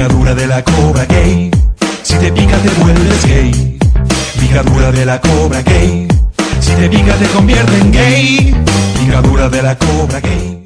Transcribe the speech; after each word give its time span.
Picadura 0.00 0.34
de 0.34 0.46
la 0.46 0.64
cobra 0.64 1.04
gay. 1.04 1.50
Si 2.02 2.14
te 2.16 2.32
pica 2.32 2.56
te 2.56 2.70
vuelves 2.80 3.26
gay. 3.26 3.78
Picadura 4.40 4.90
de 4.92 5.04
la 5.04 5.20
cobra 5.20 5.60
gay. 5.60 6.08
Si 6.58 6.72
te 6.72 6.88
pica 6.88 7.14
te 7.16 7.26
convierte 7.26 7.76
en 7.76 7.92
gay. 7.92 8.54
Picadura 8.98 9.50
de 9.50 9.62
la 9.62 9.76
cobra 9.76 10.20
gay. 10.20 10.59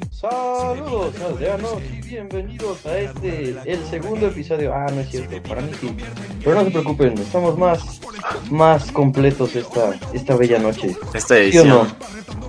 Saludos 0.65 1.13
aldeanos 1.21 1.75
y 1.93 2.01
bienvenidos 2.07 2.83
a 2.87 2.97
este, 2.97 3.55
el 3.65 3.85
segundo 3.87 4.25
episodio. 4.25 4.73
Ah, 4.73 4.87
no 4.91 5.01
es 5.01 5.09
cierto, 5.11 5.39
para 5.47 5.61
mí 5.61 5.69
sí. 5.79 5.95
Pero 6.43 6.55
no 6.55 6.63
se 6.63 6.71
preocupen, 6.71 7.13
estamos 7.19 7.55
más, 7.55 8.01
más 8.49 8.91
completos 8.91 9.55
esta, 9.55 9.93
esta 10.11 10.35
bella 10.35 10.57
noche. 10.57 10.95
Esta 11.13 11.19
¿Sí 11.27 11.33
o 11.33 11.37
edición. 11.37 11.67
no? 11.67 11.87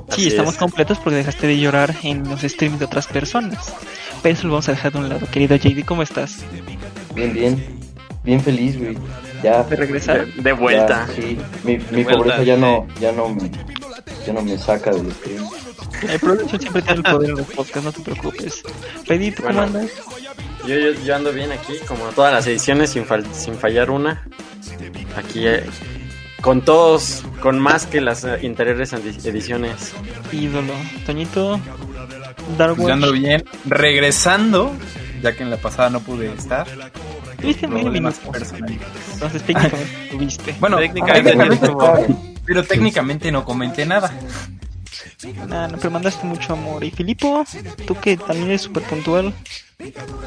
Sí, 0.09 0.29
estamos 0.29 0.55
es. 0.55 0.59
completos 0.59 0.97
porque 0.99 1.17
dejaste 1.19 1.47
de 1.47 1.59
llorar 1.59 1.95
en 2.05 2.27
los 2.27 2.41
streams 2.41 2.79
de 2.79 2.87
otras 2.87 3.07
personas. 3.07 3.75
Pero 4.23 4.33
eso 4.33 4.47
lo 4.47 4.55
vamos 4.55 4.69
a 4.71 4.73
dejar 4.73 4.93
de 4.93 4.99
un 4.99 5.09
lado. 5.11 5.27
Querido 5.31 5.55
JD, 5.57 5.85
¿cómo 5.85 6.03
estás? 6.03 6.39
Bien, 7.15 7.35
bien. 7.35 7.63
Bien 8.25 8.41
feliz, 8.41 8.79
güey. 8.79 8.97
Ya. 9.43 9.63
¿De 9.63 9.77
regresar? 9.77 10.27
De, 10.27 10.43
de 10.43 10.53
vuelta. 10.55 11.07
ya, 11.07 11.15
sí, 11.15 11.39
mi, 11.65 11.77
mi 11.77 12.03
vuelta, 12.03 12.13
pobreza 12.17 12.43
ya 12.45 12.55
sí. 12.55 12.61
no, 12.63 12.87
ya 12.99 13.13
no 13.13 13.29
me, 13.29 13.51
ya 14.27 14.33
no 14.33 14.41
me 14.43 14.57
saca 14.57 14.91
del 14.91 15.13
stream. 15.13 15.45
El 16.09 16.21
producción 16.21 16.61
siempre 16.61 16.83
tiene 16.83 16.97
el 16.99 17.03
poder 17.03 17.31
en 17.31 17.37
los 17.37 17.47
podcasts, 17.47 17.85
no 17.85 17.93
te 17.93 18.01
preocupes. 18.01 18.63
Pedí, 19.07 19.31
¿tú 19.31 19.43
cómo 19.43 19.55
Bueno. 19.55 19.79
andas? 19.79 19.91
Yo, 20.67 20.77
yo, 20.77 20.93
yo 21.05 21.15
ando 21.17 21.33
bien 21.33 21.53
aquí, 21.53 21.75
como 21.87 22.05
todas 22.09 22.33
las 22.33 22.47
ediciones, 22.47 22.91
sin, 22.91 23.05
fal- 23.07 23.25
sin 23.33 23.55
fallar 23.55 23.91
una. 23.91 24.27
Aquí, 25.17 25.47
eh, 25.47 25.65
con 26.41 26.61
todos, 26.63 27.25
con 27.41 27.59
más 27.59 27.87
que 27.87 28.01
las 28.01 28.25
eh, 28.25 28.41
anteriores 28.45 28.93
edi- 28.93 29.25
ediciones. 29.27 29.93
Ídolo. 30.33 30.73
Toñito, 31.07 31.61
Darwin. 32.59 32.87
Yo 32.89 32.93
ando 32.93 33.13
bien. 33.13 33.45
Regresando, 33.65 34.73
ya 35.23 35.33
que 35.37 35.43
en 35.45 35.51
la 35.51 35.57
pasada 35.57 35.89
no 35.91 36.01
pude 36.01 36.33
estar. 36.33 36.67
Tuviste 37.41 37.67
medio 37.69 37.85
Problemas 37.85 38.19
minuto. 38.19 38.33
personales. 38.39 38.79
Entonces 39.15 39.43
técnicamente 39.43 40.09
tuviste. 40.11 40.55
Bueno, 40.59 40.79
Técnicamente 40.79 41.71
pero 42.45 42.63
técnicamente 42.65 43.33
no 43.33 43.45
comenté 43.45 43.85
nada. 43.87 44.13
Nah, 45.49 45.69
no, 45.69 45.79
pero 45.79 45.91
mandaste 45.91 46.27
mucho 46.27 46.53
amor. 46.53 46.83
Y 46.85 46.91
Filipo, 46.91 47.45
tú 47.87 47.95
que 47.95 48.17
también 48.17 48.49
eres 48.49 48.63
súper 48.63 48.83
puntual. 48.85 49.33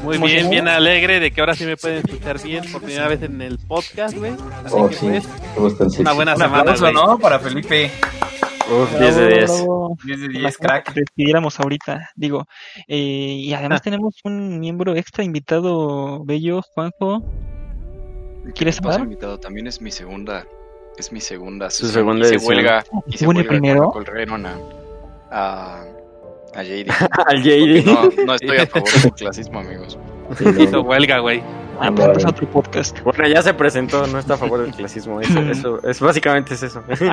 Muy 0.04 0.16
¿Cómo 0.16 0.26
se 0.28 0.32
bien, 0.32 0.36
llama? 0.44 0.50
bien 0.50 0.68
alegre 0.68 1.20
de 1.20 1.30
que 1.32 1.40
ahora 1.40 1.54
sí 1.54 1.64
me 1.64 1.76
pueden 1.76 1.98
escuchar 2.06 2.40
bien 2.42 2.64
por 2.70 2.82
primera 2.82 3.08
vez 3.08 3.22
en 3.22 3.42
el 3.42 3.58
podcast, 3.58 4.16
güey. 4.16 4.32
Así 4.64 4.74
Oh, 4.76 4.88
que 4.88 4.94
sí. 4.94 5.06
pues, 5.56 5.98
una 5.98 6.12
buena 6.12 6.36
semana, 6.36 6.58
aplauso. 6.72 6.92
¿no? 6.92 7.18
Para 7.18 7.38
Felipe. 7.40 7.90
Uf, 8.70 8.98
10 9.00 9.16
de 9.16 9.26
10. 9.26 9.50
Bravo. 9.50 9.96
10 10.04 10.20
de 10.20 10.26
Las 10.28 10.32
10, 10.34 10.42
cosas 10.44 10.58
crack. 10.58 10.92
que 10.94 11.00
despidiéramos 11.00 11.58
ahorita, 11.58 12.10
digo. 12.14 12.46
Eh, 12.86 12.96
y 13.40 13.52
además 13.52 13.82
tenemos 13.82 14.14
un 14.22 14.60
miembro 14.60 14.94
extra 14.94 15.24
invitado, 15.24 16.24
bello, 16.24 16.62
Juanjo. 16.74 17.24
¿Quieres 18.54 18.76
¿Qué 18.76 18.82
pasa, 18.82 18.94
hablar? 18.94 19.00
invitado? 19.12 19.40
También 19.40 19.66
es 19.66 19.80
mi 19.80 19.90
segunda, 19.90 20.46
es 21.00 21.12
mi 21.12 21.20
segunda 21.20 21.68
Su 21.70 21.86
sesión. 21.86 21.92
segunda 22.04 22.26
Hice 22.26 22.34
edición. 22.36 22.54
huelga, 22.56 22.84
hice 23.06 23.24
Bueno, 23.26 23.40
huelga 23.40 23.50
primero. 23.50 23.80
con 23.90 24.04
Colrerón 24.04 24.46
a, 24.46 24.54
a, 25.30 25.82
a 26.54 26.62
JD. 26.62 26.90
Al 27.26 27.42
JD. 27.42 27.84
No, 27.86 28.24
no 28.26 28.34
estoy 28.34 28.56
a 28.58 28.66
favor 28.66 28.88
del 29.02 29.12
clasismo, 29.12 29.58
amigos. 29.60 29.98
Sí. 30.38 30.44
Hizo 30.60 30.82
huelga, 30.82 31.18
güey. 31.18 31.42
Ah, 31.82 31.90
pues 31.90 32.24
otro 32.26 32.46
podcast. 32.50 33.00
Bueno, 33.00 33.26
ya 33.26 33.40
se 33.40 33.54
presentó, 33.54 34.06
no 34.06 34.18
está 34.18 34.34
a 34.34 34.36
favor 34.36 34.60
del 34.60 34.72
clasismo. 34.72 35.18
Eso, 35.20 35.40
eso, 35.50 35.80
es, 35.88 35.98
básicamente 35.98 36.52
es 36.54 36.62
eso. 36.62 36.82
Sí. 36.98 37.06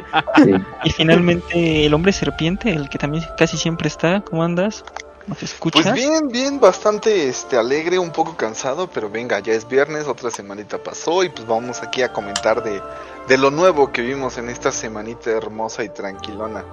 Y 0.84 0.90
finalmente 0.92 1.86
el 1.86 1.94
hombre 1.94 2.12
serpiente, 2.12 2.70
el 2.72 2.90
que 2.90 2.98
también 2.98 3.24
casi 3.38 3.56
siempre 3.58 3.88
está. 3.88 4.20
¿Cómo 4.22 4.44
andas? 4.44 4.84
¿Nos 5.28 5.44
escuchas? 5.44 5.84
Pues 5.84 5.94
bien, 5.94 6.28
bien, 6.30 6.60
bastante 6.60 7.28
este 7.28 7.58
alegre, 7.58 8.00
un 8.00 8.12
poco 8.12 8.38
cansado, 8.38 8.90
pero 8.90 9.10
venga, 9.10 9.40
ya 9.40 9.54
es 9.54 9.68
viernes, 9.68 10.08
otra 10.08 10.32
semanita 10.32 10.82
pasó 10.82 11.24
y 11.24 11.30
pues 11.30 11.46
vamos 11.46 11.84
aquí 11.84 12.02
a 12.02 12.14
comentar 12.14 12.64
de, 12.64 12.82
de 13.28 13.38
lo 13.38 13.52
nuevo 13.52 13.92
que 13.92 14.02
vimos 14.02 14.38
en 14.38 14.50
esta 14.50 14.72
semanita 14.72 15.30
hermosa 15.32 15.84
y 15.84 15.90
tranquilona. 15.90 16.64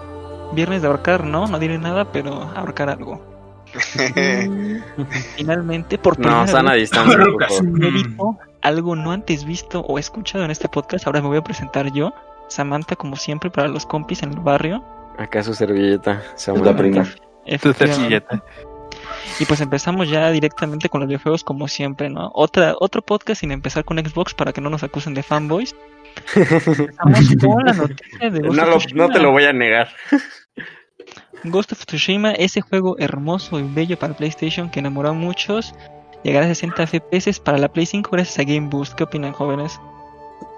Viernes 0.52 0.82
de 0.82 0.88
ahorcar, 0.88 1.24
¿no? 1.24 1.48
No 1.48 1.58
diré 1.58 1.78
nada, 1.78 2.12
pero 2.12 2.32
ahorcar 2.54 2.90
algo. 2.90 3.20
Finalmente, 5.36 5.98
por 5.98 6.18
No, 6.18 6.28
primera 6.28 6.46
sana 6.46 6.72
vez, 6.72 6.82
distancia, 6.82 7.18
por 7.32 7.42
es 7.42 7.48
favor. 7.58 7.64
inédito, 7.64 8.38
algo 8.62 8.94
no 8.94 9.10
antes 9.10 9.44
visto 9.44 9.80
o 9.80 9.98
escuchado 9.98 10.44
en 10.44 10.50
este 10.52 10.68
podcast. 10.68 11.06
Ahora 11.06 11.20
me 11.22 11.28
voy 11.28 11.38
a 11.38 11.42
presentar 11.42 11.92
yo, 11.92 12.12
Samantha, 12.48 12.94
como 12.96 13.16
siempre, 13.16 13.50
para 13.50 13.68
los 13.68 13.84
compis 13.86 14.22
en 14.22 14.32
el 14.32 14.40
barrio. 14.40 14.84
Acá 15.18 15.42
su 15.42 15.54
servilleta. 15.54 16.22
La 16.62 16.76
prima. 16.76 17.04
Tu 17.60 17.72
servilleta. 17.72 18.42
Y 19.40 19.44
pues 19.46 19.60
empezamos 19.60 20.08
ya 20.08 20.30
directamente 20.30 20.88
con 20.88 21.00
los 21.00 21.08
videojuegos 21.08 21.42
como 21.44 21.66
siempre, 21.68 22.08
¿no? 22.08 22.30
Otra, 22.34 22.74
otro 22.78 23.02
podcast 23.02 23.40
sin 23.40 23.50
empezar 23.52 23.84
con 23.84 23.98
Xbox 23.98 24.34
para 24.34 24.52
que 24.52 24.60
no 24.60 24.70
nos 24.70 24.82
acusen 24.84 25.14
de 25.14 25.22
fanboys. 25.22 25.74
Empezamos 26.36 26.78
con 27.40 27.64
la 27.64 27.72
noticia 27.72 28.30
de 28.30 28.40
Ghost 28.40 28.56
No, 28.56 28.62
of 28.62 28.68
lo- 28.68 28.76
Tsushima. 28.78 29.06
no 29.06 29.12
te 29.12 29.18
lo 29.20 29.30
voy 29.32 29.44
a 29.44 29.52
negar. 29.52 29.88
Ghost 31.44 31.72
of 31.72 31.84
Tsushima, 31.84 32.32
ese 32.32 32.60
juego 32.60 32.96
hermoso 32.98 33.58
y 33.58 33.62
bello 33.64 33.98
para 33.98 34.14
PlayStation 34.16 34.70
que 34.70 34.80
enamoró 34.80 35.10
a 35.10 35.12
muchos, 35.12 35.74
llegará 36.22 36.46
a 36.46 36.48
60 36.48 36.86
FPS 36.86 37.40
para 37.40 37.58
la 37.58 37.68
Play 37.68 37.86
5 37.86 38.10
gracias 38.12 38.38
a 38.38 38.44
Game 38.44 38.68
Boost. 38.68 38.94
¿Qué 38.94 39.04
opinan, 39.04 39.32
jóvenes? 39.32 39.78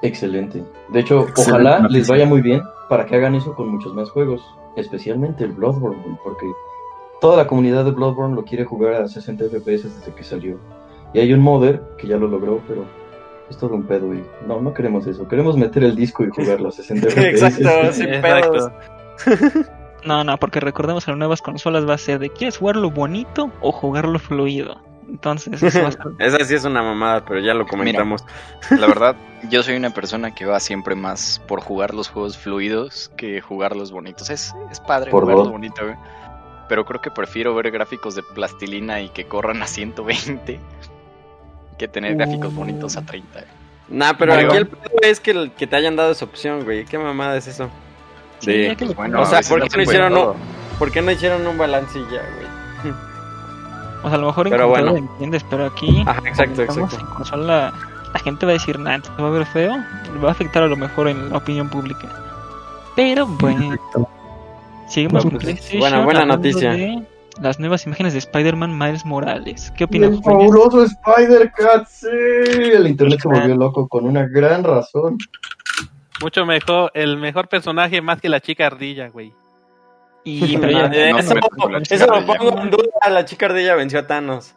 Excelente. 0.02 0.62
De 0.90 1.00
hecho, 1.00 1.20
Excelente 1.28 1.50
ojalá 1.50 1.88
les 1.88 2.06
vaya 2.08 2.26
muy 2.26 2.42
bien 2.42 2.62
para 2.88 3.06
que 3.06 3.16
hagan 3.16 3.34
eso 3.34 3.54
con 3.54 3.68
muchos 3.68 3.94
más 3.94 4.10
juegos, 4.10 4.42
especialmente 4.76 5.42
el 5.44 5.52
Bloodborne, 5.52 6.18
porque 6.22 6.46
toda 7.20 7.36
la 7.36 7.46
comunidad 7.46 7.84
de 7.84 7.90
Bloodborne 7.92 8.34
lo 8.34 8.44
quiere 8.44 8.64
jugar 8.64 9.02
a 9.02 9.08
60 9.08 9.44
FPS 9.44 9.84
desde 9.84 10.14
que 10.14 10.24
salió. 10.24 10.58
Y 11.14 11.20
hay 11.20 11.32
un 11.32 11.40
modder 11.40 11.82
que 11.98 12.06
ya 12.06 12.16
lo 12.16 12.28
logró, 12.28 12.60
pero 12.66 12.84
es 13.48 13.56
todo 13.56 13.74
un 13.74 13.84
pedo 13.84 14.12
y 14.14 14.24
no, 14.46 14.60
no 14.60 14.74
queremos 14.74 15.06
eso. 15.06 15.26
Queremos 15.28 15.56
meter 15.56 15.84
el 15.84 15.94
disco 15.94 16.24
y 16.24 16.30
jugarlo 16.30 16.68
a 16.68 16.72
60 16.72 17.08
FPS. 17.10 17.24
Exacto, 17.24 17.92
sin 17.92 18.20
pedos. 18.20 18.70
Exacto. 19.26 19.70
No, 20.06 20.22
no, 20.22 20.36
porque 20.38 20.60
recordemos 20.60 21.04
que 21.04 21.10
las 21.10 21.18
nuevas 21.18 21.42
consolas 21.42 21.88
va 21.88 21.94
a 21.94 21.98
ser 21.98 22.20
de 22.20 22.30
¿quieres 22.30 22.58
jugarlo 22.58 22.90
bonito 22.90 23.50
o 23.60 23.72
jugarlo 23.72 24.20
fluido? 24.20 24.80
Entonces, 25.08 25.60
eso 25.60 25.82
va 25.82 25.88
a 25.88 25.92
ser... 25.92 26.02
Esa 26.18 26.44
sí 26.44 26.54
es 26.54 26.64
una 26.64 26.80
mamada, 26.82 27.24
pero 27.24 27.40
ya 27.40 27.54
lo 27.54 27.66
comentamos. 27.66 28.24
La 28.70 28.86
verdad, 28.86 29.16
yo 29.50 29.64
soy 29.64 29.74
una 29.76 29.90
persona 29.90 30.32
que 30.32 30.44
va 30.44 30.60
siempre 30.60 30.94
más 30.94 31.42
por 31.48 31.60
jugar 31.60 31.92
los 31.92 32.08
juegos 32.08 32.38
fluidos 32.38 33.10
que 33.16 33.40
jugarlos 33.40 33.90
bonitos. 33.90 34.30
Es, 34.30 34.54
es 34.70 34.80
padre 34.80 35.10
Por 35.10 35.22
jugarlo 35.24 35.44
dos. 35.44 35.52
bonito, 35.52 35.82
güey. 35.82 35.96
Pero 36.68 36.84
creo 36.84 37.00
que 37.00 37.10
prefiero 37.10 37.54
ver 37.54 37.70
gráficos 37.70 38.14
de 38.16 38.22
plastilina 38.22 39.00
y 39.00 39.08
que 39.10 39.26
corran 39.26 39.62
a 39.62 39.66
120 39.66 40.58
que 41.78 41.88
tener 41.88 42.16
gráficos 42.16 42.54
bonitos 42.54 42.96
a 42.96 43.02
30. 43.02 43.32
güey. 43.40 43.44
Nah, 43.88 44.14
pero 44.18 44.32
aquí 44.34 44.56
el 44.56 44.66
pedo 44.66 44.90
es 45.02 45.20
que, 45.20 45.30
el- 45.30 45.52
que 45.52 45.66
te 45.66 45.76
hayan 45.76 45.94
dado 45.94 46.10
esa 46.10 46.24
opción, 46.24 46.64
güey. 46.64 46.84
¿Qué 46.86 46.98
mamada 46.98 47.36
es 47.36 47.46
eso? 47.46 47.68
Sí, 48.40 48.68
lo- 48.68 48.94
Bueno, 48.94 49.20
o 49.22 49.26
sea, 49.26 49.40
¿por 49.42 49.60
no 49.60 49.66
qué 49.66 49.76
no 49.76 49.82
hicieron 49.82 50.12
no? 50.12 50.34
¿Por 50.78 50.90
qué 50.90 51.02
no 51.02 51.10
hicieron 51.10 51.46
un 51.46 51.56
balance 51.56 51.98
y 51.98 52.02
ya, 52.04 52.22
güey? 52.34 52.92
O 54.02 54.08
sea, 54.08 54.18
a 54.18 54.20
lo 54.20 54.26
mejor 54.26 54.46
en 54.46 54.50
Pero 54.52 54.68
bueno. 54.68 54.96
entiendes, 54.96 55.44
pero 55.48 55.66
aquí 55.66 56.02
Ajá, 56.06 56.20
exacto, 56.26 56.62
exacto. 56.62 56.96
en 56.98 57.06
consola, 57.06 57.72
la 58.12 58.20
gente 58.20 58.44
va 58.46 58.50
a 58.50 58.54
decir, 58.54 58.78
nada, 58.78 59.00
te 59.00 59.22
va 59.22 59.28
a 59.28 59.32
ver 59.32 59.46
feo, 59.46 59.72
va 60.24 60.28
a 60.28 60.32
afectar 60.32 60.62
a 60.62 60.66
lo 60.66 60.76
mejor 60.76 61.08
en 61.08 61.30
la 61.30 61.38
opinión 61.38 61.68
pública. 61.68 62.08
Pero 62.94 63.26
bueno, 63.26 63.76
seguimos 64.86 65.24
No, 65.24 65.30
con 65.30 65.38
pues, 65.38 65.44
PlayStation. 65.44 65.80
buena- 65.80 66.04
buena 66.04 66.24
noticia. 66.24 66.72
de 66.72 67.02
Las 67.40 67.60
nuevas 67.60 67.84
imágenes 67.86 68.14
de 68.14 68.18
Spider-Man 68.20 68.78
Miles 68.78 69.04
Morales. 69.04 69.70
¿Qué 69.76 69.84
opinan? 69.84 70.14
El 70.14 70.22
fabuloso 70.22 70.84
Spider-Cat, 70.84 71.86
sí. 71.86 72.06
El 72.08 72.86
internet 72.86 73.20
se 73.20 73.28
volvió 73.28 73.54
loco 73.56 73.86
con 73.88 74.06
una 74.06 74.26
gran 74.26 74.64
razón. 74.64 75.18
Mucho 76.22 76.46
mejor, 76.46 76.90
el 76.94 77.18
mejor 77.18 77.48
personaje 77.48 78.00
más 78.00 78.20
que 78.22 78.30
la 78.30 78.40
chica 78.40 78.66
ardilla, 78.66 79.08
güey. 79.08 79.34
Y, 80.24 80.56
pero 80.56 80.72
ya, 80.72 80.86
eh, 80.86 81.12
no, 81.12 81.18
eso 81.18 81.34
chica 81.34 81.94
eso 81.94 82.06
lo 82.06 82.24
pongo 82.26 82.60
en 82.62 82.70
duda. 82.70 82.84
La 83.10 83.24
chica 83.26 83.46
ardilla 83.46 83.74
venció 83.74 83.98
a 83.98 84.06
Thanos. 84.06 84.54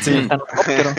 Sí. 0.00 0.28
pero- 0.66 0.90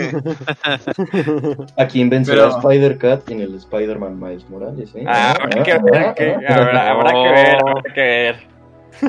¿A 1.77 1.88
quién 1.88 2.09
vencerá 2.09 2.49
Pero- 2.49 2.57
Spider-Cat 2.59 3.29
en 3.29 3.41
el 3.41 3.55
Spider-Man 3.55 4.19
Miles 4.19 4.49
Morales? 4.49 4.91
¿eh? 4.95 5.05
Ah, 5.07 5.31
habrá 5.39 5.63
que 5.63 5.73
ver, 5.79 6.13
que- 6.15 6.35
habrá, 6.47 6.91
habrá 6.91 7.11
que 7.11 7.29
ver, 7.31 7.57
habrá 7.61 7.93
que 7.93 8.01
ver. 8.01 8.35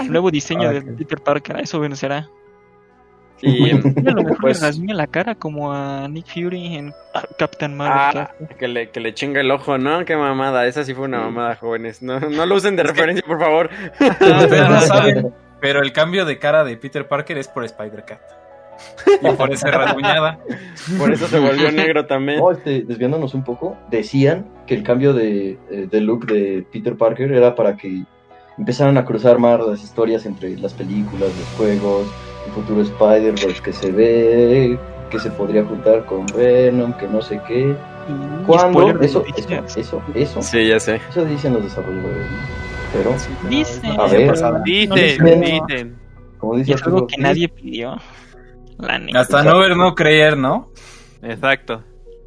el 0.01 0.13
nuevo 0.13 0.31
diseño 0.31 0.69
Ah, 0.69 0.73
de 0.73 0.79
ok. 0.81 0.99
Peter 0.99 1.21
Parker, 1.21 1.61
eso 1.61 1.81
vencerá. 1.81 2.29
Y 3.45 3.73
A 3.73 3.75
lo 3.75 3.83
mejor 4.23 4.39
pues, 4.41 4.61
le 4.61 4.69
rasguña 4.69 4.95
la 4.95 5.09
cara 5.09 5.35
como 5.35 5.73
a 5.73 6.07
Nick 6.09 6.27
Fury 6.27 6.77
en 6.77 6.93
Captain 7.39 7.73
ah, 7.81 8.13
Marvel. 8.15 8.29
que 8.57 8.69
le, 8.69 8.91
que 8.91 9.01
le 9.01 9.15
chinga 9.15 9.41
el 9.41 9.51
ojo, 9.51 9.79
¿no? 9.79 10.05
Qué 10.05 10.17
mamada. 10.17 10.65
Esa 10.67 10.85
sí 10.85 10.95
fue 10.95 11.07
una 11.07 11.19
mamada, 11.23 11.57
jóvenes. 11.57 12.03
No, 12.03 12.21
no 12.21 12.47
lo 12.47 12.55
usen 12.55 12.77
de 12.77 12.85
referencia, 12.85 13.25
por 13.27 13.41
favor. 13.41 13.69
Ustedes 13.99 14.69
no 14.71 14.81
saben, 14.83 15.35
pero 15.61 15.83
el 15.83 15.93
cambio 15.93 16.25
de 16.25 16.39
cara 16.39 16.63
de 16.63 16.77
Peter 16.77 17.09
Parker 17.09 17.37
es 17.37 17.49
por 17.49 17.65
Spider-Cat. 17.65 18.21
Y 19.23 19.29
por 19.33 19.53
esa 19.53 19.71
rasguñada. 19.71 20.39
Por 20.99 21.13
eso 21.13 21.27
se 21.27 21.39
volvió 21.39 21.71
negro 21.73 22.07
también. 22.07 22.39
No, 22.39 22.51
este, 22.51 22.83
desviándonos 22.83 23.35
un 23.35 23.45
poco, 23.45 23.77
decían 23.91 24.47
que 24.67 24.75
el 24.75 24.83
cambio 24.83 25.13
de, 25.13 25.59
eh, 25.71 25.89
de 25.91 26.01
look 26.01 26.27
de 26.27 26.65
Peter 26.73 26.97
Parker 26.97 27.33
era 27.33 27.55
para 27.55 27.77
que 27.77 28.05
empezaran 28.59 28.97
a 28.99 29.05
cruzar 29.05 29.39
más 29.39 29.61
las 29.67 29.83
historias 29.83 30.27
entre 30.27 30.57
las 30.59 30.73
películas, 30.75 31.31
los 31.39 31.49
juegos, 31.57 32.07
el 32.47 32.53
futuro 32.53 32.83
Spider-Verse 32.83 33.63
que 33.63 33.73
se 33.73 33.91
ve 33.93 34.79
que 35.11 35.19
se 35.21 35.31
podría 35.31 35.63
juntar 35.65 36.07
con 36.07 36.25
Venom, 36.35 36.95
que 36.95 37.07
no 37.07 37.21
sé 37.21 37.39
qué. 37.47 37.75
Y 38.09 38.45
¿Cuándo? 38.47 38.89
Eso, 39.03 39.25
eso, 39.37 39.63
eso, 39.77 40.03
eso, 40.15 40.43
Sí, 40.43 40.67
ya 40.67 40.81
sé. 40.81 41.01
eso 41.11 41.25
dicen 41.27 41.53
los 41.53 41.63
desarrolladores, 41.65 42.31
¿no? 42.31 42.63
Pero, 42.93 43.15
Dice. 43.49 43.81
a 43.99 44.07
ver, 44.07 44.33
Dicen, 44.65 44.89
No, 44.89 44.95
dicen. 44.97 45.97
como 46.39 46.55
Y 46.57 46.59
dice 46.61 46.73
es 46.73 46.83
algo 46.83 47.07
que 47.07 47.17
nadie 47.19 47.49
pidió. 47.49 47.97
La 48.79 48.99
neta. 48.99 49.21
Hasta 49.21 49.43
no 49.43 49.59
ver, 49.59 49.77
no 49.77 49.95
creer, 49.95 50.37
¿no? 50.37 50.71
Exacto. 51.23 51.85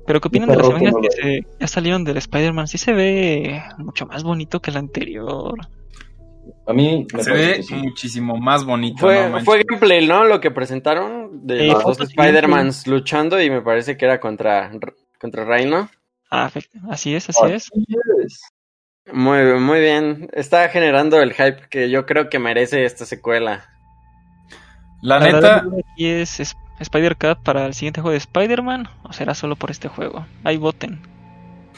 Pero 0.07 0.21
¿qué 0.21 0.27
opinan 0.27 0.49
de 0.49 0.55
las 0.57 0.67
imágenes 0.69 0.95
que 1.01 1.09
se, 1.11 1.47
ya 1.59 1.67
salieron 1.67 2.03
del 2.03 2.17
Spider-Man? 2.17 2.67
Sí 2.67 2.77
se 2.77 2.93
ve 2.93 3.61
mucho 3.79 4.05
más 4.05 4.23
bonito 4.23 4.61
que 4.61 4.69
el 4.71 4.77
anterior. 4.77 5.59
a 6.67 6.73
mí 6.73 7.07
me 7.11 7.23
Se 7.23 7.31
ve 7.33 7.63
sí. 7.63 7.73
muchísimo 7.73 8.37
más 8.37 8.63
bonito. 8.63 8.99
Fue, 8.99 9.29
no 9.29 9.41
fue 9.41 9.63
gameplay, 9.63 10.07
¿no? 10.07 10.23
Lo 10.23 10.39
que 10.39 10.51
presentaron 10.51 11.45
de 11.47 11.67
Eh, 11.69 11.71
los 11.71 11.83
dos 11.83 12.01
Spider-Mans 12.01 12.85
luchando 12.87 13.41
y 13.41 13.49
me 13.49 13.61
parece 13.61 13.97
que 13.97 14.05
era 14.05 14.19
contra, 14.19 14.71
contra 15.19 15.43
Rhino. 15.43 15.89
Ah, 16.29 16.51
así 16.89 17.15
es, 17.15 17.29
así 17.29 17.51
es. 17.51 17.69
Yes. 17.73 18.41
Muy, 19.11 19.43
muy 19.59 19.79
bien. 19.79 20.29
Está 20.33 20.69
generando 20.69 21.19
el 21.21 21.33
hype 21.33 21.67
que 21.69 21.89
yo 21.89 22.05
creo 22.05 22.29
que 22.29 22.39
merece 22.39 22.85
esta 22.85 23.05
secuela. 23.05 23.69
La 25.05 25.19
La 25.19 25.31
neta, 25.31 25.57
aquí 25.93 26.07
es, 26.07 26.39
es 26.39 26.57
Spider-Cat 26.79 27.39
para 27.43 27.65
el 27.67 27.73
siguiente 27.75 28.01
juego 28.01 28.11
de 28.11 28.17
Spider-Man 28.17 28.87
o 29.03 29.13
será 29.13 29.35
solo 29.35 29.55
por 29.55 29.69
este 29.69 29.87
juego. 29.87 30.25
Ahí 30.43 30.57
voten. 30.57 30.99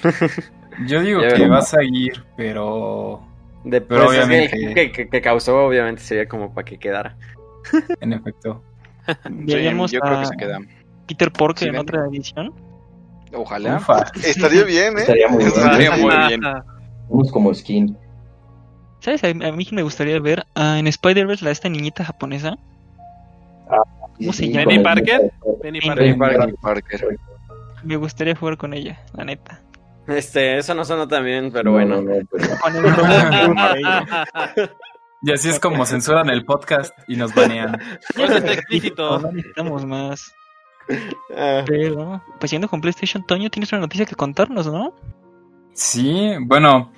yo 0.87 1.01
digo 1.01 1.21
Ya 1.21 1.27
que 1.27 1.33
veremos. 1.33 1.55
va 1.55 1.59
a 1.59 1.61
seguir, 1.63 2.23
pero 2.37 3.21
De, 3.63 3.81
Pero 3.81 4.05
pues, 4.05 4.17
obviamente- 4.17 4.73
que, 4.73 4.91
que- 4.91 5.09
que 5.09 5.21
causó, 5.21 5.65
obviamente, 5.65 6.01
sería 6.01 6.27
como 6.27 6.53
para 6.53 6.63
que 6.65 6.77
quedara. 6.79 7.17
en 8.01 8.13
efecto. 8.13 8.63
Veríamos 9.29 9.91
yo 9.91 9.99
creo 9.99 10.17
a 10.17 10.19
que 10.21 10.25
se 10.27 10.37
queda. 10.37 10.59
Peter 11.07 11.31
Porker 11.31 11.69
Sí, 11.69 11.69
en 11.69 11.77
otra 11.81 12.05
edición. 12.07 12.53
Ojalá. 13.33 13.75
Ufa. 13.77 14.05
Estaría 14.23 14.63
bien, 14.63 14.97
¿eh? 14.97 15.01
Estaría 15.01 15.27
muy 15.27 15.39
bien. 15.39 15.49
Estaría 15.49 15.91
muy 15.97 16.15
bien. 16.27 16.41
Unos 17.09 17.31
como 17.31 17.53
skin. 17.53 17.97
¿Sabes? 18.99 19.23
A, 19.23 19.33
mí 19.33 19.67
me 19.71 19.83
gustaría 19.83 20.17
ver 20.19 20.45
ah, 20.55 20.77
en 20.79 20.87
Spider-Verse 20.87 21.43
la 21.43 21.51
esta 21.51 21.67
niñita 21.69 22.05
japonesa. 22.05 22.57
¿Cómo 24.17 24.33
se 24.33 24.49
llama? 24.49 24.65
¿Benny 24.65 24.83
Parker? 24.83 25.31
Benny 25.63 25.79
Parker. 26.61 27.17
Me 27.83 27.95
gustaría 27.95 28.35
jugar 28.35 28.57
con 28.57 28.73
ella, 28.73 28.99
la 29.13 29.23
neta. 29.25 29.61
Este, 30.07 30.57
eso 30.57 30.73
no 30.73 30.85
sonó 30.85 31.07
tan 31.07 31.23
bien, 31.25 31.51
pero 31.51 31.65
No, 31.65 31.71
bueno. 31.71 32.01
no, 32.01 32.11
pero-. 32.31 32.47
Y 35.23 35.31
así 35.31 35.49
es 35.49 35.59
como 35.59 35.83
censuran 35.85 36.29
el 36.29 36.45
podcast 36.45 36.93
y 37.07 37.15
nos 37.15 37.33
banean. 37.33 37.79
No 38.15 38.25
está 38.25 38.37
explícito. 38.53 39.19
No 39.19 39.31
necesitamos 39.31 39.83
más. 39.85 40.31
Ah, 41.35 41.63
Pero, 41.65 42.21
pues 42.39 42.51
yendo 42.51 42.67
con 42.69 42.81
PlayStation, 42.81 43.25
Toño, 43.25 43.49
tienes 43.49 43.71
una 43.71 43.81
noticia 43.81 44.05
que 44.05 44.15
contarnos, 44.15 44.67
¿no? 44.67 44.93
Sí, 45.73 46.31
bueno, 46.41 46.91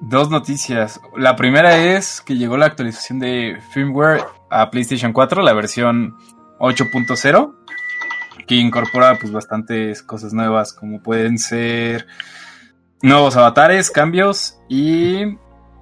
dos 0.00 0.30
noticias. 0.30 1.00
La 1.16 1.36
primera 1.36 1.76
es 1.76 2.20
que 2.20 2.36
llegó 2.36 2.56
la 2.56 2.66
actualización 2.66 3.18
de 3.18 3.60
firmware 3.72 4.24
a 4.50 4.70
PlayStation 4.70 5.12
4, 5.12 5.42
la 5.42 5.52
versión 5.52 6.16
8.0, 6.58 7.54
que 8.46 8.54
incorpora 8.56 9.16
pues 9.20 9.32
bastantes 9.32 10.02
cosas 10.02 10.32
nuevas, 10.32 10.72
como 10.72 11.02
pueden 11.02 11.38
ser 11.38 12.06
nuevos 13.02 13.36
avatares, 13.36 13.90
cambios 13.90 14.58
y 14.68 15.36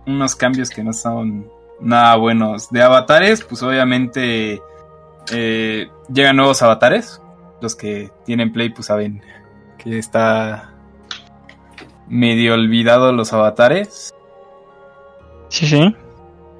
unos 0.06 0.36
cambios 0.36 0.70
que 0.70 0.82
no 0.82 0.92
son 0.92 1.48
nada 1.80 2.16
buenos. 2.16 2.70
De 2.70 2.82
avatares, 2.82 3.44
pues 3.44 3.62
obviamente 3.62 4.60
eh, 5.32 5.88
llegan 6.12 6.36
nuevos 6.36 6.62
avatares. 6.62 7.20
Los 7.60 7.74
que 7.74 8.10
tienen 8.24 8.52
Play 8.52 8.70
pues 8.70 8.86
saben 8.86 9.22
que 9.78 9.98
está 9.98 10.75
medio 12.08 12.54
olvidado 12.54 13.12
los 13.12 13.32
avatares. 13.32 14.14
Sí, 15.48 15.66
sí. 15.66 15.96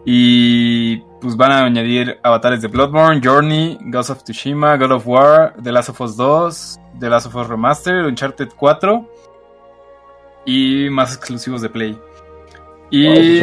Y 0.05 0.99
pues 1.21 1.37
van 1.37 1.53
a 1.53 1.65
añadir 1.65 2.19
avatares 2.23 2.63
de 2.63 2.69
Bloodborne, 2.69 3.21
Journey, 3.23 3.79
Ghost 3.87 4.11
of 4.11 4.23
Tsushima, 4.23 4.77
God 4.77 4.93
of 4.93 5.07
War, 5.07 5.55
The 5.63 5.73
Last 5.73 5.89
of 5.89 6.01
Us 6.01 6.17
2, 6.17 6.81
The 7.01 7.11
Last 7.11 7.27
of 7.27 7.35
Us 7.35 7.49
Remastered, 7.49 8.07
Uncharted 8.07 8.51
4 8.57 9.11
y 10.45 10.89
más 10.91 11.17
exclusivos 11.17 11.63
de 11.63 11.69
Play. 11.69 11.99
Y, 12.91 13.41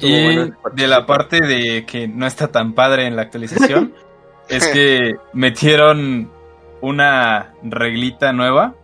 Y 0.00 0.24
bueno. 0.24 0.56
de 0.74 0.86
la 0.86 1.06
parte 1.06 1.40
de 1.40 1.84
que 1.86 2.08
no 2.08 2.26
está 2.26 2.48
tan 2.48 2.74
padre 2.74 3.06
en 3.06 3.16
la 3.16 3.22
actualización, 3.22 3.94
es 4.48 4.66
que 4.68 5.16
metieron 5.32 6.30
una 6.80 7.52
reglita 7.62 8.32
nueva 8.32 8.74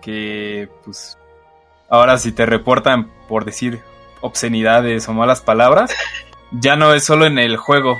que 0.00 0.68
pues 0.84 1.18
ahora 1.88 2.18
si 2.18 2.32
te 2.32 2.46
reportan 2.46 3.10
por 3.28 3.44
decir 3.44 3.80
obscenidades 4.20 5.08
o 5.08 5.12
malas 5.12 5.40
palabras, 5.40 5.94
ya 6.52 6.76
no 6.76 6.94
es 6.94 7.04
solo 7.04 7.26
en 7.26 7.38
el 7.38 7.56
juego. 7.56 7.98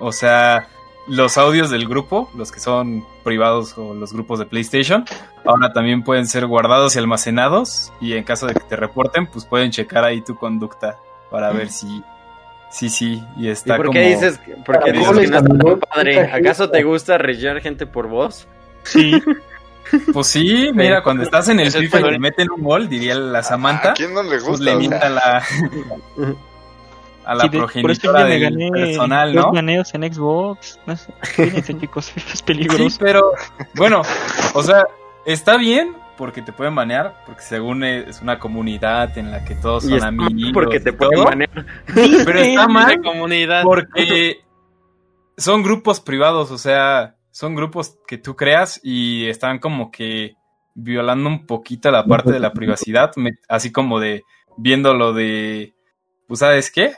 O 0.00 0.12
sea, 0.12 0.68
los 1.06 1.38
audios 1.38 1.70
del 1.70 1.88
grupo, 1.88 2.30
los 2.36 2.52
que 2.52 2.60
son 2.60 3.04
privados 3.24 3.76
o 3.76 3.94
los 3.94 4.12
grupos 4.12 4.38
de 4.38 4.46
PlayStation, 4.46 5.04
ahora 5.44 5.72
también 5.72 6.02
pueden 6.02 6.26
ser 6.26 6.46
guardados 6.46 6.96
y 6.96 6.98
almacenados 6.98 7.92
y 8.00 8.14
en 8.14 8.24
caso 8.24 8.46
de 8.46 8.54
que 8.54 8.60
te 8.60 8.76
reporten, 8.76 9.26
pues 9.26 9.44
pueden 9.44 9.70
checar 9.70 10.04
ahí 10.04 10.20
tu 10.20 10.36
conducta 10.36 10.96
para 11.30 11.50
ver 11.50 11.70
si 11.70 12.02
sí, 12.70 12.88
sí, 12.88 13.22
y 13.36 13.46
¿Y 13.46 13.48
está 13.48 13.76
por 13.76 13.86
como 13.86 13.98
qué 13.98 14.08
dices, 14.08 14.40
por 14.64 14.82
qué 14.82 14.92
dices 14.92 15.18
que 15.18 15.26
no 15.26 15.74
está 15.74 15.86
padre? 15.88 16.30
¿Acaso 16.32 16.70
te 16.70 16.82
gusta 16.82 17.18
rellenar 17.18 17.60
gente 17.60 17.86
por 17.86 18.08
voz? 18.08 18.46
Sí. 18.92 19.22
Pues 20.12 20.26
sí, 20.26 20.70
mira, 20.74 21.02
cuando 21.02 21.22
estás 21.22 21.48
en 21.48 21.60
el 21.60 21.72
FIFA 21.72 22.00
y 22.00 22.02
te 22.10 22.18
meten 22.18 22.50
un 22.50 22.62
gol, 22.62 22.90
diría 22.90 23.14
la 23.14 23.38
¿A 23.38 23.42
Samantha, 23.42 23.94
quién 23.94 24.12
no 24.12 24.22
le 24.22 24.28
pues 24.38 24.44
gusta? 24.44 24.64
le 24.64 24.70
O 24.72 24.74
sea, 24.74 24.78
mienta 24.80 25.06
a 25.06 25.08
la 25.08 25.42
a 27.24 27.34
la 27.34 27.42
Sí, 27.44 27.48
de- 27.48 27.58
por 27.58 27.70
eso 27.70 27.80
progenitora 27.80 28.24
del 28.24 28.40
gané 28.42 28.70
personal, 28.70 29.32
dos 29.34 29.46
¿no? 29.46 29.52
ganeos 29.52 29.94
en 29.94 30.12
Xbox. 30.12 30.78
No 30.86 30.94
sé, 30.94 31.12
Fíjense, 31.22 31.78
chicos, 31.80 32.12
es 32.16 32.22
Sí, 32.22 32.42
peligroso. 32.44 32.98
pero 33.00 33.32
bueno, 33.76 34.02
o 34.52 34.62
sea, 34.62 34.86
está 35.24 35.56
bien 35.56 35.94
porque 36.18 36.42
te 36.42 36.52
pueden 36.52 36.74
banear, 36.74 37.22
porque 37.24 37.40
según 37.40 37.82
es 37.84 38.20
una 38.20 38.38
comunidad 38.38 39.16
en 39.16 39.30
la 39.30 39.42
que 39.44 39.54
todos 39.54 39.84
Y 39.84 39.88
son 39.88 39.96
está 39.96 40.10
mal 40.10 40.26
amigos. 40.26 40.52
porque 40.52 40.80
te 40.80 40.90
y 40.90 40.92
pueden 40.92 41.14
todo, 41.14 41.24
banear. 41.24 41.50
Pero 41.94 42.38
está 42.40 42.62
De 42.66 42.68
mal 42.68 43.00
comunidad. 43.02 43.62
porque 43.62 44.40
son 45.36 45.62
grupos 45.62 46.00
privados, 46.00 46.50
o 46.50 46.58
sea, 46.58 47.14
son 47.38 47.54
grupos 47.54 47.96
que 48.08 48.18
tú 48.18 48.34
creas 48.34 48.80
y 48.82 49.28
están 49.28 49.60
como 49.60 49.92
que 49.92 50.34
violando 50.74 51.28
un 51.28 51.46
poquito 51.46 51.88
la 51.92 52.04
parte 52.04 52.32
de 52.32 52.40
la 52.40 52.52
privacidad, 52.52 53.12
me- 53.14 53.38
así 53.48 53.70
como 53.70 54.00
de 54.00 54.24
viendo 54.56 54.92
lo 54.92 55.12
de, 55.12 55.72
pues 56.26 56.40
sabes 56.40 56.72
qué, 56.72 56.94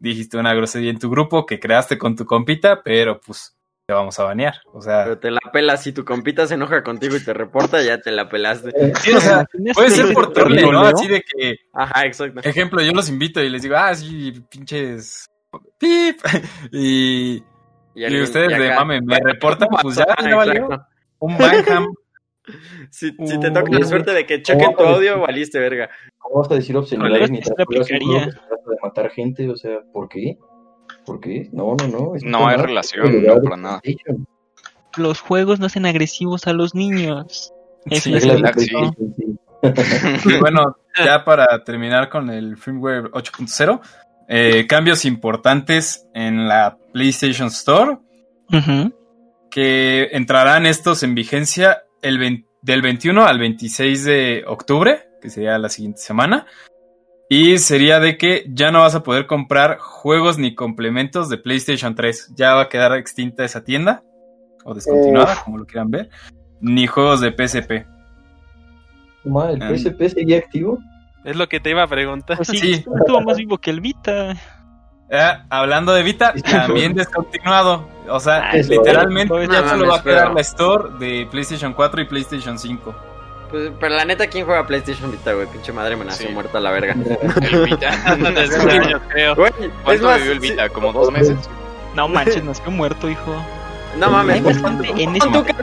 dijiste 0.00 0.36
una 0.36 0.52
grosería 0.52 0.90
en 0.90 0.98
tu 0.98 1.10
grupo 1.10 1.46
que 1.46 1.60
creaste 1.60 1.96
con 1.96 2.16
tu 2.16 2.24
compita, 2.24 2.82
pero 2.82 3.20
pues 3.20 3.56
te 3.86 3.94
vamos 3.94 4.18
a 4.18 4.24
banear, 4.24 4.56
o 4.72 4.82
sea, 4.82 5.04
Pero 5.04 5.18
te 5.20 5.30
la 5.30 5.38
pelas. 5.52 5.84
Si 5.84 5.92
tu 5.92 6.04
compita 6.04 6.48
se 6.48 6.54
enoja 6.54 6.82
contigo 6.82 7.14
y 7.14 7.24
te 7.24 7.32
reporta, 7.32 7.80
ya 7.80 8.00
te 8.00 8.10
la 8.10 8.28
pelaste. 8.28 8.72
sí, 9.00 9.12
o 9.12 9.20
sea, 9.20 9.46
puede 9.74 9.90
ser 9.90 10.12
por 10.12 10.32
trole, 10.32 10.60
¿no? 10.62 10.80
Así 10.80 11.06
de 11.06 11.22
que, 11.22 11.58
Ajá, 11.72 12.04
exacto. 12.04 12.40
ejemplo, 12.40 12.82
yo 12.82 12.90
los 12.90 13.08
invito 13.08 13.40
y 13.40 13.48
les 13.48 13.62
digo, 13.62 13.76
ah, 13.76 13.94
sí, 13.94 14.32
pinches 14.50 15.30
pip, 15.78 16.18
y 16.72 17.44
Y 17.94 18.04
alguien- 18.04 18.22
ustedes 18.24 18.52
y 18.58 18.62
de 18.62 18.74
mame 18.74 19.00
me 19.02 19.18
reportan, 19.24 19.68
pues 19.82 19.96
ya, 19.96 20.06
valió. 20.36 20.68
Un 21.18 21.38
Banham. 21.38 21.86
Si, 22.90 23.10
si 23.10 23.40
te 23.40 23.50
toca 23.50 23.70
la 23.72 23.78
Uh. 23.80 23.84
suerte 23.88 24.12
de 24.12 24.26
que 24.26 24.42
chequen 24.42 24.76
tu 24.76 24.82
audio, 24.84 25.18
valiste 25.20 25.58
verga. 25.58 25.88
¿Cómo 26.18 26.42
vas 26.42 26.50
a 26.50 26.56
decir 26.56 26.76
obscenidades 26.76 27.30
ni 27.30 27.38
la 27.38 27.44
se 27.46 27.54
trata 27.54 28.70
de 28.70 28.76
matar 28.82 29.10
gente? 29.10 29.48
O 29.48 29.56
sea, 29.56 29.78
¿por 29.94 30.10
qué? 30.10 30.36
¿Por 31.06 31.20
qué? 31.20 31.48
No, 31.52 31.74
no, 31.74 31.88
no. 31.88 32.12
No 32.22 32.46
hay 32.46 32.58
relación, 32.58 33.06
Es 33.06 33.22
no, 33.22 33.40
para 33.42 33.56
nada. 33.56 33.80
Los 34.98 35.20
juegos 35.22 35.58
no 35.58 35.64
hacen 35.66 35.86
agresivos 35.86 36.46
a 36.46 36.52
los 36.52 36.74
niños. 36.74 37.54
Sí, 37.90 38.12
de 38.12 38.20
claro, 38.20 38.52
sí. 38.58 38.68
Sí. 39.16 39.38
Y 40.36 40.38
bueno, 40.38 40.76
ya 41.02 41.24
para 41.24 41.64
terminar 41.64 42.10
con 42.10 42.28
el 42.28 42.58
firmware 42.58 43.04
8.0, 43.12 43.80
eh, 44.28 44.66
cambios 44.66 45.04
importantes 45.04 46.06
en 46.14 46.48
la 46.48 46.78
PlayStation 46.92 47.48
Store, 47.48 47.98
que 49.50 50.08
entrarán 50.12 50.66
estos 50.66 51.02
en 51.02 51.14
vigencia 51.14 51.82
el 52.02 52.18
20 52.18 52.54
del 52.64 52.80
21 52.80 53.26
al 53.26 53.38
26 53.38 54.04
de 54.04 54.44
octubre, 54.46 55.02
que 55.20 55.28
sería 55.28 55.58
la 55.58 55.68
siguiente 55.68 56.00
semana. 56.00 56.46
Y 57.28 57.58
sería 57.58 58.00
de 58.00 58.16
que 58.16 58.44
ya 58.48 58.70
no 58.70 58.80
vas 58.80 58.94
a 58.94 59.02
poder 59.02 59.26
comprar 59.26 59.78
juegos 59.78 60.38
ni 60.38 60.54
complementos 60.54 61.28
de 61.28 61.38
PlayStation 61.38 61.94
3. 61.94 62.32
Ya 62.36 62.54
va 62.54 62.62
a 62.62 62.68
quedar 62.68 62.92
extinta 62.94 63.44
esa 63.44 63.64
tienda, 63.64 64.02
o 64.64 64.74
descontinuada, 64.74 65.42
como 65.44 65.58
lo 65.58 65.66
quieran 65.66 65.90
ver. 65.90 66.08
Ni 66.60 66.86
juegos 66.86 67.20
de 67.20 67.32
PSP. 67.32 67.86
¿El. 69.24 69.78
PSP 69.78 70.08
seguía 70.08 70.38
activo? 70.38 70.78
Es 71.24 71.36
lo 71.36 71.48
que 71.48 71.58
te 71.60 71.70
iba 71.70 71.82
a 71.82 71.86
preguntar. 71.86 72.36
Pues 72.36 72.48
sí, 72.48 72.58
Sí. 72.58 72.72
estuvo 72.74 73.20
más 73.22 73.36
vivo 73.38 73.58
que 73.58 73.70
el 73.70 73.80
Vita. 73.80 74.32
Eh, 75.10 75.32
hablando 75.50 75.92
de 75.94 76.02
Vita, 76.02 76.34
también 76.50 76.94
descontinuado. 76.94 77.88
O 78.08 78.20
sea, 78.20 78.50
Ah, 78.50 78.56
literalmente 78.56 79.32
no 79.32 79.42
ya 79.42 79.48
mames, 79.62 79.70
solo 79.70 79.88
va 79.88 79.96
a 79.98 80.02
quedar 80.02 80.32
la 80.34 80.40
store 80.42 80.90
de 80.98 81.26
PlayStation 81.30 81.72
4 81.72 82.00
y 82.02 82.04
PlayStation 82.06 82.58
5. 82.58 82.94
Pues, 83.50 83.70
pero 83.78 83.94
la 83.94 84.04
neta, 84.04 84.26
¿quién 84.26 84.44
juega 84.44 84.66
PlayStation 84.66 85.10
Vita, 85.10 85.32
güey? 85.32 85.46
Pinche 85.46 85.72
madre 85.72 85.96
me 85.96 86.04
nació 86.04 86.26
Sí. 86.28 86.32
muerta 86.34 86.58
la 86.60 86.70
verga. 86.70 86.94
El 87.42 87.64
Vita. 87.64 87.90
Años, 88.06 89.00
creo. 89.08 89.34
Güey, 89.36 89.52
es 89.60 89.70
¿Cuánto 89.84 90.06
más, 90.06 90.18
vivió 90.18 90.32
el 90.32 90.40
Vita? 90.40 90.68
¿Como 90.70 90.92
dos 90.92 91.10
meses? 91.12 91.36
No 91.94 92.08
manches, 92.08 92.42
nació 92.44 92.70
muerto, 92.70 93.08
hijo. 93.08 93.34
No 93.98 94.10
mames, 94.10 94.36
Hay 94.36 94.40
pon 94.42 94.52
bastante 94.52 94.88
en 94.90 95.04
pon 95.04 95.16
ese 95.16 95.28
tú 95.30 95.44
que, 95.44 95.54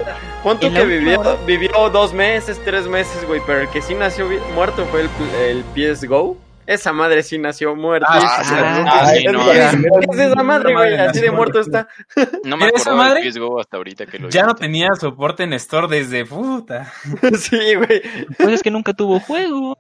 pon 0.44 0.60
tú 0.60 0.70
vivió, 0.70 1.20
hora. 1.20 1.36
vivió 1.46 1.90
dos 1.92 2.14
meses, 2.14 2.60
tres 2.64 2.88
meses, 2.88 3.26
güey, 3.28 3.42
pero 3.46 3.62
el 3.62 3.70
que 3.70 3.82
sí 3.82 3.94
nació 3.94 4.28
muerto 4.56 4.86
fue 4.86 5.02
el, 5.02 5.10
el 5.50 5.64
PS 5.76 6.06
Go. 6.08 6.38
Esa 6.68 6.94
madre 6.94 7.24
sí 7.24 7.38
nació 7.38 7.76
muerta. 7.76 8.08
Ah, 8.10 8.44
sí, 8.44 8.54
Ah, 8.56 9.06
sí, 9.08 9.16
sí, 9.16 9.20
sí, 9.22 9.26
no, 9.34 9.44
sí, 9.44 9.50
¿Qué 9.50 10.06
sí. 10.06 10.08
es 10.14 10.20
esa 10.20 10.44
madre, 10.44 10.74
güey? 10.74 10.96
Así 10.96 11.20
de 11.20 11.32
muerto 11.32 11.60
está. 11.60 11.88
No 12.46 12.56
me 12.56 12.68
¿Era 12.68 12.78
esa 12.78 12.92
acuerdo 12.92 13.10
madre? 13.10 13.24
del 13.24 13.32
PS 13.34 13.40
Go 13.40 13.60
hasta 13.60 13.78
ahorita 13.78 14.06
que 14.06 14.20
lo 14.20 14.30
Ya 14.30 14.44
vi. 14.44 14.48
no 14.48 14.56
tenía 14.56 14.88
soporte 14.98 15.44
en 15.44 15.54
store 15.54 15.88
desde 15.90 16.24
puta. 16.26 16.94
sí, 17.38 17.76
güey. 17.76 18.02
Pues 18.38 18.50
es 18.50 18.64
que 18.64 18.72
nunca 18.72 18.94
tuvo 18.94 19.20
juegos. 19.20 19.76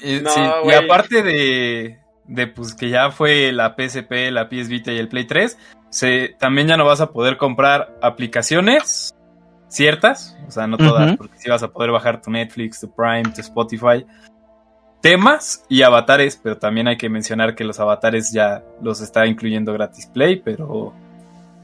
Y, 0.00 0.20
No, 0.20 0.30
sí, 0.30 0.40
y 0.66 0.72
aparte 0.72 1.22
de, 1.22 1.98
de 2.26 2.46
pues 2.48 2.74
que 2.74 2.90
ya 2.90 3.10
fue 3.10 3.50
la 3.52 3.74
PSP, 3.78 4.30
la 4.30 4.48
PS 4.48 4.68
Vita 4.68 4.92
y 4.92 4.98
el 4.98 5.08
Play 5.08 5.24
3, 5.24 5.56
se, 5.94 6.34
también 6.40 6.66
ya 6.66 6.76
no 6.76 6.84
vas 6.84 7.00
a 7.00 7.12
poder 7.12 7.36
comprar 7.36 7.96
aplicaciones 8.02 9.14
ciertas, 9.68 10.36
o 10.48 10.50
sea, 10.50 10.66
no 10.66 10.76
todas, 10.76 11.16
porque 11.16 11.38
sí 11.38 11.48
vas 11.48 11.62
a 11.62 11.68
poder 11.68 11.92
bajar 11.92 12.20
tu 12.20 12.32
Netflix, 12.32 12.80
tu 12.80 12.92
Prime, 12.92 13.22
tu 13.32 13.40
Spotify, 13.40 14.04
temas 15.00 15.64
y 15.68 15.82
avatares, 15.82 16.36
pero 16.42 16.58
también 16.58 16.88
hay 16.88 16.96
que 16.96 17.08
mencionar 17.08 17.54
que 17.54 17.62
los 17.62 17.78
avatares 17.78 18.32
ya 18.32 18.64
los 18.82 19.00
está 19.00 19.24
incluyendo 19.24 19.72
gratis 19.72 20.06
Play, 20.06 20.42
pero 20.44 20.92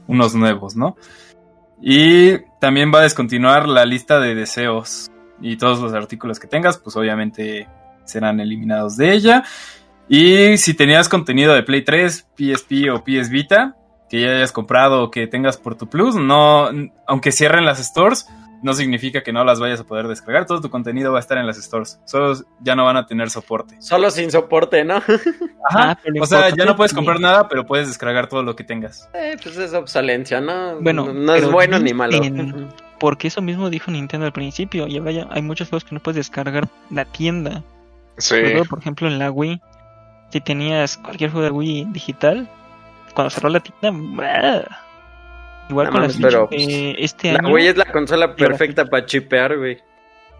unos 0.07 0.33
nuevos, 0.33 0.77
¿no? 0.77 0.95
Y 1.81 2.37
también 2.61 2.89
va 2.95 2.99
a 2.99 3.03
descontinuar 3.03 3.67
la 3.67 3.83
lista 3.83 4.21
de 4.21 4.33
deseos 4.33 5.11
y 5.41 5.57
todos 5.57 5.81
los 5.81 5.91
artículos 5.91 6.39
que 6.39 6.47
tengas, 6.47 6.77
pues 6.77 6.95
obviamente 6.95 7.67
serán 8.05 8.39
eliminados 8.39 8.95
de 8.95 9.11
ella. 9.11 9.43
Y 10.07 10.57
si 10.57 10.73
tenías 10.73 11.09
contenido 11.09 11.53
de 11.53 11.63
Play 11.63 11.83
3, 11.83 12.27
PSP 12.37 12.89
o 12.93 13.03
PS 13.03 13.29
Vita, 13.29 13.75
que 14.11 14.19
ya 14.19 14.27
hayas 14.35 14.51
comprado 14.51 15.03
o 15.03 15.09
que 15.09 15.25
tengas 15.25 15.55
por 15.55 15.75
tu 15.75 15.87
Plus, 15.87 16.15
no, 16.15 16.69
aunque 17.07 17.31
cierren 17.31 17.63
las 17.63 17.79
stores, 17.79 18.27
no 18.61 18.73
significa 18.73 19.23
que 19.23 19.31
no 19.31 19.45
las 19.45 19.61
vayas 19.61 19.79
a 19.79 19.85
poder 19.85 20.09
descargar. 20.09 20.45
Todo 20.45 20.59
tu 20.59 20.69
contenido 20.69 21.13
va 21.13 21.19
a 21.19 21.21
estar 21.21 21.37
en 21.37 21.47
las 21.47 21.55
stores. 21.55 21.97
Solo 22.03 22.33
ya 22.59 22.75
no 22.75 22.83
van 22.83 22.97
a 22.97 23.05
tener 23.05 23.29
soporte. 23.29 23.81
Solo 23.81 24.11
sin 24.11 24.29
soporte, 24.29 24.83
¿no? 24.83 24.95
Ajá. 25.69 25.91
Ah, 25.91 25.97
o 26.19 26.25
sea, 26.25 26.49
ya 26.49 26.65
no 26.65 26.75
puedes 26.75 26.91
es 26.91 26.95
comprar 26.95 27.21
nada, 27.21 27.47
pero 27.47 27.65
puedes 27.65 27.87
descargar 27.87 28.27
todo 28.27 28.43
lo 28.43 28.53
que 28.53 28.65
tengas. 28.65 29.09
Eh, 29.13 29.37
pues 29.41 29.55
es 29.55 29.73
obsolencia, 29.73 30.41
¿no? 30.41 30.81
Bueno, 30.81 31.05
no, 31.05 31.13
no 31.13 31.33
es 31.33 31.49
bueno 31.49 31.79
ni 31.79 31.93
malo. 31.93 32.19
Porque 32.99 33.29
eso 33.29 33.41
mismo 33.41 33.69
dijo 33.69 33.91
Nintendo 33.91 34.25
al 34.25 34.33
principio. 34.33 34.87
Y 34.87 34.97
ahora 34.97 35.11
ya 35.11 35.27
hay 35.31 35.41
muchos 35.41 35.69
juegos 35.69 35.85
que 35.85 35.95
no 35.95 36.01
puedes 36.01 36.17
descargar 36.17 36.67
la 36.89 37.05
tienda. 37.05 37.63
Sí. 38.17 38.35
Por 38.69 38.79
ejemplo, 38.79 39.07
en 39.07 39.19
la 39.19 39.31
Wii. 39.31 39.61
Si 40.31 40.41
tenías 40.41 40.97
cualquier 40.97 41.31
juego 41.31 41.45
de 41.45 41.51
Wii 41.51 41.87
digital, 41.91 42.49
cuando 43.13 43.29
cerró 43.29 43.49
la 43.49 43.59
tienda, 43.59 43.91
¡bah! 43.93 44.63
igual 45.69 45.87
No 45.87 45.91
con 45.91 46.01
mames, 46.01 46.19
la 46.19 46.29
Switch, 46.31 46.49
pero, 46.49 46.49
eh, 46.51 46.95
este 46.99 47.31
La 47.33 47.39
año. 47.39 47.53
Wii 47.53 47.67
es 47.67 47.77
la 47.77 47.85
consola 47.85 48.35
perfecta 48.35 48.85
para 48.85 49.05
chipear, 49.05 49.57
güey. 49.57 49.79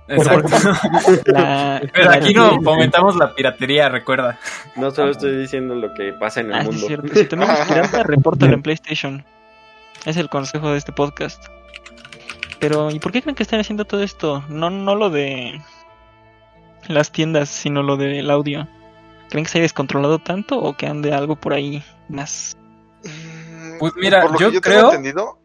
Exacto. 0.07 0.49
la- 1.27 1.81
pero 1.93 2.09
la- 2.09 2.15
aquí 2.17 2.33
no 2.33 2.61
fomentamos 2.61 3.15
la 3.15 3.33
piratería, 3.33 3.87
recuerda. 3.87 4.37
No 4.75 4.91
solo 4.91 5.11
estoy 5.11 5.37
diciendo 5.37 5.75
lo 5.75 5.93
que 5.93 6.11
pasa 6.13 6.41
en 6.41 6.47
el 6.47 6.53
Ah, 6.53 6.63
mundo. 6.63 6.81
es 6.81 6.87
cierto. 6.87 7.07
Si 7.13 7.25
tenemos 7.25 7.57
pirata, 7.67 8.03
repórtalo 8.03 8.53
en 8.53 8.61
PlayStation. 8.61 9.23
Es 10.05 10.17
el 10.17 10.27
consejo 10.29 10.71
de 10.71 10.77
este 10.79 10.91
podcast. 10.91 11.45
Pero, 12.59 12.91
¿y 12.91 12.99
por 12.99 13.11
qué 13.11 13.21
creen 13.21 13.35
que 13.35 13.43
están 13.43 13.59
haciendo 13.59 13.85
todo 13.85 14.03
esto? 14.03 14.43
No, 14.49 14.69
no 14.69 14.95
lo 14.95 15.09
de 15.09 15.61
las 16.87 17.11
tiendas, 17.11 17.49
sino 17.49 17.81
lo 17.83 17.95
del 17.95 18.29
audio. 18.29 18.67
¿Creen 19.29 19.45
que 19.45 19.51
se 19.51 19.59
haya 19.59 19.63
descontrolado 19.63 20.19
tanto 20.19 20.59
o 20.59 20.75
que 20.75 20.87
ande 20.87 21.13
algo 21.13 21.35
por 21.37 21.53
ahí 21.53 21.81
más? 22.09 22.57
Pues 23.81 23.93
mira, 23.97 24.21
por 24.21 24.31
lo 24.31 24.39
yo 24.39 24.47
que 24.49 24.53
yo 24.55 24.61
creo- 24.61 24.75
tengo 24.77 24.89
entendido. 24.93 25.37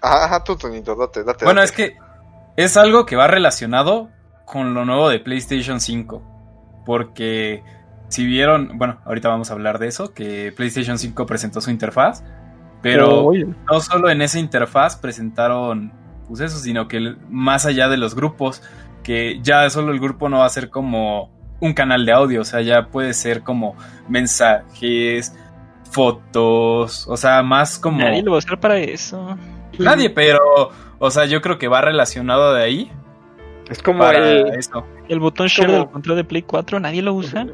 Ajá, 0.00 0.24
ajá, 0.24 0.44
tú, 0.44 0.56
Tonito, 0.56 0.96
date, 0.96 1.22
date. 1.22 1.44
Bueno, 1.44 1.60
date. 1.60 1.70
es 1.70 1.72
que 1.72 1.96
es 2.56 2.76
algo 2.76 3.06
que 3.06 3.14
va 3.16 3.28
relacionado 3.28 4.10
con 4.44 4.74
lo 4.74 4.84
nuevo 4.84 5.08
de 5.08 5.20
PlayStation 5.20 5.80
5. 5.80 6.22
Porque 6.84 7.62
si 8.08 8.26
vieron, 8.26 8.76
bueno, 8.78 8.98
ahorita 9.04 9.28
vamos 9.28 9.50
a 9.50 9.52
hablar 9.54 9.78
de 9.78 9.86
eso, 9.86 10.12
que 10.12 10.52
PlayStation 10.56 10.98
5 10.98 11.24
presentó 11.26 11.60
su 11.60 11.70
interfaz. 11.70 12.24
Pero 12.82 13.26
Oye, 13.26 13.46
no 13.70 13.78
solo 13.80 14.10
en 14.10 14.22
esa 14.22 14.40
interfaz 14.40 14.96
presentaron 14.96 15.92
pues 16.26 16.40
eso, 16.40 16.58
sino 16.58 16.88
que 16.88 17.14
más 17.28 17.64
allá 17.66 17.88
de 17.88 17.96
los 17.96 18.14
grupos, 18.16 18.62
que 19.04 19.38
ya 19.42 19.68
solo 19.70 19.92
el 19.92 20.00
grupo 20.00 20.28
no 20.28 20.38
va 20.38 20.46
a 20.46 20.48
ser 20.50 20.70
como 20.70 21.30
un 21.60 21.74
canal 21.74 22.04
de 22.06 22.12
audio, 22.12 22.40
o 22.40 22.44
sea, 22.44 22.60
ya 22.62 22.86
puede 22.88 23.12
ser 23.14 23.42
como 23.42 23.76
mensajes, 24.08 25.34
fotos, 25.92 27.06
o 27.08 27.16
sea, 27.16 27.42
más 27.42 27.78
como... 27.78 27.98
nadie 27.98 28.22
lo 28.22 28.32
va 28.32 28.36
a 28.36 28.38
usar 28.38 28.58
para 28.60 28.78
eso. 28.78 29.36
Nadie, 29.78 30.10
pero, 30.10 30.70
o 30.98 31.10
sea, 31.10 31.24
yo 31.26 31.40
creo 31.40 31.58
que 31.58 31.68
va 31.68 31.80
relacionado 31.80 32.54
de 32.54 32.62
ahí 32.62 32.92
Es 33.70 33.82
como 33.82 34.00
para 34.00 34.18
el. 34.18 34.48
eso. 34.58 34.84
El 35.08 35.20
botón 35.20 35.46
share 35.48 35.66
Como- 35.68 35.78
del 35.80 35.88
control 35.90 36.16
de 36.16 36.24
Play 36.24 36.42
4, 36.42 36.80
nadie 36.80 37.02
lo 37.02 37.14
usa. 37.14 37.46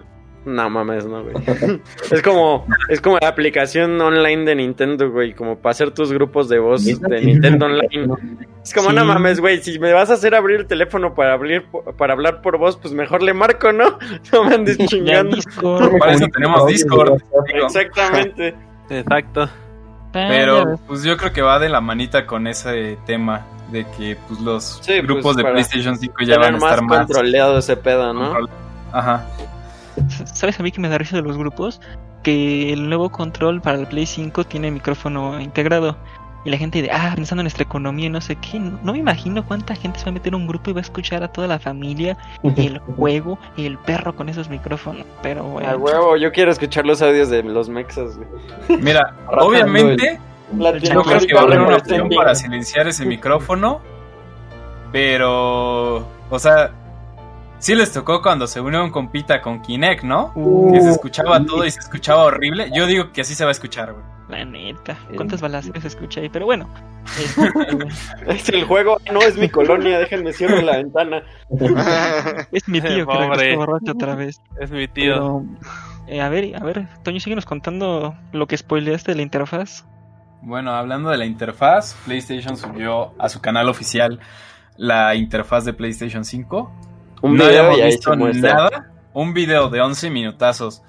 No 0.49 0.71
mames, 0.71 1.05
no, 1.07 1.23
güey. 1.25 1.35
es 2.11 2.23
como. 2.23 2.67
Es 2.88 3.00
como 3.00 3.19
la 3.21 3.28
aplicación 3.28 4.00
online 4.00 4.45
de 4.45 4.55
Nintendo, 4.55 5.11
güey. 5.11 5.35
Como 5.35 5.59
para 5.59 5.73
hacer 5.73 5.90
tus 5.90 6.12
grupos 6.12 6.49
de 6.49 6.59
voz 6.59 6.85
de 6.85 7.21
Nintendo 7.21 7.67
Online. 7.67 8.14
Es 8.64 8.73
como, 8.73 8.88
Sí. 8.90 8.95
no 8.97 9.05
mames, 9.05 9.40
güey. 9.40 9.62
Si 9.62 9.78
me 9.78 9.93
vas 9.93 10.11
a 10.11 10.14
hacer 10.14 10.35
abrir 10.35 10.61
el 10.61 10.67
teléfono 10.67 11.14
para 11.14 11.35
abrir 11.35 11.64
para 11.99 12.14
hablar 12.14 12.40
por 12.40 12.57
voz, 12.57 12.76
pues 12.78 12.95
mejor 12.95 13.23
le 13.23 13.35
marco, 13.35 13.73
¿no? 13.73 13.99
No 14.33 14.45
me 14.45 14.55
andes 14.55 14.78
chingando. 14.78 15.37
Para 15.99 16.12
eso 16.12 16.26
tenemos 16.33 16.67
Discord. 16.67 17.21
Exactamente. 17.55 18.55
Exacto. 18.88 19.49
Pero 20.12 20.78
pues 20.87 21.02
yo 21.02 21.17
creo 21.19 21.33
que 21.33 21.43
va 21.43 21.59
de 21.59 21.69
la 21.69 21.81
manita 21.83 22.26
con 22.26 22.47
ese 22.47 22.97
tema 23.07 23.45
de 23.71 23.85
que 23.99 24.17
pues 24.26 24.40
los 24.40 24.78
Sí, 24.83 25.00
grupos 25.02 25.35
pues, 25.35 25.37
de 25.37 25.45
PlayStation 25.45 25.99
5 25.99 26.14
ya 26.25 26.38
van 26.38 26.55
a 26.55 26.57
estar 26.57 26.83
más 26.83 27.07
controlado 27.07 27.59
ese 27.59 27.76
pedo, 27.76 28.14
¿no? 28.14 28.33
control- 28.35 28.49
Ajá. 28.93 29.26
¿Sabes 30.38 30.61
a 30.61 30.62
mí 30.62 30.71
que 30.71 30.80
me 30.80 30.88
da 30.88 30.99
risa 30.99 31.16
de 31.16 31.23
los 31.23 31.37
grupos? 31.37 31.80
Que 32.23 32.73
el 32.73 32.88
nuevo 32.88 33.11
control 33.11 33.61
para 33.61 33.76
el 33.76 33.88
Play 33.88 34.07
5 34.07 34.45
tiene 34.45 34.71
micrófono 34.71 35.40
integrado. 35.40 35.97
Y 36.45 36.50
la 36.50 36.57
gente 36.57 36.80
de, 36.80 36.92
ah, 36.92 37.11
pensando 37.16 37.40
en 37.40 37.47
nuestra 37.47 37.64
economía 37.64 38.07
y 38.07 38.09
no 38.09 38.21
sé 38.21 38.37
qué. 38.37 38.61
No, 38.61 38.78
no 38.85 38.92
me 38.92 39.00
imagino 39.00 39.45
cuánta 39.45 39.75
gente 39.75 39.99
se 39.99 40.04
va 40.04 40.11
a 40.11 40.12
meter 40.12 40.35
a 40.35 40.37
un 40.37 40.47
grupo 40.47 40.71
y 40.71 40.75
va 40.75 40.78
a 40.78 40.83
escuchar 40.83 41.25
a 41.25 41.28
toda 41.33 41.49
la 41.49 41.59
familia, 41.59 42.16
el 42.57 42.78
juego 42.78 43.37
y 43.57 43.66
el 43.66 43.78
perro 43.78 44.14
con 44.14 44.28
esos 44.28 44.49
micrófonos. 44.49 45.04
Pero 45.23 45.42
bueno. 45.42 45.68
A 45.68 45.76
huevo, 45.76 46.16
yo 46.16 46.30
quiero 46.30 46.52
escuchar 46.52 46.87
los 46.87 47.02
audios 47.02 47.30
de 47.30 47.42
los 47.42 47.68
mexas, 47.68 48.16
güey. 48.16 48.80
Mira, 48.80 49.16
obviamente 49.40 50.21
yo 50.83 51.02
creo 51.02 51.18
que 51.18 51.35
va 51.35 51.40
a 51.40 51.45
haber 51.45 51.61
una 51.61 51.76
opción 51.78 51.99
Latinoamérica 51.99 52.16
para 52.16 52.35
silenciar 52.37 52.87
ese 52.87 53.04
micrófono, 53.04 53.80
pero, 54.92 56.07
o 56.30 56.38
sea, 56.38 56.71
sí 57.59 57.75
les 57.75 57.93
tocó 57.93 58.23
cuando 58.23 58.47
se 58.47 58.61
unió 58.61 58.83
un 58.85 58.91
compita 58.91 59.41
con 59.41 59.61
Kinect, 59.61 60.03
¿no? 60.05 60.33
Uh, 60.35 60.73
Que 60.73 60.81
se 60.81 60.91
escuchaba 60.91 61.45
todo 61.45 61.65
y 61.65 61.71
se 61.71 61.81
escuchaba 61.81 62.25
horrible. 62.25 62.71
Yo 62.75 62.87
digo 62.87 63.12
que 63.12 63.23
así 63.23 63.35
se 63.35 63.45
va 63.45 63.50
a 63.50 63.53
escuchar, 63.53 63.93
güey. 63.93 64.05
la 64.29 64.45
neta. 64.45 64.97
¿Cuántas 65.17 65.41
balaceras 65.41 65.85
escuché 65.85 66.21
ahí? 66.23 66.29
Pero 66.29 66.47
bueno. 66.47 66.69
Es 68.27 68.49
el 68.50 68.65
juego, 68.65 68.99
no 69.12 69.21
es 69.23 69.37
mi 69.38 69.49
colonia, 69.49 69.99
déjenme 69.99 70.33
cierro 70.33 70.61
la 70.61 70.77
ventana. 70.77 71.23
es 72.53 72.69
mi 72.69 72.81
tío 72.81 73.07
que 73.07 73.57
borracho 73.57 73.93
otra 73.93 74.15
vez. 74.15 74.41
Es 74.61 74.71
mi 74.71 74.87
tío. 74.88 75.15
Pero, 75.15 75.45
eh, 76.07 76.21
a 76.21 76.29
ver, 76.29 76.57
a 76.57 76.65
ver, 76.65 76.87
Toño, 77.03 77.21
síguenos 77.21 77.47
contando 77.47 78.15
lo 78.33 78.47
que 78.47 78.57
spoileaste 78.57 79.12
de 79.12 79.17
la 79.17 79.23
interfaz. 79.23 79.87
Bueno, 80.43 80.73
hablando 80.73 81.11
de 81.11 81.17
la 81.17 81.27
interfaz, 81.27 81.97
PlayStation 82.05 82.57
subió 82.57 83.12
a 83.19 83.29
su 83.29 83.41
canal 83.41 83.69
oficial 83.69 84.21
la 84.77 85.15
interfaz 85.15 85.65
de 85.65 85.73
PlayStation 85.73 86.25
5. 86.25 86.71
Un 87.23 87.37
no 87.37 87.45
video 87.45 87.65
habíamos 87.65 87.85
visto 87.85 88.17
nada. 88.17 88.93
Un 89.13 89.35
video 89.35 89.69
de 89.69 89.81
11 89.81 90.11
minutazos. 90.11 90.83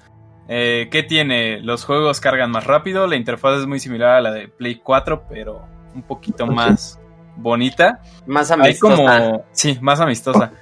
Eh, 0.48 0.88
¿Qué 0.90 1.02
tiene? 1.02 1.60
Los 1.60 1.84
juegos 1.84 2.20
cargan 2.20 2.50
más 2.50 2.66
rápido. 2.66 3.06
La 3.06 3.16
interfaz 3.16 3.60
es 3.60 3.66
muy 3.66 3.80
similar 3.80 4.16
a 4.16 4.20
la 4.20 4.32
de 4.32 4.48
Play 4.48 4.76
4, 4.76 5.24
pero 5.28 5.64
un 5.94 6.02
poquito 6.02 6.46
más 6.46 7.00
bonita. 7.36 8.00
Más 8.26 8.50
amistosa. 8.50 8.96
como. 8.96 9.44
Sí, 9.52 9.78
más 9.80 10.00
amistosa. 10.00 10.52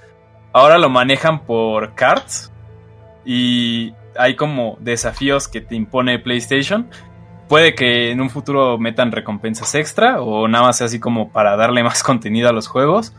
Ahora 0.53 0.79
lo 0.79 0.89
manejan 0.89 1.45
por 1.45 1.95
cards. 1.95 2.53
Y 3.25 3.95
hay 4.17 4.37
como 4.37 4.77
desafíos 4.81 5.49
que 5.49 5.61
te 5.61 5.75
impone 5.75 6.19
PlayStation. 6.19 6.89
Puede 7.49 7.75
que 7.75 8.11
en 8.11 8.21
un 8.21 8.31
futuro 8.31 8.79
metan 8.79 9.13
recompensas 9.13 9.75
extra. 9.75 10.21
O 10.21 10.49
nada 10.49 10.65
más 10.67 10.79
sea 10.79 10.87
así 10.87 11.01
como 11.01 11.31
para 11.31 11.57
darle 11.57 11.83
más 11.85 12.03
contenido 12.03 12.49
a 12.49 12.53
los 12.53 12.69
juegos. 12.69 13.15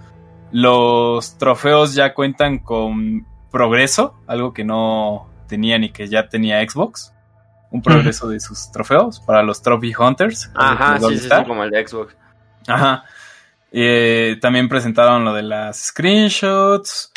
Los 0.51 1.37
trofeos 1.37 1.93
ya 1.93 2.13
cuentan 2.13 2.59
con 2.59 3.25
progreso. 3.51 4.15
Algo 4.27 4.53
que 4.53 4.63
no 4.63 5.29
tenía 5.47 5.77
ni 5.77 5.89
que 5.91 6.07
ya 6.07 6.29
tenía 6.29 6.67
Xbox. 6.67 7.13
un 7.71 7.83
progreso 7.83 8.27
de 8.27 8.39
sus 8.39 8.71
trofeos 8.71 9.19
para 9.19 9.43
los 9.43 9.61
Trophy 9.61 9.93
Hunters. 9.95 10.49
Ajá, 10.55 10.99
sí, 10.99 11.19
sí, 11.19 11.29
como 11.45 11.63
el 11.63 11.69
de 11.69 11.87
Xbox. 11.87 12.15
Ajá. 12.67 13.03
Eh, 13.71 14.37
también 14.41 14.67
presentaron 14.67 15.23
lo 15.23 15.33
de 15.33 15.43
las 15.43 15.77
screenshots, 15.87 17.11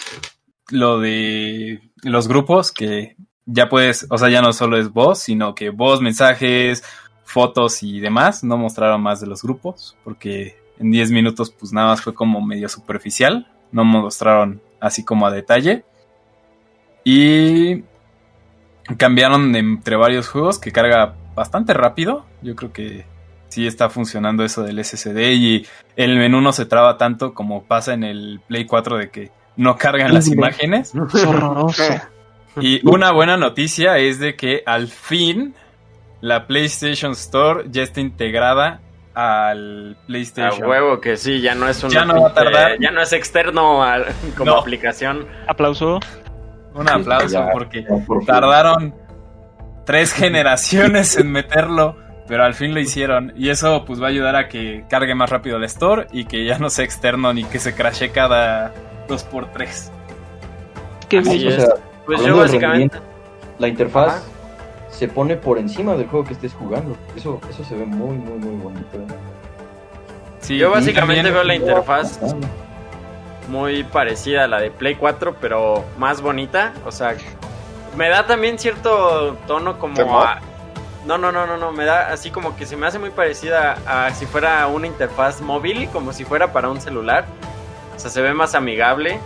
lo 0.71 1.01
de 1.01 1.81
los 2.03 2.29
grupos, 2.29 2.73
que 2.73 3.17
ya 3.47 3.69
puedes, 3.69 4.07
o 4.11 4.19
sea, 4.19 4.29
ya 4.29 4.43
no 4.43 4.53
solo 4.53 4.77
es 4.77 4.91
voz, 4.91 5.21
sino 5.21 5.55
que 5.55 5.71
voz, 5.71 6.03
mensajes, 6.03 6.85
fotos 7.25 7.83
y 7.83 8.01
demás. 8.01 8.45
No 8.45 8.59
mostraron 8.59 9.01
más 9.01 9.21
de 9.21 9.27
los 9.27 9.43
grupos, 9.43 9.97
porque 10.05 10.62
en 10.83 10.91
10 10.91 11.11
minutos 11.12 11.51
pues 11.51 11.73
nada 11.73 11.89
más 11.89 12.03
fue 12.03 12.15
como 12.15 12.41
medio 12.41 12.69
superficial. 12.69 13.49
No 13.71 13.85
mostraron 13.85 14.61
así 14.81 15.05
como 15.05 15.27
a 15.27 15.31
detalle. 15.31 15.85
Y 17.05 17.85
cambiaron 18.99 19.55
entre 19.55 19.97
varios 19.97 20.29
juegos 20.29 20.59
que 20.59 20.73
carga 20.73 21.15
bastante 21.35 21.73
rápido. 21.73 22.27
Yo 22.43 22.55
creo 22.57 22.73
que 22.73 23.07
sí 23.49 23.67
está 23.67 23.89
funcionando 23.89 24.45
eso 24.45 24.62
del 24.62 24.85
SSD 24.85 25.33
y 25.35 25.67
el 25.97 26.17
menú 26.17 26.41
no 26.41 26.53
se 26.53 26.67
traba 26.67 26.97
tanto 26.97 27.35
como 27.35 27.65
pasa 27.65 27.95
en 27.95 28.05
el 28.05 28.41
Play 28.47 28.67
4 28.67 28.99
de 28.99 29.11
que 29.11 29.31
no 29.57 29.77
cargan 29.77 30.12
las 30.12 30.29
imágenes. 30.29 30.93
Horroroso. 31.27 31.85
Y 32.61 32.87
una 32.87 33.12
buena 33.12 33.37
noticia 33.37 33.99
es 33.99 34.19
de 34.19 34.37
que 34.37 34.62
al 34.67 34.89
fin 34.89 35.55
la 36.21 36.47
PlayStation 36.47 37.12
Store 37.12 37.65
ya 37.71 37.83
está 37.83 38.01
integrada 38.01 38.81
al 39.14 39.97
A 40.02 40.07
PlayStation. 40.07 40.69
huevo 40.69 41.00
que 41.00 41.16
sí, 41.16 41.40
ya 41.40 41.54
no 41.54 41.69
es 41.69 41.83
un 41.85 41.90
Ya 41.90 42.04
no 42.04 42.21
va 42.23 42.28
a 42.31 42.35
tardar. 42.35 42.78
ya 42.81 42.90
no 42.90 43.02
es 43.02 43.12
externo 43.12 43.83
al- 43.85 44.07
como 44.37 44.52
No. 44.52 44.59
aplicación. 44.59 45.26
Aplauso. 45.47 46.00
Un 46.75 46.88
aplauso 46.88 47.28
Ya, 47.28 47.50
porque 47.52 47.83
ya, 47.83 47.88
por 48.07 48.19
fin. 48.19 48.26
tardaron 48.26 48.95
tres 49.85 50.12
generaciones 50.14 51.16
en 51.19 51.31
meterlo, 51.31 51.97
pero 52.26 52.45
al 52.45 52.54
fin 52.54 52.73
lo 52.73 52.81
hicieron. 52.81 53.33
Y 53.37 53.50
eso 53.50 53.85
pues 53.85 54.00
va 54.00 54.07
a 54.07 54.11
ayudar 54.11 54.37
a 54.37 54.49
que 54.49 54.85
cargue 54.88 55.14
más 55.14 55.28
rápido 55.28 55.59
el 55.59 55.64
store 55.64 56.07
y 56.12 56.25
que 56.25 56.45
ya 56.47 56.59
no 56.59 56.71
sea 56.71 56.85
externo 56.85 57.33
ni 57.35 57.45
que 57.45 57.59
se 57.59 57.75
crashe 57.75 58.11
cada 58.11 58.73
2x3. 59.09 59.90
Qué 61.11 61.19
Así 61.19 61.28
bello. 61.28 61.49
O 61.49 61.50
es. 61.52 61.62
sea, 61.64 61.75
Pues 62.07 62.25
yo 62.25 62.37
básicamente 62.38 62.99
la 63.59 63.69
interfaz 63.69 64.09
Ajá. 64.16 64.23
Se 64.93 65.09
pone 65.09 65.37
por 65.37 65.59
encima 65.59 65.97
del 65.97 66.07
juego 66.07 66.27
que 66.27 66.35
estés 66.35 66.53
jugando. 66.53 66.97
Eso, 67.17 67.41
eso 67.49 67.65
se 67.65 67.75
ve 67.75 67.87
muy, 67.87 68.17
muy, 68.17 68.39
muy 68.39 68.63
bonito. 68.63 68.99
¿eh? 68.99 69.07
Sí, 70.41 70.59
Yo 70.59 70.71
básicamente 70.71 71.31
veo 71.31 71.43
la 71.43 71.55
interfaz 71.55 72.21
muy 73.49 73.85
parecida 73.85 74.45
a 74.45 74.49
la 74.49 74.61
de 74.61 74.71
Play 74.71 74.95
4, 74.95 75.37
pero 75.41 75.85
más 75.97 76.21
bonita. 76.21 76.75
O 76.85 76.93
sea, 76.93 77.17
me 77.97 78.09
da 78.09 78.27
también 78.27 78.59
cierto 78.59 79.37
tono 79.47 79.79
como 79.79 79.95
¿Temor? 79.95 80.27
a... 80.27 80.41
No, 81.07 81.19
no, 81.19 81.33
no, 81.33 81.47
no, 81.47 81.57
no, 81.57 81.73
me 81.73 81.85
da 81.85 82.13
así 82.13 82.31
como 82.31 82.55
que 82.55 82.65
se 82.65 82.77
me 82.77 82.87
hace 82.87 82.99
muy 82.99 83.11
parecida 83.11 83.77
a 83.87 84.15
si 84.15 84.25
fuera 84.25 84.69
una 84.69 84.87
interfaz 84.87 85.41
móvil, 85.41 85.89
como 85.89 86.13
si 86.13 86.25
fuera 86.25 86.53
para 86.53 86.71
un 86.71 86.81
celular. 86.81 87.25
O 87.97 87.99
sea, 87.99 88.11
se 88.11 88.23
ve 88.23 88.35
más 88.35 88.55
amigable. 88.55 89.19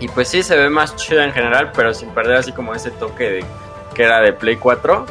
Y 0.00 0.08
pues 0.08 0.28
sí, 0.28 0.42
se 0.42 0.56
ve 0.56 0.70
más 0.70 0.96
chida 0.96 1.24
en 1.24 1.32
general, 1.32 1.70
pero 1.72 1.94
sin 1.94 2.08
perder 2.10 2.36
así 2.36 2.52
como 2.52 2.74
ese 2.74 2.90
toque 2.90 3.30
de 3.30 3.44
que 3.94 4.02
era 4.04 4.20
de 4.20 4.32
Play 4.32 4.56
4. 4.56 5.06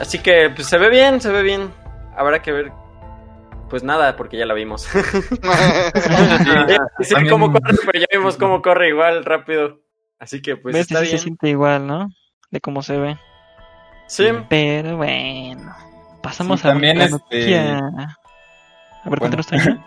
Así 0.00 0.18
que 0.20 0.50
pues 0.54 0.66
se 0.68 0.78
ve 0.78 0.88
bien, 0.90 1.20
se 1.20 1.30
ve 1.30 1.42
bien. 1.42 1.70
Habrá 2.16 2.40
que 2.42 2.52
ver. 2.52 2.72
Pues 3.68 3.82
nada, 3.82 4.16
porque 4.16 4.38
ya 4.38 4.46
la 4.46 4.54
vimos. 4.54 4.82
sí, 7.00 7.14
También- 7.14 7.28
cómo 7.30 7.52
corre, 7.52 7.76
pero 7.84 8.00
ya 8.00 8.06
vimos 8.18 8.36
cómo 8.36 8.62
corre 8.62 8.88
igual 8.88 9.24
rápido. 9.24 9.80
Así 10.18 10.40
que 10.42 10.56
pues 10.56 10.74
está 10.74 11.00
Sí 11.00 11.04
se 11.06 11.10
bien. 11.12 11.18
siente 11.22 11.48
igual, 11.50 11.86
¿no? 11.86 12.08
De 12.50 12.60
cómo 12.60 12.82
se 12.82 12.96
ve. 12.96 13.16
Sí, 14.06 14.24
Pero 14.48 14.96
bueno. 14.96 15.74
Pasamos 16.22 16.60
Sí, 16.60 16.66
a 16.68 16.70
también 16.72 16.98
la 16.98 17.04
este-. 17.04 17.54
A 17.56 17.80
ver, 19.10 19.20
Bueno. 19.20 19.36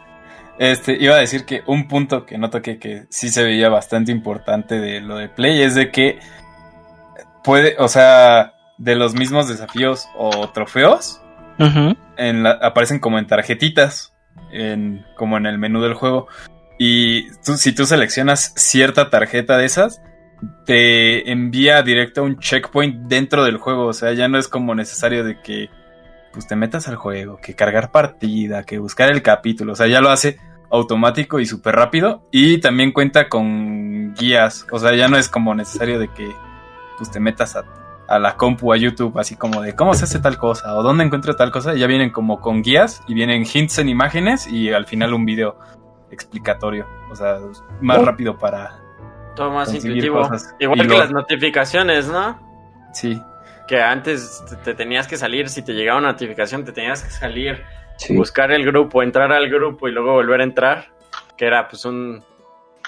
Este, 0.59 0.95
iba 0.99 1.15
a 1.15 1.19
decir 1.19 1.45
que 1.45 1.63
un 1.65 1.87
punto 1.87 2.23
que 2.25 2.37
no 2.37 2.51
toqué 2.51 2.77
que 2.77 3.05
sí 3.09 3.29
se 3.29 3.43
veía 3.43 3.67
bastante 3.69 4.11
importante 4.11 4.79
de 4.79 5.01
lo 5.01 5.15
de 5.15 5.27
Play 5.27 5.59
es 5.63 5.73
de 5.73 5.89
que 5.91 6.19
puede, 7.43 7.75
o 7.79 7.87
sea, 7.87 8.53
de 8.77 8.95
los 8.95 9.13
mismos 9.13 9.47
desafíos 9.47 10.07
o 10.17 10.49
trofeos, 10.49 11.21
Ujú. 11.59 11.95
en 12.17 12.43
la- 12.43 12.59
aparecen 12.61 12.99
como 12.99 13.19
en 13.19 13.27
tarjetitas, 13.27 14.13
en, 14.51 15.05
como 15.15 15.37
en 15.37 15.45
el 15.45 15.57
menú 15.57 15.81
del 15.81 15.93
juego. 15.93 16.27
Y 16.79 17.29
tú, 17.45 17.57
si 17.57 17.73
tú 17.73 17.85
seleccionas 17.85 18.53
cierta 18.55 19.09
tarjeta 19.09 19.57
de 19.57 19.65
esas, 19.65 20.01
te 20.65 21.31
envía 21.31 21.83
directo 21.83 22.21
a 22.21 22.23
un 22.23 22.39
checkpoint 22.39 23.07
dentro 23.07 23.43
del 23.43 23.57
juego. 23.57 23.85
O 23.85 23.93
sea, 23.93 24.13
ya 24.13 24.27
no 24.27 24.39
es 24.39 24.47
como 24.47 24.73
necesario 24.73 25.23
de 25.23 25.39
que 25.41 25.69
pues 26.33 26.47
te 26.47 26.55
metas 26.55 26.87
al 26.87 26.95
juego, 26.95 27.37
que 27.37 27.55
cargar 27.55 27.91
partida, 27.91 28.63
que 28.63 28.79
buscar 28.79 29.11
el 29.11 29.21
capítulo. 29.21 29.73
O 29.73 29.75
sea, 29.75 29.87
ya 29.87 30.01
lo 30.01 30.09
hace 30.09 30.37
automático 30.71 31.39
y 31.39 31.45
súper 31.45 31.75
rápido. 31.75 32.27
Y 32.31 32.57
también 32.59 32.93
cuenta 32.93 33.27
con 33.29 34.15
guías. 34.15 34.65
O 34.71 34.79
sea, 34.79 34.95
ya 34.95 35.07
no 35.09 35.17
es 35.17 35.27
como 35.29 35.53
necesario 35.53 35.99
de 35.99 36.07
que 36.07 36.31
pues 37.01 37.09
te 37.11 37.19
metas 37.19 37.55
a, 37.55 37.63
a 38.07 38.19
la 38.19 38.37
compu, 38.37 38.71
a 38.73 38.77
YouTube, 38.77 39.17
así 39.17 39.35
como 39.35 39.61
de 39.63 39.73
cómo 39.75 39.95
se 39.95 40.03
hace 40.03 40.19
tal 40.19 40.37
cosa 40.37 40.75
o 40.75 40.83
dónde 40.83 41.03
encuentro 41.03 41.35
tal 41.35 41.49
cosa. 41.49 41.73
Ya 41.73 41.87
vienen 41.87 42.11
como 42.11 42.39
con 42.39 42.61
guías 42.61 43.01
y 43.07 43.15
vienen 43.15 43.43
hints 43.51 43.79
en 43.79 43.89
imágenes 43.89 44.45
y 44.47 44.71
al 44.71 44.85
final 44.85 45.13
un 45.15 45.25
video 45.25 45.57
explicatorio. 46.11 46.85
O 47.09 47.15
sea, 47.15 47.37
más 47.81 47.97
Oh. 47.99 48.05
rápido 48.05 48.37
para... 48.37 48.77
todo 49.35 49.49
más 49.51 49.73
intuitivo. 49.73 50.19
cosas. 50.21 50.53
Igual 50.59 50.79
Y 50.79 50.81
que 50.83 50.87
lo- 50.89 50.99
las 50.99 51.11
notificaciones, 51.11 52.07
¿no? 52.07 52.37
Sí. 52.93 53.19
Que 53.67 53.81
antes 53.81 54.43
te, 54.49 54.55
te 54.57 54.73
tenías 54.75 55.07
que 55.07 55.17
salir, 55.17 55.47
si 55.49 55.61
te 55.63 55.73
llegaba 55.73 55.99
una 55.99 56.11
notificación, 56.11 56.65
te 56.65 56.71
tenías 56.73 57.03
que 57.03 57.09
salir, 57.09 57.63
Sí. 57.97 58.15
buscar 58.15 58.51
el 58.51 58.65
grupo, 58.65 59.01
entrar 59.03 59.31
al 59.31 59.49
grupo 59.49 59.87
y 59.87 59.91
luego 59.91 60.13
volver 60.13 60.41
a 60.41 60.43
entrar. 60.43 60.85
Que 61.37 61.45
era 61.45 61.67
pues 61.67 61.85
un... 61.85 62.23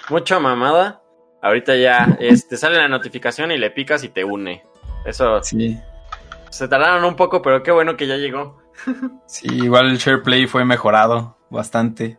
Mucha 0.10 0.38
mamada. 0.40 1.02
Ahorita 1.44 1.76
ya 1.76 2.18
este, 2.20 2.58
sale 2.58 2.78
la 2.78 2.88
notificación 2.88 3.52
y 3.52 3.58
le 3.60 3.70
picas 3.70 4.04
y 4.04 4.10
te 4.10 4.24
une. 4.24 4.64
Eso 5.06 5.44
Sí. 5.44 5.78
se 6.50 6.68
tardaron 6.68 7.04
un 7.04 7.16
poco, 7.16 7.42
pero 7.42 7.62
qué 7.62 7.72
bueno 7.72 7.96
que 7.98 8.08
ya 8.08 8.16
llegó. 8.16 8.60
Sí, 9.28 9.46
igual 9.52 9.88
el 9.92 9.98
SharePlay 9.98 10.48
fue 10.48 10.66
mejorado 10.66 11.38
bastante. 11.50 12.18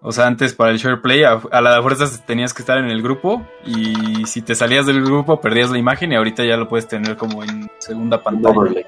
O 0.00 0.12
sea, 0.12 0.26
antes 0.26 0.54
para 0.54 0.70
el 0.70 0.78
SharePlay 0.78 1.24
a, 1.24 1.40
a 1.50 1.60
la 1.60 1.82
fuerza 1.82 2.06
tenías 2.24 2.54
que 2.54 2.62
estar 2.62 2.78
en 2.78 2.86
el 2.88 3.02
grupo 3.02 3.44
y 3.64 4.24
si 4.26 4.42
te 4.42 4.54
salías 4.54 4.86
del 4.86 5.04
grupo 5.04 5.40
perdías 5.40 5.70
la 5.70 5.78
imagen 5.78 6.12
y 6.12 6.16
ahorita 6.16 6.44
ya 6.44 6.56
lo 6.56 6.68
puedes 6.68 6.86
tener 6.88 7.16
como 7.16 7.42
en 7.42 7.68
segunda 7.78 8.16
Un 8.18 8.22
pantalla. 8.22 8.56
overlay. 8.58 8.86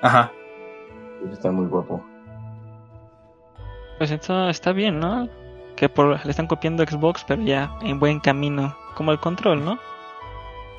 Ajá. 0.00 0.32
Está 1.32 1.50
muy 1.52 1.66
guapo. 1.66 2.02
Pues 3.98 4.10
esto 4.10 4.48
está 4.48 4.72
bien, 4.72 4.98
¿no? 4.98 5.28
Que 5.76 5.88
por, 5.88 6.24
le 6.24 6.30
están 6.30 6.46
copiando 6.46 6.82
a 6.82 6.86
Xbox, 6.86 7.24
pero 7.26 7.42
ya 7.42 7.72
en 7.82 7.98
buen 7.98 8.20
camino. 8.20 8.76
Como 8.94 9.12
el 9.12 9.18
control, 9.18 9.64
¿no? 9.64 9.78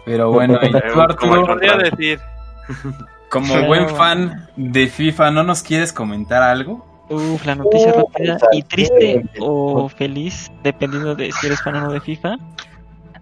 Pero 0.05 0.31
bueno, 0.31 0.59
y 0.61 0.71
tú, 0.71 0.77
Como 0.89 1.01
Arturo, 1.01 1.45
Podría 1.47 1.77
decir. 1.77 2.19
como 3.29 3.53
Pero 3.53 3.67
buen 3.67 3.89
fan 3.89 4.49
de 4.55 4.87
FIFA, 4.87 5.31
¿no 5.31 5.43
nos 5.43 5.63
quieres 5.63 5.91
comentar 5.91 6.43
algo? 6.43 6.85
Uf, 7.09 7.45
la 7.45 7.55
noticia 7.55 7.93
Oh, 7.95 8.09
rápida 8.13 8.37
y 8.53 8.63
triste 8.63 9.23
o 9.39 9.89
feliz, 9.89 10.51
dependiendo 10.63 11.15
de 11.15 11.31
si 11.31 11.47
eres 11.47 11.61
fan 11.61 11.75
o 11.75 11.81
no 11.81 11.91
de 11.91 11.99
FIFA. 11.99 12.37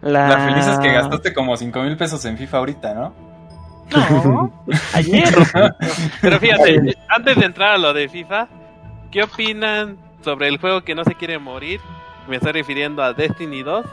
La, 0.02 0.28
La 0.30 0.40
feliz 0.48 0.68
es 0.68 0.80
que 0.80 0.92
gastaste 0.92 1.34
como 1.34 1.56
5 1.56 1.82
mil 1.82 1.98
pesos 1.98 2.24
en 2.26 2.38
FIFA 2.38 2.58
ahorita, 2.58 2.94
¿no? 2.94 3.14
No, 3.92 4.64
ayer. 4.94 5.34
Pero 6.22 6.40
fíjate, 6.40 6.98
antes 7.10 7.36
de 7.38 7.46
entrar 7.46 7.74
a 7.74 7.78
lo 7.78 7.94
de 7.94 8.08
FIFA, 8.08 8.48
¿qué 9.12 9.24
opinan 9.24 9.98
sobre 10.24 10.48
el 10.48 10.58
juego 10.60 10.82
que 10.82 10.96
no 10.96 11.04
se 11.04 11.16
quiere 11.16 11.38
morir? 11.40 11.80
Me 12.28 12.38
estoy 12.38 12.52
refiriendo 12.54 13.04
a 13.04 13.14
Destiny 13.14 13.64
2. 13.64 13.86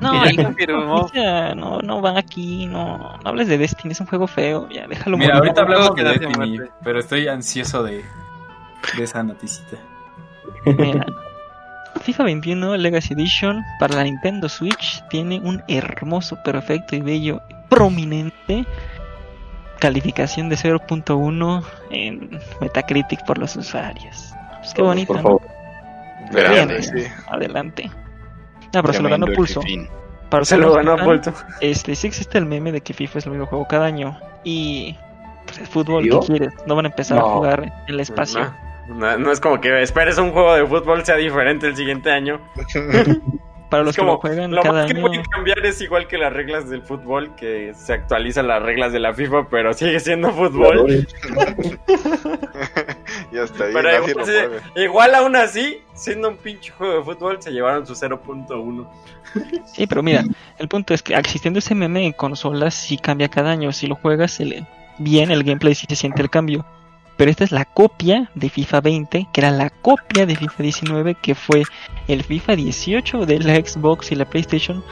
No, 0.00 0.28
hijo, 0.28 0.42
confirmó. 0.42 1.08
no, 1.56 1.80
no 1.80 2.02
va 2.02 2.18
aquí, 2.18 2.66
no, 2.66 3.16
no 3.22 3.28
hables 3.30 3.48
de 3.48 3.56
Destiny, 3.56 3.92
es 3.92 4.00
un 4.00 4.06
juego 4.06 4.26
feo, 4.26 4.68
ya 4.68 4.86
déjalo 4.86 5.16
Mira, 5.16 5.36
morir. 5.36 5.48
ahorita 5.48 5.62
hablamos 5.62 5.94
de 5.96 6.04
Destiny, 6.04 6.34
muerte. 6.58 6.72
pero 6.84 6.98
estoy 6.98 7.28
ansioso 7.28 7.82
de, 7.82 8.04
de 8.96 9.02
esa 9.02 9.22
noticita. 9.22 9.78
Mira, 10.66 11.06
FIFA 12.02 12.24
21 12.24 12.76
Legacy 12.76 13.14
Edition 13.14 13.64
para 13.80 13.94
la 13.96 14.04
Nintendo 14.04 14.48
Switch 14.50 15.02
tiene 15.08 15.40
un 15.40 15.62
hermoso, 15.66 16.36
perfecto 16.44 16.94
y 16.94 17.00
bello, 17.00 17.40
prominente 17.70 18.66
calificación 19.80 20.48
de 20.50 20.56
0.1 20.56 21.64
en 21.90 22.38
Metacritic 22.60 23.24
por 23.24 23.38
los 23.38 23.56
usuarios. 23.56 24.32
Pues 24.58 24.74
qué 24.74 24.82
bonito, 24.82 25.12
Por 25.14 25.22
favor. 25.22 25.42
Grande, 26.30 26.82
sí. 26.82 27.04
adelante. 27.28 27.90
No, 28.72 28.82
pero 28.82 28.92
se 28.92 29.02
lo 29.02 29.08
ganó 29.08 29.26
Pulso. 29.26 29.60
Para 30.30 30.44
Se 30.44 30.56
lo 30.56 30.72
ganó 30.72 30.96
que 30.96 31.02
Pulso. 31.04 31.34
Este, 31.60 31.94
sí 31.94 32.06
existe 32.08 32.38
el 32.38 32.46
meme 32.46 32.72
de 32.72 32.80
que 32.80 32.92
FIFA 32.92 33.18
es 33.18 33.26
el 33.26 33.32
mismo 33.32 33.46
juego 33.46 33.66
cada 33.68 33.86
año. 33.86 34.18
Y 34.44 34.96
pues 35.44 35.58
el 35.58 35.66
fútbol, 35.66 36.04
¿Yo? 36.04 36.20
¿qué 36.20 36.26
quieres? 36.26 36.54
No 36.66 36.74
van 36.74 36.86
a 36.86 36.88
empezar 36.88 37.18
a 37.18 37.22
jugar 37.22 37.62
en 37.62 37.94
el 37.94 38.00
espacio. 38.00 38.52
No, 38.88 38.94
no, 38.94 39.18
no 39.18 39.32
es 39.32 39.40
como 39.40 39.60
que 39.60 39.82
esperes 39.82 40.18
un 40.18 40.32
juego 40.32 40.54
de 40.54 40.66
fútbol 40.66 41.04
sea 41.04 41.16
diferente 41.16 41.66
el 41.66 41.76
siguiente 41.76 42.10
año. 42.10 42.40
para 43.70 43.82
los 43.82 43.90
Es 43.90 43.96
que 43.96 44.02
como, 44.02 44.12
lo 44.12 44.18
juegan 44.18 44.50
lo 44.52 44.62
cada 44.62 44.82
más 44.82 44.86
que 44.86 44.98
año. 44.98 45.06
puede 45.06 45.22
cambiar 45.30 45.66
es 45.66 45.80
igual 45.80 46.06
que 46.06 46.18
las 46.18 46.32
reglas 46.32 46.68
del 46.68 46.82
fútbol, 46.82 47.34
que 47.36 47.72
se 47.74 47.94
actualizan 47.94 48.46
las 48.46 48.62
reglas 48.62 48.92
de 48.92 49.00
la 49.00 49.12
FIFA, 49.14 49.48
pero 49.50 49.72
sigue 49.74 50.00
siendo 50.00 50.30
fútbol. 50.32 51.06
y 53.32 53.38
hasta 53.38 53.64
ahí 53.64 53.72
Pero 53.72 54.08
igual, 54.08 54.26
se- 54.26 54.82
igual 54.82 55.14
aún 55.14 55.36
así, 55.36 55.78
siendo 55.94 56.28
un 56.28 56.36
pinche 56.36 56.70
juego 56.72 56.98
de 56.98 57.02
fútbol, 57.04 57.42
se 57.42 57.50
llevaron 57.50 57.86
su 57.86 57.94
0.1. 57.94 58.88
Sí, 59.66 59.86
pero 59.86 60.02
mira, 60.02 60.24
el 60.58 60.68
punto 60.68 60.94
es 60.94 61.02
que 61.02 61.14
existiendo 61.14 61.58
ese 61.58 61.74
meme 61.74 62.06
en 62.06 62.12
consolas 62.12 62.74
sí 62.74 62.96
cambia 62.96 63.28
cada 63.28 63.50
año. 63.50 63.72
Si 63.72 63.86
lo 63.86 63.96
juegas 63.96 64.32
se 64.32 64.44
le- 64.44 64.66
bien, 64.98 65.30
el 65.30 65.42
gameplay 65.44 65.74
sí 65.74 65.86
se 65.88 65.96
siente 65.96 66.22
el 66.22 66.30
cambio. 66.30 66.64
Pero 67.16 67.30
esta 67.30 67.44
es 67.44 67.52
la 67.52 67.64
copia 67.64 68.30
de 68.34 68.50
FIFA 68.50 68.80
20, 68.82 69.28
que 69.32 69.40
era 69.40 69.50
la 69.50 69.70
copia 69.70 70.26
de 70.26 70.36
FIFA 70.36 70.62
19, 70.62 71.14
que 71.14 71.34
fue 71.34 71.62
el 72.08 72.22
FIFA 72.22 72.56
18 72.56 73.24
de 73.26 73.38
la 73.38 73.54
Xbox 73.56 74.12
y 74.12 74.16
la 74.16 74.26
PlayStation, 74.26 74.84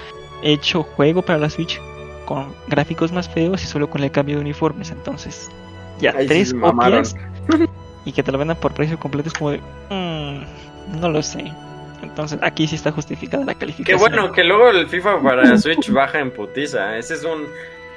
hecho 0.43 0.83
juego 0.83 1.21
para 1.23 1.39
la 1.39 1.51
Switch 1.51 1.79
con 2.25 2.55
gráficos 2.67 3.13
más 3.13 3.29
feos 3.29 3.63
y 3.63 3.67
solo 3.67 3.91
con 3.91 4.03
el 4.03 4.11
cambio 4.11 4.37
de 4.37 4.41
uniformes. 4.43 4.91
Entonces, 4.91 5.51
ya 6.01 6.13
Ahí 6.13 6.23
sí 6.23 6.29
tres 6.29 6.55
mamaron. 6.55 7.05
copias 7.05 7.69
y 8.05 8.13
que 8.13 8.23
te 8.23 8.31
lo 8.33 8.39
vendan 8.39 8.57
por 8.57 8.73
precio 8.75 8.99
completo 8.99 9.29
es 9.29 9.35
como 9.35 9.51
de, 9.51 9.61
"Mm, 9.91 11.01
no 11.01 11.09
lo 11.09 11.23
sé. 11.23 11.53
Entonces, 12.03 12.39
aquí 12.43 12.67
sí 12.67 12.75
está 12.77 12.93
justificada 12.93 13.45
la 13.45 13.55
Qué 13.55 13.61
calificación. 13.61 13.99
bueno 13.99 14.31
que 14.33 14.45
luego 14.45 14.69
el 14.69 14.87
FIFA 14.89 15.21
para 15.23 15.43
Switch 15.59 15.91
baja 15.91 16.19
en 16.19 16.31
putiza. 16.33 16.97
Ese 16.99 17.15
es 17.15 17.25
un. 17.25 17.47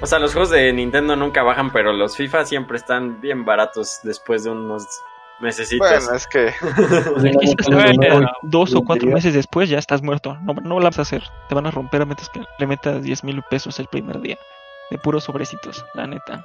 O 0.00 0.06
sea, 0.06 0.18
los 0.18 0.32
juegos 0.32 0.50
de 0.50 0.72
Nintendo 0.72 1.16
nunca 1.16 1.42
bajan, 1.42 1.70
pero 1.72 1.92
los 1.92 2.16
FIFA 2.16 2.44
siempre 2.46 2.76
están 2.78 3.20
bien 3.20 3.44
baratos 3.44 3.98
después 4.04 4.44
de 4.44 4.50
unos 4.50 4.86
mesecitos. 5.40 5.88
Bueno, 5.88 6.14
es 6.14 6.26
que 6.26 6.46
Es 7.26 7.36
que 7.36 7.46
si 7.48 7.54
te 7.56 7.74
Bueno, 7.74 8.02
sale 8.14 8.26
dos 8.42 8.74
o 8.74 8.82
cuatro 8.82 9.10
meses 9.10 9.34
después 9.34 9.68
ya 9.68 9.78
estás 9.78 10.02
muerto. 10.02 10.38
No, 10.42 10.54
no 10.54 10.78
lo 10.78 10.84
vas 10.84 10.98
a 11.00 11.02
hacer. 11.02 11.22
Te 11.48 11.54
van 11.54 11.66
a 11.66 11.70
romper 11.70 12.00
a 12.02 12.06
menos 12.06 12.30
que 12.30 12.40
le 12.58 12.66
metas 12.66 13.02
10 13.02 13.24
mil 13.24 13.42
pesos 13.50 13.78
el 13.80 13.88
primer 13.88 14.20
día. 14.20 14.38
De 14.90 14.98
puros 14.98 15.24
sobrecitos, 15.24 15.84
la 15.94 16.06
neta. 16.06 16.44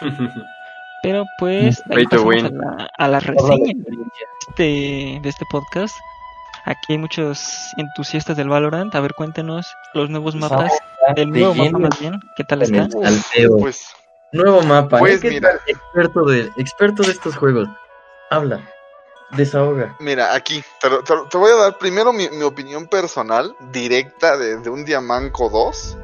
Pero 1.02 1.24
pues, 1.38 1.82
ahí 1.90 2.04
pasamos 2.06 2.44
a 2.44 2.50
la, 2.50 2.90
a 2.98 3.08
la 3.08 3.18
Habla 3.18 3.20
de 3.20 3.26
reseña 3.32 3.70
experiencia. 3.72 4.26
de, 4.56 5.20
de 5.22 5.28
este 5.28 5.44
podcast. 5.50 5.96
Aquí 6.66 6.92
hay 6.92 6.98
muchos 6.98 7.72
entusiastas 7.78 8.36
del 8.36 8.48
Valorant. 8.48 8.94
A 8.94 9.00
ver, 9.00 9.14
cuéntenos 9.14 9.66
los 9.94 10.10
nuevos 10.10 10.34
mapas. 10.34 10.72
El 11.16 11.30
nuevo 11.30 11.54
mapa 11.54 11.78
más 11.78 11.98
bien. 11.98 12.20
¿Qué 12.36 12.44
tal 12.44 12.62
está? 12.62 12.88
pues 13.58 13.86
Nuevo 14.32 14.62
mapa. 14.62 14.98
Pues 14.98 15.24
¿eh? 15.24 15.40
Experto 15.66 16.24
de, 16.24 16.50
experto 16.56 17.02
de 17.02 17.12
estos 17.12 17.36
juegos. 17.36 17.68
Habla. 18.30 18.60
Desahoga. 19.32 19.96
Mira, 20.00 20.34
aquí 20.34 20.62
te 20.80 21.38
voy 21.38 21.50
a 21.52 21.56
dar 21.56 21.78
primero 21.78 22.12
mi, 22.12 22.28
mi 22.30 22.42
opinión 22.42 22.86
personal, 22.88 23.54
directa 23.72 24.36
de, 24.36 24.58
de 24.58 24.70
un 24.70 24.84
Diamanco 24.84 25.48
2. 25.48 25.96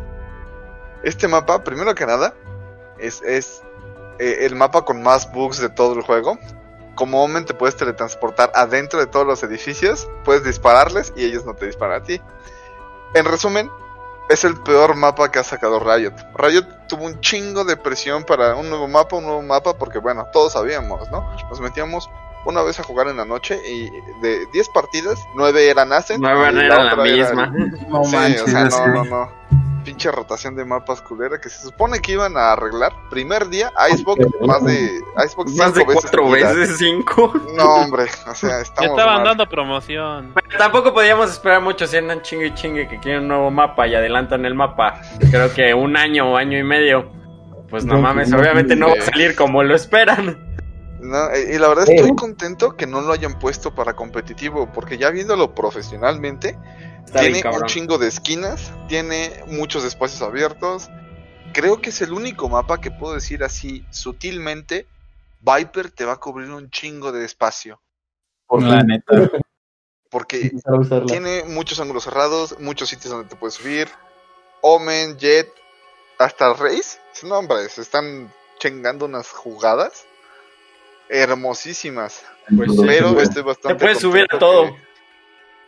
Este 1.02 1.28
mapa, 1.28 1.62
primero 1.62 1.94
que 1.94 2.06
nada, 2.06 2.34
es, 2.98 3.22
es 3.22 3.62
eh, 4.18 4.38
el 4.46 4.54
mapa 4.54 4.82
con 4.84 5.02
más 5.02 5.32
bugs 5.32 5.58
de 5.58 5.68
todo 5.68 5.94
el 5.94 6.02
juego. 6.02 6.38
Comúnmente 6.94 7.52
te 7.52 7.58
puedes 7.58 7.76
teletransportar 7.76 8.50
adentro 8.54 8.98
de 8.98 9.06
todos 9.06 9.26
los 9.26 9.42
edificios, 9.42 10.08
puedes 10.24 10.44
dispararles 10.44 11.12
y 11.16 11.24
ellos 11.26 11.44
no 11.44 11.54
te 11.54 11.66
disparan 11.66 12.00
a 12.00 12.04
ti. 12.04 12.20
En 13.14 13.24
resumen, 13.26 13.70
es 14.30 14.44
el 14.44 14.54
peor 14.62 14.96
mapa 14.96 15.30
que 15.30 15.38
ha 15.38 15.44
sacado 15.44 15.78
Riot. 15.78 16.14
Riot 16.34 16.64
tuvo 16.88 17.04
un 17.04 17.20
chingo 17.20 17.64
de 17.64 17.76
presión 17.76 18.24
para 18.24 18.56
un 18.56 18.68
nuevo 18.70 18.88
mapa, 18.88 19.16
un 19.16 19.24
nuevo 19.24 19.42
mapa, 19.42 19.76
porque 19.76 19.98
bueno, 19.98 20.26
todos 20.32 20.54
sabíamos, 20.54 21.10
¿no? 21.10 21.30
Nos 21.50 21.60
metíamos 21.60 22.08
una 22.46 22.62
vez 22.62 22.78
a 22.80 22.82
jugar 22.84 23.08
en 23.08 23.16
la 23.18 23.24
noche 23.24 23.60
y 23.68 23.90
de 24.22 24.46
10 24.52 24.68
partidas, 24.70 25.18
9 25.34 25.68
eran 25.68 25.92
Ascent. 25.92 26.20
Nueva 26.22 26.50
y 26.50 26.54
no 26.54 26.60
era 26.62 26.82
la 26.82 26.92
era- 26.92 27.02
misma. 27.02 27.46
No 27.88 28.04
sí, 28.04 28.16
manches, 28.16 28.42
o 28.42 28.46
sea, 28.46 28.64
no, 28.64 28.86
no, 28.86 29.04
no. 29.04 29.30
Pinche 29.86 30.10
rotación 30.10 30.56
de 30.56 30.64
mapas 30.64 31.00
culera 31.00 31.40
que 31.40 31.48
se 31.48 31.62
supone 31.62 32.00
que 32.00 32.12
iban 32.12 32.36
a 32.36 32.52
arreglar. 32.54 32.92
Primer 33.08 33.48
día, 33.48 33.72
Icebox 33.92 34.26
más 34.44 34.64
de 34.64 35.00
Icebox 35.24 35.54
Más 35.54 35.74
de 35.74 35.80
cinco 35.80 35.86
veces 35.92 36.02
cuatro 36.02 36.30
veces, 36.30 36.76
cinco. 36.76 37.32
No, 37.56 37.64
hombre, 37.76 38.06
o 38.26 38.34
sea, 38.34 38.50
Ya 38.56 38.60
estamos 38.62 38.90
estaban 38.90 39.14
mal. 39.18 39.24
dando 39.24 39.48
promoción. 39.48 40.32
Pero 40.34 40.58
tampoco 40.58 40.92
podíamos 40.92 41.30
esperar 41.30 41.62
mucho 41.62 41.86
si 41.86 41.96
andan 41.98 42.20
chingue 42.22 42.46
y 42.48 42.54
chingue 42.54 42.88
que 42.88 42.98
quieren 42.98 43.22
un 43.22 43.28
nuevo 43.28 43.50
mapa 43.52 43.86
y 43.86 43.94
adelantan 43.94 44.44
el 44.44 44.56
mapa. 44.56 45.00
Creo 45.30 45.54
que 45.54 45.72
un 45.72 45.96
año 45.96 46.32
o 46.32 46.36
año 46.36 46.58
y 46.58 46.64
medio. 46.64 47.08
Pues 47.70 47.84
no 47.84 47.94
No, 47.94 48.00
mames, 48.00 48.28
no, 48.28 48.38
obviamente 48.38 48.74
no 48.74 48.88
va 48.88 48.94
a 48.94 49.02
salir 49.02 49.36
como 49.36 49.62
lo 49.62 49.76
esperan. 49.76 50.44
No, 50.98 51.28
y 51.36 51.58
la 51.58 51.68
verdad 51.68 51.88
estoy 51.88 52.16
contento 52.16 52.76
que 52.76 52.88
no 52.88 53.02
lo 53.02 53.12
hayan 53.12 53.38
puesto 53.38 53.72
para 53.72 53.94
competitivo, 53.94 54.68
porque 54.72 54.98
ya 54.98 55.10
viéndolo 55.10 55.54
profesionalmente, 55.54 56.58
Está 57.06 57.20
bien, 57.22 57.34
tiene 57.34 57.56
un 57.56 57.66
chingo 57.66 57.98
de 57.98 58.08
esquinas, 58.08 58.72
tiene 58.88 59.42
muchos 59.46 59.84
espacios 59.84 60.22
abiertos. 60.22 60.90
Creo 61.52 61.80
que 61.80 61.90
es 61.90 62.02
el 62.02 62.12
único 62.12 62.48
mapa 62.48 62.80
que 62.80 62.90
puedo 62.90 63.14
decir 63.14 63.44
así 63.44 63.84
sutilmente, 63.90 64.86
Viper 65.40 65.90
te 65.90 66.04
va 66.04 66.14
a 66.14 66.16
cubrir 66.16 66.50
un 66.50 66.70
chingo 66.70 67.12
de 67.12 67.24
espacio, 67.24 67.80
Por 68.46 68.62
La 68.62 68.82
neta. 68.82 69.12
porque 70.10 70.50
tiene 71.06 71.44
muchos 71.44 71.78
ángulos 71.80 72.04
cerrados, 72.04 72.58
muchos 72.58 72.88
sitios 72.88 73.12
donde 73.12 73.28
te 73.28 73.36
puedes 73.36 73.54
subir. 73.54 73.88
Omen, 74.60 75.16
Jet, 75.18 75.48
hasta 76.18 76.52
Raze. 76.54 76.98
No, 77.22 77.38
hombre, 77.38 77.68
se 77.68 77.82
están 77.82 78.32
chingando 78.58 79.04
unas 79.04 79.28
jugadas 79.30 80.06
hermosísimas. 81.08 82.24
Pues 82.56 82.72
sí. 82.72 82.82
Pero 82.84 83.08
bueno. 83.08 83.20
estoy 83.20 83.42
bastante. 83.42 83.74
Te 83.74 83.80
puedes 83.80 83.98
subir 83.98 84.26
a 84.30 84.38
todo. 84.38 84.74
que- 84.74 84.85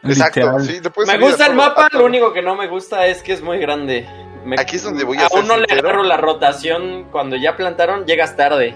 Exacto, 0.02 0.60
sí, 0.60 0.80
Me 1.06 1.18
gusta 1.18 1.46
el 1.46 1.54
mapa, 1.54 1.88
lo 1.92 2.04
único 2.04 2.32
que 2.32 2.40
no 2.42 2.54
me 2.54 2.68
gusta 2.68 3.06
es 3.06 3.22
que 3.22 3.32
es 3.32 3.42
muy 3.42 3.58
grande. 3.58 4.08
Me- 4.44 4.56
Aquí 4.58 4.76
es 4.76 4.84
donde 4.84 5.04
voy 5.04 5.18
a 5.18 5.26
Aún 5.26 5.46
no 5.48 5.56
le 5.56 5.66
agarro 5.72 6.02
la 6.04 6.16
rotación. 6.16 7.08
Cuando 7.10 7.36
ya 7.36 7.56
plantaron, 7.56 8.06
llegas 8.06 8.36
tarde. 8.36 8.74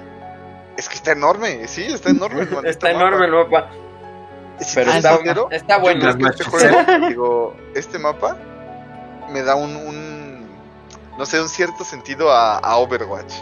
Es 0.76 0.88
que 0.88 0.96
está 0.96 1.12
enorme, 1.12 1.68
sí, 1.68 1.84
está 1.84 2.10
enorme. 2.10 2.40
el 2.42 2.46
maldito 2.50 2.68
Está 2.70 2.90
enorme 2.90 3.26
el 3.26 3.32
mapa. 3.32 3.68
Pero 4.74 4.90
está, 4.92 5.16
sincero, 5.16 5.48
está 5.50 5.78
bueno. 5.78 6.16
que 6.16 6.24
este 6.24 6.44
juego, 6.44 7.08
digo, 7.08 7.56
este 7.74 7.98
mapa 7.98 8.36
me 9.30 9.42
da 9.42 9.54
un, 9.54 9.74
un 9.76 10.46
no 11.18 11.26
sé, 11.26 11.40
un 11.40 11.48
cierto 11.48 11.84
sentido 11.84 12.30
a, 12.30 12.58
a 12.58 12.76
Overwatch. 12.76 13.32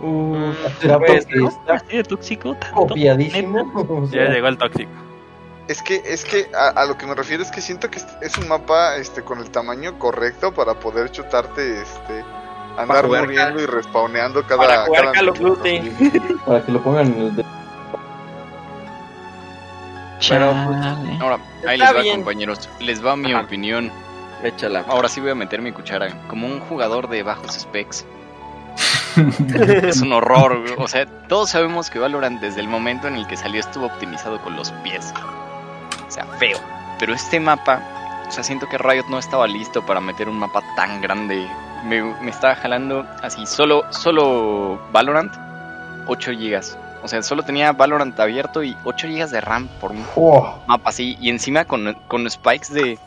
Uf, 0.00 0.56
¿Será 0.80 0.98
Pues, 0.98 1.26
está 1.28 2.02
tóxico. 2.08 2.54
tanto? 2.56 2.74
copiadísimo? 2.88 4.08
Ya 4.10 4.24
llegó 4.28 4.48
el 4.48 4.56
tóxico. 4.58 4.90
Es 5.70 5.82
que, 5.82 6.02
es 6.04 6.24
que 6.24 6.50
a, 6.52 6.68
a 6.80 6.84
lo 6.84 6.98
que 6.98 7.06
me 7.06 7.14
refiero 7.14 7.44
es 7.44 7.50
que 7.52 7.60
siento 7.60 7.88
que 7.90 8.00
es- 8.22 8.36
un 8.38 8.48
mapa 8.48 8.96
este 8.96 9.22
con 9.22 9.38
el 9.38 9.50
tamaño 9.50 9.98
correcto 10.00 10.52
para 10.52 10.74
poder 10.74 11.12
chutarte 11.12 11.80
este 11.82 12.24
andar 12.76 13.06
muriendo 13.06 13.60
y 13.62 13.66
respawneando 13.66 14.42
cada 14.44 14.56
Para 14.56 14.86
jugar 14.86 15.02
cada 15.04 15.14
Call 15.14 15.28
of 15.28 15.38
minuto. 15.38 15.56
Duty. 15.60 15.80
Para 16.46 16.64
que 16.64 16.72
lo 16.72 16.82
pongan 16.82 17.06
en 17.06 17.20
el 17.20 17.36
de- 17.36 17.44
Pero, 20.28 20.52
pues. 20.52 21.20
Ahora, 21.20 21.38
ahí 21.68 21.78
Está 21.80 21.92
les 21.92 21.96
va, 21.96 22.00
bien. 22.02 22.16
compañeros. 22.16 22.68
Les 22.80 23.04
va 23.04 23.16
mi 23.16 23.32
Ajá. 23.32 23.42
opinión. 23.44 23.90
Échala. 24.42 24.84
Ahora 24.88 25.08
sí 25.08 25.20
voy 25.20 25.30
a 25.30 25.34
meter 25.34 25.62
mi 25.62 25.72
cuchara. 25.72 26.26
Como 26.28 26.46
un 26.46 26.60
jugador 26.60 27.08
de 27.08 27.22
bajos 27.22 27.52
specs. 27.52 28.04
es 29.86 30.00
un 30.00 30.12
horror. 30.12 30.60
güey. 30.62 30.74
O 30.78 30.88
sea, 30.88 31.06
todos 31.28 31.50
sabemos 31.50 31.90
que 31.90 31.98
Valorant 31.98 32.40
desde 32.40 32.60
el 32.60 32.68
momento 32.68 33.06
en 33.08 33.16
el 33.16 33.26
que 33.26 33.36
salió 33.36 33.60
estuvo 33.60 33.86
optimizado 33.86 34.40
con 34.42 34.56
los 34.56 34.72
pies. 34.82 35.12
O 36.10 36.12
sea, 36.12 36.26
feo. 36.38 36.58
Pero 36.98 37.14
este 37.14 37.38
mapa, 37.38 37.80
o 38.28 38.32
sea, 38.32 38.42
siento 38.42 38.68
que 38.68 38.76
Riot 38.76 39.06
no 39.08 39.18
estaba 39.20 39.46
listo 39.46 39.86
para 39.86 40.00
meter 40.00 40.28
un 40.28 40.40
mapa 40.40 40.60
tan 40.74 41.00
grande. 41.00 41.48
Me, 41.84 42.02
me 42.02 42.30
estaba 42.30 42.56
jalando 42.56 43.06
así, 43.22 43.46
solo, 43.46 43.84
solo 43.90 44.80
Valorant, 44.90 45.32
8 46.08 46.32
GB. 46.32 46.60
O 47.04 47.08
sea, 47.08 47.22
solo 47.22 47.44
tenía 47.44 47.72
Valorant 47.72 48.18
abierto 48.18 48.64
y 48.64 48.76
8 48.84 49.06
GB 49.06 49.28
de 49.28 49.40
RAM 49.40 49.68
por 49.80 49.92
un 49.92 50.04
¡Oh! 50.16 50.58
mapa 50.66 50.90
así. 50.90 51.16
Y 51.20 51.30
encima 51.30 51.64
con, 51.64 51.94
con 52.08 52.28
spikes 52.28 52.74
de, 52.74 52.98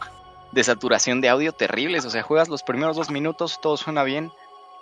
de 0.54 0.64
saturación 0.64 1.20
de 1.20 1.28
audio 1.28 1.52
terribles. 1.52 2.06
O 2.06 2.10
sea, 2.10 2.24
juegas 2.24 2.48
los 2.48 2.64
primeros 2.64 2.96
dos 2.96 3.12
minutos, 3.12 3.60
todo 3.62 3.76
suena 3.76 4.04
bien. 4.04 4.32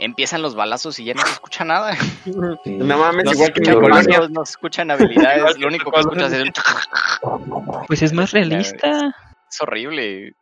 Empiezan 0.01 0.41
los 0.41 0.55
balazos 0.55 0.99
y 0.99 1.05
ya 1.05 1.13
no 1.13 1.21
se 1.21 1.31
escucha 1.31 1.63
nada. 1.63 1.95
Sí. 2.63 2.75
No 2.77 2.97
mames, 2.97 3.23
No 3.25 3.31
se 3.31 3.37
igual 3.37 3.53
que 3.53 3.61
colonia. 3.61 3.89
balazos, 3.89 4.31
no 4.31 4.45
se 4.45 4.51
escuchan 4.51 4.91
habilidades. 4.91 5.57
Lo 5.59 5.67
único 5.67 5.91
que 5.91 5.99
escuchas 6.01 6.33
es, 6.33 6.43
Pues 7.87 8.01
es 8.01 8.11
más 8.13 8.31
realista. 8.31 9.13
es 9.49 9.61
horrible. 9.61 10.33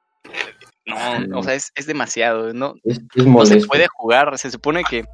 No, 1.28 1.40
o 1.40 1.44
sea, 1.44 1.54
es, 1.54 1.72
es 1.76 1.86
demasiado. 1.86 2.54
No, 2.54 2.74
Es, 2.84 3.00
es 3.16 3.26
no 3.26 3.46
se 3.46 3.60
puede 3.68 3.88
jugar. 3.88 4.38
Se 4.38 4.50
supone 4.50 4.84
que, 4.84 5.06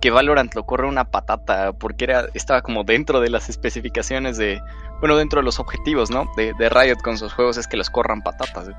que 0.00 0.10
Valorant 0.10 0.54
lo 0.54 0.64
corre 0.64 0.86
una 0.86 1.10
patata 1.10 1.72
porque 1.72 2.04
era, 2.04 2.26
estaba 2.34 2.62
como 2.62 2.84
dentro 2.84 3.20
de 3.20 3.30
las 3.30 3.48
especificaciones 3.48 4.36
de, 4.36 4.60
bueno, 5.00 5.16
dentro 5.16 5.40
de 5.40 5.44
los 5.44 5.58
objetivos, 5.58 6.10
¿no? 6.10 6.26
De, 6.36 6.52
de 6.58 6.68
Riot 6.68 6.98
con 7.02 7.18
sus 7.18 7.32
juegos 7.32 7.56
es 7.56 7.66
que 7.66 7.76
los 7.76 7.90
corran 7.90 8.22
patatas. 8.22 8.68
¿eh? 8.68 8.74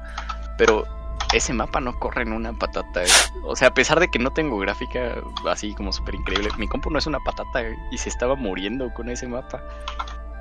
Pero 0.57 0.85
ese 1.33 1.53
mapa 1.53 1.79
no 1.81 1.97
corre 1.99 2.21
en 2.23 2.31
una 2.33 2.53
patata. 2.53 3.03
¿eh? 3.03 3.07
O 3.43 3.55
sea, 3.55 3.69
a 3.69 3.73
pesar 3.73 3.99
de 3.99 4.09
que 4.09 4.19
no 4.19 4.31
tengo 4.31 4.57
gráfica 4.59 5.15
así 5.49 5.73
como 5.73 5.91
súper 5.91 6.15
increíble, 6.15 6.49
mi 6.57 6.67
compu 6.67 6.89
no 6.89 6.99
es 6.99 7.05
una 7.07 7.19
patata 7.19 7.61
¿eh? 7.63 7.75
y 7.91 7.97
se 7.97 8.09
estaba 8.09 8.35
muriendo 8.35 8.93
con 8.93 9.09
ese 9.09 9.27
mapa. 9.27 9.61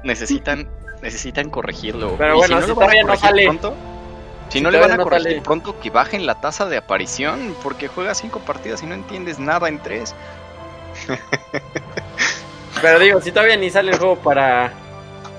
Necesitan, 0.05 0.69
necesitan 1.03 1.51
corregirlo. 1.51 2.15
Pero 2.17 2.35
Y 2.35 2.39
bueno, 2.39 2.61
no 2.61 2.67
si 2.67 2.69
van 2.69 2.71
a 2.71 2.75
todavía 2.75 3.03
no 3.05 3.17
sale. 3.17 3.45
pronto, 3.45 3.75
Si 4.49 4.53
Si 4.53 4.59
Si 4.59 4.61
no 4.65 4.71
le 4.71 4.79
van 4.79 4.93
a 4.93 4.97
no 4.99 5.03
corregir 5.05 5.25
sale- 5.29 5.41
pronto 5.43 5.81
que 5.81 5.91
bajen 5.91 6.25
la 6.27 6.41
tasa 6.41 6.67
de 6.67 6.77
aparición, 6.77 7.55
porque 7.63 7.89
juegas 7.89 8.19
cinco 8.19 8.39
partidas 8.41 8.83
y 8.83 8.87
no 8.87 8.95
entiendes 8.95 9.39
nada 9.41 9.69
en 9.69 9.81
tres. 9.81 10.15
Pero 12.81 12.99
digo, 12.99 13.21
si 13.21 13.33
todavía 13.33 13.57
ni 13.57 13.71
sale 13.71 13.91
el 13.93 13.99
juego 13.99 14.17
para, 14.17 14.73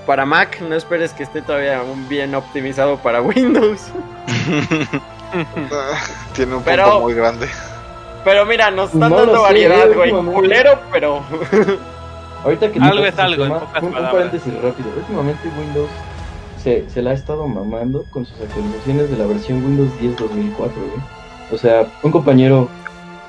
para 0.06 0.26
Mac, 0.26 0.60
no 0.60 0.74
esperes 0.74 1.12
que 1.12 1.22
esté 1.22 1.40
todavía 1.40 1.82
un 1.82 2.08
bien 2.08 2.34
optimizado 2.34 2.98
para 2.98 3.22
Windows. 3.22 3.80
Tiene 6.34 6.54
un 6.56 6.62
Pero- 6.62 6.84
punto 6.84 7.00
muy 7.00 7.14
grande. 7.14 7.46
Pero 8.24 8.44
mira, 8.46 8.70
nos 8.70 8.92
están 8.92 9.10
No 9.10 9.16
dando 9.16 9.42
variedad, 9.42 9.90
eh, 9.90 9.94
güey. 9.94 10.10
Culero, 10.10 10.78
pero. 10.92 11.22
Ahorita 12.44 12.70
que 12.70 12.78
Algo 12.78 13.04
es 13.04 13.18
algo, 13.18 13.44
en 13.44 13.52
pocas 13.52 13.82
un, 13.82 13.88
un 13.88 13.94
paréntesis 13.94 14.54
rápido. 14.54 14.90
Últimamente 14.96 15.48
Windows 15.58 15.88
se, 16.62 16.88
se 16.88 17.02
la 17.02 17.10
ha 17.10 17.12
estado 17.14 17.46
mamando 17.48 18.04
con 18.10 18.26
sus 18.26 18.40
actualizaciones 18.40 19.10
de 19.10 19.16
la 19.16 19.26
versión 19.26 19.64
Windows 19.64 19.98
10 20.00 20.16
2004, 20.18 20.74
güey. 20.80 20.92
O 21.52 21.58
sea, 21.58 21.86
un 22.02 22.12
compañero, 22.12 22.68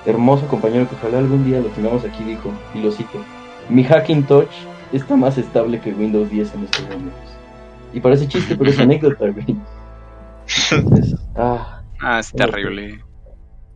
hermoso 0.06 0.46
compañero 0.48 0.88
que 0.88 0.96
ojalá 0.96 1.20
algún 1.20 1.44
día 1.46 1.60
lo 1.60 1.70
tengamos 1.70 2.04
aquí, 2.06 2.24
dijo, 2.24 2.52
y 2.76 2.80
lo 2.82 2.92
cito, 2.92 3.20
mi 3.70 3.84
Hackintosh 3.84 4.48
está 4.94 5.16
más 5.16 5.38
estable 5.38 5.80
que 5.80 5.92
Windows 5.92 6.30
10 6.30 6.54
en 6.56 6.64
estos 6.66 6.84
momentos. 6.84 7.14
Y 7.94 8.00
parece 8.00 8.28
chiste, 8.28 8.56
pero 8.56 8.70
es 8.70 8.80
anécdota, 8.80 9.26
güey. 9.30 9.56
Entonces, 10.72 11.16
ah, 11.36 11.79
Ah, 12.02 12.20
es 12.20 12.32
terrible. 12.32 13.04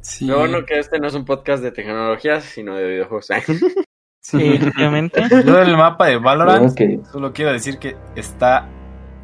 Sí, 0.02 0.26
Lo 0.26 0.40
bueno 0.40 0.66
que 0.66 0.80
este 0.80 1.00
no 1.00 1.08
es 1.08 1.14
un 1.14 1.26
podcast 1.26 1.64
de 1.64 1.72
tecnologías, 1.72 2.44
sino 2.44 2.76
de 2.76 2.88
videojuegos. 2.88 3.28
Sí, 4.26 4.54
efectivamente. 4.54 5.22
Yo 5.46 5.54
del 5.58 5.76
mapa 5.76 6.08
de 6.08 6.16
Valorant. 6.16 6.74
Solo 7.12 7.34
quiero 7.34 7.52
decir 7.52 7.78
que 7.78 7.98
está 8.16 8.70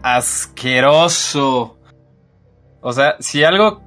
asqueroso. 0.03 1.77
O 2.81 2.91
sea, 2.91 3.15
si 3.19 3.45
algo 3.45 3.81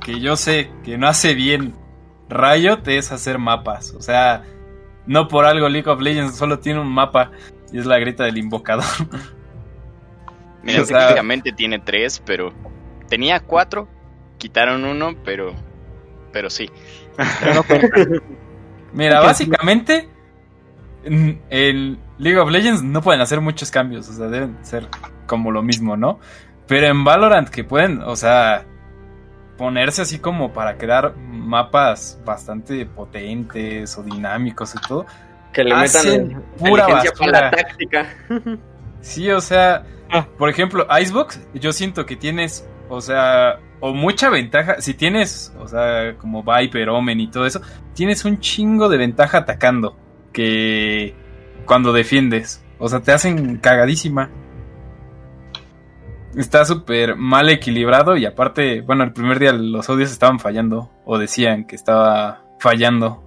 que 0.00 0.20
yo 0.20 0.36
sé 0.36 0.70
que 0.84 0.98
no 0.98 1.08
hace 1.08 1.34
bien 1.34 1.74
Riot 2.28 2.82
es 2.86 3.10
hacer 3.10 3.38
mapas. 3.38 3.92
O 3.94 4.00
sea, 4.00 4.44
no 5.06 5.26
por 5.26 5.46
algo 5.46 5.68
League 5.68 5.90
of 5.90 6.00
Legends 6.00 6.36
solo 6.36 6.60
tiene 6.60 6.80
un 6.80 6.92
mapa 6.92 7.32
y 7.72 7.78
es 7.78 7.86
la 7.86 7.98
grita 7.98 8.22
del 8.24 8.38
invocador. 8.38 8.84
Mira, 10.62 10.82
O 10.82 10.84
sea- 10.84 10.98
técnicamente 11.08 11.50
tiene 11.52 11.80
tres, 11.80 12.22
pero 12.24 12.52
tenía 13.08 13.40
cuatro, 13.40 13.88
quitaron 14.38 14.84
uno, 14.84 15.14
pero, 15.24 15.54
pero 16.32 16.50
sí. 16.50 16.70
Mira, 18.92 19.20
básicamente 19.20 20.08
en, 21.04 21.40
en 21.50 21.98
League 22.18 22.38
of 22.38 22.50
Legends 22.50 22.82
no 22.82 23.02
pueden 23.02 23.20
hacer 23.20 23.40
muchos 23.40 23.70
cambios, 23.70 24.08
o 24.08 24.12
sea, 24.12 24.26
deben 24.26 24.56
ser 24.62 24.88
como 25.26 25.50
lo 25.50 25.62
mismo, 25.62 25.96
¿no? 25.96 26.18
Pero 26.66 26.86
en 26.86 27.04
Valorant 27.04 27.48
que 27.48 27.62
pueden, 27.64 28.00
o 28.02 28.16
sea, 28.16 28.64
ponerse 29.56 30.02
así 30.02 30.18
como 30.18 30.52
para 30.52 30.76
crear 30.76 31.14
mapas 31.16 32.20
bastante 32.24 32.86
potentes 32.86 33.96
o 33.98 34.02
dinámicos 34.02 34.74
y 34.74 34.86
todo. 34.86 35.06
Que 35.52 35.64
le 35.64 35.74
Hacen 35.74 36.28
metan 36.28 36.42
pura 36.58 36.86
para 36.86 37.04
la 37.04 37.10
basura. 37.10 37.50
táctica. 37.50 38.06
Sí, 39.00 39.30
o 39.30 39.40
sea, 39.40 39.84
Ah. 40.10 40.26
por 40.38 40.48
ejemplo, 40.48 40.86
Icebox, 41.00 41.40
yo 41.54 41.72
siento 41.72 42.06
que 42.06 42.14
tienes, 42.16 42.68
o 42.88 43.00
sea, 43.00 43.58
o 43.80 43.92
mucha 43.92 44.30
ventaja, 44.30 44.80
si 44.80 44.94
tienes, 44.94 45.52
o 45.58 45.68
sea, 45.68 46.16
como 46.18 46.42
Viper, 46.42 46.88
Omen 46.88 47.20
y 47.20 47.28
todo 47.30 47.46
eso, 47.46 47.60
tienes 47.94 48.24
un 48.24 48.40
chingo 48.40 48.88
de 48.88 48.96
ventaja 48.96 49.38
atacando 49.38 49.96
que 50.32 51.14
cuando 51.66 51.92
defiendes, 51.92 52.64
o 52.78 52.88
sea, 52.88 53.00
te 53.00 53.12
hacen 53.12 53.58
cagadísima. 53.58 54.30
Está 56.36 56.64
súper 56.66 57.16
mal 57.16 57.48
equilibrado 57.48 58.16
y 58.16 58.26
aparte, 58.26 58.82
bueno, 58.82 59.04
el 59.04 59.12
primer 59.12 59.38
día 59.38 59.52
los 59.52 59.88
audios 59.88 60.10
estaban 60.10 60.38
fallando 60.38 60.90
o 61.04 61.18
decían 61.18 61.66
que 61.66 61.76
estaba 61.76 62.44
fallando. 62.60 63.22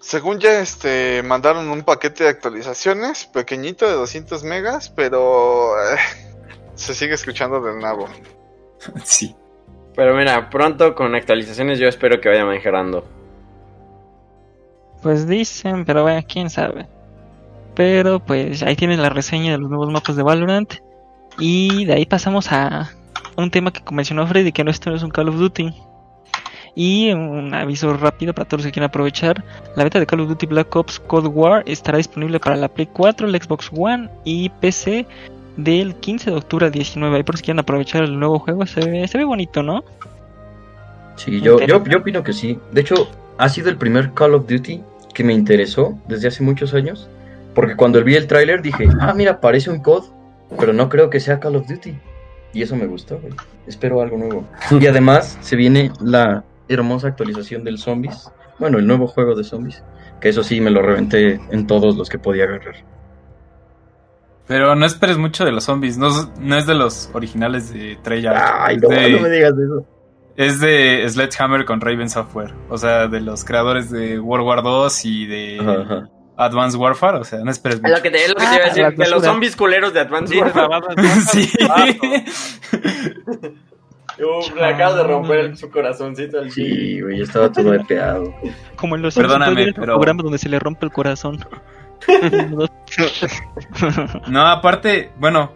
Según 0.00 0.38
ya 0.38 0.60
este 0.60 1.22
mandaron 1.22 1.68
un 1.68 1.82
paquete 1.82 2.24
de 2.24 2.30
actualizaciones 2.30 3.26
pequeñito 3.26 3.86
de 3.86 3.92
200 3.92 4.42
megas, 4.44 4.88
pero 4.88 5.74
eh, 5.92 5.98
se 6.78 6.94
sigue 6.94 7.14
escuchando 7.14 7.60
del 7.60 7.78
nabo. 7.80 8.06
sí. 9.04 9.34
Pero 9.94 10.16
mira, 10.16 10.48
pronto 10.48 10.94
con 10.94 11.14
actualizaciones 11.14 11.78
yo 11.78 11.88
espero 11.88 12.20
que 12.20 12.28
vaya 12.28 12.44
mejorando. 12.44 13.04
Pues 15.02 15.26
dicen, 15.26 15.84
pero 15.84 16.04
vaya, 16.04 16.22
quién 16.22 16.50
sabe. 16.50 16.86
Pero 17.74 18.20
pues 18.20 18.62
ahí 18.62 18.76
tienen 18.76 19.02
la 19.02 19.10
reseña 19.10 19.52
de 19.52 19.58
los 19.58 19.68
nuevos 19.68 19.90
mapas 19.90 20.16
de 20.16 20.22
Valorant. 20.22 20.74
Y 21.38 21.84
de 21.84 21.94
ahí 21.94 22.06
pasamos 22.06 22.50
a 22.52 22.90
un 23.36 23.50
tema 23.50 23.72
que 23.72 23.82
mencionó 23.92 24.26
Freddy, 24.26 24.52
que 24.52 24.64
no 24.64 24.70
esto 24.70 24.90
no 24.90 24.96
es 24.96 25.02
un 25.02 25.10
Call 25.10 25.28
of 25.28 25.36
Duty. 25.36 25.72
Y 26.76 27.12
un 27.12 27.52
aviso 27.52 27.92
rápido 27.94 28.32
para 28.32 28.46
todos 28.46 28.60
los 28.60 28.66
que 28.66 28.72
quieran 28.72 28.88
aprovechar. 28.88 29.44
La 29.74 29.82
beta 29.82 29.98
de 29.98 30.06
Call 30.06 30.20
of 30.20 30.28
Duty 30.28 30.46
Black 30.46 30.74
Ops 30.76 31.00
Cold 31.00 31.30
War 31.34 31.64
estará 31.66 31.98
disponible 31.98 32.38
para 32.38 32.54
la 32.54 32.68
Play 32.68 32.86
4, 32.86 33.26
el 33.26 33.42
Xbox 33.42 33.68
One 33.76 34.08
y 34.24 34.48
PC 34.48 35.06
del 35.58 35.96
15 35.96 36.30
de 36.30 36.36
octubre 36.36 36.66
al 36.66 36.72
19. 36.72 37.16
Ahí 37.16 37.22
por 37.22 37.36
si 37.36 37.42
quieren 37.42 37.58
aprovechar 37.58 38.04
el 38.04 38.18
nuevo 38.18 38.38
juego, 38.38 38.64
se 38.64 38.80
ve, 38.80 39.06
se 39.06 39.18
ve 39.18 39.24
bonito, 39.24 39.62
¿no? 39.62 39.84
Sí, 41.16 41.40
yo, 41.42 41.60
yo, 41.60 41.84
yo 41.84 41.98
opino 41.98 42.22
que 42.22 42.32
sí. 42.32 42.58
De 42.72 42.80
hecho, 42.80 43.10
ha 43.36 43.48
sido 43.48 43.68
el 43.68 43.76
primer 43.76 44.12
Call 44.14 44.34
of 44.34 44.46
Duty 44.46 44.80
que 45.12 45.24
me 45.24 45.34
interesó 45.34 45.98
desde 46.06 46.28
hace 46.28 46.42
muchos 46.42 46.72
años. 46.74 47.08
Porque 47.54 47.74
cuando 47.74 48.02
vi 48.04 48.14
el 48.14 48.28
tráiler 48.28 48.62
dije, 48.62 48.88
ah, 49.00 49.12
mira, 49.14 49.40
parece 49.40 49.68
un 49.68 49.80
COD, 49.80 50.04
pero 50.58 50.72
no 50.72 50.88
creo 50.88 51.10
que 51.10 51.18
sea 51.18 51.40
Call 51.40 51.56
of 51.56 51.66
Duty. 51.66 51.98
Y 52.52 52.62
eso 52.62 52.76
me 52.76 52.86
gustó, 52.86 53.18
güey. 53.18 53.34
Espero 53.66 54.00
algo 54.00 54.16
nuevo. 54.16 54.44
Y 54.70 54.86
además 54.86 55.38
se 55.40 55.56
viene 55.56 55.90
la 56.00 56.44
hermosa 56.68 57.08
actualización 57.08 57.64
del 57.64 57.78
Zombies. 57.78 58.30
Bueno, 58.58 58.78
el 58.78 58.86
nuevo 58.86 59.08
juego 59.08 59.34
de 59.34 59.42
Zombies. 59.42 59.82
Que 60.20 60.28
eso 60.28 60.44
sí, 60.44 60.60
me 60.60 60.70
lo 60.70 60.82
reventé 60.82 61.40
en 61.50 61.66
todos 61.66 61.96
los 61.96 62.08
que 62.08 62.18
podía 62.18 62.44
agarrar. 62.44 62.76
Pero 64.48 64.74
no 64.74 64.86
esperes 64.86 65.18
mucho 65.18 65.44
de 65.44 65.52
los 65.52 65.64
zombies, 65.64 65.98
no, 65.98 66.08
es- 66.08 66.28
no 66.40 66.56
es 66.56 66.66
de 66.66 66.74
los 66.74 67.10
originales 67.12 67.72
de 67.72 67.98
Treyarch. 68.02 68.38
Ay, 68.60 68.76
no, 68.78 68.88
de- 68.88 69.10
no 69.12 69.20
me 69.20 69.28
digas 69.28 69.52
eso. 69.52 69.84
Es 70.36 70.60
de 70.60 71.04
Sledgehammer 71.08 71.64
con 71.64 71.80
Raven 71.80 72.08
Software. 72.08 72.54
O 72.70 72.78
sea, 72.78 73.08
de 73.08 73.20
los 73.20 73.44
creadores 73.44 73.90
de 73.90 74.18
World 74.18 74.46
War 74.46 74.62
2 74.62 75.04
y 75.04 75.26
de 75.26 75.58
Ajá, 75.60 75.82
ajá. 75.82 76.08
Advanced 76.36 76.78
Warfare. 76.78 77.18
O 77.18 77.24
sea, 77.24 77.40
no 77.40 77.50
esperes 77.50 77.76
Es 77.78 77.82
mucho. 77.82 77.96
lo 77.96 78.02
que 78.02 78.10
te, 78.10 78.22
es 78.24 78.28
lo 78.28 78.34
que 78.36 78.40
te 78.42 78.46
Ah, 78.46 78.54
iba 78.54 78.64
a 78.64 78.68
decir, 78.68 78.82
la 78.84 78.90
de 79.04 79.10
los 79.10 79.24
zombies 79.24 79.56
culeros 79.56 79.92
de 79.92 80.00
Advance 80.00 80.32
Sí, 80.32 80.40
Warfare. 80.40 80.96
sí. 81.32 81.50
Uf, 84.20 84.54
le 84.56 84.64
acabas 84.64 84.96
de 84.96 85.02
romper 85.04 85.38
el- 85.40 85.56
su 85.56 85.70
corazoncito 85.70 86.38
al 86.40 86.50
Sí, 86.50 87.00
güey, 87.00 87.20
estaba 87.20 87.52
todo 87.52 87.72
epeado. 87.74 88.34
Como 88.76 88.96
en 88.96 89.02
los 89.02 89.14
Perdóname, 89.14 89.72
pero- 89.74 89.94
programas 89.96 90.24
donde 90.24 90.38
se 90.38 90.48
le 90.48 90.58
rompe 90.58 90.86
el 90.86 90.92
corazón. 90.92 91.38
No, 94.28 94.46
aparte, 94.46 95.12
bueno, 95.18 95.52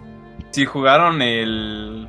si 0.50 0.64
jugaron 0.64 1.22
el 1.22 2.08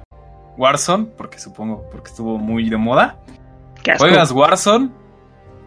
Warzone, 0.57 1.05
porque 1.17 1.39
supongo 1.39 1.83
porque 1.91 2.09
estuvo 2.09 2.37
muy 2.37 2.69
de 2.69 2.77
moda, 2.77 3.17
juegas 3.97 4.31
Warzone 4.31 4.89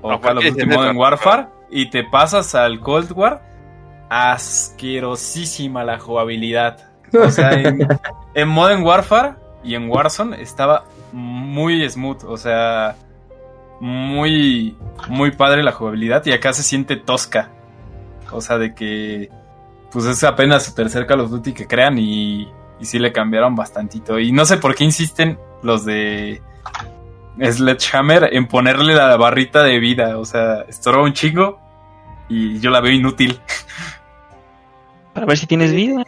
o 0.03 0.13
No, 0.13 0.21
Call 0.21 0.39
of 0.39 0.45
Duty 0.45 0.67
Modern. 0.67 0.97
Warfare 0.97 1.47
y 1.71 1.91
te 1.91 2.05
pasas 2.05 2.55
al 2.55 2.81
Cold 2.81 3.13
War, 3.13 3.43
asquerosísima 4.09 5.85
la 5.85 5.99
jugabilidad. 5.99 6.79
O 7.13 7.31
sea, 7.31 7.53
en, 7.53 7.87
en 8.35 8.49
Modern 8.49 8.83
Warfare 8.83 9.35
y 9.65 9.75
en 9.75 9.91
Warzone 9.91 10.41
estaba 10.41 10.85
muy 11.13 11.89
smooth, 11.89 12.25
o 12.25 12.37
sea, 12.37 12.97
muy 13.81 14.77
muy 15.09 15.33
padre 15.33 15.63
la 15.63 15.73
jugabilidad 15.73 16.25
y 16.27 16.33
acá 16.33 16.53
se 16.53 16.63
siente 16.63 16.97
tosca. 16.97 17.51
O 18.33 18.41
sea, 18.41 18.59
de 18.59 18.75
que 18.75 19.31
pues 19.91 20.05
es 20.05 20.23
apenas 20.25 20.65
su 20.65 20.75
tercer 20.75 21.07
Call 21.07 21.21
of 21.21 21.31
Duty 21.31 21.53
que 21.53 21.67
crean 21.67 21.99
y, 21.99 22.49
y 22.79 22.85
sí 22.85 22.99
le 22.99 23.13
cambiaron 23.13 23.55
bastantito. 23.55 24.19
Y 24.19 24.33
no 24.33 24.45
sé 24.45 24.59
por 24.59 24.75
qué 24.75 24.85
insisten 24.85 25.39
los 25.63 25.85
de 25.85 26.43
Sledgehammer 27.41 28.31
en 28.33 28.47
ponerle 28.49 28.95
la 28.95 29.17
barrita 29.17 29.63
de 29.63 29.79
vida. 29.79 30.19
O 30.19 30.25
sea, 30.25 30.63
estorba 30.69 31.03
un 31.03 31.13
chingo 31.13 31.59
y 32.29 32.59
yo 32.61 32.71
la 32.71 32.81
veo 32.81 32.93
inútil. 32.93 33.41
Para 35.15 35.27
ver 35.27 35.39
si 35.39 35.47
tienes 35.47 35.73
vida. 35.73 36.05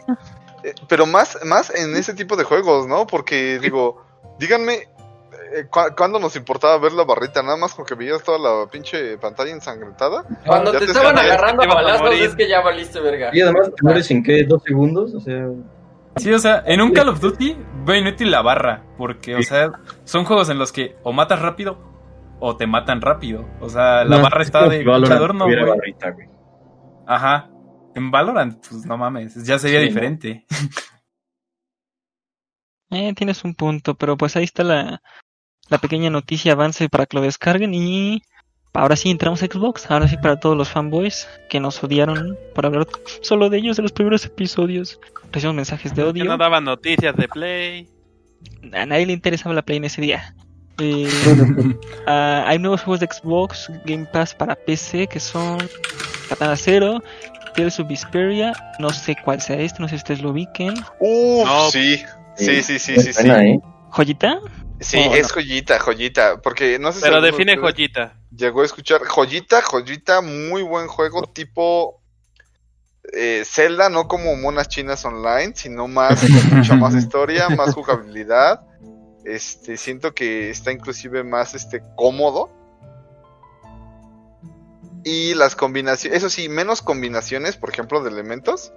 Eh, 0.63 0.73
Pero 0.87 1.05
más, 1.05 1.37
más 1.45 1.73
en 1.73 1.95
ese 1.95 2.13
tipo 2.13 2.35
de 2.35 2.43
juegos, 2.43 2.87
¿no? 2.87 3.07
Porque 3.07 3.59
digo, 3.59 4.05
díganme, 4.39 4.87
eh, 5.53 5.67
¿cu- 5.69 5.93
¿cuándo 5.97 6.19
nos 6.19 6.35
importaba 6.35 6.77
ver 6.77 6.91
la 6.93 7.03
barrita? 7.03 7.41
Nada 7.43 7.57
más 7.57 7.73
con 7.73 7.85
que 7.85 7.95
veías 7.95 8.23
toda 8.23 8.37
la 8.39 8.69
pinche 8.71 9.17
pantalla 9.17 9.51
ensangrentada. 9.51 10.23
Cuando 10.45 10.71
te 10.71 10.79
te 10.79 10.85
estaban 10.85 11.15
sabías 11.15 11.33
agarrando 11.33 11.63
te 11.63 11.69
a 11.69 11.73
balazos 11.73 12.11
es 12.15 12.35
que 12.35 12.47
ya 12.49 12.61
valiste 12.61 12.99
verga. 12.99 13.29
Y 13.33 13.41
además, 13.41 13.67
¿te 13.75 13.81
mueres 13.83 14.09
en 14.11 14.23
qué? 14.23 14.43
¿Dos 14.43 14.63
segundos? 14.63 15.13
O 15.15 15.19
sea, 15.19 15.47
Sí, 16.15 16.33
o 16.33 16.39
sea, 16.39 16.63
en 16.65 16.81
un 16.81 16.91
Call 16.91 17.09
of 17.09 17.19
Duty 17.21 17.55
veo 17.85 17.95
inútil 17.95 18.31
la 18.31 18.41
barra. 18.41 18.83
Porque, 18.97 19.35
o 19.35 19.41
sea, 19.43 19.71
son 20.03 20.25
juegos 20.25 20.49
en 20.49 20.57
los 20.59 20.71
que 20.73 20.97
o 21.03 21.13
matas 21.13 21.41
rápido 21.41 21.77
o 22.41 22.57
te 22.57 22.67
matan 22.67 23.01
rápido. 23.01 23.45
O 23.61 23.69
sea, 23.69 24.03
la 24.03 24.17
no, 24.17 24.23
barra 24.23 24.41
es 24.41 24.47
está 24.47 24.67
de 24.67 24.83
luchador, 24.83 25.33
no, 25.35 25.45
tuviera 25.45 25.65
güey. 25.65 25.77
barrita, 25.77 26.09
güey. 26.11 26.27
Ajá. 27.07 27.49
En 27.95 28.11
Valorant, 28.11 28.65
pues 28.67 28.85
no 28.85 28.97
mames, 28.97 29.35
ya 29.45 29.57
sería 29.59 29.79
Sí, 29.79 29.85
¿no? 29.85 29.89
diferente. 29.89 30.45
Eh, 32.91 33.13
tienes 33.15 33.43
un 33.43 33.53
punto, 33.55 33.95
pero 33.95 34.17
pues 34.17 34.35
ahí 34.35 34.43
está 34.43 34.63
la, 34.63 35.01
la 35.69 35.77
pequeña 35.77 36.09
noticia 36.09 36.53
avance 36.53 36.89
para 36.89 37.05
que 37.05 37.17
lo 37.17 37.23
descarguen 37.23 37.73
y 37.73 38.21
ahora 38.73 38.95
sí 38.95 39.09
entramos 39.09 39.41
a 39.43 39.45
Xbox, 39.47 39.89
ahora 39.89 40.07
sí 40.07 40.17
para 40.17 40.39
todos 40.39 40.57
los 40.57 40.69
fanboys 40.69 41.27
que 41.49 41.59
nos 41.59 41.83
odiaron 41.83 42.37
por 42.53 42.65
hablar 42.65 42.87
solo 43.21 43.49
de 43.49 43.57
ellos 43.57 43.77
en 43.79 43.83
los 43.83 43.91
primeros 43.91 44.25
episodios. 44.25 44.99
Recibimos 45.31 45.55
mensajes 45.55 45.95
de 45.95 46.03
Que 46.03 46.09
odio. 46.09 46.25
no 46.25 46.37
daban 46.37 46.63
noticias 46.63 47.15
de 47.15 47.27
Play. 47.27 47.89
A 48.73 48.85
nadie 48.85 49.05
le 49.05 49.13
interesaba 49.13 49.53
la 49.53 49.61
Play 49.61 49.77
en 49.77 49.85
ese 49.85 50.01
día. 50.01 50.35
Eh, 50.81 51.09
ah, 52.07 52.45
hay 52.47 52.57
nuevos 52.57 52.83
juegos 52.83 53.01
de 53.01 53.07
Xbox 53.07 53.69
Game 53.83 54.05
Pass 54.05 54.33
para 54.33 54.55
PC 54.55 55.07
que 55.07 55.19
son 55.19 55.57
Katana 56.29 56.55
Zero, 56.55 57.03
Tales 57.53 57.77
of 57.81 57.89
Vesperia, 57.89 58.53
no 58.79 58.89
sé 58.89 59.17
cuál 59.25 59.41
sea 59.41 59.57
este, 59.59 59.81
no 59.81 59.89
sé 59.89 59.95
si 59.95 59.97
ustedes 59.97 60.21
lo 60.21 60.29
ubiquen. 60.29 60.75
No. 61.01 61.69
sí. 61.69 62.01
Sí, 62.35 62.63
sí, 62.63 62.79
sí, 62.79 62.95
sí, 62.97 63.27
¿eh? 63.27 63.59
¿Joyita? 63.91 64.39
Sí, 64.79 64.97
Oh, 65.09 65.13
es 65.13 65.23
no. 65.27 65.33
joyita, 65.35 65.79
joyita. 65.79 66.41
Porque 66.41 66.79
no 66.79 66.91
sé 66.91 67.01
Pero 67.01 67.21
define 67.21 67.57
joyita. 67.57 68.15
Llegó 68.35 68.61
a 68.61 68.65
escuchar 68.65 69.05
joyita, 69.05 69.61
joyita, 69.61 70.21
muy 70.21 70.61
buen 70.61 70.87
juego, 70.87 71.23
tipo 71.23 72.01
eh, 73.13 73.43
Zelda, 73.45 73.89
no 73.89 74.07
como 74.07 74.35
monas 74.35 74.69
chinas 74.69 75.03
online, 75.03 75.53
sino 75.55 75.87
más, 75.87 76.21
con 76.21 76.57
mucha 76.57 76.75
más 76.75 76.93
historia, 76.95 77.49
más 77.49 77.73
jugabilidad. 77.73 78.61
Este, 79.25 79.77
siento 79.77 80.13
que 80.13 80.49
está 80.49 80.71
inclusive 80.71 81.23
más 81.23 81.55
este 81.55 81.81
cómodo. 81.95 82.49
Y 85.03 85.33
las 85.33 85.55
combinaciones, 85.55 86.17
eso 86.17 86.29
sí, 86.29 86.49
menos 86.49 86.81
combinaciones, 86.81 87.55
por 87.57 87.69
ejemplo, 87.71 88.01
de 88.03 88.09
elementos. 88.09 88.73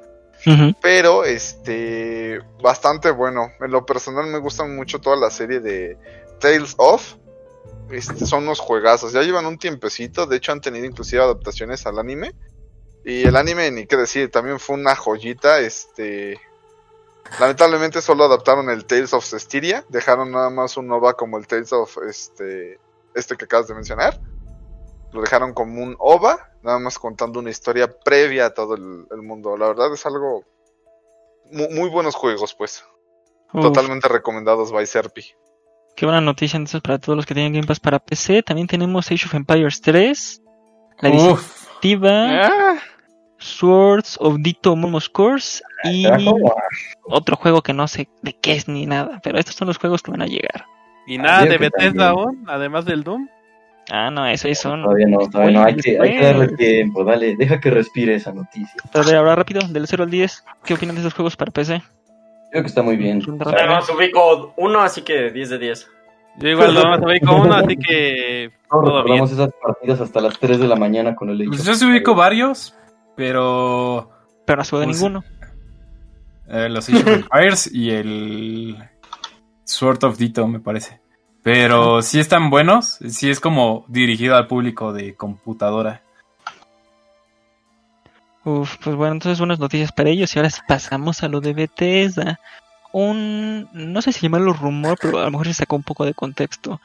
Pero 0.80 1.24
este 1.24 2.40
bastante 2.62 3.10
bueno. 3.10 3.52
En 3.60 3.70
lo 3.70 3.86
personal 3.86 4.26
me 4.26 4.38
gustan 4.38 4.74
mucho 4.74 5.00
toda 5.00 5.16
la 5.16 5.30
serie 5.30 5.60
de 5.60 5.96
Tales 6.40 6.74
of. 6.78 7.14
Este, 7.90 8.26
son 8.26 8.44
unos 8.44 8.58
juegazos. 8.58 9.12
Ya 9.12 9.22
llevan 9.22 9.46
un 9.46 9.58
tiempecito. 9.58 10.26
De 10.26 10.36
hecho 10.36 10.52
han 10.52 10.60
tenido 10.60 10.86
inclusive 10.86 11.22
adaptaciones 11.22 11.86
al 11.86 11.98
anime. 11.98 12.34
Y 13.04 13.24
el 13.24 13.36
anime, 13.36 13.70
ni 13.70 13.86
qué 13.86 13.96
decir, 13.96 14.30
también 14.30 14.58
fue 14.58 14.76
una 14.76 14.96
joyita. 14.96 15.60
Este. 15.60 16.40
Lamentablemente 17.38 18.02
solo 18.02 18.24
adaptaron 18.24 18.68
el 18.70 18.84
Tales 18.84 19.12
of 19.12 19.24
Cestiria. 19.24 19.84
Dejaron 19.88 20.32
nada 20.32 20.50
más 20.50 20.76
un 20.76 20.90
OVA 20.90 21.14
como 21.14 21.38
el 21.38 21.46
Tales 21.46 21.72
of 21.72 21.96
este. 22.08 22.78
Este 23.14 23.36
que 23.36 23.44
acabas 23.44 23.68
de 23.68 23.74
mencionar. 23.74 24.18
Lo 25.12 25.20
dejaron 25.20 25.52
como 25.52 25.82
un 25.82 25.94
OVA, 25.98 26.50
nada 26.62 26.78
más 26.78 26.98
contando 26.98 27.40
una 27.40 27.50
historia 27.50 27.88
previa 28.04 28.46
a 28.46 28.54
todo 28.54 28.74
el, 28.74 29.06
el 29.10 29.22
mundo. 29.22 29.56
La 29.56 29.68
verdad 29.68 29.92
es 29.92 30.04
algo. 30.06 30.44
Muy, 31.50 31.68
muy 31.68 31.88
buenos 31.90 32.14
juegos, 32.14 32.54
pues. 32.54 32.84
Uf, 33.52 33.62
Totalmente 33.62 34.08
recomendados 34.08 34.72
by 34.72 34.86
Serpi. 34.86 35.24
Qué 35.94 36.06
buena 36.06 36.22
noticia 36.22 36.56
entonces 36.56 36.80
para 36.80 36.98
todos 36.98 37.16
los 37.16 37.26
que 37.26 37.34
tienen 37.34 37.52
Game 37.52 37.66
Pass 37.66 37.78
para 37.80 37.98
PC. 37.98 38.42
También 38.42 38.66
tenemos 38.66 39.10
Age 39.10 39.26
of 39.26 39.34
Empires 39.34 39.82
3, 39.82 40.42
la 41.00 41.08
activa, 41.34 42.46
Ah, 42.46 42.78
Swords 43.36 44.16
of 44.20 44.36
Dito 44.38 44.74
Momos 44.76 45.10
Course 45.10 45.62
y 45.84 46.08
como- 46.08 46.54
otro 47.04 47.36
juego 47.36 47.60
que 47.60 47.74
no 47.74 47.86
sé 47.88 48.08
de 48.22 48.32
qué 48.40 48.52
es 48.52 48.68
ni 48.68 48.86
nada. 48.86 49.20
Pero 49.22 49.38
estos 49.38 49.54
son 49.56 49.68
los 49.68 49.76
juegos 49.76 50.00
que 50.02 50.10
van 50.12 50.22
a 50.22 50.26
llegar. 50.26 50.64
Y 51.06 51.18
nada 51.18 51.44
de 51.44 51.58
Bethesda 51.58 52.10
aún, 52.10 52.44
además 52.48 52.84
del 52.86 53.02
Doom. 53.04 53.28
Ah, 53.90 54.10
no, 54.10 54.26
eso 54.26 54.48
ahí 54.48 54.54
son. 54.54 54.82
Todavía 54.82 55.06
no, 55.08 55.18
todavía 55.28 55.58
no. 55.58 55.64
Hay 55.66 55.76
que, 55.76 55.98
hay 56.00 56.18
que 56.18 56.24
darle 56.24 56.48
tiempo. 56.48 57.04
Dale, 57.04 57.36
deja 57.36 57.60
que 57.60 57.70
respire 57.70 58.14
esa 58.14 58.32
noticia. 58.32 58.74
Pero 58.92 59.04
de 59.04 59.16
ahora 59.16 59.34
rápido, 59.34 59.60
del 59.68 59.86
0 59.86 60.04
al 60.04 60.10
10, 60.10 60.44
¿qué 60.64 60.74
opinan 60.74 60.94
de 60.94 61.00
estos 61.00 61.14
juegos 61.14 61.36
para 61.36 61.50
PC? 61.50 61.82
Creo 62.50 62.62
que 62.62 62.68
está 62.68 62.82
muy 62.82 62.96
bien. 62.96 63.20
Ronda 63.22 63.44
O 63.46 63.50
sea, 63.50 63.66
Nada 63.66 63.80
más 63.80 63.90
ubico 63.90 64.54
uno, 64.56 64.80
así 64.80 65.02
que 65.02 65.30
10 65.30 65.50
de 65.50 65.58
10. 65.58 65.90
Yo 66.38 66.48
igual 66.48 66.72
no 66.74 67.06
me 67.06 67.20
con 67.20 67.40
uno, 67.42 67.54
así 67.56 67.76
que 67.76 68.50
todo 68.70 69.04
bien. 69.04 69.22
esas 69.24 69.50
partidas 69.62 70.00
hasta 70.00 70.20
las 70.20 70.38
3 70.38 70.60
de 70.60 70.66
la 70.68 70.76
mañana 70.76 71.14
con 71.14 71.28
el 71.28 71.38
Age 71.40 71.48
pues 71.48 71.64
yo 71.64 71.74
sí 71.74 71.84
ubico 71.84 72.14
varios, 72.14 72.74
pero 73.16 74.10
Pero 74.46 74.56
no 74.58 74.64
se 74.64 74.76
de 74.76 74.84
Pues- 74.86 74.96
ninguno. 74.96 75.24
eh, 76.48 76.68
los 76.70 76.88
Age 76.88 77.02
of 77.02 77.08
Empires 77.08 77.70
y 77.74 77.90
el 77.90 78.76
Sword 79.64 80.04
of 80.04 80.16
Dito, 80.16 80.46
me 80.48 80.58
parece. 80.60 81.01
Pero 81.42 82.02
sí 82.02 82.20
están 82.20 82.50
buenos, 82.50 82.98
sí 83.08 83.28
es 83.28 83.40
como 83.40 83.84
dirigido 83.88 84.36
al 84.36 84.46
público 84.46 84.92
de 84.92 85.16
computadora. 85.16 86.02
Uf, 88.44 88.76
pues 88.82 88.96
bueno, 88.96 89.14
entonces 89.14 89.38
buenas 89.38 89.58
noticias 89.58 89.92
para 89.92 90.10
ellos. 90.10 90.34
Y 90.34 90.38
ahora 90.38 90.50
pasamos 90.66 91.22
a 91.22 91.28
lo 91.28 91.40
de 91.40 91.52
Bethesda. 91.52 92.40
Un, 92.92 93.68
no 93.72 94.02
sé 94.02 94.12
si 94.12 94.20
llamarlo 94.20 94.52
rumor, 94.52 94.98
pero 95.00 95.18
a 95.18 95.24
lo 95.24 95.30
mejor 95.30 95.46
se 95.46 95.54
sacó 95.54 95.76
un 95.76 95.82
poco 95.82 96.04
de 96.04 96.14
contexto. 96.14 96.80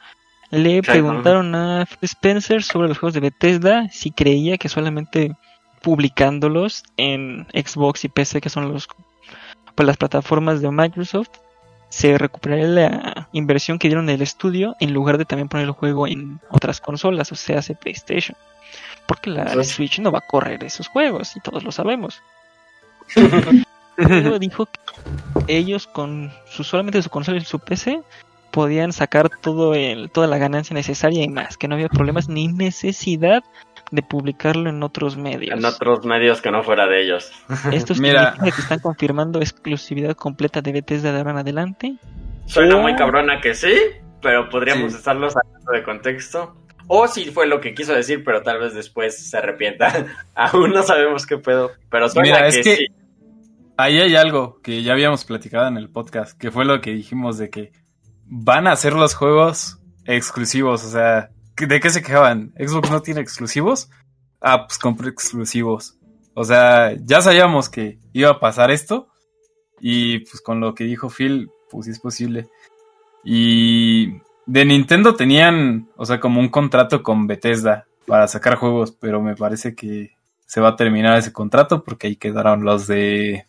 Le 0.50 0.76
Sí, 0.76 0.80
preguntaron 0.82 1.54
a 1.54 1.86
Spencer 2.00 2.62
sobre 2.62 2.88
los 2.88 2.98
juegos 2.98 3.14
de 3.14 3.20
Bethesda 3.20 3.88
si 3.90 4.10
creía 4.10 4.56
que 4.56 4.68
solamente 4.68 5.36
publicándolos 5.82 6.84
en 6.96 7.46
Xbox 7.52 8.04
y 8.04 8.08
PC, 8.08 8.40
que 8.40 8.48
son 8.48 8.72
los 8.72 8.88
pues, 9.74 9.86
las 9.86 9.96
plataformas 9.96 10.60
de 10.60 10.70
Microsoft, 10.70 11.30
se 11.90 12.18
recuperaría 12.18 12.66
la 12.66 13.17
inversión 13.32 13.78
que 13.78 13.88
dieron 13.88 14.08
en 14.08 14.16
el 14.16 14.22
estudio 14.22 14.76
en 14.80 14.92
lugar 14.92 15.18
de 15.18 15.24
también 15.24 15.48
poner 15.48 15.66
el 15.66 15.72
juego 15.72 16.06
en 16.06 16.40
otras 16.50 16.80
consolas, 16.80 17.30
o 17.32 17.34
sea, 17.34 17.58
hace 17.58 17.74
PlayStation. 17.74 18.36
Porque 19.06 19.30
la. 19.30 19.64
Switch 19.64 20.00
no 20.00 20.10
va 20.12 20.18
a 20.18 20.26
correr 20.26 20.62
esos 20.64 20.88
juegos 20.88 21.36
y 21.36 21.40
todos 21.40 21.64
lo 21.64 21.72
sabemos. 21.72 22.22
Luego 23.96 24.38
dijo 24.38 24.66
que 24.66 25.56
ellos 25.56 25.86
con 25.86 26.30
su 26.46 26.62
solamente 26.62 27.02
su 27.02 27.10
consola 27.10 27.38
y 27.38 27.44
su 27.44 27.58
PC 27.58 28.02
podían 28.50 28.92
sacar 28.92 29.28
todo 29.28 29.74
el, 29.74 30.10
toda 30.10 30.26
la 30.26 30.38
ganancia 30.38 30.74
necesaria 30.74 31.24
y 31.24 31.28
más, 31.28 31.56
que 31.56 31.68
no 31.68 31.74
había 31.74 31.88
problemas 31.88 32.28
ni 32.28 32.48
necesidad 32.48 33.42
de 33.90 34.02
publicarlo 34.02 34.68
en 34.68 34.82
otros 34.82 35.16
medios. 35.16 35.58
En 35.58 35.64
otros 35.64 36.04
medios 36.04 36.40
que 36.40 36.50
no 36.50 36.62
fuera 36.62 36.86
de 36.86 37.02
ellos. 37.02 37.32
Esto 37.72 37.94
Mira. 37.94 38.34
que 38.42 38.48
están 38.48 38.80
confirmando 38.80 39.40
exclusividad 39.40 40.14
completa 40.14 40.60
de 40.60 40.72
Bethesda 40.72 41.12
de 41.12 41.18
ahora 41.18 41.32
en 41.32 41.38
adelante. 41.38 41.96
Suena 42.48 42.76
muy 42.78 42.94
cabrona 42.96 43.40
que 43.40 43.54
sí, 43.54 43.74
pero 44.22 44.48
podríamos 44.48 44.92
Sí. 44.92 44.98
estarlo 44.98 45.30
sacando 45.30 45.72
de 45.72 45.82
contexto. 45.82 46.56
O 46.86 47.06
si 47.06 47.26
fue 47.26 47.46
lo 47.46 47.60
que 47.60 47.74
quiso 47.74 47.92
decir, 47.92 48.24
pero 48.24 48.42
tal 48.42 48.58
vez 48.58 48.72
después 48.74 49.28
se 49.28 49.36
arrepienta. 49.36 50.06
Aún 50.34 50.70
no 50.70 50.82
sabemos 50.82 51.26
qué 51.26 51.36
pedo. 51.38 51.70
Pero 51.90 52.08
suena 52.08 52.22
Mira, 52.38 52.42
que, 52.42 52.48
es 52.48 52.64
que 52.64 52.76
sí. 52.76 52.86
ahí 53.76 54.00
hay 54.00 54.16
algo 54.16 54.60
que 54.62 54.82
ya 54.82 54.92
habíamos 54.94 55.24
platicado 55.26 55.68
en 55.68 55.76
el 55.76 55.90
podcast, 55.90 56.38
que 56.38 56.50
fue 56.50 56.64
lo 56.64 56.80
que 56.80 56.92
dijimos 56.92 57.36
de 57.36 57.50
que 57.50 57.72
van 58.24 58.66
a 58.66 58.72
hacer 58.72 58.94
los 58.94 59.14
juegos 59.14 59.78
exclusivos, 60.06 60.84
o 60.84 60.88
sea, 60.90 61.28
¿de 61.56 61.80
qué 61.80 61.90
se 61.90 62.02
quejaban? 62.02 62.52
¿Xbox 62.58 62.90
no 62.90 63.02
tiene 63.02 63.20
exclusivos? 63.20 63.90
Ah, 64.40 64.66
pues 64.66 64.78
compré 64.78 65.10
exclusivos. 65.10 65.98
O 66.32 66.44
sea, 66.44 66.94
ya 67.02 67.20
sabíamos 67.20 67.68
que 67.68 67.98
iba 68.14 68.30
a 68.30 68.40
pasar 68.40 68.70
esto 68.70 69.08
y 69.80 70.20
pues 70.20 70.40
con 70.40 70.60
lo 70.60 70.74
que 70.74 70.84
dijo 70.84 71.10
Phil, 71.10 71.50
pues 71.70 71.86
sí 71.86 71.92
es 71.92 72.00
posible. 72.00 72.48
Y 73.24 74.20
de 74.46 74.64
Nintendo 74.64 75.14
tenían, 75.14 75.88
o 75.96 76.06
sea, 76.06 76.20
como 76.20 76.40
un 76.40 76.48
contrato 76.48 77.02
con 77.02 77.26
Bethesda 77.26 77.86
para 78.06 78.26
sacar 78.28 78.56
juegos, 78.56 78.92
pero 78.92 79.20
me 79.20 79.36
parece 79.36 79.74
que 79.74 80.16
se 80.46 80.60
va 80.60 80.70
a 80.70 80.76
terminar 80.76 81.18
ese 81.18 81.32
contrato 81.32 81.84
porque 81.84 82.06
ahí 82.06 82.16
quedaron 82.16 82.64
los 82.64 82.86
de 82.86 83.46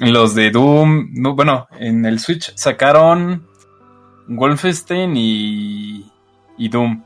los 0.00 0.34
de 0.34 0.50
Doom. 0.50 1.10
No, 1.12 1.34
bueno, 1.36 1.68
en 1.78 2.04
el 2.06 2.18
Switch 2.18 2.52
sacaron 2.56 3.46
Wolfenstein 4.26 5.16
y, 5.16 6.10
y 6.58 6.68
Doom. 6.68 7.04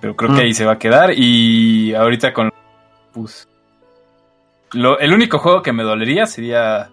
Pero 0.00 0.16
creo 0.16 0.30
que 0.34 0.42
Mm. 0.42 0.44
ahí 0.44 0.54
se 0.54 0.66
va 0.66 0.72
a 0.72 0.78
quedar. 0.78 1.12
Y 1.16 1.94
ahorita 1.94 2.34
con 2.34 2.50
pues, 3.12 3.48
lo, 4.72 4.98
el 4.98 5.14
único 5.14 5.38
juego 5.38 5.62
que 5.62 5.72
me 5.72 5.84
dolería 5.84 6.26
sería 6.26 6.90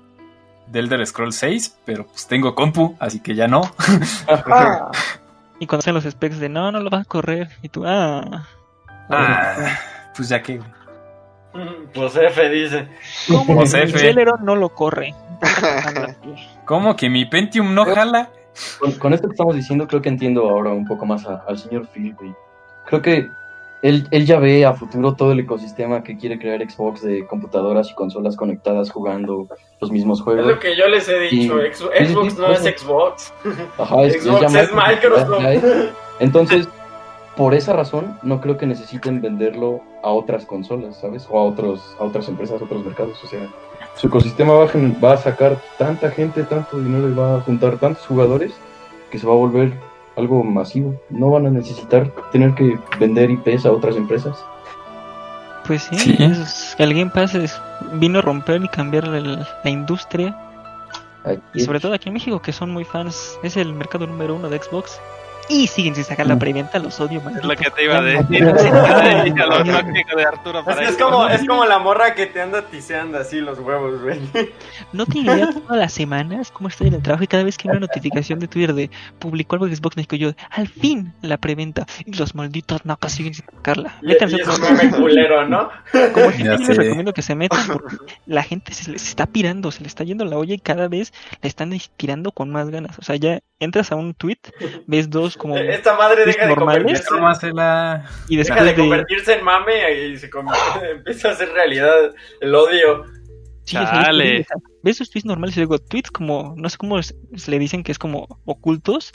The 0.72 0.80
Elder 0.80 1.06
Scroll 1.06 1.34
6, 1.34 1.78
pero 1.86 2.06
pues 2.06 2.28
tengo 2.28 2.56
compu, 2.56 2.96
así 3.00 3.20
que 3.20 3.36
ya 3.36 3.48
no. 3.48 3.62
Y 5.60 5.68
cuando 5.68 5.82
hacen 5.82 5.94
los 5.94 6.06
specs 6.06 6.40
de 6.40 6.50
no, 6.50 6.72
no 6.72 6.80
lo 6.80 6.90
vas 6.90 7.02
a 7.02 7.06
correr. 7.06 7.50
Y 7.62 7.70
tú, 7.70 7.84
ah. 7.86 8.48
Ah, 9.10 9.78
pues 10.16 10.30
ya 10.30 10.42
que. 10.42 10.60
Pues 11.94 12.16
F 12.16 12.50
dice. 12.50 12.88
¿Cómo 13.28 13.56
Pues 13.58 13.72
que 13.74 13.84
F. 13.84 13.94
mi 13.94 14.00
Celeron 14.00 14.44
no 14.44 14.56
lo 14.56 14.70
corre? 14.70 15.14
¿Cómo 16.66 16.96
que 16.96 17.10
mi 17.10 17.26
Pentium 17.26 17.74
no 17.76 17.86
jala? 17.86 18.30
Con, 18.80 18.92
con 18.94 19.14
esto 19.14 19.28
que 19.28 19.34
estamos 19.34 19.56
diciendo, 19.56 19.88
creo 19.88 20.02
que 20.02 20.10
entiendo 20.10 20.50
ahora 20.50 20.72
un 20.72 20.86
poco 20.88 21.06
más 21.06 21.26
a- 21.26 21.44
al 21.48 21.58
señor 21.60 21.88
Phil, 21.88 22.16
güey. 22.16 22.34
Creo 22.88 23.02
que 23.02 23.30
él, 23.82 24.08
él 24.12 24.26
ya 24.26 24.40
ve 24.40 24.66
a 24.66 24.74
futuro 24.74 25.14
todo 25.16 25.32
el 25.32 25.40
ecosistema 25.40 26.04
que 26.04 26.16
quiere 26.18 26.38
crear 26.38 26.62
Xbox 26.70 27.02
de 27.02 27.26
computadoras 27.26 27.90
y 27.90 27.96
consolas 27.96 28.36
conectadas 28.36 28.92
jugando 28.92 29.48
los 29.80 29.92
mismos 29.92 30.20
Es 30.20 30.24
juegos. 30.24 30.46
lo 30.48 30.60
que 30.60 30.76
yo 30.78 30.88
les 30.88 31.08
he 31.10 31.20
dicho. 31.20 31.56
Y- 31.66 31.74
Xbox 32.06 32.38
no 32.38 32.52
es. 32.52 32.60
Xbox. 32.62 33.34
Ajá, 33.78 34.04
es, 34.04 34.24
Xbox 34.24 34.54
es 34.54 34.70
Microsoft. 34.74 35.46
es. 35.46 35.64
Entonces, 36.20 36.70
por 37.36 37.56
esa 37.56 37.74
razón 37.74 38.18
no 38.22 38.40
creo 38.42 38.58
que 38.58 38.68
necesiten 38.68 39.22
venderlo 39.22 39.82
a 40.04 40.12
otras 40.12 40.46
consolas, 40.46 40.98
¿sabes? 40.98 41.28
O 41.30 41.40
a, 41.40 41.44
otros, 41.44 41.96
a 42.00 42.04
otras 42.04 42.28
empresas, 42.28 42.62
a 42.62 42.66
otros 42.66 42.86
mercados. 42.86 43.24
O 43.24 43.28
sea, 43.28 43.48
su 43.96 44.08
ecosistema 44.08 44.54
va 44.54 44.68
va 45.04 45.14
a 45.14 45.18
sacar 45.18 45.58
tanta 45.80 46.12
gente, 46.12 46.44
tanto 46.44 46.78
dinero 46.80 47.10
y 47.10 47.14
va 47.14 47.38
a 47.38 47.42
juntar 47.42 47.78
tantos 47.78 48.06
jugadores 48.06 48.54
que 49.10 49.18
se 49.18 49.26
va 49.26 49.34
a 49.34 49.38
volver 49.38 49.74
algo 50.18 50.44
masivo. 50.44 50.96
No 51.10 51.30
van 51.30 51.46
a 51.46 51.50
necesitar 51.50 52.12
tener 52.32 52.54
que 52.56 52.78
vender 53.00 53.30
IPs 53.32 53.66
a 53.66 53.72
otras 53.72 53.96
empresas. 53.96 54.38
Pues 55.66 55.84
sí, 55.84 55.98
Sí. 55.98 56.18
es- 56.24 56.76
el 56.80 56.94
Game 56.94 57.12
Pass 57.12 57.36
es- 57.36 57.60
vino 57.94 58.20
a 58.20 58.22
romper 58.22 58.64
y 58.64 58.68
cambiar 58.68 59.06
el- 59.06 59.46
la 59.64 59.70
industria. 59.70 60.36
Aquí- 61.24 61.40
Y 61.54 61.60
sobre 61.62 61.80
todo 61.80 61.94
aquí 61.94 62.10
en 62.10 62.14
México, 62.14 62.42
que 62.42 62.52
son 62.52 62.72
muy 62.72 62.84
fans. 62.84 63.38
Es 63.44 63.56
el 63.58 63.74
mercado 63.74 64.08
número 64.08 64.36
uno 64.36 64.50
de 64.50 64.58
Xbox. 64.58 65.00
Y 65.50 65.68
siguen 65.68 65.96
sin 65.96 66.04
sacar 66.04 66.28
la 66.28 66.38
preventa, 66.38 66.80
los 66.80 67.00
odio, 67.00 67.22
Es 67.38 67.44
lo 67.44 67.56
que 67.56 67.70
te 67.72 67.84
iba 67.84 67.98
a 67.98 68.02
decir. 68.02 68.46
De 68.46 70.26
Arturo 70.26 70.60
Es, 70.60 70.66
para 70.66 70.84
es 70.84 70.90
eso. 70.90 71.06
como, 71.06 71.28
es 71.28 71.46
como 71.48 71.66
la 71.66 71.80
morra 71.80 72.16
que 72.16 72.28
te 72.28 72.42
anda 72.42 72.64
tiseando 72.64 73.18
así 73.18 73.40
los 73.40 73.60
huevos, 73.60 74.02
güey. 74.02 74.20
No 74.94 75.06
tiene 75.06 75.34
idea 75.34 75.50
todas 75.52 75.78
las 75.78 75.94
semanas 75.94 76.52
cómo 76.52 76.70
estoy 76.70 76.88
en 76.88 76.96
el 76.96 77.02
trabajo 77.02 77.24
y 77.24 77.28
cada 77.28 77.44
vez 77.44 77.58
que 77.58 77.68
hay 77.68 77.72
una 77.72 77.82
notificación 77.82 78.40
de 78.40 78.48
Twitter 78.48 78.74
de 78.74 78.90
publicó 79.20 79.56
algo 79.56 79.68
de 79.68 79.76
Xbox 79.76 79.98
México, 79.98 80.16
yo, 80.16 80.32
al 80.50 80.68
fin 80.68 81.14
la 81.22 81.38
preventa. 81.38 81.86
Y 82.06 82.14
los 82.14 82.36
malditos 82.36 82.86
nacas 82.86 83.14
siguen 83.14 83.34
sin 83.34 83.46
sacarla. 83.46 83.96
Y, 84.02 84.08
Métanse 84.08 84.38
y 84.38 84.42
es 84.42 84.60
meme 84.60 84.90
culero, 84.92 85.48
¿no? 85.48 85.70
Como 86.14 86.30
gente, 86.32 86.44
yo 86.44 86.58
les 86.58 86.78
recomiendo 86.78 87.14
que 87.14 87.22
se 87.22 87.36
metan 87.36 87.66
porque 87.68 87.98
la 88.26 88.44
gente 88.44 88.74
se 88.74 88.92
les 88.92 89.08
está 89.08 89.26
pirando, 89.26 89.72
se 89.72 89.82
le 89.82 89.88
está 89.88 90.04
yendo 90.04 90.26
la 90.26 90.38
olla 90.38 90.54
y 90.54 90.60
cada 90.60 90.88
vez 90.88 91.14
la 91.42 91.48
están 91.48 91.74
tirando 91.98 92.32
con 92.32 92.50
más 92.52 92.70
ganas. 92.70 92.98
O 93.00 93.04
sea, 93.04 93.16
ya 93.16 93.40
entras 93.60 93.92
a 93.92 93.96
un 93.96 94.14
tweet, 94.14 94.40
ves 94.88 95.10
dos 95.10 95.31
como 95.38 95.58
Esta 95.58 95.96
madre 95.98 96.26
deja 96.26 96.44
de 96.46 96.56
normales? 96.56 96.84
convertirse, 96.84 97.10
Tómasela. 97.10 98.06
y 98.30 98.36
deja 98.38 98.56
de 98.64 98.74
de, 98.74 98.76
convertirse 98.76 99.34
en 99.36 99.44
mame 99.44 99.92
y 100.08 100.18
se 100.18 100.30
convierte- 100.30 100.92
empieza 100.92 101.30
a 101.30 101.32
hacer 101.32 101.50
realidad 101.50 101.96
el 102.42 102.56
odio. 102.56 103.06
sí, 103.66 103.76
Chale. 103.76 104.46
ves 104.84 104.96
esos 104.98 105.10
tweets 105.10 105.26
normales 105.26 105.56
y 105.58 105.60
luego 105.62 105.80
tweets 105.80 106.12
como 106.12 106.54
no 106.58 106.70
sé 106.70 106.78
cómo 106.78 107.02
se 107.02 107.16
le 107.48 107.60
dicen 107.60 107.84
que 107.84 107.92
es 107.92 108.00
como 108.00 108.28
ocultos 108.46 109.14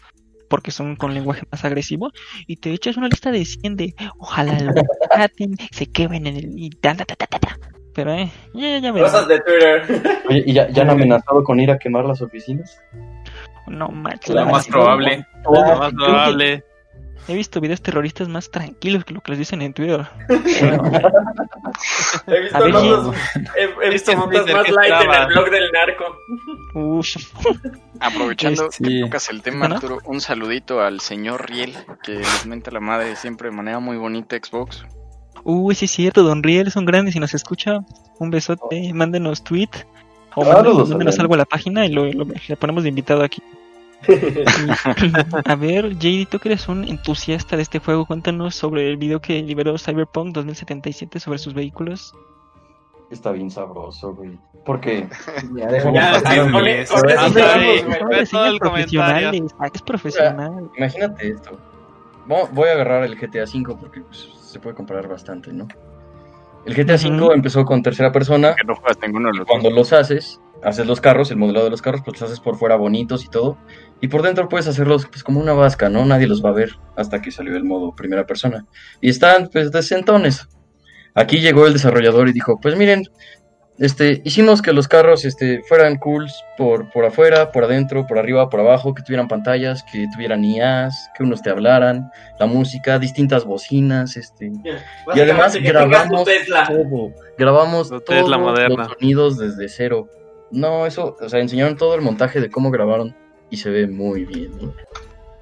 porque 0.49 0.71
son 0.71 0.95
con 0.95 1.13
lenguaje 1.13 1.43
más 1.51 1.65
agresivo 1.65 2.13
y 2.47 2.57
te 2.59 2.71
echas 2.71 2.97
una 2.97 3.09
lista 3.09 3.33
de 3.33 3.45
100 3.45 3.77
de 3.77 3.95
ojalá 4.19 4.57
lo 4.61 4.73
maten, 5.17 5.57
se 5.73 5.87
quemen 5.91 6.27
en 6.29 6.37
el 6.37 6.51
y 6.57 6.71
ta, 6.71 6.95
ta, 6.95 7.05
ta, 7.05 7.17
ta, 7.17 7.27
ta, 7.27 7.39
ta. 7.41 7.59
pero 7.93 8.13
eh 8.15 8.31
ya 8.55 8.79
ya 8.79 8.93
me 8.93 9.01
Cosas 9.01 9.27
de 9.27 9.41
Twitter. 9.41 9.83
Oye, 10.29 10.45
¿y 10.47 10.53
ya, 10.53 10.69
ya 10.69 10.83
han 10.83 10.91
amenazado 10.91 11.43
con 11.43 11.59
ir 11.59 11.71
a 11.73 11.79
quemar 11.79 12.05
las 12.05 12.23
oficinas? 12.23 12.81
No 13.67 13.89
manches 13.89 14.35
Lo 14.35 14.47
más 14.47 14.67
probable. 14.67 15.27
Lo 15.45 15.53
más 15.79 15.93
probable. 15.93 16.65
He 17.29 17.35
visto 17.35 17.61
videos 17.61 17.83
terroristas 17.83 18.29
más 18.29 18.51
tranquilos 18.53 19.05
que 19.05 19.13
lo 19.13 19.21
que 19.21 19.33
les 19.33 19.41
dicen 19.41 19.61
en 19.61 19.73
Twitter. 19.75 20.07
He 22.29 22.41
visto 22.41 22.59
ver, 22.63 22.73
notas, 22.73 23.17
he, 23.57 23.87
he 23.87 23.91
visto 23.91 24.13
en 24.13 24.19
notas 24.19 24.45
Twitter 24.45 24.57
más 24.57 24.69
light 24.71 24.95
en 25.03 25.11
el 25.13 25.27
blog 25.27 25.51
del 25.51 25.71
narco. 25.73 26.05
Aprovechando 28.01 28.71
Sí. 28.71 28.85
que 28.85 29.01
tocas 29.05 29.29
el 29.31 29.43
tema, 29.43 29.69
¿No? 29.69 29.75
Arturo, 29.77 29.99
un 30.05 30.21
saludito 30.21 30.81
al 30.81 31.01
señor 31.01 31.49
Riel, 31.49 31.75
que 32.03 32.13
les 32.19 32.47
menta 32.47 32.71
la 32.71 32.81
madre 32.81 33.17
siempre 33.17 33.51
de 33.51 33.57
manera 33.57 33.79
muy 33.81 33.97
bonita 33.97 34.37
Xbox. 34.37 34.85
Uy, 35.45 35.75
sí 35.75 35.85
es 35.87 35.91
cierto, 35.93 36.23
Don 36.23 36.43
Riel, 36.43 36.71
son 36.71 36.85
grandes 36.85 37.15
y 37.17 37.21
nos 37.21 37.35
escucha. 37.35 37.79
Un 38.19 38.31
besote, 38.31 38.93
mándenos 38.93 39.43
tweet. 39.45 39.71
O 40.35 40.45
Saludos, 40.45 40.91
mándenos, 40.91 41.19
algo 41.19 41.35
a 41.35 41.39
la 41.39 41.45
página 41.47 41.87
y 41.87 41.91
lo, 41.91 42.05
lo- 42.13 42.27
le 42.49 42.57
ponemos 42.57 42.83
de 42.83 42.91
invitado 42.91 43.23
aquí. 43.23 43.43
A 45.45 45.55
ver, 45.57 45.97
JD, 45.99 46.27
tú 46.29 46.39
que 46.39 46.49
eres 46.51 46.69
un 46.69 46.85
entusiasta 46.85 47.57
de 47.57 47.63
este 47.63 47.79
juego, 47.79 48.07
cuéntanos 48.07 48.55
sobre 48.55 48.89
el 48.91 48.97
video 48.97 49.21
que 49.21 49.43
liberó 49.43 49.77
Cyberpunk 49.79 50.35
2077 50.35 51.21
sobre 51.21 51.39
sus 51.39 51.55
vehículos. 51.55 52.15
Está 53.11 53.31
bien 53.33 53.51
sabroso, 53.51 54.15
güey. 54.15 54.39
Porque 54.65 55.09
Ya, 55.55 55.67
déjame 55.67 55.95
Ya, 55.95 56.17
es 59.73 59.83
profesional. 59.83 60.71
imagínate 60.77 61.29
esto. 61.29 61.59
Vo- 62.27 62.49
Voy 62.51 62.69
a 62.69 62.73
agarrar 62.73 63.05
el 63.05 63.15
GTA 63.17 63.45
V 63.45 63.77
porque 63.81 64.01
pues, 64.01 64.29
se 64.41 64.59
puede 64.59 64.75
comparar 64.75 65.07
bastante, 65.09 65.53
¿no? 65.53 65.69
El 66.65 66.75
GTA 66.75 66.97
V 66.97 67.33
empezó 67.35 67.65
con 67.65 67.81
tercera 67.83 68.11
persona. 68.11 68.57
Que 68.57 68.65
no 68.67 68.75
juegas 68.75 68.99
ninguno 69.01 69.29
de 69.31 69.39
los 69.39 69.47
Cuando 69.47 69.71
los 69.71 69.93
haces, 69.93 70.41
haces 70.65 70.85
los 70.85 71.01
carros, 71.01 71.31
el 71.31 71.37
modelado 71.37 71.67
de 71.67 71.71
los 71.71 71.81
carros, 71.81 72.03
pues 72.05 72.21
los 72.21 72.29
haces 72.29 72.41
por 72.41 72.57
fuera 72.57 72.75
bonitos 72.75 73.25
y 73.25 73.29
todo. 73.29 73.57
Y 74.01 74.09
por 74.09 74.23
dentro 74.23 74.49
puedes 74.49 74.69
hacerlos 74.69 75.07
pues 75.07 75.23
como 75.23 75.41
una 75.41 75.55
vasca, 75.55 75.89
¿no? 75.89 76.05
Nadie 76.05 76.27
los 76.27 76.45
va 76.45 76.51
a 76.51 76.55
ver 76.55 76.71
hasta 76.97 77.23
que 77.23 77.31
salió 77.31 77.57
el 77.57 77.65
modo 77.65 77.95
primera 77.95 78.27
persona. 78.27 78.67
Y 79.01 79.09
están 79.09 79.49
pues 79.49 79.73
decentones. 79.73 80.47
Aquí 81.15 81.41
llegó 81.41 81.67
el 81.67 81.73
desarrollador 81.73 82.29
y 82.29 82.33
dijo, 82.33 82.61
pues 82.61 82.77
miren, 82.77 83.05
este, 83.79 84.23
hicimos 84.25 84.63
que 84.63 84.73
los 84.73 84.89
carros 84.89 85.25
este, 85.25 85.63
fueran 85.63 85.97
cools 85.97 86.45
por, 86.57 86.91
por 86.91 87.05
afuera, 87.05 87.53
por 87.53 87.65
adentro, 87.65 88.07
por 88.07 88.19
arriba, 88.19 88.49
por 88.49 88.61
abajo, 88.61 88.95
que 88.95 89.03
tuvieran 89.03 89.29
pantallas, 89.29 89.83
que 89.91 90.07
tuvieran 90.15 90.45
IAs, 90.45 91.11
que 91.17 91.23
unos 91.23 91.43
te 91.43 91.51
hablaran, 91.51 92.11
la 92.39 92.47
música, 92.47 92.99
distintas 92.99 93.45
bocinas, 93.45 94.17
este, 94.17 94.51
y 95.15 95.21
además 95.21 95.57
grabamos 95.57 96.25
Tesla. 96.25 96.67
todo. 96.67 97.13
Grabamos 97.37 97.89
todos 97.89 98.05
Tesla 98.05 98.39
los 98.39 98.89
sonidos 98.89 99.39
desde 99.39 99.69
cero. 99.69 100.09
No, 100.51 100.87
eso, 100.87 101.17
o 101.21 101.29
sea, 101.29 101.41
enseñaron 101.41 101.77
todo 101.77 101.95
el 101.95 102.01
montaje 102.01 102.41
de 102.41 102.51
cómo 102.51 102.71
grabaron 102.71 103.15
y 103.51 103.57
se 103.57 103.71
ve 103.71 103.87
muy 103.87 104.25
bien. 104.25 104.53
¿eh? 104.61 104.85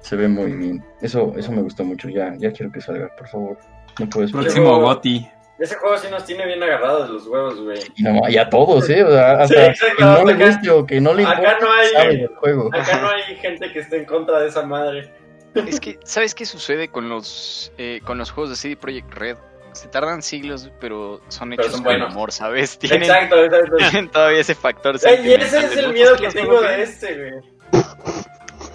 Se 0.01 0.15
ve 0.15 0.27
muy 0.27 0.51
bien. 0.51 0.83
Eso, 1.01 1.33
eso 1.37 1.51
me 1.51 1.61
gustó 1.61 1.83
mucho. 1.83 2.09
Ya, 2.09 2.33
ya 2.37 2.51
quiero 2.51 2.71
que 2.71 2.81
salga, 2.81 3.09
por 3.17 3.27
favor. 3.27 3.57
No 3.99 4.09
puedo 4.09 4.25
esperar. 4.25 4.45
Próximo 4.45 4.79
Goti. 4.81 5.27
Ese 5.57 5.75
juego 5.75 5.97
sí 5.97 6.07
nos 6.11 6.25
tiene 6.25 6.45
bien 6.45 6.61
agarrados 6.61 7.09
los 7.09 7.25
huevos, 7.27 7.61
güey. 7.61 7.79
Y, 7.95 8.03
no, 8.03 8.19
y 8.27 8.37
a 8.37 8.49
todos, 8.49 8.89
¿eh? 8.89 9.03
O 9.05 9.09
sea, 9.09 9.31
hasta 9.39 9.47
Sí, 9.47 9.69
exacto, 9.71 9.95
que 9.97 10.03
no 10.03 10.25
le 10.25 10.33
acá- 10.33 10.45
guste 10.47 10.69
o 10.69 10.85
que 10.85 10.99
no 11.01 11.13
le 11.13 11.23
acá 11.23 11.35
importe, 11.37 11.65
no 11.65 11.71
hay- 11.71 11.87
sabe 11.89 12.17
del 12.17 12.27
juego. 12.35 12.69
Acá 12.73 13.01
no 13.01 13.07
hay 13.09 13.35
gente 13.37 13.71
que 13.71 13.79
esté 13.79 13.97
en 13.97 14.05
contra 14.05 14.41
de 14.41 14.49
esa 14.49 14.63
madre. 14.65 15.13
Es 15.55 15.79
que, 15.79 15.97
¿sabes 16.03 16.35
qué 16.35 16.45
sucede 16.45 16.89
con 16.89 17.07
los 17.07 17.71
eh, 17.77 18.01
con 18.03 18.17
los 18.17 18.31
juegos 18.31 18.49
de 18.49 18.55
CD 18.57 18.75
Projekt 18.75 19.13
Red? 19.13 19.37
Se 19.71 19.87
tardan 19.87 20.21
siglos, 20.21 20.69
pero 20.81 21.21
son 21.29 21.49
Pero 21.51 21.61
hechos 21.63 21.71
son 21.75 21.83
con 21.83 21.93
buenos. 21.93 22.11
amor, 22.13 22.31
¿sabes? 22.33 22.77
Tienen, 22.79 23.03
Exacto, 23.03 23.41
exacto. 23.45 23.75
tienen 23.77 24.09
todavía 24.11 24.39
ese 24.41 24.55
factor 24.55 24.97
Ey, 25.05 25.25
y 25.25 25.33
ese 25.33 25.59
es 25.59 25.77
el 25.77 25.93
miedo 25.93 26.17
que 26.17 26.27
tengo 26.29 26.61
de 26.61 26.83
este, 26.83 27.13
güey. 27.17 27.54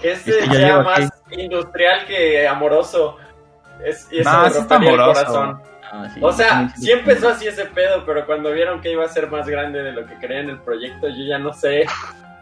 Este 0.02 0.30
Es 0.38 0.38
que 0.38 0.46
ya 0.46 0.52
sea 0.54 0.78
más 0.82 1.12
industrial 1.30 2.06
que 2.06 2.46
amoroso. 2.48 3.16
Es, 3.84 4.08
y 4.10 4.20
eso 4.20 4.30
me 4.42 4.50
sí 4.50 4.58
está 4.58 4.74
rompería 4.76 4.94
el 4.94 5.00
amoroso. 5.00 5.26
corazón. 5.26 5.62
Ah, 5.92 6.08
sí, 6.14 6.20
O 6.22 6.32
sea, 6.32 6.68
sí, 6.76 6.82
sí 6.86 6.92
empezó 6.92 7.28
así 7.30 7.46
ese 7.48 7.64
pedo, 7.66 8.04
pero 8.06 8.24
cuando 8.24 8.52
vieron 8.52 8.80
que 8.80 8.92
iba 8.92 9.04
a 9.04 9.08
ser 9.08 9.28
más 9.30 9.46
grande 9.48 9.82
de 9.82 9.92
lo 9.92 10.06
que 10.06 10.14
creían 10.18 10.44
en 10.44 10.50
el 10.50 10.60
proyecto, 10.60 11.08
yo 11.08 11.24
ya 11.24 11.38
no 11.38 11.52
sé. 11.52 11.84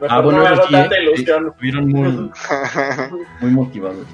Mejor 0.01 0.09
Ah, 0.11 0.21
bueno, 0.21 0.39
no 0.39 0.45
me 0.45 0.51
hago 0.51 0.67
sí, 0.67 0.73
tanta 0.73 0.97
¿eh? 0.97 1.03
ilusión. 1.03 1.49
Estuvieron 1.49 1.89
muy, 1.89 2.31
muy 3.41 3.51
motivados. 3.51 4.07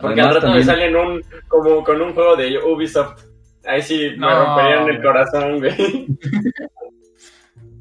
Porque 0.00 0.20
al 0.20 0.28
rato 0.34 0.48
me 0.48 0.60
también- 0.60 0.64
salen 0.66 0.96
un, 0.96 1.22
como 1.48 1.84
con 1.84 2.02
un 2.02 2.12
juego 2.14 2.34
de 2.36 2.58
Ubisoft. 2.58 3.22
Ahí 3.66 3.80
sí 3.82 4.10
me 4.18 4.26
No. 4.26 4.44
romperían 4.44 4.88
el 4.88 5.02
corazón, 5.02 5.58
güey. 5.60 6.06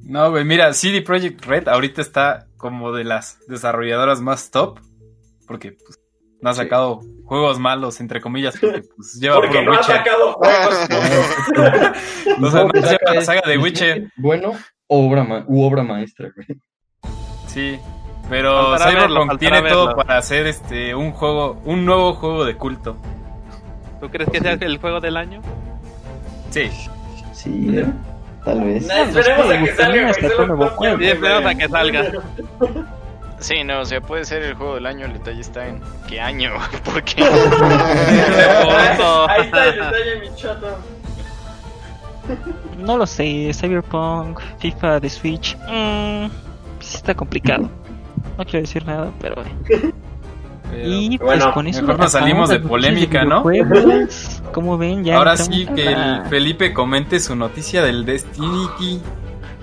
No, 0.06 0.30
güey, 0.32 0.46
mira, 0.46 0.72
CD 0.74 1.02
Projekt 1.02 1.44
Red 1.46 1.68
ahorita 1.68 2.02
está 2.02 2.48
como 2.58 2.92
de 2.92 3.04
las 3.04 3.40
desarrolladoras 3.48 4.22
más 4.22 4.52
top. 4.52 4.80
Porque 5.48 5.72
pues, 5.74 6.00
no 6.42 6.50
ha 6.50 6.54
Sí. 6.54 6.62
sacado 6.62 7.02
juegos 7.26 7.60
malos, 7.60 8.00
entre 8.00 8.22
comillas, 8.22 8.56
porque 8.60 8.84
pues 8.96 9.14
lleva 9.20 9.36
Porque 9.38 9.64
no 9.64 9.74
ha 9.74 9.78
Witcher. 9.78 9.96
sacado 9.98 10.34
juegos. 10.34 10.76
O 12.42 12.52
sea, 12.52 12.64
no 12.66 12.72
lleva 12.74 13.14
la 13.14 13.22
saga 13.22 13.42
de 13.48 13.58
Witcher. 13.58 14.12
Bueno, 14.18 14.54
obra 14.88 15.24
ma- 15.24 15.46
u 15.48 15.64
obra 15.64 15.84
maestra, 15.84 16.30
güey. 16.36 16.48
Sí. 17.48 17.80
Pero 18.30 18.76
Cyberpunk 18.78 19.38
tiene 19.40 19.62
todo 19.70 19.88
verlo. 19.88 19.96
para 20.04 20.18
hacer 20.18 20.48
este 20.48 20.96
un 20.96 21.12
juego, 21.12 21.62
un 21.66 21.86
nuevo 21.86 22.14
juego 22.16 22.44
de 22.44 22.56
culto. 22.58 22.98
¿Tú 24.02 24.10
crees 24.10 24.30
que 24.32 24.40
sea 24.40 24.54
el 24.54 24.78
juego 24.80 25.00
del 25.00 25.16
año? 25.18 25.42
Sí. 26.50 26.70
Sí, 27.34 27.70
eh, 27.78 27.86
tal 28.46 28.64
vez. 28.64 28.88
No, 28.88 28.94
esperemos 28.94 29.52
a 29.52 29.60
que 29.60 29.76
salga, 29.76 30.14
güey. 30.78 31.08
esperemos 31.08 31.46
a 31.46 31.56
que 31.56 31.68
salga. 31.68 32.06
Sí, 33.40 33.64
no, 33.64 33.80
o 33.82 33.86
sea, 33.86 34.02
puede 34.02 34.26
ser 34.26 34.44
el 34.44 34.54
juego 34.56 34.76
del 34.76 34.86
año, 34.86 35.06
el 35.06 35.14
detalle 35.14 35.42
está 35.42 35.68
en 35.68 35.82
qué 36.08 36.22
año, 36.22 36.52
porque. 36.86 37.24
Ahí 37.24 37.30
está 39.42 39.66
el 39.66 39.76
detalle, 39.76 40.20
mi 40.22 40.36
chato. 40.36 40.68
No 42.80 42.98
lo 42.98 43.06
sé, 43.06 43.52
Cyberpunk, 43.54 44.40
FIFA 44.60 45.00
de 45.00 45.10
Switch, 45.10 45.56
mm, 45.68 46.26
sí 46.80 46.98
está 46.98 47.14
complicado. 47.14 47.70
No 48.38 48.44
quiero 48.44 48.62
decir 48.62 48.86
nada, 48.86 49.12
pero... 49.22 49.44
Pero- 50.72 50.88
y 50.90 51.18
pues 51.18 51.40
bueno, 51.40 51.54
con 51.54 51.68
eso... 51.68 51.82
mejor 51.82 52.00
nos 52.00 52.12
salimos 52.12 52.50
de 52.50 52.60
polémica, 52.60 53.24
¿no? 53.24 53.44
Como 54.52 54.78
ven, 54.78 55.04
ya... 55.04 55.18
Ahora 55.18 55.38
sí 55.38 55.66
que 55.76 55.86
la- 55.86 56.18
el 56.24 56.26
Felipe 56.30 56.74
comente 56.74 57.20
su 57.20 57.36
noticia 57.36 57.82
del 57.84 58.06
Destiny. 58.06 59.02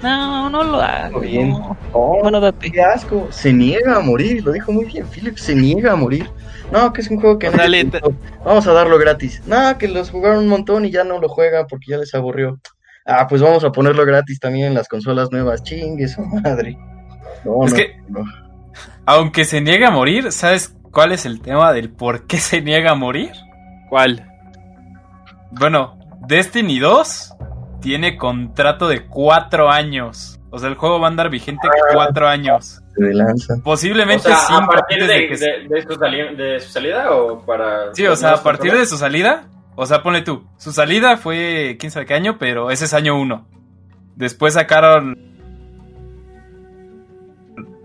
No, 0.03 0.51
no 0.51 0.65
lo 0.65 0.81
hago. 0.81 1.21
Bien. 1.21 1.51
no. 1.51 1.77
Oh, 1.93 2.19
Bueno, 2.23 2.41
date. 2.41 2.71
qué 2.73 2.83
asco. 2.83 3.29
Se 3.31 3.53
niega 3.53 3.97
a 3.97 4.01
morir, 4.01 4.45
lo 4.45 4.51
dijo 4.53 4.73
muy 4.73 4.85
bien 4.87 5.07
Philip, 5.07 5.37
se 5.37 5.55
niega 5.55 5.93
a 5.93 5.97
morir. 5.97 6.29
No, 6.73 6.93
que 6.93 7.03
es 7.03 7.11
un 7.11 7.21
juego 7.21 7.39
que 7.39 7.49
O 7.49 7.53
no 7.53 7.59
sea, 7.59 7.69
le 7.69 7.85
lit- 7.85 7.93
gustó. 8.01 8.13
Vamos 8.45 8.67
a 8.67 8.73
darlo 8.73 8.99
gratis. 8.99 9.43
No, 9.47 9.77
que 9.79 9.87
los 9.89 10.11
jugaron 10.11 10.39
un 10.41 10.49
montón 10.49 10.85
y 10.85 10.91
ya 10.91 11.05
no 11.05 11.21
lo 11.21 11.29
juegan 11.29 11.67
porque 11.69 11.91
ya 11.93 11.99
les 11.99 12.15
aburrió. 12.15 12.59
Ah, 13.07 13.27
pues 13.29 13.43
vamos 13.43 13.63
a 13.65 13.71
ponerlo 13.71 14.05
gratis 14.05 14.41
también 14.41 14.69
en 14.69 14.75
las 14.75 14.89
consolas 14.89 15.31
nuevas. 15.31 15.63
Chingue 15.63 16.09
su 16.09 16.23
madre. 16.25 16.77
No, 17.45 17.65
Es 17.65 17.73
no, 17.73 17.77
que- 17.77 17.97
no. 18.09 18.25
Aunque 19.07 19.45
se 19.45 19.61
niega 19.61 19.89
a 19.89 19.91
morir, 19.91 20.33
¿sabes 20.33 20.75
cuál 20.93 21.11
es 21.13 21.27
el 21.27 21.41
tema 21.41 21.73
del 21.73 21.91
por 21.91 22.27
qué 22.27 22.39
se 22.39 22.61
niega 22.63 22.93
a 22.93 22.95
morir? 22.95 23.33
¿Cuál? 23.89 24.29
Bueno, 25.51 25.99
Destiny 26.27 26.79
2 26.79 27.35
tiene 27.81 28.17
contrato 28.17 28.87
de 28.89 29.07
cuatro 29.07 29.71
años. 29.71 30.39
O 30.51 30.59
sea, 30.59 30.69
el 30.69 30.75
juego 30.77 31.01
va 31.01 31.07
a 31.09 31.11
andar 31.11 31.31
vigente 31.31 31.67
cuatro 31.95 32.29
años. 32.29 32.81
De 32.97 33.13
lanza. 33.15 33.55
O 33.59 33.63
Posiblemente 33.63 34.25
sea, 34.29 34.37
a 34.37 34.47
cinco 34.47 34.67
partir 34.67 35.03
antes 35.03 35.09
de, 35.09 35.15
de 35.23 35.29
que 35.29 35.37
se- 35.37 35.47
de- 35.47 35.69
de 35.69 35.83
su 35.83 35.95
sali- 35.99 36.37
de 36.37 36.61
su 36.61 36.71
salida 36.71 37.11
o 37.11 37.41
para... 37.45 37.95
Sí, 37.95 38.07
o 38.07 38.15
sea, 38.17 38.35
a 38.35 38.43
partir 38.43 38.73
de 38.73 38.85
su 38.87 38.99
salida, 38.99 39.45
o 39.75 39.87
sea, 39.87 40.03
ponle 40.03 40.21
tú, 40.21 40.47
su 40.59 40.73
salida 40.73 41.17
fue 41.17 41.77
quién 41.81 41.91
sabe 41.91 42.05
qué 42.05 42.13
año, 42.15 42.37
pero 42.39 42.71
ese 42.71 42.85
es 42.85 42.93
año 42.93 43.19
uno. 43.19 43.49
Después 44.15 44.53
sacaron 44.55 45.17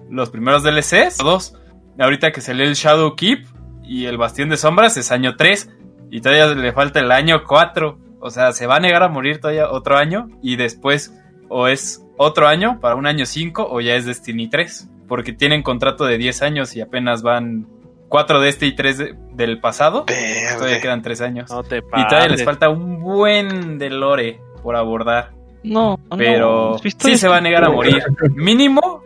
los 0.10 0.30
primeros 0.30 0.64
DLCs, 0.64 1.18
dos. 1.18 1.56
Ahorita 2.00 2.32
que 2.32 2.42
salió 2.42 2.64
el 2.66 2.74
Shadow 2.76 3.16
Keep 3.16 3.46
y 3.84 4.06
el 4.06 4.18
Bastión 4.18 4.50
de 4.50 4.58
Sombras 4.58 4.98
es 4.98 5.12
año 5.12 5.36
3 5.36 5.70
y 6.12 6.22
todavía 6.22 6.48
le 6.48 6.72
falta 6.74 7.00
el 7.00 7.12
año 7.12 7.44
4. 7.48 7.98
O 8.20 8.30
sea, 8.30 8.52
se 8.52 8.68
va 8.68 8.78
a 8.78 8.80
negar 8.80 9.04
a 9.04 9.10
morir 9.10 9.40
todavía 9.40 9.70
otro 9.70 9.98
año 9.98 10.28
y 10.42 10.56
después 10.56 11.14
o 11.50 11.68
es 11.68 12.04
otro 12.18 12.48
año 12.48 12.80
para 12.82 12.96
un 12.96 13.08
año 13.08 13.26
5 13.26 13.68
o 13.70 13.80
ya 13.82 13.96
es 13.96 14.06
Destiny 14.06 14.50
3. 14.50 14.90
Porque 15.08 15.32
tienen 15.34 15.64
contrato 15.64 16.06
de 16.06 16.18
10 16.18 16.42
años 16.42 16.76
y 16.76 16.82
apenas 16.82 17.22
van 17.24 17.68
4 18.10 18.42
de 18.42 18.50
este 18.50 18.66
y 18.66 18.76
3 18.76 18.98
de- 18.98 19.16
del 19.34 19.60
pasado. 19.62 20.04
Todavía 20.06 20.58
Verde. 20.60 20.82
quedan 20.82 21.02
3 21.02 21.22
años. 21.22 21.50
No 21.50 21.64
te 21.64 21.78
Y 21.78 22.08
todavía 22.08 22.28
les 22.30 22.44
falta 22.44 22.70
un 22.70 23.00
buen 23.02 23.78
de 23.78 23.90
lore 23.90 24.42
por 24.62 24.76
abordar. 24.76 25.32
No, 25.64 25.98
no, 26.10 26.18
Pero 26.18 26.76
historia 26.84 27.16
sí 27.16 27.22
se 27.22 27.28
va 27.28 27.38
a 27.38 27.42
negar 27.42 27.64
a 27.64 27.70
morir. 27.70 28.04
Mínimo 28.36 29.04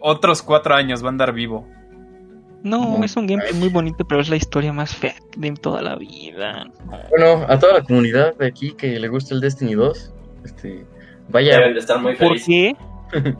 otros 0.00 0.42
4 0.42 0.74
años 0.74 1.02
va 1.02 1.06
a 1.06 1.10
andar 1.10 1.32
vivo. 1.32 1.66
No, 2.62 3.02
es 3.02 3.16
un 3.16 3.26
gameplay 3.26 3.54
muy 3.54 3.68
bonito, 3.68 4.04
pero 4.04 4.20
es 4.20 4.28
la 4.28 4.36
historia 4.36 4.72
más 4.72 4.94
fea 4.94 5.14
de 5.36 5.52
toda 5.52 5.82
la 5.82 5.96
vida. 5.96 6.66
Bueno, 7.10 7.44
a 7.48 7.58
toda 7.58 7.74
la 7.74 7.82
comunidad 7.82 8.36
de 8.36 8.46
aquí 8.46 8.72
que 8.72 8.98
le 8.98 9.08
gusta 9.08 9.34
el 9.34 9.40
Destiny 9.40 9.74
2, 9.74 10.12
este, 10.44 10.84
vaya, 11.28 11.56
Deben 11.56 11.74
de 11.74 11.80
estar 11.80 12.00
muy 12.00 12.14
¿Por 12.14 12.40
qué? 12.40 12.76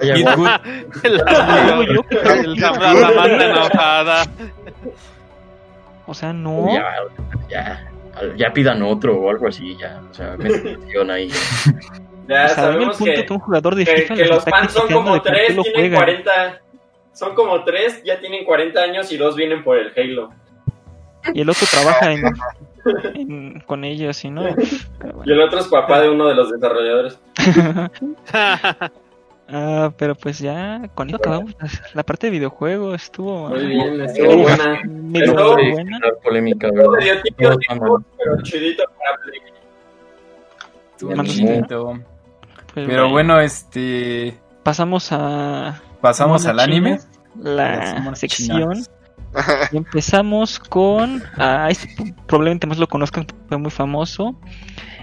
vaya 0.00 0.14
La, 1.04 2.72
la, 2.72 2.94
la 2.94 3.10
banda 3.12 3.50
enojada. 3.50 4.24
O 6.06 6.14
sea, 6.14 6.32
no. 6.32 6.66
ya, 6.72 6.84
ya, 7.48 7.90
ya 8.36 8.52
pidan 8.52 8.82
otro 8.82 9.16
o 9.20 9.30
algo 9.30 9.46
así, 9.46 9.76
ya, 9.76 10.00
o 10.10 10.14
sea, 10.14 10.36
metan 10.36 11.10
ahí. 11.10 11.30
Ya 12.28 12.46
o 12.46 12.48
sea, 12.48 12.64
dame 12.64 12.84
el 12.84 12.94
sabemos 12.94 12.96
punto 12.96 13.12
que, 13.12 13.26
que, 13.26 13.32
un 13.32 13.38
jugador 13.38 13.74
de 13.76 13.84
que, 13.84 13.96
FIFA 13.96 14.14
que 14.14 14.24
los 14.24 14.44
fans 14.44 14.72
son 14.72 14.88
como 14.88 15.22
tres, 15.22 15.48
tienen 15.48 15.72
juegan. 15.72 15.98
40... 15.98 16.60
Son 17.12 17.34
como 17.34 17.64
tres, 17.64 18.02
ya 18.04 18.18
tienen 18.20 18.44
40 18.44 18.80
años 18.80 19.12
y 19.12 19.16
dos 19.16 19.36
vienen 19.36 19.62
por 19.64 19.76
el 19.78 19.92
Halo. 19.96 20.30
Y 21.34 21.42
el 21.42 21.50
otro 21.50 21.66
trabaja 21.70 22.12
en, 22.12 22.22
en- 23.14 23.60
con 23.66 23.84
ellos 23.84 24.24
y 24.24 24.30
no. 24.30 24.48
Y 24.48 25.30
el 25.32 25.40
otro 25.42 25.60
es 25.60 25.66
papá 25.68 26.00
de 26.00 26.08
uno 26.08 26.26
de 26.28 26.34
los 26.34 26.50
desarrolladores. 26.50 27.18
ah, 29.48 29.92
pero 29.96 30.14
pues 30.14 30.38
ya 30.38 30.82
con 30.94 31.08
eso 31.08 31.16
acabamos 31.16 31.54
la, 31.60 31.68
la 31.94 32.02
parte 32.04 32.28
de 32.28 32.30
videojuegos. 32.32 33.02
Estuvo 33.02 33.48
Muy 33.48 33.66
bien, 33.66 34.00
estuvo 34.00 34.36
buena. 34.38 34.80
Estuvo- 35.12 35.54
buena. 35.56 36.00
Polémica, 36.22 36.68
pero 36.74 36.92
chidito 38.42 38.84
para. 38.98 39.18
Estuvo 40.92 41.22
chiquito. 41.24 41.98
Pues 42.74 42.86
Pero 42.86 43.08
bueno, 43.10 43.40
este. 43.40 44.38
pasamos 44.62 45.08
a 45.12 45.80
Pasamos 46.00 46.46
al 46.46 46.60
anime. 46.60 47.00
la 47.36 48.14
sección. 48.16 48.72
chinas. 48.72 48.90
Y 49.72 49.76
empezamos 49.76 50.58
con. 50.58 51.22
Ah, 51.36 51.68
este 51.70 52.14
probablemente 52.26 52.66
más 52.66 52.78
lo 52.78 52.88
conozcan, 52.88 53.26
fue 53.48 53.58
muy 53.58 53.70
famoso. 53.70 54.34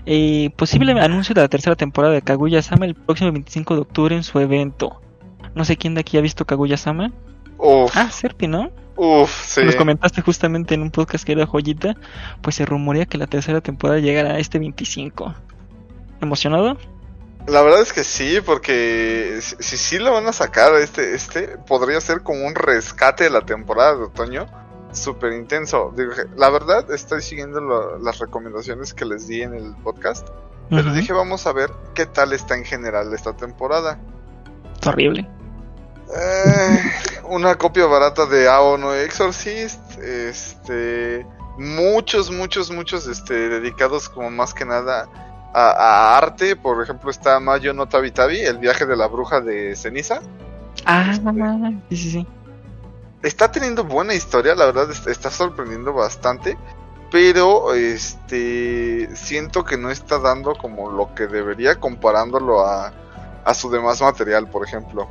Eh, 0.06 0.52
posible 0.56 0.94
anuncio 1.00 1.36
de 1.36 1.42
la 1.42 1.48
tercera 1.50 1.76
temporada 1.76 2.14
de 2.14 2.22
Kaguya-sama 2.22 2.86
el 2.86 2.96
próximo 2.96 3.32
25 3.32 3.76
de 3.76 3.82
octubre 3.82 4.16
en 4.16 4.24
su 4.24 4.40
evento. 4.40 5.02
No 5.54 5.66
sé 5.66 5.76
quién 5.78 5.96
de 5.96 6.02
aquí 6.02 6.18
ha 6.18 6.22
visto 6.22 6.46
Kaguya-sama. 6.46 7.12
Uf, 7.58 7.92
Ah, 7.96 8.10
Serpi, 8.10 8.48
¿no? 8.48 8.70
uf, 8.96 9.30
sí. 9.46 9.64
Nos 9.64 9.76
comentaste 9.76 10.22
justamente 10.22 10.76
en 10.76 10.82
un 10.82 10.92
podcast 10.92 11.26
que 11.26 11.34
era 11.34 11.46
joyita. 11.46 11.96
Pues 12.42 12.56
se 12.56 12.66
rumorea 12.66 13.06
que 13.06 13.18
la 13.18 13.28
tercera 13.28 13.62
temporada 13.62 14.00
llegará 14.00 14.40
este 14.40 14.60
25. 14.60 15.34
¿Emocionado? 16.22 16.78
La 17.48 17.62
verdad 17.62 17.82
es 17.82 17.94
que 17.94 18.04
sí, 18.04 18.40
porque 18.46 19.40
si 19.42 19.56
si 19.60 19.78
sí 19.78 20.00
lo 20.00 20.12
van 20.14 20.28
a 20.28 20.34
sacar 20.34 20.74
este, 20.76 21.16
este, 21.16 21.58
podría 21.58 22.00
ser 22.02 22.22
como 22.22 22.46
un 22.46 22.54
rescate 22.56 23.24
de 23.26 23.30
la 23.30 23.46
temporada 23.46 23.96
de 23.96 24.04
otoño. 24.04 24.48
Súper 24.92 25.34
intenso. 25.34 25.94
Digo, 25.96 26.12
La 26.36 26.50
verdad, 26.50 26.92
estoy 26.92 27.22
siguiendo 27.22 27.62
lo- 27.62 28.00
las 28.00 28.20
recomendaciones 28.20 28.94
que 28.94 29.06
les 29.06 29.28
di 29.28 29.42
en 29.44 29.54
el 29.54 29.76
podcast. 29.84 30.28
Pero 30.70 30.92
dije, 30.94 31.14
vamos 31.14 31.48
a 31.48 31.54
ver 31.54 31.72
qué 31.94 32.06
tal 32.06 32.34
está 32.34 32.58
en 32.58 32.66
general 32.66 33.14
esta 33.14 33.32
temporada. 33.36 33.98
Es 34.82 34.86
horrible. 34.88 35.30
Eh, 36.14 36.80
una 37.30 37.56
copia 37.56 37.86
barata 37.86 38.26
de 38.26 38.50
AO 38.50 38.78
no 38.78 38.94
Exorcist. 38.94 39.98
Este. 40.00 41.26
Muchos, 41.58 42.30
muchos, 42.32 42.70
muchos 42.72 43.08
este, 43.08 43.48
dedicados 43.50 44.10
como 44.10 44.30
más 44.30 44.54
que 44.54 44.66
nada 44.66 45.08
a, 45.60 45.72
a 45.72 46.18
arte. 46.18 46.56
Por 46.56 46.82
ejemplo, 46.84 47.10
está 47.10 47.40
Mayo 47.40 47.74
no 47.74 47.88
Tabi 47.88 48.12
Tabi, 48.12 48.40
el 48.42 48.58
viaje 48.60 48.86
de 48.86 48.96
la 48.96 49.08
bruja 49.08 49.42
de 49.42 49.76
ceniza. 49.76 50.22
Ah, 50.86 51.14
sí, 51.90 51.98
sí, 51.98 52.12
sí. 52.12 52.28
Está 53.24 53.52
teniendo 53.52 53.84
buena 53.84 54.14
historia, 54.14 54.54
la 54.56 54.66
verdad 54.68 54.90
est- 54.92 55.08
está 55.08 55.30
sorprendiendo 55.32 55.94
bastante. 55.94 56.58
Pero 57.10 57.74
este 57.74 59.16
siento 59.16 59.64
que 59.64 59.78
no 59.78 59.90
está 59.90 60.20
dando 60.20 60.56
como 60.56 60.92
lo 60.92 61.16
que 61.16 61.28
debería 61.28 61.80
comparándolo 61.80 62.66
a, 62.66 62.92
a 63.46 63.54
su 63.54 63.70
demás 63.72 64.02
material, 64.02 64.50
por 64.50 64.66
ejemplo. 64.66 65.08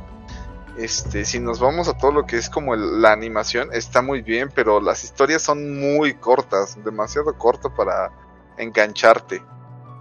Este, 0.77 1.25
si 1.25 1.39
nos 1.39 1.59
vamos 1.59 1.87
a 1.87 1.97
todo 1.97 2.11
lo 2.11 2.27
que 2.27 2.37
es 2.37 2.51
como 2.51 2.75
el- 2.75 3.01
la 3.01 3.11
animación, 3.11 3.69
está 3.73 4.03
muy 4.03 4.21
bien, 4.21 4.51
pero 4.53 4.79
las 4.79 5.03
historias 5.03 5.41
son 5.41 5.79
muy 5.79 6.13
cortas, 6.13 6.77
demasiado 6.85 7.35
corto 7.35 7.73
para 7.73 8.11
engancharte. 8.57 9.41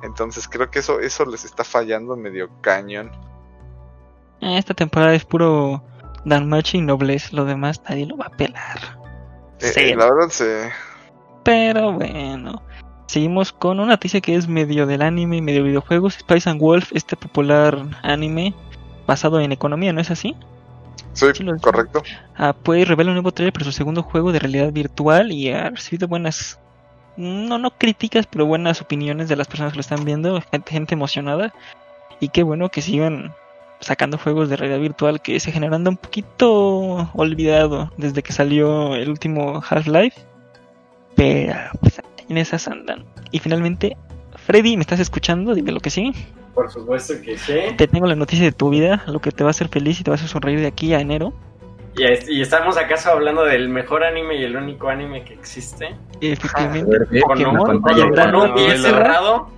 Entonces 0.07 0.49
creo 0.49 0.71
que 0.71 0.79
eso, 0.79 1.01
eso 1.01 1.25
les 1.27 1.45
está 1.45 1.65
fallando 1.65 2.17
medio 2.17 2.49
cañón. 2.63 3.11
Eh, 4.41 4.57
Esta 4.59 4.75
temporada 4.75 5.15
es 5.15 5.25
puro 5.25 5.83
Danmachi 6.25 6.79
y 6.79 6.83
Noblesse. 6.83 7.33
Lo 7.33 7.45
demás 7.45 7.83
nadie 7.89 8.07
lo 8.07 8.17
va 8.17 8.27
a 8.27 8.37
pelar. 8.37 8.79
Eh, 9.61 9.67
Sí. 9.75 9.81
eh, 9.81 9.97
la 9.97 10.05
verdad 10.05 10.29
se... 10.31 10.71
Pero 11.45 11.93
bueno. 11.93 12.63
Seguimos 13.07 13.53
con 13.53 13.79
una 13.79 13.93
noticia 13.93 14.21
que 14.21 14.35
es 14.35 14.49
medio 14.49 14.85
del 14.87 15.01
anime 15.03 15.37
y 15.37 15.43
medio 15.43 15.63
videojuegos. 15.63 16.15
Spice 16.15 16.51
and 16.51 16.61
Wolf, 16.61 16.91
este 16.93 17.17
popular 17.17 17.79
anime 18.03 18.53
basado 19.07 19.39
en 19.41 19.53
economía, 19.53 19.93
¿no 19.93 20.01
es 20.01 20.11
así? 20.11 20.35
Sí, 21.13 21.27
Sí, 21.33 21.47
correcto. 21.63 22.03
Ah, 22.37 22.53
pues 22.53 22.87
revela 22.89 23.11
un 23.11 23.15
nuevo 23.15 23.33
trailer 23.33 23.53
para 23.53 23.65
su 23.65 23.73
segundo 23.73 24.03
juego 24.03 24.33
de 24.33 24.41
realidad 24.41 24.73
virtual 24.73 25.31
y 25.33 25.51
ha 25.51 25.71
recibido 25.71 26.09
buenas, 26.09 26.59
no, 27.17 27.59
no 27.59 27.71
críticas, 27.71 28.27
pero 28.27 28.47
buenas 28.47 28.81
opiniones 28.81 29.29
de 29.29 29.37
las 29.37 29.49
personas 29.49 29.73
que 29.73 29.77
lo 29.77 29.81
están 29.81 30.05
viendo, 30.05 30.41
gente, 30.51 30.73
gente 30.73 30.95
emocionada. 30.95 31.53
Y 32.21 32.29
qué 32.29 32.43
bueno 32.43 32.71
que 32.71 32.83
sigan 32.83 33.35
sacando 33.81 34.19
juegos 34.19 34.49
de 34.49 34.57
realidad 34.57 34.81
virtual 34.81 35.21
que 35.21 35.39
se 35.39 35.53
generando 35.53 35.91
un 35.91 35.97
poquito 35.97 37.11
olvidado 37.15 37.93
desde 37.97 38.23
que 38.23 38.33
salió 38.33 38.95
el 38.95 39.11
último 39.11 39.63
Half-Life. 39.69 40.21
Pero 41.15 41.55
pues, 41.81 42.01
en 42.29 42.39
esas 42.39 42.69
andan. 42.69 43.05
Y 43.31 43.39
finalmente, 43.39 43.97
Freddy, 44.35 44.77
¿me 44.77 44.83
estás 44.83 45.01
escuchando? 45.01 45.55
Dime 45.55 45.73
lo 45.73 45.81
que 45.81 45.91
sí. 45.91 46.13
Por 46.55 46.71
supuesto 46.71 47.15
que 47.23 47.37
sí. 47.37 47.55
Te 47.77 47.87
tengo 47.87 48.07
la 48.07 48.15
noticia 48.15 48.45
de 48.45 48.53
tu 48.53 48.71
vida, 48.71 49.03
lo 49.07 49.21
que 49.21 49.31
te 49.31 49.45
va 49.45 49.51
a 49.51 49.53
hacer 49.53 49.69
feliz 49.69 50.01
y 50.01 50.05
te 50.05 50.11
va 50.11 50.15
a 50.15 50.17
hacer 50.17 50.29
sonreír 50.29 50.61
de 50.61 50.67
aquí 50.67 50.95
a 50.95 51.01
enero. 51.01 51.35
Y, 51.97 52.39
y 52.39 52.43
estamos 52.43 52.77
acaso 52.77 53.11
hablando 53.11 53.45
del 53.45 53.69
mejor 53.69 54.05
anime 54.05 54.37
y 54.37 54.45
el 54.45 54.57
único 54.57 54.89
anime 54.89 55.25
que 55.25 55.35
existe. 55.35 55.95
Efectivamente, 56.21 57.21
Con 57.23 57.45
un, 57.47 57.81
con 57.81 58.35
un 58.35 58.79
cerrado. 58.79 59.49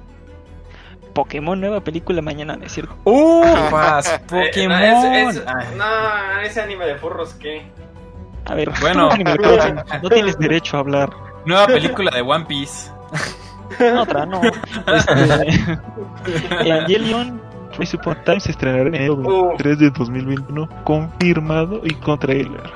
Pokémon 1.15 1.61
nueva 1.61 1.81
película 1.81 2.23
mañana, 2.23 2.57
¿no 2.57 2.65
es 2.65 2.73
cierto? 2.73 2.95
¡Ufas! 3.05 4.21
Eh, 4.33 4.47
¡Pokémon! 4.47 4.79
no, 4.79 5.15
es- 5.31 5.37
es- 5.37 5.45
Ay, 5.47 5.67
no, 5.77 6.41
ese 6.43 6.61
anime 6.61 6.87
de 6.87 6.95
furros, 6.97 7.35
¿qué? 7.35 7.63
A 8.45 8.55
ver, 8.55 8.71
Bueno. 8.81 9.09
no 10.03 10.09
tienes 10.09 10.39
derecho 10.39 10.77
a 10.77 10.81
hablar. 10.81 11.11
nueva 11.45 11.67
película 11.67 12.11
de 12.15 12.21
One 12.23 12.45
Piece. 12.47 12.91
Otra, 13.99 14.25
no. 14.27 14.41
Este, 14.87 15.79
Evangelion 16.69 17.41
Rise 17.79 17.97
Upon 17.97 18.17
Time 18.25 18.41
se 18.41 18.51
estrenará 18.51 18.83
en 18.89 18.95
enero 18.95 19.17
23 19.17 19.79
de 19.79 19.91
2021, 19.91 20.69
confirmado 20.85 21.81
y 21.85 21.95
con 21.95 22.19
trailer. 22.19 22.71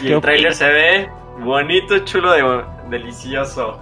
Y 0.00 0.06
¿Qué 0.06 0.12
el 0.14 0.20
trailer 0.20 0.54
se 0.54 0.66
ve 0.68 1.08
bonito, 1.40 1.98
chulo, 2.00 2.32
de, 2.32 2.64
delicioso. 2.88 3.78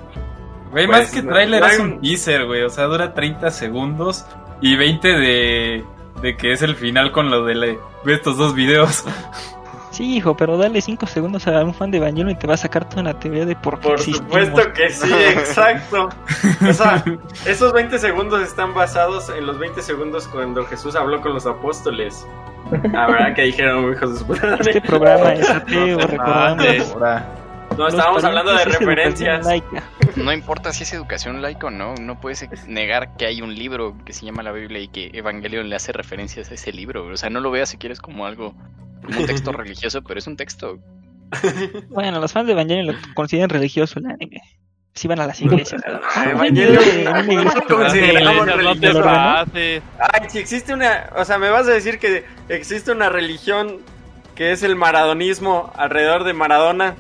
Güey, 0.71 0.87
Pues, 0.87 0.99
más 1.01 1.11
que 1.15 1.23
no- 1.23 1.33
trailer 1.33 1.61
no 1.61 1.67
es 1.67 1.79
un- 1.79 2.01
teaser, 2.01 2.47
güey. 2.47 2.63
O 2.63 2.71
sea, 2.71 2.85
dura 2.85 3.15
30 3.15 3.51
segundos 3.51 4.25
y 4.61 4.77
20 4.77 5.09
de, 5.09 5.85
de 6.23 6.37
que 6.37 6.53
es 6.53 6.63
el 6.63 6.75
final 6.77 7.13
con 7.13 7.31
lo 7.31 7.45
de, 7.45 7.55
la- 7.55 7.67
de 7.67 8.15
estos 8.15 8.37
dos 8.37 8.55
videos. 8.55 9.05
Sí, 9.99 10.19
hijo, 10.19 10.37
pero 10.37 10.57
dale 10.57 10.81
5 10.81 11.09
segundos 11.09 11.49
a 11.49 11.65
un 11.65 11.75
fan 11.75 11.91
de 11.91 11.99
Evangelion 11.99 12.31
y 12.31 12.37
te 12.37 12.47
va 12.47 12.55
a 12.55 12.57
sacar 12.57 12.89
toda 12.89 13.03
una 13.03 13.19
teoría 13.19 13.45
de 13.45 13.57
por 13.57 13.81
qué 13.81 13.89
Por 13.89 13.95
existimos. 13.95 14.21
supuesto 14.47 14.73
que 14.73 14.91
sí, 14.91 15.13
exacto. 15.31 16.09
O 16.69 16.73
sea, 16.73 17.03
esos 17.47 17.73
20 17.73 17.99
segundos 17.99 18.41
están 18.43 18.75
basados 18.75 19.29
en 19.29 19.45
los 19.45 19.59
20 19.59 19.83
segundos 19.83 20.29
cuando 20.29 20.65
Jesús 20.67 20.95
habló 20.95 21.21
con 21.21 21.35
los 21.35 21.47
apóstoles. 21.47 22.25
La 22.93 23.09
verdad 23.09 23.35
que 23.35 23.43
dijeron, 23.43 23.93
hijos 23.93 24.21
de 24.21 24.37
su. 24.37 24.47
Este 24.61 24.81
programa 24.83 25.33
es 25.33 25.51
ateo, 25.51 25.99
No. 25.99 26.23
Ahora, 26.23 27.27
No, 27.77 27.89
estábamos 27.89 28.25
hablando 28.25 28.53
de 28.53 28.65
referencias. 28.65 29.47
laica. 29.47 29.83
No 30.17 30.33
importa 30.33 30.73
si 30.73 30.83
es 30.83 30.93
educación 30.93 31.41
laica 31.43 31.69
o 31.69 31.71
no, 31.71 31.95
no 31.95 32.21
puedes 32.21 32.49
negar 32.67 33.17
que 33.17 33.27
hay 33.27 33.41
un 33.41 33.55
libro 33.55 33.97
que 34.05 34.13
se 34.13 34.27
llama 34.27 34.43
la 34.43 34.53
Biblia 34.53 34.81
y 34.81 34.89
que 34.89 35.11
Evangelion 35.13 35.69
le 35.69 35.77
hace 35.77 35.93
referencias 35.93 36.51
a 36.51 36.55
ese 36.55 36.73
libro. 36.73 37.07
O 37.07 37.17
sea, 37.17 37.31
no 37.31 37.41
lo 37.41 37.51
veas 37.51 37.69
si 37.69 37.79
quieres 37.79 38.01
como 38.01 38.27
algo, 38.27 38.55
como 39.05 39.21
un 39.21 39.27
texto 39.27 39.53
religioso, 39.53 40.03
pero 40.03 40.19
es 40.19 40.27
un 40.27 40.37
texto. 40.37 40.79
Bueno, 41.91 42.21
los 42.21 42.33
fans 42.33 42.47
de 42.47 42.53
Evangelion 42.53 42.87
lo 42.87 42.95
consideran 43.15 43.51
religioso 43.51 43.99
el 43.99 44.07
anime. 44.07 44.41
Si 44.95 45.07
van 45.07 45.21
a 45.21 45.27
las 45.27 45.41
iglesias. 45.41 45.81
Evangelion. 46.27 46.83
Ay, 49.99 50.29
si 50.29 50.39
existe 50.39 50.75
una, 50.75 51.11
o 51.17 51.25
sea, 51.25 51.39
me 51.39 51.51
vas 51.51 51.69
a 51.69 51.71
decir 51.71 52.01
que 52.01 52.25
existe 52.49 52.91
una 52.91 53.09
religión 53.09 53.83
que 54.35 54.53
es 54.53 54.63
el 54.63 54.77
maradonismo 54.77 55.73
alrededor 55.77 56.25
de 56.25 56.33
Maradona. 56.33 56.97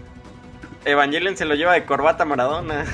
Evangelion 0.90 1.36
se 1.36 1.44
lo 1.44 1.54
lleva 1.54 1.74
de 1.74 1.84
corbata 1.84 2.22
a 2.22 2.26
Maradona. 2.26 2.84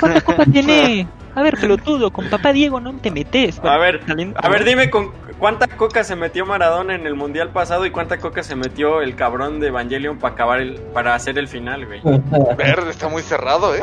¿Cuánta 0.00 0.20
copa 0.24 0.44
tiene? 0.46 1.06
A 1.36 1.42
ver, 1.42 1.58
pelotudo, 1.60 2.10
con 2.10 2.30
papá 2.30 2.54
Diego 2.54 2.80
no 2.80 2.94
te 2.94 3.10
metes. 3.10 3.60
A 3.62 3.76
ver, 3.76 4.00
A 4.36 4.48
ver, 4.48 4.64
dime 4.64 4.88
con 4.88 5.12
cuánta 5.38 5.66
coca 5.68 6.02
se 6.02 6.16
metió 6.16 6.46
Maradona 6.46 6.94
en 6.94 7.06
el 7.06 7.14
mundial 7.14 7.50
pasado 7.50 7.84
y 7.84 7.90
cuánta 7.90 8.16
coca 8.16 8.42
se 8.42 8.56
metió 8.56 9.02
el 9.02 9.16
cabrón 9.16 9.60
de 9.60 9.66
Evangelion 9.66 10.16
para 10.16 10.32
acabar 10.32 10.60
el, 10.60 10.80
para 10.94 11.14
hacer 11.14 11.36
el 11.36 11.46
final, 11.46 11.84
güey. 11.84 12.00
Verde 12.56 12.90
está 12.90 13.08
muy 13.08 13.20
cerrado, 13.20 13.74
¿eh? 13.74 13.82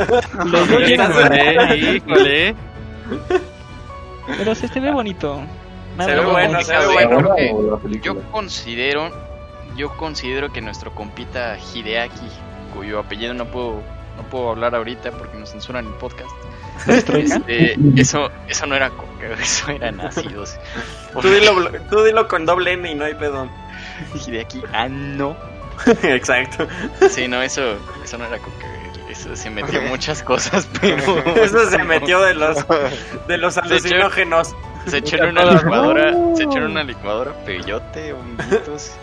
Híjole, 0.88 1.78
híjole. 1.78 2.56
Pero 4.36 4.56
se 4.56 4.68
te 4.68 4.80
ve 4.80 4.92
bonito. 4.92 5.40
Se 6.00 6.16
ve 6.16 6.26
bueno, 6.26 6.60
se 6.62 6.76
ve 6.76 6.88
bueno. 6.88 7.18
porque 7.18 7.52
¿O 7.54 7.78
la 7.88 8.02
yo 8.02 8.20
considero, 8.32 9.12
yo 9.78 9.96
considero 9.98 10.52
que 10.52 10.62
nuestro 10.62 10.96
compita 10.96 11.56
Hideaki, 11.60 12.30
cuyo 12.74 13.00
apellido 13.00 13.34
no 13.34 13.46
puedo, 13.46 13.82
no 14.18 14.24
puedo 14.30 14.50
hablar 14.52 14.76
ahorita 14.76 15.12
porque 15.12 15.38
nos 15.38 15.52
censuran 15.52 15.86
el 15.86 15.94
podcast. 15.94 16.32
Este, 16.88 17.78
eso, 17.96 18.32
eso 18.48 18.66
no 18.66 18.76
era 18.76 18.90
coca, 18.90 19.28
eso 19.42 19.70
eran 19.72 20.02
ácidos. 20.02 20.56
Tú 21.22 21.30
dilo, 21.30 21.70
tú 21.90 22.04
dilo 22.04 22.28
con 22.28 22.46
doble 22.46 22.74
N 22.74 22.92
y 22.92 22.96
no 22.96 23.06
hay 23.06 23.14
pedo. 23.14 23.48
Hideaki, 24.14 24.64
ah 24.74 24.88
no. 24.90 25.36
Exacto. 26.04 26.68
Sí, 27.10 27.28
no, 27.28 27.42
eso, 27.42 27.78
eso 28.04 28.18
no 28.18 28.26
era 28.26 28.38
coca. 28.40 28.68
Eso 29.10 29.36
se 29.36 29.50
metió 29.52 29.80
muchas 29.84 30.24
cosas, 30.24 30.68
pero 30.82 30.98
Eso 31.36 31.70
se 31.70 31.84
metió 31.84 32.20
de 32.22 32.34
los 32.34 32.58
de 33.28 33.38
los 33.38 33.58
alucinógenos. 33.60 34.56
se 34.88 34.98
echó 34.98 35.18
en 35.18 35.26
una 35.30 35.46
licuadora, 35.46 36.14
se 36.36 36.44
echó 36.44 36.58
en 36.58 36.64
una 36.64 36.84
licuadora 36.84 37.32
peyote, 37.46 38.14
honguitos 38.14 38.94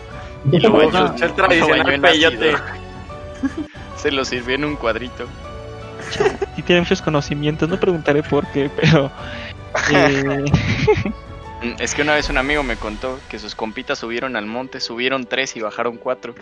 y 0.51 0.59
lo 0.59 0.71
Bueno, 0.71 0.91
bañó, 0.91 1.23
el 1.23 1.33
tradicional 1.33 2.01
peyote. 2.01 2.53
ácido. 2.55 2.80
Se 3.97 4.11
lo 4.11 4.25
sirvió 4.25 4.55
en 4.55 4.65
un 4.65 4.75
cuadrito. 4.75 5.25
Sí 6.55 6.61
tiene 6.63 6.81
muchos 6.81 7.01
conocimientos, 7.01 7.69
no 7.69 7.79
preguntaré 7.79 8.23
por 8.23 8.45
qué, 8.47 8.69
pero... 8.75 9.11
eh, 9.93 10.45
Mm, 11.63 11.75
Es 11.77 11.93
que 11.93 12.01
una 12.01 12.15
vez 12.15 12.27
un 12.29 12.39
amigo 12.39 12.63
me 12.63 12.75
contó 12.75 13.19
que 13.29 13.37
sus 13.37 13.53
compitas 13.53 13.99
subieron 13.99 14.35
al 14.35 14.47
monte, 14.47 14.79
subieron 14.79 15.25
tres 15.25 15.55
y 15.55 15.61
bajaron 15.61 15.97
cuatro. 15.97 16.33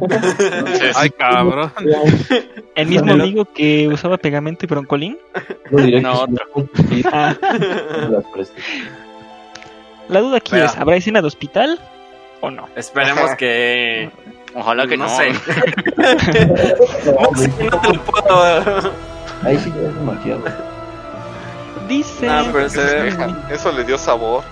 Entonces, 0.00 0.96
Ay, 0.96 1.10
cabrón. 1.10 1.72
el 2.76 2.86
mismo 2.86 3.12
amigo 3.12 3.44
que 3.52 3.88
usaba 3.88 4.16
pegamento 4.18 4.64
y 4.64 4.68
broncolín. 4.68 5.18
No, 6.00 6.26
que 6.26 6.84
sí, 6.88 7.02
Ah, 7.12 7.34
la 10.08 10.20
duda 10.20 10.36
aquí 10.36 10.54
es, 10.56 10.76
¿habrá 10.76 10.96
escena 10.96 11.20
de 11.20 11.26
hospital 11.26 11.80
o 12.40 12.50
no? 12.50 12.68
Esperemos 12.76 13.34
que 13.36 14.10
ojalá 14.56 14.86
que 14.86 14.96
no. 14.96 15.04
no 15.06 15.16
sé. 15.16 15.32
No, 17.06 17.28
güey, 17.34 17.48
No 17.70 17.80
te 17.80 17.92
lo 17.94 18.02
puedo. 18.02 18.92
Ahí 19.44 19.58
sí 19.58 19.72
ya 19.74 19.88
es 19.88 19.94
demasiado. 19.94 20.42
Dice... 21.88 22.26
No, 22.26 22.44
pero 22.52 22.68
se 22.68 22.80
ve- 22.82 23.16
Eso 23.50 23.70
le 23.72 23.84
dio 23.84 23.96
sabor. 23.98 24.42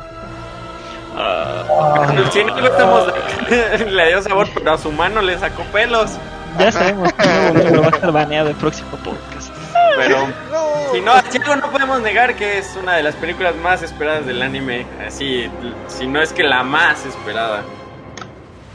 Si 2.33 2.45
no 2.45 2.61
le 2.61 2.69
estamos 2.69 3.13
le 3.93 4.09
dio 4.09 4.23
sabor, 4.23 4.49
pero 4.55 4.73
a 4.73 4.79
su 4.79 4.91
mano 4.93 5.23
le 5.23 5.39
sacó 5.39 5.63
pelos. 5.73 6.13
Ya 6.59 6.71
sabemos 6.73 7.13
que 7.13 7.53
libro 7.65 7.81
va 7.83 7.87
a 7.87 7.91
estar 7.91 8.13
baneado 8.13 8.49
el 8.51 8.55
próximo 8.57 8.91
podcast. 8.99 9.51
Pero 9.97 10.27
No. 10.51 10.93
si 10.93 11.01
no, 11.01 11.13
si 11.31 11.39
algo 11.39 11.57
no 11.57 11.71
podemos 11.71 12.01
negar 12.01 12.35
que 12.35 12.59
es 12.59 12.77
una 12.81 12.95
de 12.97 13.03
las 13.05 13.15
películas 13.17 13.55
más 13.57 13.83
esperadas 13.83 14.27
del 14.27 14.43
anime. 14.43 14.87
Así, 15.07 15.49
si 15.89 16.07
no 16.07 16.21
es 16.21 16.33
que 16.33 16.43
la 16.43 16.63
más 16.63 17.05
esperada. 17.07 17.63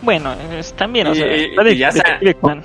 Bueno, 0.01 0.33
es, 0.53 0.73
también, 0.73 1.07
o 1.07 1.15
sea, 1.15 1.25
de- 1.25 1.77
ya 1.77 1.91
de- 1.91 2.01
de-. 2.21 2.63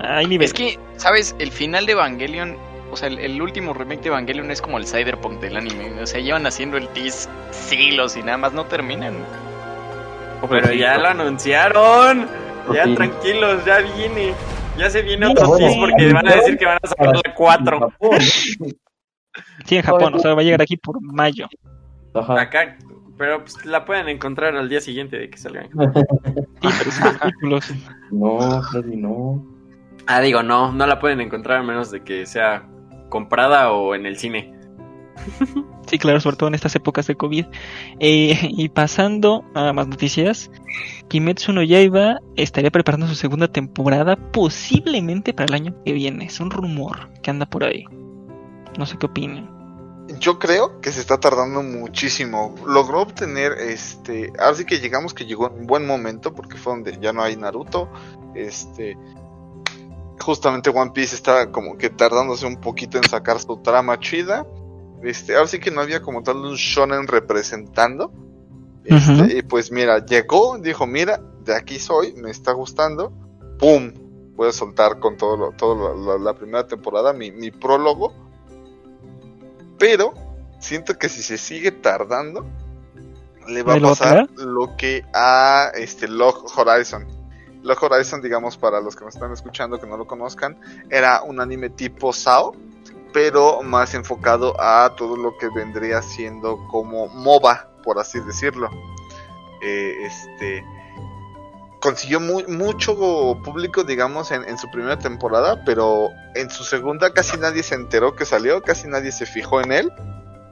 Hay 0.00 0.26
niveles. 0.26 0.50
Es 0.52 0.54
que, 0.58 0.78
¿sabes? 0.96 1.36
El 1.38 1.50
final 1.52 1.86
de 1.86 1.92
Evangelion, 1.92 2.56
o 2.90 2.96
sea, 2.96 3.08
el, 3.08 3.18
el 3.20 3.40
último 3.40 3.72
remake 3.74 4.00
de 4.02 4.08
Evangelion 4.08 4.50
es 4.50 4.60
como 4.60 4.78
el 4.78 4.86
cyberpunk 4.86 5.40
del 5.40 5.56
anime. 5.56 6.02
O 6.02 6.06
sea, 6.06 6.20
llevan 6.20 6.46
haciendo 6.46 6.76
el 6.76 6.88
tease 6.88 7.28
siglos 7.52 8.16
y 8.16 8.22
nada 8.22 8.38
más 8.38 8.52
no 8.52 8.64
terminan. 8.66 9.14
Pero 10.48 10.72
ya 10.72 10.98
lo 10.98 11.08
anunciaron. 11.08 12.28
Ya 12.72 12.84
Sí. 12.84 12.94
tranquilos, 12.94 13.64
ya 13.64 13.78
viene. 13.78 14.34
Ya 14.76 14.90
se 14.90 15.02
viene 15.02 15.26
otro 15.26 15.56
tease 15.56 15.76
porque 15.78 16.12
van 16.12 16.26
a 16.28 16.34
decir 16.34 16.56
que 16.58 16.64
van 16.66 16.78
a 16.82 16.86
sacar 16.88 17.14
la 17.14 17.34
4. 17.34 17.92
Sí, 19.66 19.76
en 19.76 19.82
Japón, 19.82 20.14
o 20.14 20.18
sea, 20.18 20.34
va 20.34 20.40
a 20.40 20.44
llegar 20.44 20.62
aquí 20.62 20.76
por 20.76 21.00
mayo. 21.00 21.46
Ajá. 22.14 22.40
Acá, 22.40 22.76
pero 23.16 23.40
pues 23.40 23.64
la 23.64 23.84
pueden 23.84 24.08
encontrar 24.08 24.56
al 24.56 24.68
día 24.68 24.80
siguiente 24.80 25.18
de 25.18 25.30
que 25.30 25.38
salgan. 25.38 25.68
Títulos. 27.24 27.72
No, 28.10 28.62
Freddy, 28.62 28.96
no. 28.96 29.44
Ah, 30.06 30.20
digo, 30.20 30.42
no, 30.42 30.72
no 30.72 30.86
la 30.86 30.98
pueden 30.98 31.20
encontrar 31.20 31.60
a 31.60 31.62
menos 31.62 31.90
de 31.90 32.02
que 32.02 32.26
sea 32.26 32.68
comprada 33.08 33.72
o 33.72 33.94
en 33.94 34.06
el 34.06 34.16
cine. 34.16 34.52
Sí, 35.86 35.98
claro, 35.98 36.18
sobre 36.18 36.36
todo 36.36 36.48
en 36.48 36.54
estas 36.54 36.74
épocas 36.76 37.06
de 37.06 37.14
COVID. 37.14 37.44
Eh, 38.00 38.48
y 38.50 38.70
pasando 38.70 39.44
a 39.54 39.70
más 39.74 39.86
noticias, 39.86 40.50
Kimetsu 41.08 41.52
no 41.52 41.62
Yaiba 41.62 42.20
estaría 42.36 42.70
preparando 42.70 43.06
su 43.06 43.14
segunda 43.14 43.48
temporada 43.48 44.16
posiblemente 44.16 45.34
para 45.34 45.44
el 45.44 45.54
año 45.54 45.74
que 45.84 45.92
viene. 45.92 46.24
Es 46.24 46.40
un 46.40 46.50
rumor 46.50 47.10
que 47.22 47.30
anda 47.30 47.44
por 47.44 47.64
ahí. 47.64 47.84
No 48.78 48.86
sé 48.86 48.96
qué 48.96 49.04
opinan. 49.04 49.53
Yo 50.20 50.38
creo 50.38 50.80
que 50.80 50.92
se 50.92 51.00
está 51.00 51.18
tardando 51.18 51.62
muchísimo. 51.62 52.54
Logró 52.66 53.00
obtener 53.02 53.52
este. 53.52 54.32
Ahora 54.38 54.54
sí 54.54 54.64
que 54.64 54.78
llegamos 54.80 55.14
que 55.14 55.24
llegó 55.24 55.46
en 55.48 55.60
un 55.60 55.66
buen 55.66 55.86
momento. 55.86 56.34
Porque 56.34 56.56
fue 56.58 56.74
donde 56.74 56.98
ya 57.00 57.12
no 57.12 57.22
hay 57.22 57.36
Naruto. 57.36 57.88
Este. 58.34 58.98
Justamente 60.20 60.70
One 60.70 60.92
Piece 60.92 61.14
está 61.16 61.50
como 61.50 61.76
que 61.76 61.90
tardándose 61.90 62.46
un 62.46 62.56
poquito 62.60 62.98
en 62.98 63.04
sacar 63.04 63.40
su 63.40 63.56
trama 63.58 63.98
chida. 63.98 64.46
Este, 65.02 65.34
ahora 65.34 65.48
sí 65.48 65.58
que 65.58 65.70
no 65.70 65.80
había 65.80 66.00
como 66.00 66.22
tal 66.22 66.36
un 66.36 66.54
shonen 66.54 67.06
representando. 67.06 68.12
Este. 68.84 69.38
Y 69.38 69.42
pues 69.42 69.72
mira, 69.72 70.04
llegó, 70.04 70.58
dijo, 70.58 70.86
mira, 70.86 71.20
de 71.44 71.54
aquí 71.54 71.78
soy, 71.78 72.12
me 72.14 72.30
está 72.30 72.52
gustando. 72.52 73.12
¡Pum! 73.58 73.92
Voy 74.36 74.48
a 74.48 74.52
soltar 74.52 74.98
con 74.98 75.16
todo 75.16 75.36
lo, 75.36 75.50
todo 75.52 75.74
lo- 75.74 76.18
la, 76.18 76.22
la 76.22 76.34
primera 76.34 76.66
temporada 76.66 77.12
mi, 77.12 77.30
mi 77.32 77.50
prólogo. 77.50 78.12
Pero 79.78 80.14
siento 80.58 80.98
que 80.98 81.08
si 81.08 81.22
se 81.22 81.38
sigue 81.38 81.72
tardando, 81.72 82.46
le 83.48 83.62
va 83.62 83.72
a 83.72 83.74
¿Me 83.76 83.80
lo 83.80 83.88
va 83.88 83.92
a 83.92 83.96
pasar 83.96 84.30
lo 84.36 84.76
que 84.76 85.04
a 85.12 85.70
este 85.74 86.08
Log 86.08 86.46
Horizon. 86.56 87.06
Log 87.62 87.82
Horizon, 87.82 88.20
digamos, 88.20 88.56
para 88.56 88.80
los 88.80 88.94
que 88.94 89.04
me 89.04 89.10
están 89.10 89.32
escuchando 89.32 89.80
que 89.80 89.86
no 89.86 89.96
lo 89.96 90.06
conozcan, 90.06 90.58
era 90.90 91.22
un 91.22 91.40
anime 91.40 91.70
tipo 91.70 92.12
SAO, 92.12 92.54
pero 93.12 93.62
más 93.62 93.94
enfocado 93.94 94.54
a 94.60 94.94
todo 94.96 95.16
lo 95.16 95.36
que 95.38 95.48
vendría 95.48 96.02
siendo 96.02 96.66
como 96.68 97.08
MOBA, 97.08 97.68
por 97.82 97.98
así 97.98 98.20
decirlo. 98.20 98.68
Eh, 99.62 99.94
este 100.02 100.64
consiguió 101.84 102.18
mu- 102.18 102.48
mucho 102.48 102.96
público, 103.44 103.84
digamos, 103.84 104.30
en, 104.32 104.42
en 104.48 104.56
su 104.56 104.70
primera 104.70 104.98
temporada, 104.98 105.62
pero 105.66 106.08
en 106.34 106.48
su 106.50 106.64
segunda 106.64 107.12
casi 107.12 107.36
nadie 107.36 107.62
se 107.62 107.74
enteró 107.74 108.16
que 108.16 108.24
salió, 108.24 108.62
casi 108.62 108.88
nadie 108.88 109.12
se 109.12 109.26
fijó 109.26 109.60
en 109.60 109.70
él. 109.70 109.92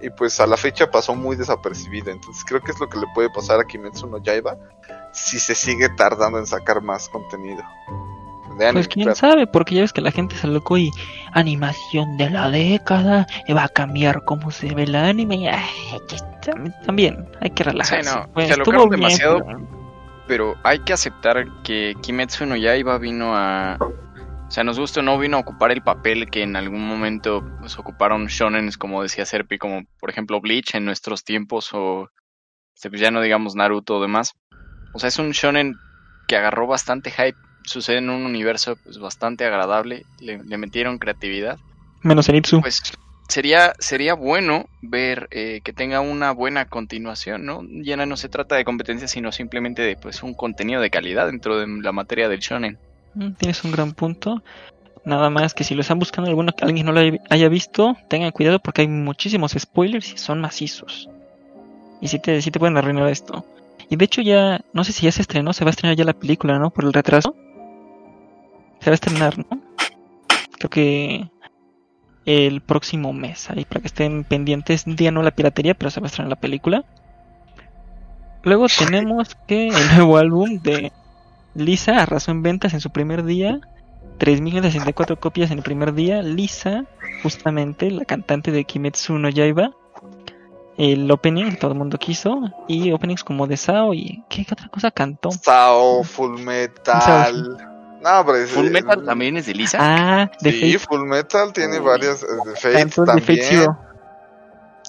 y 0.02 0.10
pues 0.10 0.38
a 0.40 0.46
la 0.46 0.56
fecha 0.56 0.90
pasó 0.90 1.14
muy 1.14 1.36
desapercibida. 1.36 2.10
Entonces 2.12 2.44
creo 2.46 2.60
que 2.60 2.72
es 2.72 2.78
lo 2.80 2.88
que 2.88 2.98
le 2.98 3.06
puede 3.14 3.30
pasar 3.30 3.60
a 3.60 3.64
Kimetsu 3.64 4.06
no 4.08 4.18
Yaiba 4.22 4.56
si 5.12 5.38
se 5.38 5.54
sigue 5.54 5.88
tardando 5.96 6.38
en 6.38 6.46
sacar 6.46 6.82
más 6.82 7.08
contenido. 7.08 7.62
De 8.58 8.66
anime, 8.66 8.72
Pues 8.80 8.88
quién 8.88 9.04
claro. 9.04 9.16
sabe, 9.16 9.46
porque 9.46 9.74
ya 9.76 9.80
ves 9.82 9.92
que 9.94 10.00
la 10.02 10.10
gente 10.10 10.36
se 10.36 10.46
loco 10.48 10.76
y 10.76 10.90
animación 11.32 12.18
de 12.18 12.28
la 12.30 12.50
década, 12.50 13.26
y 13.46 13.52
va 13.54 13.64
a 13.64 13.68
cambiar 13.68 14.24
cómo 14.24 14.50
se 14.50 14.74
ve 14.74 14.82
el 14.82 14.94
anime. 14.94 15.48
Ay, 15.50 16.00
también 16.84 17.26
hay 17.40 17.50
que 17.50 17.64
relajarse. 17.64 18.10
Sí, 18.10 18.14
no, 18.14 18.26
Pues, 18.34 18.48
se 18.48 18.54
bien, 18.70 18.90
demasiado. 18.90 19.38
pero- 19.46 19.81
Pero 20.32 20.56
hay 20.62 20.78
que 20.78 20.94
aceptar 20.94 21.46
que 21.62 21.94
Kimetsu 22.00 22.46
no 22.46 22.56
Yaiba 22.56 22.96
vino 22.96 23.36
a... 23.36 23.76
O 23.78 24.50
sea, 24.50 24.64
nos 24.64 24.78
gusta 24.78 25.00
o 25.00 25.02
no, 25.02 25.18
vino 25.18 25.36
a 25.36 25.40
ocupar 25.40 25.72
el 25.72 25.82
papel 25.82 26.30
que 26.30 26.42
en 26.42 26.56
algún 26.56 26.88
momento 26.88 27.46
pues, 27.60 27.78
ocuparon 27.78 28.28
shonens, 28.28 28.78
como 28.78 29.02
decía 29.02 29.26
Serpi, 29.26 29.58
como 29.58 29.82
por 30.00 30.08
ejemplo 30.08 30.40
Bleach 30.40 30.74
en 30.74 30.86
nuestros 30.86 31.22
tiempos 31.22 31.74
o 31.74 32.08
este, 32.74 32.88
pues 32.88 33.02
ya 33.02 33.10
no 33.10 33.20
digamos 33.20 33.56
Naruto 33.56 33.98
o 33.98 34.00
demás. 34.00 34.32
O 34.94 34.98
sea, 34.98 35.08
es 35.08 35.18
un 35.18 35.32
shonen 35.32 35.74
que 36.26 36.36
agarró 36.36 36.66
bastante 36.66 37.10
hype, 37.10 37.36
sucede 37.64 37.98
en 37.98 38.08
un 38.08 38.24
universo 38.24 38.76
pues, 38.84 38.96
bastante 38.98 39.44
agradable, 39.44 40.06
le, 40.18 40.42
le 40.42 40.56
metieron 40.56 40.96
creatividad. 40.96 41.58
Menos 42.00 42.24
Zenitsu. 42.24 42.62
Pues 42.62 42.80
sería, 43.32 43.72
sería 43.78 44.14
bueno 44.14 44.66
ver 44.82 45.26
eh, 45.30 45.60
que 45.64 45.72
tenga 45.72 46.00
una 46.00 46.32
buena 46.32 46.66
continuación, 46.66 47.44
¿no? 47.46 47.62
Ya 47.82 47.96
no 47.96 48.16
se 48.16 48.28
trata 48.28 48.56
de 48.56 48.64
competencia, 48.64 49.08
sino 49.08 49.32
simplemente 49.32 49.80
de 49.82 49.96
pues 49.96 50.22
un 50.22 50.34
contenido 50.34 50.80
de 50.80 50.90
calidad 50.90 51.26
dentro 51.26 51.58
de 51.58 51.66
la 51.82 51.92
materia 51.92 52.28
del 52.28 52.40
shonen. 52.40 52.78
Mm, 53.14 53.32
Tienes 53.32 53.64
un 53.64 53.72
gran 53.72 53.92
punto. 53.92 54.42
Nada 55.04 55.30
más 55.30 55.54
que 55.54 55.64
si 55.64 55.74
lo 55.74 55.80
están 55.80 55.98
buscando 55.98 56.28
alguno 56.30 56.52
que 56.52 56.64
alguien 56.64 56.86
no 56.86 56.92
lo 56.92 57.00
haya- 57.30 57.48
visto, 57.48 57.96
tengan 58.08 58.30
cuidado 58.30 58.60
porque 58.60 58.82
hay 58.82 58.88
muchísimos 58.88 59.52
spoilers 59.58 60.12
y 60.12 60.16
son 60.18 60.40
macizos. 60.40 61.08
Y 62.00 62.08
si 62.08 62.18
te, 62.20 62.40
sí 62.42 62.50
te 62.50 62.60
pueden 62.60 62.76
arruinar 62.76 63.08
esto. 63.08 63.44
Y 63.90 63.96
de 63.96 64.04
hecho 64.04 64.22
ya, 64.22 64.60
no 64.72 64.84
sé 64.84 64.92
si 64.92 65.04
ya 65.06 65.12
se 65.12 65.22
estrenó, 65.22 65.52
se 65.52 65.64
va 65.64 65.70
a 65.70 65.72
estrenar 65.72 65.96
ya 65.96 66.04
la 66.04 66.12
película, 66.12 66.58
¿no? 66.58 66.70
Por 66.70 66.84
el 66.84 66.92
retraso. 66.92 67.34
Se 68.80 68.90
va 68.90 68.92
a 68.92 68.94
estrenar, 68.94 69.38
¿no? 69.38 69.46
Creo 70.58 70.70
que 70.70 71.28
el 72.26 72.60
próximo 72.60 73.12
mes, 73.12 73.50
ahí 73.50 73.64
para 73.64 73.80
que 73.80 73.88
estén 73.88 74.24
pendientes. 74.24 74.84
Día 74.86 75.10
no 75.10 75.22
la 75.22 75.32
piratería, 75.32 75.74
pero 75.74 75.90
se 75.90 76.00
va 76.00 76.06
a 76.06 76.08
estrenar 76.08 76.30
la 76.30 76.36
película. 76.36 76.84
Luego 78.44 78.66
tenemos 78.66 79.36
que 79.46 79.68
el 79.68 79.94
nuevo 79.94 80.16
álbum 80.16 80.60
de 80.62 80.92
Lisa 81.54 82.02
arrasó 82.02 82.30
en 82.30 82.42
ventas 82.42 82.74
en 82.74 82.80
su 82.80 82.90
primer 82.90 83.24
día. 83.24 83.60
3.064 84.18 85.18
copias 85.18 85.50
en 85.50 85.58
el 85.58 85.64
primer 85.64 85.94
día. 85.94 86.22
Lisa, 86.22 86.84
justamente 87.22 87.90
la 87.90 88.04
cantante 88.04 88.50
de 88.50 88.64
Kimetsu 88.64 89.14
no 89.14 89.28
Yaiba. 89.28 89.70
El 90.78 91.10
opening 91.10 91.50
que 91.50 91.56
todo 91.56 91.72
el 91.72 91.78
mundo 91.78 91.98
quiso. 91.98 92.40
Y 92.68 92.92
openings 92.92 93.24
como 93.24 93.46
de 93.46 93.56
Sao. 93.56 93.94
¿Y 93.94 94.24
qué, 94.28 94.44
qué 94.44 94.54
otra 94.54 94.68
cosa 94.68 94.90
cantó? 94.90 95.30
Sao, 95.30 96.02
Full 96.02 96.40
Metal. 96.40 97.71
No, 98.02 98.26
pero 98.26 98.38
es- 98.38 98.50
Full 98.50 98.70
Metal 98.70 99.00
eh, 99.02 99.06
también 99.06 99.36
es 99.36 99.46
de 99.46 99.54
Lisa. 99.54 99.78
Ah, 99.80 100.30
de 100.40 100.50
Sí, 100.52 100.72
Fate. 100.74 100.86
Full 100.86 101.06
Metal 101.06 101.52
tiene 101.52 101.78
Uy. 101.78 101.84
varias. 101.86 102.22
eh, 102.22 102.26
De 102.44 102.56
Fate 102.56 102.72
Cantó 102.74 103.02
de 103.04 103.20
Fate 103.20 103.36
también. 103.38 103.70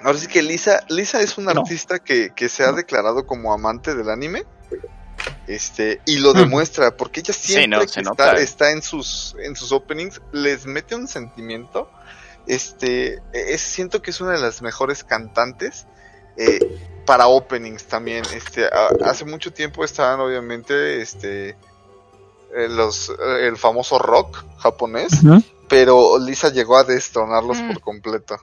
Ahora 0.03 0.17
sí 0.17 0.27
que 0.27 0.41
Lisa, 0.41 0.81
Lisa 0.89 1.21
es 1.21 1.37
una 1.37 1.53
No. 1.53 1.61
artista 1.61 1.99
que, 1.99 2.31
que 2.35 2.49
se 2.49 2.63
ha 2.63 2.71
declarado 2.71 3.25
como 3.25 3.53
amante 3.53 3.95
del 3.95 4.09
anime. 4.09 4.43
Este, 5.47 6.01
y 6.05 6.17
lo 6.19 6.33
demuestra, 6.33 6.95
porque 6.97 7.19
ella 7.19 7.33
siempre 7.33 7.67
no, 7.67 7.79
que 7.81 7.87
se 7.87 8.01
está, 8.43 8.71
en 8.71 8.81
sus, 8.81 9.35
en 9.39 9.55
sus 9.55 9.71
openings, 9.71 10.21
les 10.31 10.65
mete 10.65 10.95
un 10.95 11.07
sentimiento. 11.07 11.89
Este, 12.47 13.21
es, 13.33 13.61
siento 13.61 14.01
que 14.01 14.11
es 14.11 14.19
una 14.21 14.31
de 14.31 14.39
las 14.39 14.61
mejores 14.61 15.03
cantantes 15.03 15.85
eh, 16.37 16.59
para 17.05 17.27
openings 17.27 17.85
también. 17.85 18.23
Este, 18.33 18.65
a- 18.65 18.89
hace 19.05 19.23
mucho 19.25 19.53
tiempo 19.53 19.83
estaban 19.85 20.19
obviamente, 20.19 21.01
este, 21.01 21.49
eh, 21.49 21.55
los, 22.69 23.09
eh, 23.09 23.47
el 23.47 23.57
famoso 23.57 23.97
rock 23.99 24.43
japonés, 24.57 25.21
pero 25.67 26.19
Lisa 26.19 26.49
llegó 26.49 26.77
a 26.77 26.83
destronarlos 26.83 27.59
Mm. 27.61 27.67
por 27.67 27.79
completo. 27.81 28.37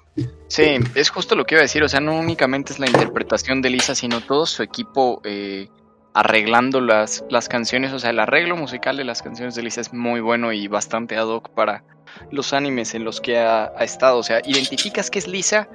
Sí, 0.48 0.76
es 0.94 1.11
justo 1.11 1.34
lo 1.36 1.44
que 1.44 1.54
iba 1.54 1.61
a 1.61 1.62
decir. 1.62 1.82
O 1.84 1.88
sea, 1.88 2.00
no 2.00 2.18
únicamente 2.18 2.72
es 2.72 2.78
la 2.78 2.86
interpretación 2.86 3.62
de 3.62 3.70
Lisa, 3.70 3.94
sino 3.94 4.20
todo 4.20 4.46
su 4.46 4.62
equipo 4.62 5.20
eh, 5.24 5.68
arreglando 6.12 6.80
las, 6.80 7.22
las 7.30 7.48
canciones. 7.48 7.92
O 7.92 7.98
sea, 7.98 8.11
el 8.11 8.18
arreglo 8.18 8.56
musical 8.56 8.96
de 8.96 9.04
las 9.04 9.22
canciones 9.22 9.54
de 9.54 9.62
Lisa 9.62 9.80
es 9.80 9.92
muy 9.92 10.20
bueno 10.20 10.52
y 10.52 10.66
bastante 10.66 11.16
ad 11.16 11.26
hoc 11.28 11.50
para 11.50 11.84
los 12.32 12.52
animes 12.52 12.94
en 12.94 13.04
los 13.04 13.20
que 13.20 13.38
ha, 13.38 13.66
ha 13.76 13.84
estado. 13.84 14.18
O 14.18 14.22
sea, 14.24 14.40
identificas 14.44 15.11
que 15.11 15.20
es 15.20 15.28
Lisa, 15.28 15.68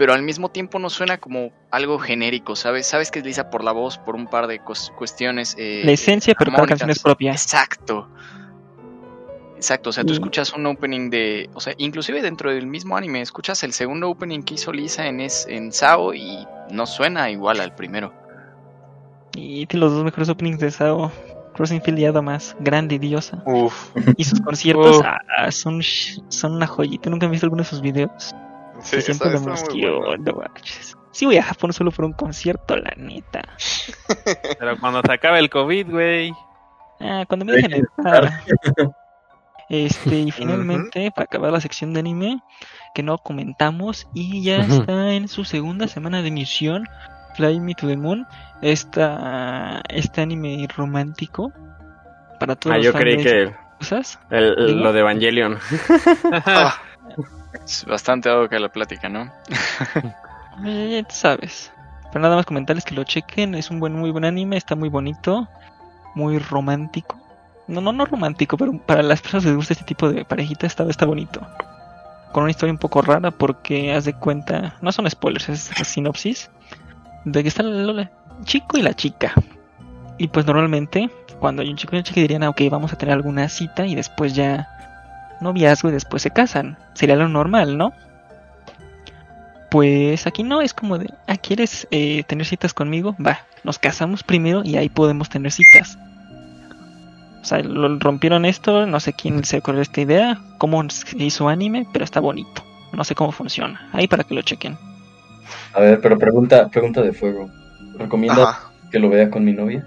pero 0.00 0.14
al 0.14 0.22
mismo 0.22 0.48
tiempo 0.48 0.78
no 0.78 0.88
suena 0.88 1.18
como 1.18 1.50
algo 1.70 1.98
genérico, 1.98 2.56
¿sabes? 2.56 2.86
Sabes 2.86 3.10
que 3.10 3.18
es 3.18 3.24
Lisa 3.26 3.50
por 3.50 3.62
la 3.62 3.72
voz, 3.72 3.98
por 3.98 4.14
un 4.14 4.28
par 4.28 4.46
de 4.46 4.58
cuestiones. 4.96 5.54
eh, 5.58 5.82
La 5.84 5.92
esencia, 5.92 6.34
pero 6.38 6.52
cada 6.52 6.66
canción 6.66 6.88
es 6.88 7.00
propia. 7.00 7.32
Exacto. 7.32 8.08
Exacto, 9.56 9.90
o 9.90 9.92
sea, 9.92 10.02
tú 10.04 10.12
Y- 10.12 10.14
escuchas 10.14 10.54
un 10.54 10.64
opening 10.64 11.10
de, 11.10 11.50
o 11.52 11.60
sea, 11.60 11.74
inclusive 11.76 12.22
dentro 12.22 12.50
del 12.50 12.66
mismo 12.66 12.96
anime, 12.96 13.20
escuchas 13.20 13.62
el 13.62 13.74
segundo 13.74 14.08
opening 14.08 14.40
que 14.42 14.54
hizo 14.54 14.72
Lisa 14.72 15.06
en, 15.06 15.20
es, 15.20 15.46
en 15.50 15.70
Sao 15.70 16.14
y 16.14 16.46
no 16.70 16.86
suena 16.86 17.28
igual 17.30 17.60
al 17.60 17.74
primero. 17.74 18.14
Y 19.36 19.66
tiene 19.66 19.84
los 19.84 19.92
dos 19.92 20.02
mejores 20.02 20.30
openings 20.30 20.60
de 20.60 20.70
Sao. 20.70 21.12
Crossing 21.52 21.82
Field 21.82 21.98
y 21.98 22.06
Adamas. 22.06 22.56
Grande 22.60 22.94
y 22.94 22.98
diosa. 22.98 23.42
Uf. 23.44 23.90
Y 24.16 24.24
sus 24.24 24.40
conciertos 24.46 24.96
Uf. 25.00 25.04
ah, 25.04 25.50
son, 25.52 25.82
son 25.82 26.52
una 26.54 26.66
joyita. 26.66 27.10
¿Nunca 27.10 27.26
han 27.26 27.32
visto 27.32 27.44
alguno 27.44 27.62
de 27.64 27.68
sus 27.68 27.82
videos? 27.82 28.34
Sí, 28.82 28.96
está 28.96 29.12
muy 29.26 29.34
bueno. 29.36 29.54
emoción, 29.54 30.24
no 30.24 30.32
manches. 30.34 30.96
Sí 31.12 31.26
voy 31.26 31.36
a 31.38 31.42
Japón 31.42 31.72
solo 31.72 31.90
por 31.90 32.04
un 32.04 32.12
concierto, 32.12 32.76
la 32.76 32.92
neta. 32.96 33.42
Pero 34.58 34.78
cuando 34.78 35.02
se 35.04 35.12
acabe 35.12 35.38
el 35.40 35.50
COVID, 35.50 35.90
güey. 35.90 36.32
Ah, 37.00 37.24
cuando 37.26 37.44
me 37.46 37.52
dejen 37.52 37.72
entrar. 37.96 38.42
Este, 39.68 40.16
y 40.18 40.30
finalmente, 40.32 41.10
para 41.12 41.24
acabar 41.24 41.52
la 41.52 41.60
sección 41.60 41.92
de 41.94 42.00
anime, 42.00 42.42
que 42.94 43.02
no 43.04 43.18
comentamos, 43.18 44.08
y 44.14 44.42
ya 44.42 44.60
Ujú. 44.60 44.80
está 44.80 45.12
en 45.12 45.28
su 45.28 45.44
segunda 45.44 45.86
semana 45.88 46.22
de 46.22 46.28
emisión, 46.28 46.86
Fly 47.36 47.60
Me 47.60 47.74
to 47.74 47.86
the 47.86 47.96
Moon, 47.96 48.26
esta, 48.62 49.80
este 49.88 50.20
anime 50.22 50.66
romántico 50.76 51.52
para 52.40 52.56
todos 52.56 52.74
Ah, 52.74 52.76
los 52.78 52.86
yo 52.86 52.92
fans 52.92 53.02
creí 53.04 53.16
que 53.22 53.54
cosas. 53.78 54.18
el- 54.30 54.58
el- 54.58 54.80
lo 54.82 54.92
de 54.92 55.00
Evangelion. 55.00 55.58
Ah, 56.46 56.74
Es 57.52 57.84
bastante 57.84 58.28
dado 58.28 58.48
que 58.48 58.58
la 58.58 58.68
plática, 58.68 59.08
¿no? 59.08 59.30
Eh, 60.62 61.04
sabes. 61.08 61.72
Pero 62.12 62.20
nada 62.20 62.36
más 62.36 62.44
comentarles 62.44 62.84
que 62.84 62.94
lo 62.94 63.04
chequen, 63.04 63.54
es 63.54 63.70
un 63.70 63.80
buen, 63.80 63.94
muy 63.94 64.10
buen 64.10 64.26
anime, 64.26 64.58
está 64.58 64.74
muy 64.76 64.90
bonito, 64.90 65.48
muy 66.14 66.38
romántico. 66.38 67.18
No, 67.66 67.80
no, 67.80 67.92
no 67.92 68.04
romántico, 68.04 68.58
pero 68.58 68.76
para 68.78 69.02
las 69.02 69.22
personas 69.22 69.44
que 69.44 69.50
les 69.50 69.56
gusta 69.56 69.72
este 69.72 69.86
tipo 69.86 70.10
de 70.10 70.24
parejita 70.24 70.66
está, 70.66 70.84
está 70.84 71.06
bonito. 71.06 71.40
Con 72.32 72.42
una 72.42 72.50
historia 72.50 72.72
un 72.72 72.78
poco 72.78 73.00
rara 73.00 73.30
porque 73.30 73.94
haz 73.94 74.04
de 74.04 74.12
cuenta, 74.12 74.74
no 74.82 74.92
son 74.92 75.08
spoilers, 75.08 75.48
es 75.48 75.70
sinopsis, 75.84 76.50
de 77.24 77.42
que 77.42 77.48
está 77.48 77.62
el 77.62 78.10
chico 78.44 78.76
y 78.76 78.82
la 78.82 78.94
chica. 78.94 79.32
Y 80.18 80.28
pues 80.28 80.46
normalmente, 80.46 81.10
cuando 81.38 81.62
hay 81.62 81.70
un 81.70 81.76
chico 81.76 81.94
y 81.94 81.98
una 81.98 82.04
chica 82.04 82.20
dirían, 82.20 82.42
ah, 82.42 82.50
ok, 82.50 82.62
vamos 82.70 82.92
a 82.92 82.96
tener 82.96 83.14
alguna 83.14 83.48
cita 83.48 83.86
y 83.86 83.94
después 83.94 84.34
ya 84.34 84.68
noviazgo 85.40 85.88
y 85.88 85.92
después 85.92 86.22
se 86.22 86.30
casan. 86.30 86.78
Sería 86.94 87.16
lo 87.16 87.28
normal, 87.28 87.78
¿no? 87.78 87.92
Pues 89.70 90.26
aquí 90.26 90.42
no, 90.42 90.60
es 90.60 90.74
como 90.74 90.98
de, 90.98 91.12
ah, 91.28 91.36
¿quieres 91.36 91.86
eh, 91.90 92.24
tener 92.24 92.44
citas 92.46 92.74
conmigo? 92.74 93.14
Va, 93.24 93.40
nos 93.62 93.78
casamos 93.78 94.24
primero 94.24 94.62
y 94.64 94.76
ahí 94.76 94.88
podemos 94.88 95.28
tener 95.28 95.52
citas. 95.52 95.96
O 97.40 97.44
sea, 97.44 97.60
lo 97.60 97.98
rompieron 97.98 98.44
esto, 98.44 98.86
no 98.86 99.00
sé 99.00 99.12
quién 99.12 99.44
se 99.44 99.58
ocurrió 99.58 99.80
esta 99.80 100.00
idea, 100.00 100.38
cómo 100.58 100.88
se 100.90 101.16
hizo 101.22 101.48
anime, 101.48 101.86
pero 101.92 102.04
está 102.04 102.20
bonito. 102.20 102.64
No 102.92 103.04
sé 103.04 103.14
cómo 103.14 103.32
funciona. 103.32 103.88
Ahí 103.92 104.08
para 104.08 104.24
que 104.24 104.34
lo 104.34 104.42
chequen. 104.42 104.76
A 105.72 105.80
ver, 105.80 106.00
pero 106.00 106.18
pregunta, 106.18 106.68
pregunta 106.68 107.00
de 107.00 107.12
fuego. 107.12 107.48
¿Recomienda 107.96 108.42
Ajá. 108.42 108.70
que 108.90 108.98
lo 108.98 109.08
vea 109.08 109.30
con 109.30 109.44
mi 109.44 109.52
novia? 109.52 109.86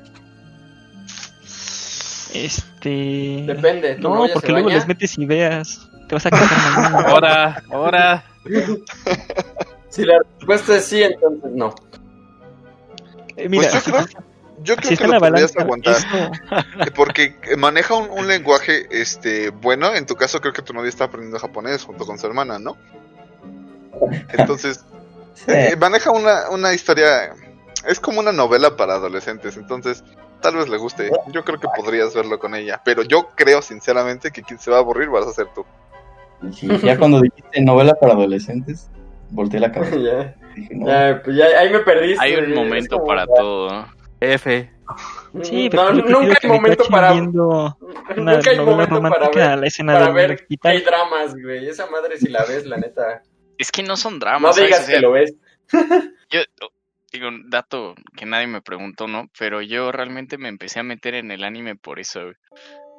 Este... 2.34 3.43
Depende. 3.45 3.95
¿tu 3.95 4.01
No, 4.09 4.25
porque 4.34 4.51
luego 4.51 4.65
baña? 4.67 4.77
les 4.79 4.88
metes 4.88 5.17
ideas. 5.17 5.89
Te 6.07 6.15
vas 6.15 6.25
a 6.25 6.29
casar 6.31 6.57
mañana. 6.91 7.07
Ahora, 7.09 7.63
ahora. 7.71 8.23
Si 9.89 10.03
la 10.05 10.17
respuesta 10.39 10.75
es 10.77 10.86
sí, 10.86 11.03
entonces 11.03 11.51
no. 11.53 11.73
Eh, 13.38 13.47
mira, 13.49 13.69
Pues 13.71 13.86
yo 13.86 13.91
creo, 13.91 14.05
yo 14.63 14.75
creo 14.75 14.97
que 14.97 15.07
lo 15.07 15.19
podrías 15.19 15.55
aguantar. 15.57 15.95
eso- 15.95 16.31
eh, 16.86 16.91
Porque 16.95 17.36
maneja 17.57 17.95
un, 17.95 18.09
un 18.09 18.27
lenguaje 18.27 18.88
este 18.91 19.49
bueno. 19.49 19.93
En 19.93 20.05
tu 20.05 20.15
caso, 20.15 20.41
creo 20.41 20.53
que 20.53 20.61
tu 20.61 20.73
novia 20.73 20.89
está 20.89 21.05
aprendiendo 21.05 21.39
japonés 21.39 21.84
junto 21.84 22.05
con 22.05 22.17
su 22.19 22.27
hermana, 22.27 22.59
¿no? 22.59 22.77
Entonces, 24.29 24.84
eh, 25.47 25.75
maneja 25.79 26.11
una, 26.11 26.49
una 26.49 26.73
historia. 26.73 27.34
Es 27.88 27.99
como 27.99 28.19
una 28.19 28.31
novela 28.31 28.75
para 28.77 28.93
adolescentes. 28.95 29.57
Entonces, 29.57 30.03
tal 30.43 30.55
vez 30.57 30.69
le 30.69 30.77
guste. 30.77 31.09
Yo 31.31 31.43
creo 31.43 31.59
que 31.59 31.67
podrías 31.75 32.13
verlo 32.13 32.37
con 32.37 32.53
ella. 32.53 32.79
Pero 32.85 33.01
yo 33.01 33.29
creo, 33.35 33.63
sinceramente, 33.63 34.29
que 34.31 34.43
quien 34.43 34.59
se 34.59 34.69
va 34.69 34.77
a 34.77 34.79
aburrir 34.81 35.09
vas 35.09 35.25
a 35.25 35.33
ser 35.33 35.47
tú. 35.55 35.65
Sí, 36.51 36.67
ya 36.83 36.97
cuando 36.99 37.21
dijiste 37.21 37.61
novela 37.61 37.95
para 37.95 38.13
adolescentes, 38.13 38.89
volteé 39.31 39.59
la 39.59 39.71
cabeza. 39.71 39.95
ya, 39.97 40.35
Dije, 40.55 40.75
no, 40.75 40.85
ya, 40.87 41.21
pues 41.23 41.35
ya, 41.35 41.45
ahí 41.59 41.71
me 41.71 41.79
perdiste. 41.79 42.23
Hay 42.23 42.35
un 42.35 42.53
momento 42.53 42.97
como- 42.97 43.07
para 43.07 43.25
todo. 43.25 43.69
¿no? 43.71 43.87
F. 44.19 44.71
Sí, 45.41 45.65
no, 45.65 45.69
pero 45.71 45.87
prefiero 45.93 46.19
nunca 46.19 46.35
que 46.35 46.47
hay 46.47 46.51
me 46.51 46.55
momento 46.57 46.83
para. 46.89 47.11
viendo 47.13 47.77
una 48.17 48.33
nunca 48.35 48.49
hay 48.51 48.59
momento 48.59 49.01
para 49.01 49.29
ver, 49.29 49.57
la 49.57 49.67
escena 49.67 49.93
para 49.93 50.11
ver 50.11 50.31
hospital. 50.33 50.71
hay 50.71 50.81
dramas, 50.81 51.33
güey. 51.33 51.67
Esa 51.67 51.87
madre, 51.87 52.17
si 52.17 52.29
la 52.29 52.45
ves, 52.45 52.65
la 52.65 52.77
neta. 52.77 53.23
Es 53.57 53.71
que 53.71 53.81
no 53.81 53.95
son 53.97 54.13
No 54.13 54.19
dramas. 54.19 54.55
¿sabes? 54.55 54.69
digas 54.69 54.85
sea, 54.85 54.95
que 54.95 55.01
lo 55.01 55.11
ves. 55.13 55.33
Yo, 56.29 56.39
digo, 57.14 57.28
un 57.30 57.49
dato 57.49 57.95
que 58.18 58.26
nadie 58.26 58.47
me 58.47 58.61
preguntó, 58.61 59.07
¿no? 59.07 59.30
Pero 59.38 59.61
yo 59.61 59.91
realmente 59.91 60.38
me 60.38 60.49
empecé 60.49 60.80
a 60.80 60.84
meter 60.84 61.14
en 61.14 61.32
el 61.32 61.43
anime 61.43 61.76
por 61.76 61.99
eso. 61.99 62.22
güey. 62.24 62.36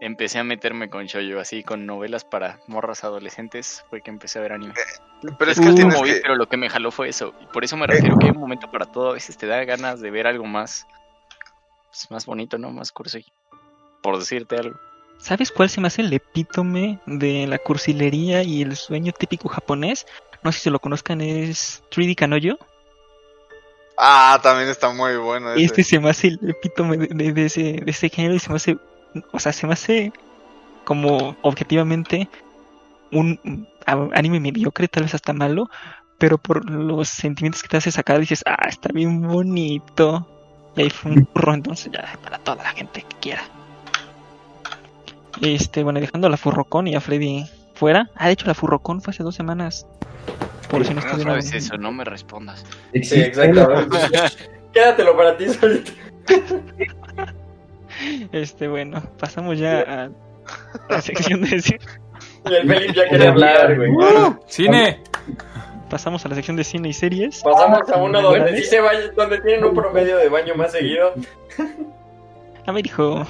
Empecé 0.00 0.38
a 0.38 0.44
meterme 0.44 0.88
con 0.88 1.06
shoujo, 1.06 1.40
así, 1.40 1.62
con 1.62 1.86
novelas 1.86 2.24
para 2.24 2.60
morras 2.66 3.04
adolescentes, 3.04 3.84
fue 3.90 4.02
que 4.02 4.10
empecé 4.10 4.38
a 4.38 4.42
ver 4.42 4.52
anime. 4.52 4.74
Pero 5.38 5.50
es 5.50 5.60
que 5.60 5.72
tienes 5.72 5.94
moví, 5.94 6.10
que... 6.10 6.20
pero 6.20 6.36
lo 6.36 6.48
que 6.48 6.56
me 6.56 6.68
jaló 6.68 6.90
fue 6.90 7.08
eso. 7.08 7.34
Y 7.40 7.46
por 7.46 7.64
eso 7.64 7.76
me 7.76 7.86
refiero 7.86 8.16
que 8.18 8.26
hay 8.26 8.32
un 8.32 8.40
momento 8.40 8.70
para 8.70 8.86
todo. 8.86 9.10
A 9.10 9.14
veces 9.14 9.36
te 9.36 9.46
da 9.46 9.64
ganas 9.64 10.00
de 10.00 10.10
ver 10.10 10.26
algo 10.26 10.44
más, 10.44 10.86
pues, 11.90 12.10
más 12.10 12.26
bonito, 12.26 12.58
¿no? 12.58 12.70
Más 12.70 12.92
cursi. 12.92 13.24
Por 14.02 14.18
decirte 14.18 14.56
algo. 14.56 14.78
¿Sabes 15.18 15.50
cuál 15.50 15.70
se 15.70 15.80
me 15.80 15.86
hace 15.86 16.02
el 16.02 16.12
epítome 16.12 16.98
de 17.06 17.46
la 17.46 17.58
cursilería 17.58 18.42
y 18.42 18.62
el 18.62 18.76
sueño 18.76 19.12
típico 19.12 19.48
japonés? 19.48 20.06
No 20.42 20.52
sé 20.52 20.60
si 20.60 20.70
lo 20.70 20.80
conozcan, 20.80 21.20
es 21.20 21.82
3D 21.90 22.14
Kanoyo. 22.14 22.58
Ah, 23.96 24.38
también 24.42 24.68
está 24.68 24.90
muy 24.90 25.16
bueno 25.16 25.52
ese. 25.52 25.64
Este 25.64 25.84
se 25.84 26.00
me 26.00 26.10
hace 26.10 26.28
el 26.28 26.40
epítome 26.50 26.96
de, 26.96 27.06
de- 27.08 27.32
de 27.32 27.44
ese, 27.46 27.62
de 27.84 27.90
ese 27.90 28.08
género 28.08 28.34
y 28.34 28.38
se 28.40 28.50
me 28.50 28.56
hace, 28.56 28.76
o 29.32 29.38
sea, 29.38 29.52
se 29.52 29.66
me 29.66 29.72
hace 29.74 30.12
como 30.84 31.36
objetivamente 31.42 32.28
un 33.12 33.66
anime 33.86 34.40
mediocre, 34.40 34.88
tal 34.88 35.04
vez 35.04 35.14
hasta 35.14 35.32
malo, 35.32 35.70
pero 36.18 36.38
por 36.38 36.68
los 36.68 37.08
sentimientos 37.08 37.62
que 37.62 37.68
te 37.68 37.76
hace 37.76 37.92
sacar 37.92 38.18
dices, 38.18 38.42
ah, 38.46 38.66
está 38.68 38.88
bien 38.92 39.22
bonito. 39.22 40.26
Y 40.76 40.82
ahí 40.82 40.90
fue 40.90 41.12
un 41.12 41.28
burro, 41.32 41.54
entonces 41.54 41.92
ya, 41.92 42.18
para 42.22 42.38
toda 42.38 42.62
la 42.64 42.70
gente 42.72 43.02
que 43.02 43.16
quiera. 43.20 43.42
Este, 45.40 45.82
bueno, 45.84 46.00
dejando 46.00 46.26
a 46.26 46.30
la 46.30 46.36
Furrocon 46.36 46.86
y 46.88 46.94
a 46.96 47.00
Freddy 47.00 47.44
fuera. 47.74 48.10
Ah, 48.16 48.26
de 48.26 48.32
hecho, 48.32 48.46
la 48.46 48.54
Furrocon 48.54 49.00
fue 49.02 49.10
hace 49.12 49.22
dos 49.22 49.34
semanas. 49.34 49.86
Por 50.70 50.84
si 50.84 50.94
no 50.94 51.00
¿Cómo 51.02 51.12
estuvieron- 51.12 51.42
sabes 51.42 51.52
eso? 51.64 51.76
No 51.76 51.92
me 51.92 52.04
respondas. 52.04 52.64
Sí, 53.02 53.20
exactamente. 53.20 53.96
Quédatelo 54.72 55.16
para 55.16 55.36
ti 55.36 55.48
solito. 55.48 55.92
Este, 58.32 58.66
bueno, 58.66 59.00
pasamos 59.18 59.56
ya 59.58 59.80
a 59.82 60.10
la 60.90 61.00
sección 61.00 61.42
de 61.42 61.60
cine. 61.62 61.78
Y 62.44 62.54
el 62.54 62.68
Felipe 62.68 62.92
ya 62.92 63.08
quiere 63.08 63.28
hablar, 63.28 63.76
güey. 63.76 63.90
¡Cine! 64.46 65.00
Pasamos 65.88 66.24
a 66.26 66.28
la 66.28 66.34
sección 66.34 66.56
de 66.56 66.64
cine 66.64 66.88
y 66.88 66.92
series. 66.92 67.40
Pasamos 67.42 67.88
a 67.88 67.96
uno 67.98 68.20
donde 68.20 68.40
¿Verdad? 68.40 68.56
sí 68.56 68.64
se 68.64 68.80
vaya, 68.80 69.12
donde 69.16 69.38
tienen 69.42 69.64
un 69.64 69.74
promedio 69.74 70.16
de 70.16 70.28
baño 70.28 70.56
más 70.56 70.72
seguido. 70.72 71.14
A 72.66 72.72
ver, 72.72 72.84
hijo, 72.84 73.24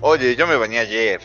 Oye, 0.00 0.34
yo 0.34 0.46
me 0.46 0.56
bañé 0.56 0.78
ayer. 0.78 1.20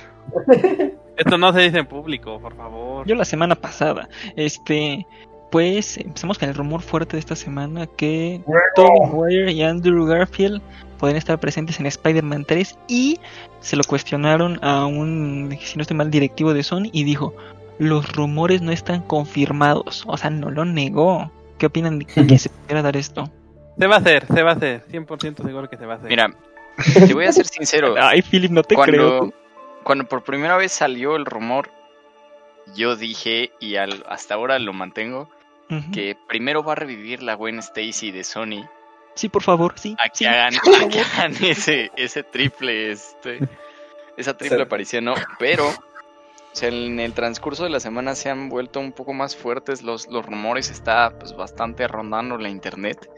Esto 1.24 1.38
no 1.38 1.54
se 1.54 1.62
dice 1.62 1.80
en 1.80 1.86
público, 1.86 2.40
por 2.40 2.56
favor. 2.56 3.08
yo 3.08 3.16
la 3.16 3.26
semana 3.26 3.56
pasada, 3.56 4.10
este, 4.36 5.06
pues 5.52 5.98
empezamos 5.98 6.40
con 6.40 6.50
el 6.50 6.56
rumor 6.56 6.82
fuerte 6.82 7.16
de 7.16 7.20
esta 7.20 7.36
semana 7.36 7.86
que 7.86 8.42
Tobey 8.76 9.00
Maguire 9.02 9.52
y 9.52 9.62
Andrew 9.62 10.06
Garfield 10.06 10.62
pueden 10.98 11.18
estar 11.18 11.40
presentes 11.40 11.80
en 11.80 11.86
Spider-Man 11.86 12.46
3 12.46 12.78
y 12.88 13.20
se 13.60 13.76
lo 13.76 13.84
cuestionaron 13.84 14.60
a 14.64 14.86
un, 14.86 15.56
si 15.62 15.78
no 15.78 15.82
estoy 15.82 15.98
mal, 15.98 16.10
directivo 16.10 16.54
de 16.54 16.64
Sony 16.64 16.90
y 16.92 17.04
dijo, 17.04 17.36
los 17.78 18.12
rumores 18.16 18.62
no 18.62 18.72
están 18.72 19.02
confirmados, 19.02 20.04
o 20.08 20.18
sea, 20.18 20.30
no 20.30 20.50
lo 20.50 20.66
negó. 20.66 21.32
¿Qué 21.58 21.68
opinan 21.68 22.00
de 22.00 22.06
que 22.06 22.38
se 22.40 22.50
pudiera 22.50 22.82
dar 22.82 22.98
esto? 22.98 23.30
Se 23.78 23.88
va 23.88 23.96
a 23.96 24.00
hacer, 24.00 24.26
se 24.28 24.42
va 24.44 24.52
a 24.52 24.54
hacer. 24.56 24.86
100% 24.92 25.44
seguro 25.44 25.70
que 25.70 25.78
se 25.78 25.86
va 25.86 25.94
a 25.94 25.98
hacer. 25.98 26.10
Mira, 26.10 26.32
te 27.08 27.14
voy 27.14 27.26
a 27.26 27.32
ser 27.32 27.46
sincero. 27.46 27.96
Ay, 28.00 28.22
Philip, 28.22 28.52
no 28.52 28.64
te 28.64 28.76
creo. 28.76 29.32
Cuando, 29.84 30.06
por 30.06 30.24
primera 30.24 30.58
vez 30.58 30.72
salió 30.72 31.16
el 31.16 31.26
rumor, 31.26 31.70
yo 32.76 32.96
dije, 32.96 33.52
y 33.60 33.76
al- 33.76 34.06
hasta 34.08 34.36
ahora 34.36 34.60
lo 34.60 34.74
mantengo, 34.74 35.30
que 35.94 36.18
primero 36.28 36.64
va 36.64 36.74
a 36.74 36.76
revivir 36.76 37.24
la 37.24 37.36
Gwen 37.36 37.60
Stacy 37.60 38.12
de 38.12 38.26
Sony 38.26 38.68
Sí, 39.16 39.30
por 39.30 39.42
favor, 39.42 39.74
sí. 39.80 39.96
a 40.04 40.10
que 40.10 40.18
sí. 40.18 40.26
hagan, 40.26 40.54
a 40.56 40.88
que 40.90 41.00
hagan 41.00 41.34
ese, 41.44 41.92
ese 41.96 42.24
triple, 42.24 42.92
este, 42.92 43.40
esa 44.18 44.36
triple 44.36 44.58
Sí. 44.58 44.64
aparición, 44.64 45.06
¿no? 45.06 45.14
Pero, 45.40 45.68
o 45.70 45.74
sea, 46.52 46.68
en 46.70 47.00
el 47.00 47.14
transcurso 47.14 47.64
de 47.64 47.70
la 47.70 47.80
semana 47.80 48.16
se 48.16 48.30
han 48.30 48.50
vuelto 48.50 48.82
un 48.82 48.92
poco 48.92 49.14
más 49.14 49.36
fuertes 49.38 49.82
los, 49.82 50.08
los 50.08 50.26
rumores, 50.26 50.70
está 50.70 51.18
pues 51.18 51.34
bastante 51.38 51.88
rondando 51.88 52.38
la 52.38 52.50
internet. 52.50 53.10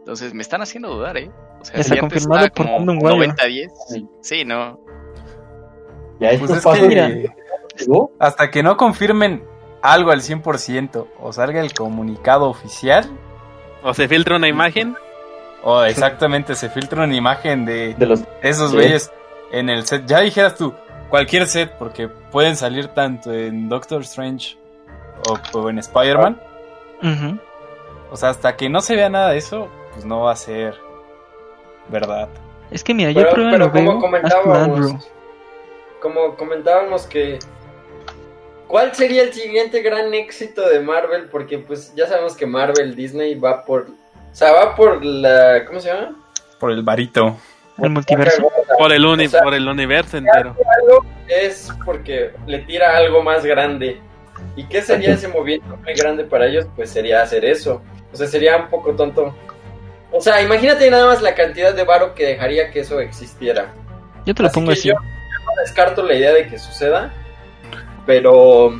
Entonces 0.00 0.34
me 0.34 0.42
están 0.42 0.60
haciendo 0.62 0.88
dudar, 0.92 1.16
¿eh? 1.16 1.30
O 1.60 1.64
sea, 1.64 1.80
Está 1.80 1.94
si 1.94 2.00
antes 2.00 2.26
confirmado 2.26 2.46
estaba 2.46 2.54
por 2.54 2.66
como 2.66 2.84
Brandon 2.84 3.20
Wire. 3.20 3.32
90-10, 3.34 3.70
Sí. 3.88 4.06
sí, 4.22 4.44
¿no? 4.44 4.80
Ya 6.20 6.30
estos 6.30 6.48
Pues 6.48 6.58
es 6.58 6.64
pasos 6.64 6.86
mira. 6.88 7.08
que 7.08 7.30
llegó, 7.78 8.12
hasta 8.18 8.50
que 8.50 8.62
no 8.62 8.76
confirmen 8.76 9.42
algo 9.82 10.10
al 10.10 10.20
100% 10.22 11.06
o 11.20 11.32
salga 11.32 11.60
el 11.60 11.72
comunicado 11.74 12.48
oficial 12.48 13.10
O 13.82 13.92
se 13.94 14.06
filtra 14.08 14.36
una 14.36 14.46
imagen. 14.48 14.96
o 15.64 15.82
exactamente 15.82 16.54
se 16.54 16.68
filtra 16.68 17.04
una 17.04 17.14
imagen 17.16 17.64
de 17.64 17.94
de 17.94 18.06
los 18.06 18.22
esos 18.42 18.70
Sí. 18.70 18.76
güeyes 18.76 19.12
en 19.50 19.68
el 19.68 19.84
set. 19.86 20.04
Ya 20.06 20.20
dijeras 20.20 20.54
tú, 20.56 20.72
cualquier 21.10 21.46
set, 21.46 21.72
porque 21.78 22.08
pueden 22.08 22.56
salir 22.56 22.88
tanto 22.88 23.32
en 23.32 23.68
Doctor 23.68 24.00
Strange 24.02 24.56
o, 25.28 25.58
o 25.58 25.68
en 25.70 25.78
Spider-Man. 25.78 26.40
O 28.10 28.16
sea, 28.16 28.28
hasta 28.30 28.56
que 28.56 28.68
no 28.68 28.80
se 28.80 28.94
vea 28.96 29.08
nada 29.08 29.30
de 29.30 29.38
eso, 29.38 29.68
pues 29.92 30.04
no 30.04 30.20
va 30.22 30.32
a 30.32 30.36
ser 30.36 30.74
verdad. 31.88 32.28
Es 32.70 32.82
que 32.84 32.94
mira, 32.94 33.10
yo 33.10 33.20
Pero, 33.22 33.34
pero 33.34 33.58
lo 33.58 33.70
veo 33.70 33.84
como 33.86 34.00
comentábamos, 34.00 35.08
como 36.02 36.36
comentábamos 36.36 37.06
que 37.06 37.38
¿cuál 38.66 38.94
sería 38.94 39.22
el 39.22 39.32
siguiente 39.32 39.80
gran 39.80 40.12
éxito 40.12 40.68
de 40.68 40.80
Marvel? 40.80 41.28
Porque 41.30 41.58
pues 41.58 41.94
ya 41.94 42.06
sabemos 42.08 42.36
que 42.36 42.44
Marvel 42.44 42.94
Disney 42.96 43.36
va 43.36 43.64
por, 43.64 43.82
o 43.82 44.34
sea, 44.34 44.52
va 44.52 44.74
por 44.74 45.02
la, 45.04 45.64
¿cómo 45.64 45.78
se 45.80 45.88
llama? 45.88 46.16
Por 46.58 46.72
el 46.72 46.82
varito. 46.82 47.36
El 47.78 47.90
multiverso. 47.90 48.50
Por 48.78 48.92
el, 48.92 49.04
uni 49.04 49.26
O 49.26 49.30
sea, 49.30 49.42
por 49.42 49.54
el 49.54 49.66
universo 49.66 50.18
entero. 50.18 50.54
Algo 50.82 51.06
es 51.26 51.70
porque 51.84 52.32
le 52.46 52.58
tira 52.60 52.96
algo 52.96 53.22
más 53.22 53.44
grande. 53.44 53.98
¿Y 54.56 54.64
qué 54.64 54.82
sería 54.82 55.14
ese 55.14 55.28
movimiento 55.28 55.76
muy 55.76 55.94
grande 55.94 56.24
para 56.24 56.46
ellos? 56.46 56.66
Pues 56.76 56.90
sería 56.90 57.22
hacer 57.22 57.44
eso. 57.44 57.80
O 58.12 58.16
sea, 58.16 58.26
sería 58.26 58.56
un 58.56 58.68
poco 58.68 58.92
tonto. 58.94 59.34
O 60.10 60.20
sea, 60.20 60.42
imagínate 60.42 60.90
nada 60.90 61.06
más 61.06 61.22
la 61.22 61.34
cantidad 61.34 61.74
de 61.74 61.84
varo 61.84 62.14
que 62.14 62.26
dejaría 62.26 62.70
que 62.70 62.80
eso 62.80 63.00
existiera. 63.00 63.72
Yo 64.26 64.34
te 64.34 64.42
lo 64.42 64.48
Así 64.48 64.54
pongo 64.54 64.72
así. 64.72 64.88
Yo 64.88 64.94
no 65.56 65.62
descarto 65.62 66.02
la 66.02 66.14
idea 66.14 66.32
de 66.32 66.46
que 66.48 66.58
suceda, 66.58 67.10
pero. 68.06 68.76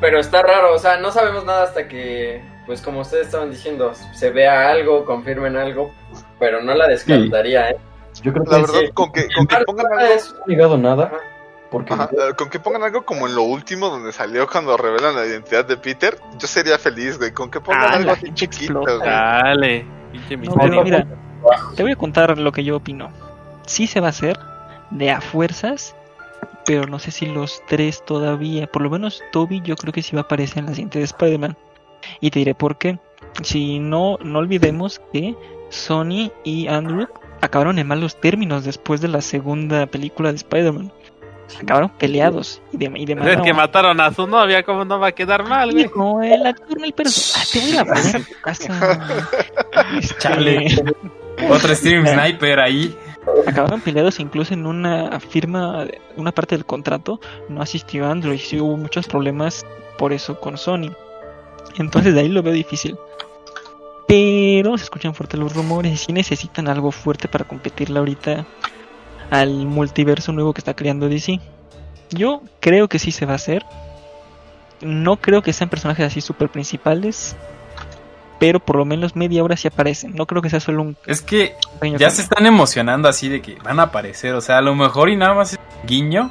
Pero 0.00 0.20
está 0.20 0.42
raro, 0.42 0.74
o 0.74 0.78
sea, 0.78 0.98
no 0.98 1.10
sabemos 1.10 1.44
nada 1.46 1.62
hasta 1.64 1.88
que, 1.88 2.42
pues 2.66 2.82
como 2.82 3.00
ustedes 3.00 3.26
estaban 3.26 3.50
diciendo, 3.50 3.92
se 4.12 4.30
vea 4.30 4.68
algo, 4.70 5.06
confirmen 5.06 5.56
algo, 5.56 5.90
pero 6.38 6.60
no 6.62 6.74
la 6.74 6.86
descartaría, 6.86 7.70
¿eh? 7.70 7.76
Yo 8.22 8.32
creo 8.32 8.44
que 8.44 8.50
La 8.50 8.66
sí, 8.66 8.72
verdad, 8.72 8.90
con 8.94 9.12
que, 9.12 9.26
con 9.34 9.46
que 9.46 9.56
pongan 9.64 9.86
algo, 9.92 10.14
Es- 10.14 10.32
no 10.34 10.42
ha 10.42 10.46
llegado 10.46 10.76
nada. 10.78 11.12
Porque 11.70 11.94
ajá, 11.94 12.10
eh, 12.12 12.34
con 12.36 12.48
que 12.48 12.60
pongan 12.60 12.82
algo 12.84 13.04
como 13.04 13.26
en 13.26 13.34
lo 13.34 13.42
último 13.42 13.88
donde 13.88 14.12
salió 14.12 14.46
cuando 14.46 14.76
revelan 14.76 15.16
la 15.16 15.26
identidad 15.26 15.64
de 15.64 15.76
Peter, 15.76 16.16
yo 16.38 16.46
sería 16.46 16.78
feliz, 16.78 17.18
güey. 17.18 17.32
Con 17.32 17.50
que 17.50 17.60
pongan 17.60 17.82
Ah, 17.82 17.96
algo 17.96 18.12
así 18.12 18.32
chiquito, 18.34 18.80
explota. 18.82 18.96
güey. 18.98 19.10
Dale. 19.10 19.86
Pinche 20.12 20.36
No, 20.36 20.40
misterio. 20.42 20.70
pero 20.70 20.84
mira, 20.84 21.06
te 21.74 21.82
voy 21.82 21.92
a 21.92 21.96
contar 21.96 22.38
lo 22.38 22.52
que 22.52 22.62
yo 22.64 22.76
opino. 22.76 23.10
Sí 23.66 23.86
se 23.86 24.00
va 24.00 24.08
a 24.08 24.10
hacer, 24.10 24.38
de 24.90 25.10
a 25.10 25.20
fuerzas, 25.20 25.94
pero 26.64 26.86
no 26.86 26.98
sé 26.98 27.10
si 27.10 27.26
los 27.26 27.62
tres 27.68 28.04
todavía. 28.04 28.66
Por 28.66 28.82
lo 28.82 28.90
menos 28.90 29.22
Toby 29.32 29.60
yo 29.64 29.76
creo 29.76 29.92
que 29.92 30.02
sí 30.02 30.14
va 30.16 30.22
a 30.22 30.24
aparecer 30.24 30.58
en 30.58 30.66
la 30.66 30.72
siguiente 30.72 30.98
de 30.98 31.04
Spider-Man. 31.04 31.56
Y 32.20 32.30
te 32.30 32.38
diré 32.40 32.54
por 32.54 32.78
qué. 32.78 32.98
Si 33.42 33.78
no, 33.78 34.18
no 34.22 34.38
olvidemos 34.38 35.00
que 35.12 35.34
Sony 35.70 36.30
y 36.44 36.68
Andrew 36.68 37.08
acabaron 37.40 37.78
en 37.78 37.86
malos 37.86 38.20
términos 38.20 38.64
después 38.64 39.00
de 39.00 39.08
la 39.08 39.20
segunda 39.20 39.86
película 39.86 40.30
de 40.30 40.36
Spider-Man. 40.36 40.92
Acabaron 41.62 41.90
peleados 41.90 42.60
y 42.72 42.76
de, 42.76 42.90
y 42.96 43.04
de 43.06 43.12
Es 43.32 43.40
que 43.40 43.54
mataron 43.54 44.00
a 44.00 44.12
su 44.12 44.26
novia, 44.26 44.64
¿cómo 44.64 44.84
no 44.84 44.98
va 44.98 45.08
a 45.08 45.12
quedar 45.12 45.44
mal, 45.48 45.70
güey? 45.70 45.84
Hijo, 45.84 46.20
el 46.20 46.44
actor, 46.44 46.76
el 46.82 46.92
perso- 46.92 47.36
Ah, 47.36 47.44
te 47.52 47.60
voy 47.60 47.76
a 47.76 47.84
poner 47.84 48.16
en 48.16 48.24
tu 48.24 48.40
casa. 48.42 49.28
Este, 49.98 50.14
Chale. 50.18 50.66
Otro 51.50 51.74
Steam 51.74 52.04
Sniper 52.14 52.58
ahí. 52.60 52.96
Acabaron 53.46 53.80
peleados 53.80 54.20
incluso 54.20 54.54
en 54.54 54.66
una 54.66 55.18
firma, 55.20 55.86
una 56.16 56.32
parte 56.32 56.54
del 56.56 56.64
contrato, 56.64 57.20
no 57.48 57.62
asistió 57.62 58.06
Andrew 58.06 58.32
y 58.32 58.38
sí 58.38 58.60
hubo 58.60 58.76
muchos 58.76 59.06
problemas 59.06 59.64
por 59.98 60.12
eso 60.12 60.38
con 60.40 60.58
Sony. 60.58 60.92
Entonces 61.78 62.14
de 62.14 62.20
ahí 62.20 62.28
lo 62.28 62.42
veo 62.42 62.52
difícil. 62.52 62.96
Pero 64.06 64.78
se 64.78 64.84
escuchan 64.84 65.14
fuertes 65.14 65.40
los 65.40 65.54
rumores 65.54 65.92
y 65.92 65.96
sí 65.96 66.12
necesitan 66.12 66.68
algo 66.68 66.92
fuerte 66.92 67.26
para 67.28 67.44
competirle 67.46 67.98
ahorita 67.98 68.46
al 69.30 69.66
multiverso 69.66 70.32
nuevo 70.32 70.52
que 70.52 70.60
está 70.60 70.74
creando 70.74 71.08
DC. 71.08 71.40
Yo 72.10 72.42
creo 72.60 72.88
que 72.88 73.00
sí 73.00 73.10
se 73.10 73.26
va 73.26 73.32
a 73.32 73.36
hacer. 73.36 73.64
No 74.80 75.16
creo 75.16 75.42
que 75.42 75.52
sean 75.52 75.70
personajes 75.70 76.06
así 76.06 76.20
súper 76.20 76.50
principales, 76.50 77.34
pero 78.38 78.60
por 78.60 78.76
lo 78.76 78.84
menos 78.84 79.16
media 79.16 79.42
hora 79.42 79.56
sí 79.56 79.68
aparecen. 79.68 80.14
No 80.14 80.26
creo 80.26 80.42
que 80.42 80.50
sea 80.50 80.60
solo 80.60 80.82
un 80.82 80.96
Es 81.06 81.22
que 81.22 81.54
ya 81.56 81.78
cambio. 81.80 82.10
se 82.10 82.22
están 82.22 82.46
emocionando 82.46 83.08
así 83.08 83.28
de 83.28 83.40
que 83.42 83.56
van 83.62 83.80
a 83.80 83.84
aparecer. 83.84 84.34
O 84.34 84.40
sea, 84.40 84.58
a 84.58 84.62
lo 84.62 84.74
mejor 84.74 85.08
y 85.08 85.16
nada 85.16 85.34
más 85.34 85.52
es 85.54 85.58
guiño. 85.84 86.30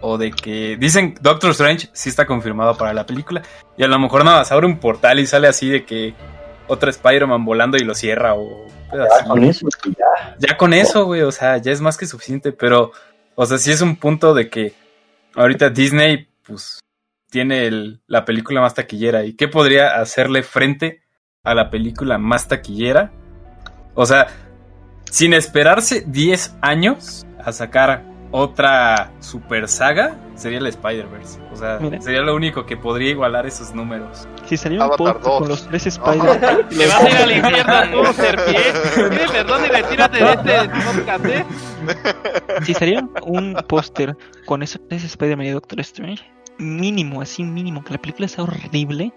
O 0.00 0.18
de 0.18 0.32
que 0.32 0.76
dicen 0.78 1.14
Doctor 1.20 1.52
Strange 1.52 1.88
sí 1.92 2.10
está 2.10 2.26
confirmado 2.26 2.76
para 2.76 2.92
la 2.92 3.06
película. 3.06 3.42
Y 3.76 3.82
a 3.84 3.88
lo 3.88 3.98
mejor 3.98 4.24
nada 4.24 4.38
más 4.38 4.52
abre 4.52 4.66
un 4.66 4.78
portal 4.78 5.18
y 5.18 5.26
sale 5.26 5.48
así 5.48 5.68
de 5.70 5.84
que 5.84 6.14
otro 6.66 6.90
Spider-Man 6.90 7.44
volando 7.44 7.76
y 7.78 7.84
lo 7.84 7.94
cierra. 7.94 8.34
O 8.34 8.66
Ya 8.92 9.04
así. 9.04 9.28
con 9.28 9.44
eso, 9.44 9.66
ya. 9.96 10.36
Ya 10.38 10.56
con 10.58 10.74
eso, 10.74 11.04
güey, 11.06 11.22
o 11.22 11.32
sea, 11.32 11.56
ya 11.58 11.72
es 11.72 11.80
más 11.80 11.96
que 11.96 12.06
suficiente, 12.06 12.52
pero, 12.52 12.92
o 13.34 13.46
sea, 13.46 13.56
sí 13.58 13.70
es 13.72 13.80
un 13.80 13.96
punto 13.96 14.34
de 14.34 14.50
que 14.50 14.74
ahorita 15.34 15.70
Disney, 15.70 16.28
pues, 16.46 16.80
tiene 17.30 17.66
el- 17.66 18.00
la 18.06 18.24
película 18.26 18.60
más 18.60 18.74
taquillera. 18.74 19.24
¿Y 19.24 19.34
qué 19.34 19.48
podría 19.48 20.00
hacerle 20.00 20.42
frente 20.42 21.00
a 21.44 21.54
la 21.54 21.70
película 21.70 22.18
más 22.18 22.48
taquillera? 22.48 23.12
O 23.94 24.06
sea, 24.06 24.26
sin 25.10 25.34
esperarse 25.34 26.04
10 26.06 26.56
años 26.62 27.24
a 27.42 27.52
sacar 27.52 28.02
otra 28.32 29.12
super 29.20 29.68
saga, 29.68 30.16
sería 30.34 30.58
el 30.58 30.66
Spider-Verse. 30.66 31.38
O 31.52 31.56
sea, 31.56 31.78
Mira. 31.80 32.00
sería 32.00 32.20
lo 32.22 32.34
único 32.34 32.66
que 32.66 32.76
podría 32.76 33.10
igualar 33.10 33.46
esos 33.46 33.72
números. 33.72 34.26
Si 34.46 34.56
saliera 34.56 34.86
un 34.86 34.96
póster 34.96 35.20
con 35.22 35.38
2. 35.40 35.48
los 35.48 35.68
tres 35.68 35.86
Spider-Man, 35.86 36.66
Le 36.72 36.86
vas 36.88 37.00
a 37.04 37.10
ir 37.10 37.16
al 37.16 37.30
infierno 37.30 38.02
tú, 38.04 38.12
Serpié. 38.14 38.60
Pide 39.08 39.28
perdón 39.28 39.64
y 39.64 39.68
retírate 39.68 40.18
de 40.24 40.32
este 40.32 40.68
podcast, 40.68 41.24
¿eh? 41.26 41.44
si 42.64 42.74
saliera 42.74 43.06
un 43.22 43.54
póster 43.68 44.16
con 44.46 44.64
esos 44.64 44.80
tres 44.88 45.04
Spider-Man 45.04 45.46
y 45.46 45.50
Doctor 45.50 45.78
Strange, 45.80 46.24
mínimo, 46.58 47.20
así 47.20 47.44
mínimo, 47.44 47.84
que 47.84 47.92
la 47.92 47.98
película 48.00 48.26
sea 48.26 48.42
horrible, 48.44 49.12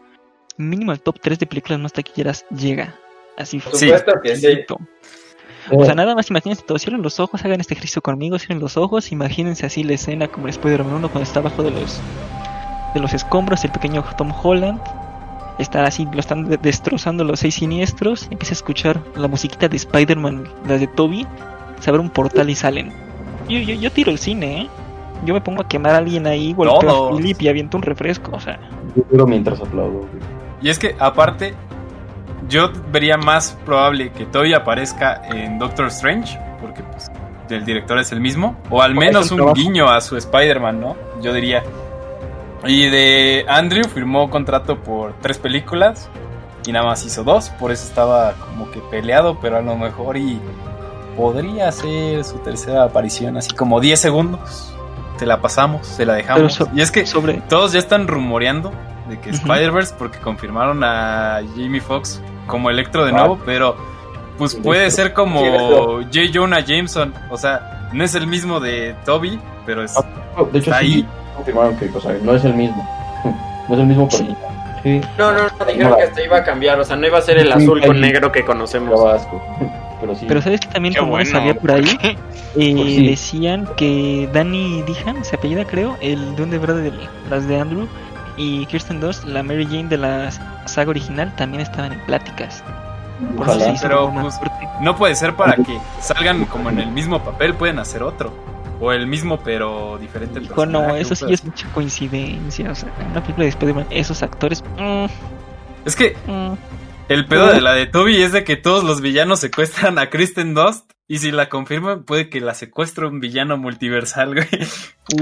mínimo 0.57 0.91
el 0.91 0.99
top 0.99 1.19
3 1.21 1.39
de 1.39 1.45
películas 1.45 1.79
más 1.79 1.93
taquilleras 1.93 2.45
llega. 2.49 2.95
Así 3.37 3.59
Por 3.59 3.75
supuesto 3.75 4.13
que 4.23 4.35
sí. 4.35 4.47
O 5.69 5.83
sea, 5.83 5.95
nada 5.95 6.15
más 6.15 6.29
imagínense 6.29 6.63
todo, 6.65 6.79
cierren 6.79 7.01
los 7.01 7.19
ojos, 7.19 7.43
hagan 7.43 7.59
este 7.59 7.73
ejercicio 7.73 8.01
conmigo, 8.01 8.39
cierren 8.39 8.59
los 8.59 8.77
ojos, 8.77 9.11
imagínense 9.11 9.65
así 9.65 9.83
la 9.83 9.93
escena 9.93 10.27
como 10.29 10.47
el 10.47 10.51
Spider-Man 10.51 10.93
1 10.93 11.09
cuando 11.09 11.23
está 11.27 11.39
abajo 11.41 11.61
de 11.61 11.71
los 11.71 11.99
de 12.93 12.99
los 13.01 13.13
escombros, 13.13 13.65
el 13.65 13.71
pequeño 13.71 14.03
Tom 14.17 14.31
Holland 14.41 14.79
está 15.59 15.83
así, 15.83 16.07
lo 16.13 16.19
están 16.21 16.47
de- 16.47 16.55
destrozando 16.57 17.25
los 17.25 17.41
seis 17.41 17.55
siniestros, 17.55 18.27
empieza 18.31 18.53
a 18.53 18.55
escuchar 18.55 19.01
la 19.15 19.27
musiquita 19.27 19.67
de 19.67 19.75
Spider-Man, 19.75 20.47
la 20.67 20.77
de 20.77 20.87
Toby, 20.87 21.27
se 21.81 21.89
abre 21.89 22.01
un 22.01 22.09
portal 22.11 22.49
y 22.49 22.55
salen. 22.55 22.93
Yo, 23.49 23.59
yo, 23.59 23.73
yo 23.75 23.91
tiro 23.91 24.09
el 24.11 24.19
cine, 24.19 24.61
¿eh? 24.61 24.67
Yo 25.25 25.33
me 25.33 25.41
pongo 25.41 25.63
a 25.63 25.67
quemar 25.67 25.95
a 25.95 25.97
alguien 25.97 26.27
ahí, 26.27 26.53
golpeo 26.53 26.77
a 26.77 26.81
Todos. 26.93 27.17
Philip 27.17 27.41
y 27.41 27.47
aviento 27.49 27.75
un 27.75 27.83
refresco, 27.83 28.31
o 28.35 28.39
sea, 28.39 28.57
Yo 28.95 29.03
juro 29.09 29.27
mientras 29.27 29.59
aplaudo. 29.59 29.99
güey. 29.99 30.36
Y 30.61 30.69
es 30.69 30.79
que, 30.79 30.95
aparte, 30.99 31.53
yo 32.49 32.71
vería 32.91 33.17
más 33.17 33.57
probable 33.65 34.11
que 34.11 34.25
Toby 34.25 34.53
aparezca 34.53 35.21
en 35.29 35.59
Doctor 35.59 35.87
Strange, 35.87 36.39
porque 36.61 36.81
pues 36.83 37.11
el 37.49 37.63
director 37.65 37.97
es 37.99 38.11
el 38.11 38.19
mismo, 38.19 38.57
o 38.69 38.81
al 38.81 38.93
menos 38.95 39.31
un 39.31 39.39
guiño 39.53 39.87
a 39.89 40.01
su 40.01 40.17
Spider-Man, 40.17 40.79
¿no? 40.81 40.95
Yo 41.21 41.33
diría. 41.33 41.63
Y 42.65 42.89
de 42.89 43.45
Andrew 43.47 43.83
firmó 43.87 44.29
contrato 44.29 44.79
por 44.79 45.13
tres 45.21 45.37
películas 45.37 46.09
y 46.65 46.71
nada 46.71 46.85
más 46.87 47.05
hizo 47.05 47.23
dos, 47.23 47.49
por 47.51 47.71
eso 47.71 47.85
estaba 47.87 48.33
como 48.33 48.69
que 48.71 48.79
peleado, 48.91 49.37
pero 49.39 49.57
a 49.57 49.61
lo 49.61 49.75
mejor 49.77 50.17
y 50.17 50.39
podría 51.15 51.71
ser 51.71 52.23
su 52.23 52.39
tercera 52.39 52.83
aparición, 52.83 53.37
así 53.37 53.51
como 53.51 53.79
10 53.79 53.99
segundos. 53.99 54.73
Te 55.17 55.25
la 55.25 55.39
pasamos, 55.41 55.95
te 55.97 56.05
la 56.05 56.13
dejamos. 56.13 56.53
so- 56.55 56.67
y 56.75 56.81
es 56.81 56.91
que 56.91 57.05
sobre 57.05 57.35
todos 57.47 57.71
ya 57.73 57.79
están 57.79 58.07
rumoreando 58.07 58.71
de 59.09 59.19
que. 59.19 59.29
Spider-Verse 59.31 59.95
porque 59.97 60.19
confirmaron 60.19 60.83
a 60.83 61.41
Jamie 61.55 61.81
Foxx 61.81 62.21
como 62.47 62.69
Electro 62.69 63.05
de 63.05 63.11
nuevo, 63.11 63.39
pero 63.45 63.75
pues 64.37 64.55
puede 64.55 64.89
ser 64.91 65.13
como 65.13 65.41
J. 66.03 66.19
Jonah 66.33 66.59
Jameson, 66.59 67.13
o 67.29 67.37
sea, 67.37 67.89
no 67.93 68.03
es 68.03 68.13
el 68.15 68.27
mismo 68.27 68.59
de 68.59 68.95
Toby, 69.05 69.39
pero 69.65 69.83
es 69.83 69.95
Oh, 70.35 70.45
De 70.45 70.59
hecho, 70.59 70.69
Está 70.69 70.79
sí, 70.81 70.93
ahí. 70.93 71.07
confirmaron 71.35 71.75
que 71.77 71.89
o 71.93 71.99
sea, 71.99 72.15
no 72.21 72.35
es 72.35 72.43
el 72.45 72.53
mismo. 72.53 72.87
No 73.67 73.73
es 73.73 73.79
el 73.81 73.85
mismo 73.87 74.07
personaje. 74.07 74.37
Sí, 74.83 75.01
No, 75.17 75.31
no, 75.33 75.39
no, 75.59 75.65
dijeron 75.65 75.95
que 75.97 76.03
hasta 76.03 76.23
iba 76.23 76.37
a 76.37 76.43
cambiar, 76.43 76.79
o 76.79 76.85
sea, 76.85 76.95
no 76.95 77.07
iba 77.07 77.17
a 77.17 77.21
ser 77.21 77.37
el 77.39 77.47
Sí, 77.47 77.53
azul 77.53 77.81
con 77.83 77.99
negro 77.99 78.31
que 78.31 78.45
conocemos. 78.45 79.01
Pero 79.99 80.13
sí. 80.15 80.25
Pero 80.27 80.41
sabes 80.43 80.59
que 80.59 80.67
también 80.67 80.93
Qué 80.93 80.99
rumores 80.99 81.33
bueno. 81.33 81.55
por 81.55 81.71
ahí. 81.71 81.85
Eh, 82.59 82.73
Pues 82.75 82.87
sí. 82.87 83.07
Decían 83.07 83.67
que 83.77 84.29
Danny 84.33 84.81
Dihan, 84.83 85.23
se 85.23 85.35
apellida 85.35 85.65
creo, 85.65 85.95
el 86.01 86.35
duende 86.35 86.57
verde 86.57 86.83
de 86.89 86.93
las 87.29 87.47
de 87.47 87.59
Andrew, 87.59 87.87
y 88.37 88.65
Kirsten 88.67 88.99
Dunst, 88.99 89.25
la 89.25 89.43
Mary 89.43 89.65
Jane 89.65 89.87
de 89.89 89.97
la 89.97 90.31
saga 90.65 90.91
original, 90.91 91.35
también 91.35 91.61
estaban 91.61 91.93
en 91.93 91.99
pláticas. 92.01 92.63
Por 93.35 93.49
Ojalá. 93.49 93.75
Pero, 93.81 94.13
pues, 94.13 94.39
no 94.79 94.95
puede 94.95 95.15
ser 95.15 95.33
para 95.33 95.55
que 95.55 95.79
salgan 96.01 96.45
como 96.45 96.69
en 96.69 96.79
el 96.79 96.91
mismo 96.91 97.23
papel, 97.23 97.55
pueden 97.55 97.79
hacer 97.79 98.03
otro 98.03 98.31
o 98.79 98.91
el 98.91 99.07
mismo 99.07 99.39
pero 99.43 99.97
diferente 99.97 100.39
Hijo, 100.39 100.65
no, 100.65 100.79
personaje, 100.79 101.01
eso 101.01 101.15
sí 101.15 101.33
es 101.33 101.43
mucha 101.43 101.67
coincidencia. 101.73 102.71
O 102.71 102.75
sea, 102.75 102.93
en 102.99 103.11
una 103.11 103.21
película 103.21 103.45
de 103.45 103.49
Spider-Man, 103.49 103.87
esos 103.89 104.23
actores. 104.23 104.63
mm, 104.77 105.05
Es 105.85 105.95
que 105.95 106.15
mm. 106.27 106.53
el 107.09 107.25
pedo 107.25 107.47
de 107.47 107.61
la 107.61 107.73
de 107.73 107.87
Toby 107.87 108.21
es 108.21 108.31
de 108.31 108.43
que 108.43 108.55
todos 108.55 108.83
los 108.83 109.01
villanos 109.01 109.39
secuestran 109.39 109.97
a 109.99 110.09
Kristen 110.09 110.53
Dust 110.53 110.91
y 111.07 111.19
si 111.19 111.31
la 111.31 111.49
confirman 111.49 112.03
puede 112.03 112.29
que 112.29 112.41
la 112.41 112.53
secuestre 112.53 113.07
un 113.07 113.19
villano 113.19 113.57
multiversal, 113.57 114.35
güey. 114.35 114.47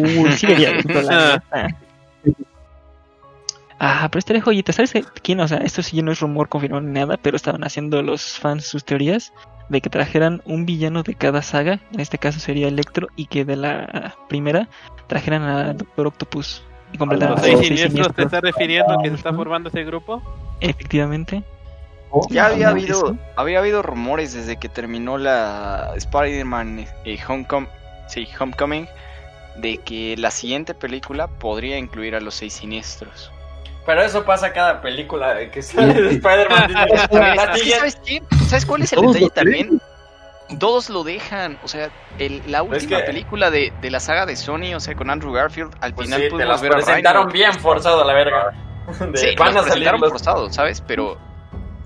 Uy, 0.02 0.32
sí 0.34 0.48
la. 0.48 1.44
Ah, 3.80 4.08
pero 4.10 4.20
estaría 4.20 4.42
joyita. 4.42 4.72
¿Sabes 4.72 4.94
quién? 5.22 5.40
O 5.40 5.48
sea, 5.48 5.58
esto 5.58 5.82
sí 5.84 6.02
no 6.02 6.12
es 6.12 6.20
rumor 6.20 6.48
confirmado 6.50 6.82
ni 6.82 6.92
nada, 6.94 7.18
pero 7.18 7.36
estaban 7.36 7.64
haciendo 7.64 8.02
los 8.02 8.40
fans 8.40 8.66
sus 8.66 8.86
teorías 8.86 9.34
de 9.70 9.82
que 9.82 9.90
trajeran 9.90 10.42
un 10.46 10.66
villano 10.66 11.04
de 11.04 11.16
cada 11.16 11.42
saga. 11.42 11.80
En 11.92 12.00
este 12.00 12.18
caso 12.18 12.40
sería 12.40 12.68
Electro, 12.68 13.08
y 13.16 13.26
que 13.26 13.44
de 13.46 13.56
la 13.58 14.16
primera 14.30 14.70
trajeran 15.08 15.44
a 15.44 15.74
Doctor 15.74 16.08
Octopus 16.08 16.64
y 16.94 16.98
completaran 16.98 17.36
¿Los 17.36 17.42
todos 17.42 17.60
seis 17.60 17.70
los 17.72 17.80
seis 17.80 17.92
siniestros 17.92 18.16
te 18.16 18.24
está 18.24 18.42
refiriendo 18.42 18.98
que 19.02 19.10
se 19.10 19.16
está 19.16 19.34
formando 19.34 19.70
ese 19.70 19.84
grupo? 19.84 20.22
Efectivamente. 20.62 21.44
Oh, 22.12 22.26
Ya 22.30 22.46
había 22.46 22.70
habido, 22.70 23.18
había 23.36 23.60
habido 23.60 23.82
rumores 23.82 24.34
desde 24.34 24.58
que 24.58 24.70
terminó 24.70 25.18
la 25.18 25.92
Spider-Man 25.98 26.88
eh, 27.04 27.18
Homecom- 27.28 27.68
sí, 28.08 28.28
Homecoming 28.40 28.88
de 29.58 29.78
que 29.80 30.16
la 30.18 30.32
siguiente 30.32 30.74
película 30.74 31.28
podría 31.28 31.78
incluir 31.78 32.16
a 32.16 32.22
los 32.22 32.36
seis 32.36 32.54
siniestros. 32.54 33.32
Pero 33.86 34.02
eso 34.02 34.26
pasa 34.26 34.52
cada 34.52 34.82
película 34.82 35.34
de 35.36 35.50
que 35.52 35.62
sale 35.62 35.94
de 36.02 36.10
Spider-Man. 36.12 36.74
¿Sabes 37.78 38.00
qué? 38.06 38.22
¿Sabes 38.48 38.66
cuál 38.66 38.82
es 38.82 38.94
el 38.94 39.00
Todos 39.00 39.14
detalle 39.14 39.30
también? 39.32 39.82
Todos 40.60 40.90
lo 40.90 41.04
dejan, 41.04 41.58
o 41.64 41.68
sea, 41.68 41.90
el- 42.20 42.42
la 42.48 42.60
Es 42.60 42.64
última 42.84 43.00
que- 43.00 43.04
película 43.04 43.50
de, 43.50 43.74
de 43.82 43.90
la 43.92 44.00
saga 44.00 44.26
de 44.26 44.36
Sony, 44.36 44.76
o 44.76 44.80
sea, 44.80 44.96
con 44.96 45.10
Andrew 45.10 45.32
Garfield, 45.34 45.74
al 45.82 45.94
Pues 45.94 46.08
final 46.08 46.20
sí, 46.20 46.26
te 46.26 46.32
pudimos 46.32 46.50
las 46.52 46.62
ver 46.62 46.72
a 46.72 46.76
presentaron 46.76 47.24
Rhino. 47.30 47.34
bien 47.34 47.54
forzado 47.60 48.02
a 48.02 48.06
la 48.06 48.14
verga. 48.14 48.52
De, 49.12 49.18
Sí, 49.18 49.36
van 49.38 49.54
los 49.56 49.66
a 49.66 49.70
salir 49.70 49.88
presentaron 49.90 50.02
los... 50.02 50.10
forzados, 50.12 50.56
¿sabes? 50.56 50.82
Pero 50.86 51.18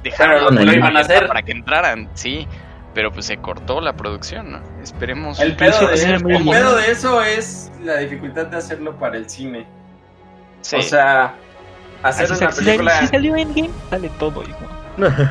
dejaron 0.04 0.56
lo 0.56 0.74
iban 0.74 0.98
a 0.98 1.00
hacer. 1.02 1.28
para 1.28 1.42
que 1.42 1.52
entraran, 1.54 2.10
sí. 2.14 2.48
Pero 2.94 3.12
pues 3.14 3.28
se 3.28 3.38
cortó 3.38 3.80
la 3.82 3.94
producción, 3.94 4.52
¿no? 4.52 4.62
Esperemos. 4.82 5.40
El 5.40 5.56
pedo, 5.56 5.88
de, 5.88 5.94
el 5.94 6.24
pedo 6.24 6.76
de 6.76 6.92
eso 6.92 7.22
es 7.22 7.72
la 7.82 7.98
dificultad 7.98 8.48
de 8.48 8.58
hacerlo 8.58 8.98
para 8.98 9.16
el 9.16 9.30
cine. 9.30 9.66
Sí. 10.62 10.76
O 10.78 10.82
sea, 10.82 11.36
hacer 12.04 12.32
una 12.32 12.50
película... 12.50 13.00
si 13.02 13.08
salió 13.08 13.36
Endgame, 13.36 13.70
sale 13.90 14.10
todo, 14.20 14.44
hijo. 14.44 14.60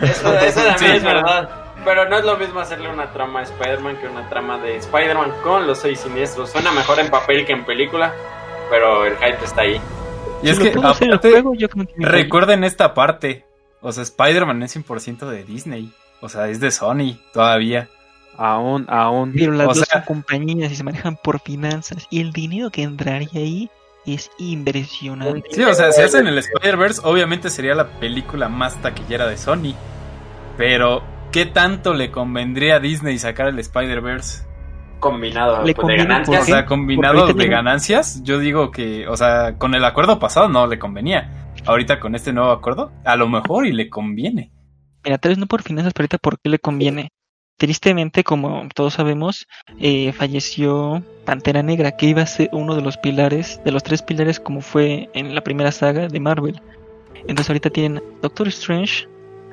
Eso, 0.02 0.38
eso 0.38 0.60
también 0.62 0.78
Sí. 0.78 0.86
es 0.96 1.02
verdad. 1.04 1.50
Pero 1.84 2.08
no 2.08 2.18
es 2.18 2.24
lo 2.24 2.36
mismo 2.36 2.60
hacerle 2.60 2.88
una 2.90 3.10
trama 3.12 3.40
a 3.40 3.42
Spider-Man 3.44 3.96
que 3.98 4.08
una 4.08 4.28
trama 4.28 4.58
de 4.58 4.76
Spider-Man 4.76 5.32
con 5.42 5.66
los 5.66 5.78
seis 5.78 6.00
siniestros. 6.00 6.50
Suena 6.50 6.72
mejor 6.72 6.98
en 7.00 7.08
papel 7.10 7.46
que 7.46 7.52
en 7.52 7.64
película, 7.64 8.12
pero 8.70 9.06
el 9.06 9.16
hype 9.16 9.44
está 9.44 9.62
ahí. 9.62 9.80
Y 10.42 10.46
Si 10.46 10.50
es 10.52 10.58
lo 10.58 10.64
que 10.64 10.78
aparte 10.86 11.30
juego, 11.30 11.54
yo 11.54 11.68
creo 11.68 11.86
que 11.86 11.92
recuerden 11.98 12.64
esta 12.64 12.94
parte, 12.94 13.44
o 13.80 13.92
sea, 13.92 14.02
Spider-Man 14.02 14.62
es 14.62 14.76
100% 14.76 15.26
de 15.28 15.44
Disney, 15.44 15.92
o 16.20 16.28
sea, 16.28 16.48
es 16.48 16.60
de 16.60 16.70
Sony 16.70 17.18
todavía. 17.32 17.88
Aún, 18.36 18.86
aún. 18.88 19.32
Pero 19.36 19.52
las 19.52 19.66
O 19.66 19.68
dos 19.70 19.78
sea- 19.78 19.98
son 19.98 20.02
compañías 20.02 20.70
y 20.72 20.76
se 20.76 20.84
manejan 20.84 21.16
por 21.16 21.40
finanzas. 21.40 22.06
Y 22.10 22.20
el 22.20 22.32
dinero 22.32 22.70
que 22.70 22.82
entraría 22.82 23.28
ahí 23.40 23.68
es 24.14 24.30
impresionante. 24.38 25.48
Sí, 25.52 25.62
o 25.62 25.74
sea, 25.74 25.92
si 25.92 26.02
hacen 26.02 26.26
el 26.26 26.38
Spider-Verse, 26.38 27.00
obviamente 27.04 27.50
sería 27.50 27.74
la 27.74 27.86
película 27.88 28.48
más 28.48 28.80
taquillera 28.80 29.26
de 29.26 29.36
Sony. 29.36 29.74
Pero, 30.56 31.02
¿qué 31.32 31.46
tanto 31.46 31.94
le 31.94 32.10
convendría 32.10 32.76
a 32.76 32.80
Disney 32.80 33.18
sacar 33.18 33.48
el 33.48 33.58
Spider-Verse? 33.58 34.46
Combinado 35.00 35.62
Le 35.64 35.74
pues, 35.74 35.74
de 35.74 35.74
conviene 35.74 36.02
O 36.02 36.06
ganancias. 36.08 36.38
¿Por 36.38 36.46
sea, 36.46 36.66
combinado 36.66 37.26
de 37.28 37.34
tiene- 37.34 37.54
ganancias, 37.54 38.22
yo 38.24 38.38
digo 38.40 38.70
que, 38.72 39.06
o 39.06 39.16
sea, 39.16 39.56
con 39.56 39.74
el 39.74 39.84
acuerdo 39.84 40.18
pasado 40.18 40.48
no 40.48 40.66
le 40.66 40.78
convenía. 40.78 41.52
Ahorita 41.66 42.00
con 42.00 42.14
este 42.14 42.32
nuevo 42.32 42.50
acuerdo, 42.50 42.92
a 43.04 43.16
lo 43.16 43.28
mejor 43.28 43.66
y 43.66 43.72
le 43.72 43.88
conviene. 43.90 44.52
Mira, 45.04 45.18
tal 45.18 45.30
vez 45.30 45.38
no 45.38 45.46
por 45.46 45.62
finanzas, 45.62 45.92
pero 45.92 46.04
ahorita 46.04 46.18
por 46.18 46.40
qué 46.40 46.48
le 46.50 46.58
conviene. 46.58 47.10
Tristemente, 47.58 48.24
como 48.24 48.66
todos 48.74 48.94
sabemos, 48.94 49.46
eh, 49.78 50.12
falleció 50.12 51.02
Pantera 51.26 51.62
Negra, 51.62 51.92
que 51.92 52.06
iba 52.06 52.22
a 52.22 52.26
ser 52.26 52.48
uno 52.52 52.74
de 52.74 52.82
los 52.82 52.96
pilares, 52.96 53.60
de 53.64 53.72
los 53.72 53.82
tres 53.82 54.00
pilares 54.00 54.40
como 54.40 54.62
fue 54.62 55.10
en 55.12 55.34
la 55.34 55.42
primera 55.42 55.72
saga 55.72 56.08
de 56.08 56.20
Marvel. 56.20 56.60
Entonces 57.22 57.50
ahorita 57.50 57.68
tienen 57.70 58.02
Doctor 58.22 58.48
Strange, 58.48 59.06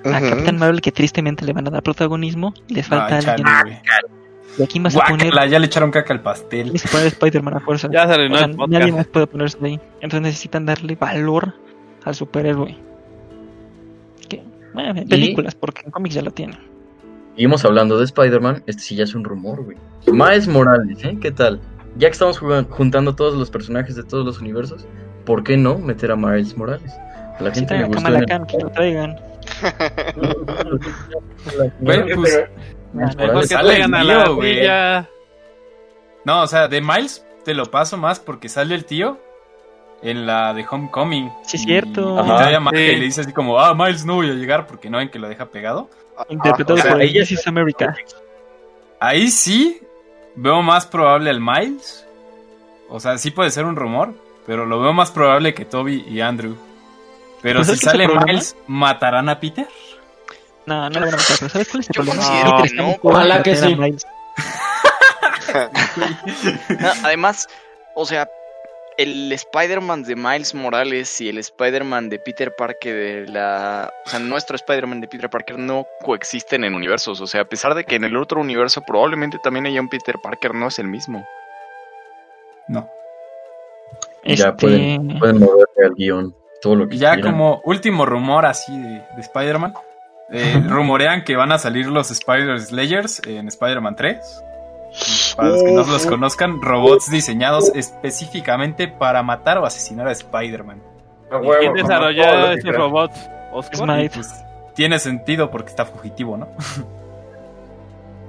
a 0.06 0.20
Ujú. 0.22 0.30
Captain 0.30 0.58
Marvel, 0.58 0.82
que 0.82 0.92
tristemente 0.92 1.44
le 1.46 1.52
van 1.52 1.68
a 1.68 1.72
dar 1.72 1.84
protagonismo, 1.84 2.54
les 2.68 2.88
falta 2.88 3.18
Ay, 3.18 3.26
alguien. 3.26 3.80
¿Y 4.58 4.64
a 4.64 4.68
quién 4.68 4.84
vas 4.84 4.96
a 4.96 5.04
poner? 5.06 5.34
Ya 5.50 5.60
le 5.60 5.66
echaron 5.66 5.92
caca 5.92 6.14
al 6.14 6.22
pastel. 6.22 6.66
Tienes 6.66 6.84
que 6.84 6.90
poner 6.90 7.08
Spider-Man 7.08 7.56
a 7.56 7.60
fuerza. 7.60 7.90
Ya 7.92 8.06
se 8.06 8.12
O 8.12 8.14
arruinó 8.14 8.38
sea, 8.38 8.46
el 8.46 8.56
nadie 8.70 8.92
más 8.92 9.08
puede 9.08 9.28
ponerse 9.28 9.58
ahí. 9.64 9.80
Entonces 9.96 10.22
necesitan 10.22 10.66
darle 10.66 10.96
valor 10.96 11.56
al 12.06 12.16
superhéroe. 12.16 12.78
Que, 14.30 14.44
bueno, 14.74 15.02
en 15.02 15.10
películas, 15.10 15.56
porque 15.56 15.82
en 15.84 15.92
cómics 15.92 16.16
ya 16.16 16.22
lo 16.22 16.32
tienen. 16.32 16.75
Seguimos 17.36 17.66
hablando 17.66 17.98
de 17.98 18.06
Spider-Man, 18.06 18.64
este 18.66 18.82
sí 18.82 18.96
ya 18.96 19.04
es 19.04 19.14
un 19.14 19.24
rumor, 19.26 19.62
güey. 19.64 19.78
Miles 20.08 20.48
Morales, 20.48 21.04
¿eh? 21.04 21.18
¿Qué 21.22 21.32
tal? 21.32 21.60
Ya 21.98 22.08
que 22.08 22.14
estamos 22.14 22.40
jugando- 22.40 22.70
juntando 22.74 23.14
todos 23.16 23.34
los 23.34 23.50
personajes 23.52 23.96
de 23.98 24.04
todos 24.04 24.26
los 24.26 24.40
universos, 24.40 24.86
¿por 25.26 25.44
qué 25.44 25.58
no 25.58 25.78
meter 25.78 26.12
a 26.12 26.16
Miles 26.16 26.56
Morales? 26.58 26.94
A 27.38 27.44
la 27.44 27.52
gente 27.54 27.74
le 27.78 27.82
en 27.86 28.16
el- 28.20 28.26
Khan, 28.26 28.46
que 28.48 28.58
lo 28.58 28.70
traigan. 28.70 29.16
Pues, 31.46 31.72
Mejor 31.82 33.48
que 33.48 33.56
a 33.56 33.62
la 33.64 34.28
güey. 34.30 34.68
No, 36.24 36.42
o 36.44 36.48
sea, 36.48 36.68
de 36.68 36.82
Miles 36.82 37.26
te 37.44 37.54
lo 37.54 37.66
paso 37.70 37.98
más 37.98 38.20
porque 38.20 38.50
sale 38.50 38.74
el 38.74 38.86
tío 38.86 39.20
en 40.02 40.26
la 40.26 40.54
de 40.54 40.66
Homecoming. 40.70 41.30
Sí, 41.44 41.58
es 41.58 41.64
Y- 41.64 41.66
cierto. 41.66 42.16
Y, 42.16 42.20
Ajá. 42.20 42.70
Sí. 42.72 42.78
le 42.78 43.00
dice 43.02 43.22
así 43.22 43.34
como, 43.34 43.60
ah, 43.60 43.76
Miles 43.76 44.06
no 44.06 44.16
voy 44.16 44.30
a 44.32 44.34
llegar 44.34 44.66
porque 44.66 44.90
no 44.90 44.98
ven 44.98 45.10
que 45.10 45.20
lo 45.20 45.28
deja 45.30 45.46
pegado. 45.48 45.90
Interpretado 46.30 46.80
o 46.80 46.82
sea, 46.82 46.92
por 46.94 47.02
ella- 47.02 47.22
This 47.22 47.32
is 47.34 47.48
America. 47.48 47.96
Ahí 49.00 49.30
sí 49.30 49.82
veo 50.36 50.62
más 50.62 50.86
probable 50.86 51.30
al 51.30 51.42
Miles. 51.42 52.06
O 52.90 53.00
sea, 53.00 53.18
sí 53.18 53.32
puede 53.32 53.52
ser 53.52 53.66
un 53.66 53.76
rumor, 53.76 54.14
pero 54.46 54.66
lo 54.66 54.80
veo 54.80 54.94
más 54.94 55.12
probable 55.12 55.54
que 55.54 55.66
Toby 55.66 56.06
y 56.08 56.22
Andrew. 56.22 56.56
Pero 57.42 57.60
Pues 57.60 57.68
si 57.68 57.74
es 57.74 57.80
sale 57.82 58.08
Miles, 58.08 58.56
¿matarán 58.68 59.30
a 59.30 59.40
Peter? 59.40 59.68
No, 60.66 60.90
no 60.90 61.00
lo 61.00 61.06
van 61.06 61.14
a 61.14 61.18
matar. 61.18 61.36
pero 61.40 61.50
¿Sabes 61.50 61.68
cuál 61.70 61.82
es 61.82 61.90
el 61.90 61.96
Yo 61.96 62.04
problema? 62.04 62.64
no. 62.74 62.84
joven 62.94 63.00
Ojalá 63.04 63.44
que 63.44 63.56
sí. 63.56 63.78
No, 66.80 66.90
además, 67.04 67.48
o 67.94 68.06
sea, 68.06 68.28
el 68.98 69.32
Spider-Man 69.32 70.04
de 70.04 70.16
Miles 70.16 70.54
Morales 70.54 71.20
y 71.22 71.30
el 71.30 71.38
Spider-Man 71.38 72.10
de 72.10 72.20
Peter 72.20 72.54
Parker 72.56 72.96
de 72.96 73.32
la... 73.32 73.94
O 74.06 74.10
sea, 74.10 74.20
nuestro 74.20 74.56
Spider-Man 74.56 75.02
de 75.02 75.08
Peter 75.08 75.30
Parker 75.30 75.58
no 75.58 75.86
coexisten 76.02 76.64
en 76.64 76.76
universos. 76.76 77.22
O 77.22 77.28
sea, 77.28 77.42
a 77.42 77.46
pesar 77.46 77.76
de 77.76 77.84
que 77.84 77.96
en 77.96 78.04
el 78.04 78.16
otro 78.18 78.42
universo 78.42 78.82
probablemente 78.86 79.38
también 79.44 79.66
haya 79.66 79.82
un 79.82 79.90
Peter 79.90 80.16
Parker, 80.22 80.54
no 80.54 80.68
es 80.68 80.80
el 80.80 80.88
mismo. 80.88 81.26
No. 82.68 82.90
Ya 84.24 84.34
Este, 84.34 84.52
pueden, 84.54 85.20
pueden 85.20 85.40
moverle 85.40 85.86
al 85.86 85.94
guion, 85.96 86.36
todo 86.62 86.76
lo 86.76 86.88
que 86.88 86.98
ya 86.98 87.14
quieran. 87.14 87.34
como 87.34 87.62
último 87.64 88.06
rumor 88.06 88.46
así 88.48 88.76
de, 88.76 89.04
de 89.16 89.22
Spider-Man, 89.22 89.74
eh, 90.32 90.64
rumorean 90.68 91.24
que 91.24 91.36
van 91.36 91.52
a 91.52 91.60
salir 91.60 91.88
los 91.88 92.10
Spider-Slayers 92.10 93.22
en 93.28 93.48
Spider-Man 93.48 93.96
3. 93.96 94.44
Para 95.36 95.50
los 95.50 95.64
que 95.64 95.72
no 95.72 95.84
los 95.84 96.06
conozcan, 96.06 96.62
robots 96.62 97.10
diseñados 97.10 97.72
específicamente 97.76 98.88
para 98.88 99.24
matar 99.24 99.58
o 99.58 99.66
asesinar 99.66 100.08
a 100.08 100.12
Spider-Man. 100.12 100.82
A 101.32 101.36
¿Y 101.36 101.38
huevo, 101.40 101.60
¿Quién 101.60 101.74
desarrolló 101.74 102.24
quieras. 102.24 102.76
robots? 102.78 103.30
Oscar. 103.52 104.10
Pues 104.14 104.34
tiene 104.74 105.00
sentido 105.00 105.50
porque 105.52 105.70
está 105.70 105.86
fugitivo, 105.86 106.38
¿no? 106.38 106.48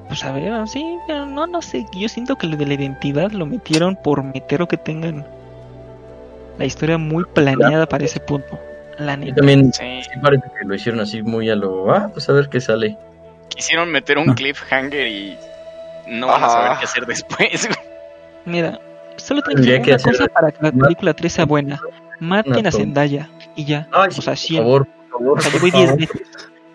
Pues 0.08 0.24
a 0.24 0.30
ver, 0.30 0.68
sí, 0.68 0.98
pero 1.08 1.26
no, 1.26 1.48
no 1.48 1.60
sé. 1.60 1.84
Yo 1.92 2.08
siento 2.08 2.36
que 2.36 2.46
lo 2.46 2.56
de 2.56 2.64
la 2.64 2.74
identidad 2.74 3.32
lo 3.32 3.44
metieron 3.44 3.96
por 3.96 4.22
meter 4.22 4.62
o 4.62 4.68
que 4.68 4.76
tengan 4.76 5.26
la 6.58 6.64
historia 6.64 6.96
muy 6.96 7.24
planeada 7.24 7.86
para 7.86 8.04
ese 8.04 8.20
punto. 8.20 8.56
La 8.98 9.16
neta. 9.16 9.34
también 9.34 9.72
Sí. 9.72 9.82
sí 10.04 10.10
parece 10.22 10.44
que 10.58 10.64
lo 10.64 10.74
hicieron 10.74 11.00
así 11.00 11.22
muy 11.22 11.50
a 11.50 11.56
lo... 11.56 11.92
Ah, 11.92 12.08
pues 12.12 12.28
a 12.28 12.32
ver 12.32 12.48
qué 12.48 12.60
sale. 12.60 12.96
Quisieron 13.48 13.90
meter 13.90 14.18
un 14.18 14.32
cliffhanger 14.34 15.08
y 15.08 15.36
no 16.09 16.26
van 16.28 16.44
a 16.44 16.48
saber 16.48 16.78
qué 16.78 16.84
hacer 16.84 17.07
después. 17.07 17.68
Mira, 18.44 18.78
solo 19.16 19.42
Tendría 19.42 19.80
que 19.82 19.90
una 19.90 19.96
hacer- 19.96 20.12
cosa 20.16 20.26
para 20.28 20.50
que 20.52 20.59
la 20.62 20.72
película 20.72 21.14
3 21.14 21.32
sea 21.32 21.44
buena. 21.46 21.80
Maten 22.20 22.57
Una 22.59 22.68
a. 22.68 22.72
Zendaya 22.72 23.28
y 23.57 23.64
ya. 23.64 23.88
Ay, 23.92 24.09
O 24.09 24.22
sea, 24.22 24.32
por 24.32 24.38
100. 24.38 24.62
favor, 24.62 24.86
por 24.86 25.11
favor, 25.20 25.38
O 25.38 25.40
sea, 25.42 25.50
yo 25.52 25.59
por 25.59 25.61
voy 25.61 25.70
10 25.70 25.84
favor, 25.90 25.98
veces. 26.00 26.22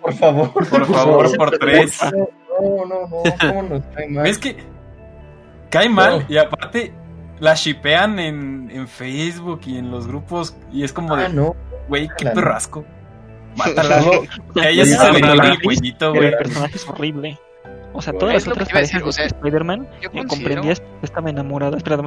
por 0.01 0.13
favor. 0.13 0.53
Por 0.53 0.85
favor, 0.85 1.37
por 1.37 1.57
tres. 1.57 1.99
No, 2.03 2.85
no, 2.85 3.07
no, 3.07 3.07
¿cómo 3.39 3.63
nos 3.63 3.83
cae 3.95 4.07
mal? 4.09 4.23
¿Ves 4.23 4.37
que 4.37 4.57
cae 5.69 5.89
mal? 5.89 6.19
No. 6.19 6.25
Y 6.33 6.37
aparte 6.37 6.93
la 7.39 7.55
shipean 7.55 8.19
en, 8.19 8.69
en 8.71 8.87
Facebook 8.87 9.61
y 9.65 9.77
en 9.77 9.89
los 9.89 10.05
grupos 10.07 10.55
y 10.71 10.83
es 10.83 10.93
como 10.93 11.15
Ah, 11.15 11.23
de, 11.23 11.29
no. 11.29 11.55
güey, 11.87 12.07
qué 12.17 12.25
perrasco. 12.29 12.83
Mátala. 13.55 14.01
No, 14.01 14.11
A 14.61 14.67
ella 14.69 14.85
se 14.85 15.11
le 15.11 15.19
el 15.19 15.61
cuellito, 15.61 16.13
güey. 16.13 16.25
el 16.27 16.37
personaje 16.37 16.75
es 16.75 16.87
horrible. 16.87 17.39
O 17.93 18.01
sea, 18.01 18.13
Es 18.13 18.19
todas 18.19 18.33
las 18.33 18.47
otras 18.47 18.67
decir, 18.67 18.73
parejas 18.73 19.03
o 19.03 19.11
sea, 19.11 19.23
de 19.23 19.27
Spider-Man 19.27 19.81
eh, 19.81 19.87
considero... 20.05 20.27
comprendías 20.27 20.79
porque 20.79 21.05
estaba 21.05 21.29
enamorado. 21.29 21.77
Espera, 21.77 21.97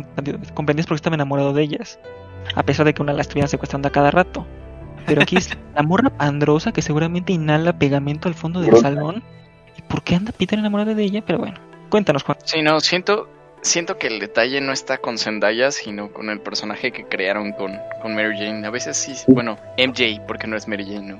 comprendías 0.55 0.87
porque 0.87 0.97
estaba 0.97 1.15
enamorado 1.15 1.53
de 1.53 1.63
ellas. 1.63 1.99
A 2.55 2.63
pesar 2.63 2.87
de 2.87 2.95
que 2.95 3.03
una 3.03 3.13
la 3.13 3.23
estuvieran 3.23 3.49
secuestrando 3.49 3.89
a 3.89 3.93
cada 3.93 4.11
rato. 4.11 4.47
Pero 5.07 5.23
aquí 5.23 5.37
es 5.37 5.51
la 5.75 5.83
morra 5.83 6.11
pandrosa 6.11 6.73
que 6.73 6.83
seguramente 6.83 7.33
inhala 7.33 7.79
pegamento 7.79 8.29
al 8.29 8.35
fondo 8.35 8.61
del 8.61 8.77
salón. 8.77 9.23
¿Y 9.77 9.83
por 9.83 10.03
qué 10.03 10.15
anda 10.15 10.33
Peter 10.33 10.59
enamorado 10.59 10.95
de 10.95 11.03
ella? 11.03 11.23
Pero 11.27 11.39
bueno, 11.39 11.57
cuéntanos, 11.91 12.23
Juan. 12.23 12.39
Sí, 12.45 12.63
no, 12.63 12.81
siento, 12.81 13.29
siento 13.61 13.99
que 13.99 14.07
el 14.07 14.21
detalle 14.21 14.61
no 14.61 14.73
está 14.73 14.99
con 14.99 15.19
Zendaya, 15.19 15.71
sino 15.71 16.13
con 16.13 16.31
el 16.31 16.41
personaje 16.41 16.93
que 16.93 17.05
crearon 17.05 17.53
con, 17.53 17.79
con 18.01 18.15
Mary 18.15 18.39
Jane. 18.39 18.67
A 18.67 18.71
veces 18.71 18.97
sí, 18.97 19.15
bueno, 19.29 19.59
MJ, 19.77 20.23
porque 20.27 20.47
no 20.47 20.57
es 20.57 20.69
Mary 20.69 20.85
Jane, 20.85 21.13
¿no? 21.13 21.17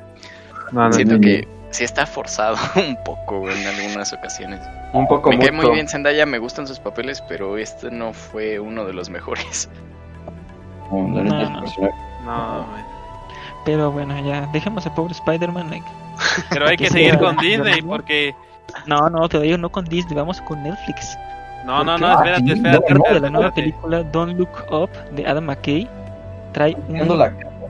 No, 0.73 0.89
no, 0.89 0.93
Siento 0.93 1.15
no. 1.17 1.21
que 1.21 1.47
sí 1.75 1.85
está 1.85 2.07
forzado 2.07 2.57
un 2.77 2.97
poco 3.05 3.41
güey, 3.41 3.61
en 3.61 3.67
algunas 3.67 4.13
ocasiones. 4.13 4.61
un 4.93 5.07
poco 5.09 5.31
Me 5.31 5.39
cae 5.39 5.51
muy 5.51 5.63
mucho. 5.65 5.73
bien 5.75 5.89
Zendaya, 5.89 6.25
me 6.27 6.39
gustan 6.39 6.67
sus 6.67 6.79
papeles, 6.79 7.23
pero 7.29 7.57
este 7.59 7.91
no 7.91 8.13
fue 8.13 8.61
uno 8.61 8.85
de 8.85 8.93
los 8.93 9.11
mejores. 9.11 9.69
No, 10.93 11.09
No, 11.09 11.65
no. 12.25 12.67
Pero 13.65 13.91
bueno, 13.91 14.15
ya, 14.25 14.47
dejemos 14.53 14.87
al 14.87 14.95
pobre 14.95 15.13
Spider-Man. 15.15 15.71
like. 15.71 15.87
Pero 16.51 16.69
hay 16.69 16.77
que 16.77 16.85
Que 16.85 16.91
seguir 16.91 17.11
sea- 17.13 17.19
con 17.19 17.37
Disney 17.39 17.81
porque... 17.83 18.35
No, 18.87 19.09
no, 19.09 19.29
te 19.29 19.41
digo, 19.41 19.57
no 19.59 19.71
con 19.71 19.85
Disney, 19.87 20.15
vamos 20.15 20.41
con 20.43 20.63
Netflix. 20.63 21.17
No, 21.65 21.83
no, 21.83 21.93
¿Por 21.93 22.01
no, 22.03 22.13
espérate, 22.13 22.45
Ah, 22.51 22.55
espérate. 22.55 22.61
no, 22.63 22.71
de 22.71 22.77
espérate, 22.79 23.21
la 23.21 23.31
nueva 23.31 23.47
espérate. 23.49 23.63
película 23.73 24.03
Don't 24.05 24.39
Look 24.39 24.51
Up 24.71 24.91
de 25.13 25.27
Adam 25.27 25.45
McKay 25.45 25.89
trae 26.53 26.77
un, 26.89 27.11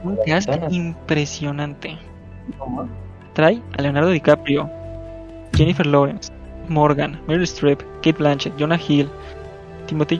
un 0.03 0.19
cast 0.27 0.51
impresionante. 0.71 1.97
no. 2.59 3.04
Trae 3.35 3.63
a 3.77 3.83
Leonardo 3.83 4.11
DiCaprio, 4.11 4.71
Jennifer 5.55 5.87
Lawrence, 5.87 6.33
Morgan, 6.69 7.21
Meryl 7.27 7.45
Streep, 7.45 7.81
Kate 7.97 8.13
Blanchett, 8.13 8.55
Jonah 8.59 8.79
Hill, 8.79 9.09
Timothy 9.87 10.19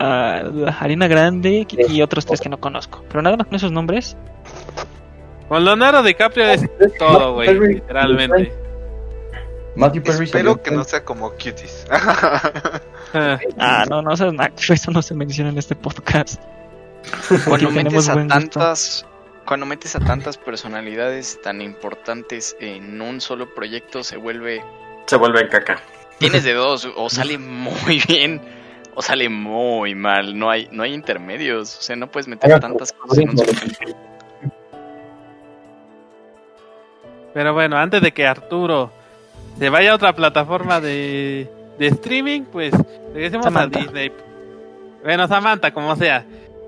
ah, 0.00 0.42
Harina 0.80 1.06
Grande 1.06 1.66
y 1.70 2.02
otros 2.02 2.24
tres 2.24 2.40
que 2.40 2.48
no 2.48 2.58
conozco. 2.58 3.04
Pero 3.08 3.22
nada 3.22 3.36
más 3.36 3.46
con 3.46 3.56
esos 3.56 3.72
nombres, 3.72 4.16
Con 5.48 5.64
Leonardo 5.64 6.02
DiCaprio 6.02 6.46
es 6.46 6.68
todo, 6.98 7.34
güey, 7.34 7.74
literalmente. 7.74 8.52
Matthew 9.74 10.02
Perry 10.02 10.24
Espero 10.24 10.62
que 10.62 10.70
no 10.70 10.84
sea 10.84 11.04
como 11.04 11.30
Cuties. 11.30 11.86
ah, 13.14 13.84
no, 13.88 14.02
no, 14.02 14.12
eso, 14.12 14.30
eso 14.68 14.90
no 14.90 15.02
se 15.02 15.14
menciona 15.14 15.50
en 15.50 15.58
este 15.58 15.74
podcast. 15.74 16.40
Cuando 17.28 17.44
Porque 17.48 17.66
metes 17.66 18.06
tenemos 18.06 18.08
a 18.08 18.26
tantas, 18.26 19.06
cuando 19.52 19.66
metes 19.66 19.94
a 19.96 20.00
tantas 20.00 20.38
personalidades 20.38 21.38
tan 21.42 21.60
importantes 21.60 22.56
en 22.58 23.02
un 23.02 23.20
solo 23.20 23.54
proyecto, 23.54 24.02
se 24.02 24.16
vuelve 24.16 24.64
Se 25.04 25.16
vuelve 25.16 25.46
caca. 25.46 25.78
Tienes 26.16 26.44
de 26.44 26.54
dos, 26.54 26.88
o 26.96 27.10
sale 27.10 27.36
muy 27.36 28.02
bien 28.08 28.40
o 28.94 29.02
sale 29.02 29.28
muy 29.28 29.94
mal, 29.94 30.38
no 30.38 30.48
hay 30.48 30.70
no 30.72 30.84
hay 30.84 30.94
intermedios, 30.94 31.76
o 31.78 31.82
sea, 31.82 31.96
no 31.96 32.10
puedes 32.10 32.28
meter 32.28 32.60
tantas 32.60 32.94
cosas 32.94 33.18
en 33.18 33.28
un 33.28 33.36
solo 33.36 33.52
proyecto. 33.52 33.94
Pero 37.34 37.52
bueno, 37.52 37.76
antes 37.76 38.00
de 38.00 38.10
que 38.12 38.26
Arturo 38.26 38.90
se 39.58 39.68
vaya 39.68 39.92
a 39.92 39.96
otra 39.96 40.14
plataforma 40.14 40.80
de, 40.80 41.46
de 41.78 41.86
streaming, 41.88 42.44
pues 42.44 42.72
regresemos 43.12 43.44
Samantha. 43.44 43.80
a 43.80 43.82
Disney. 43.82 44.12
Bueno, 45.04 45.28
Samantha, 45.28 45.74
como 45.74 45.94
sea. 45.94 46.24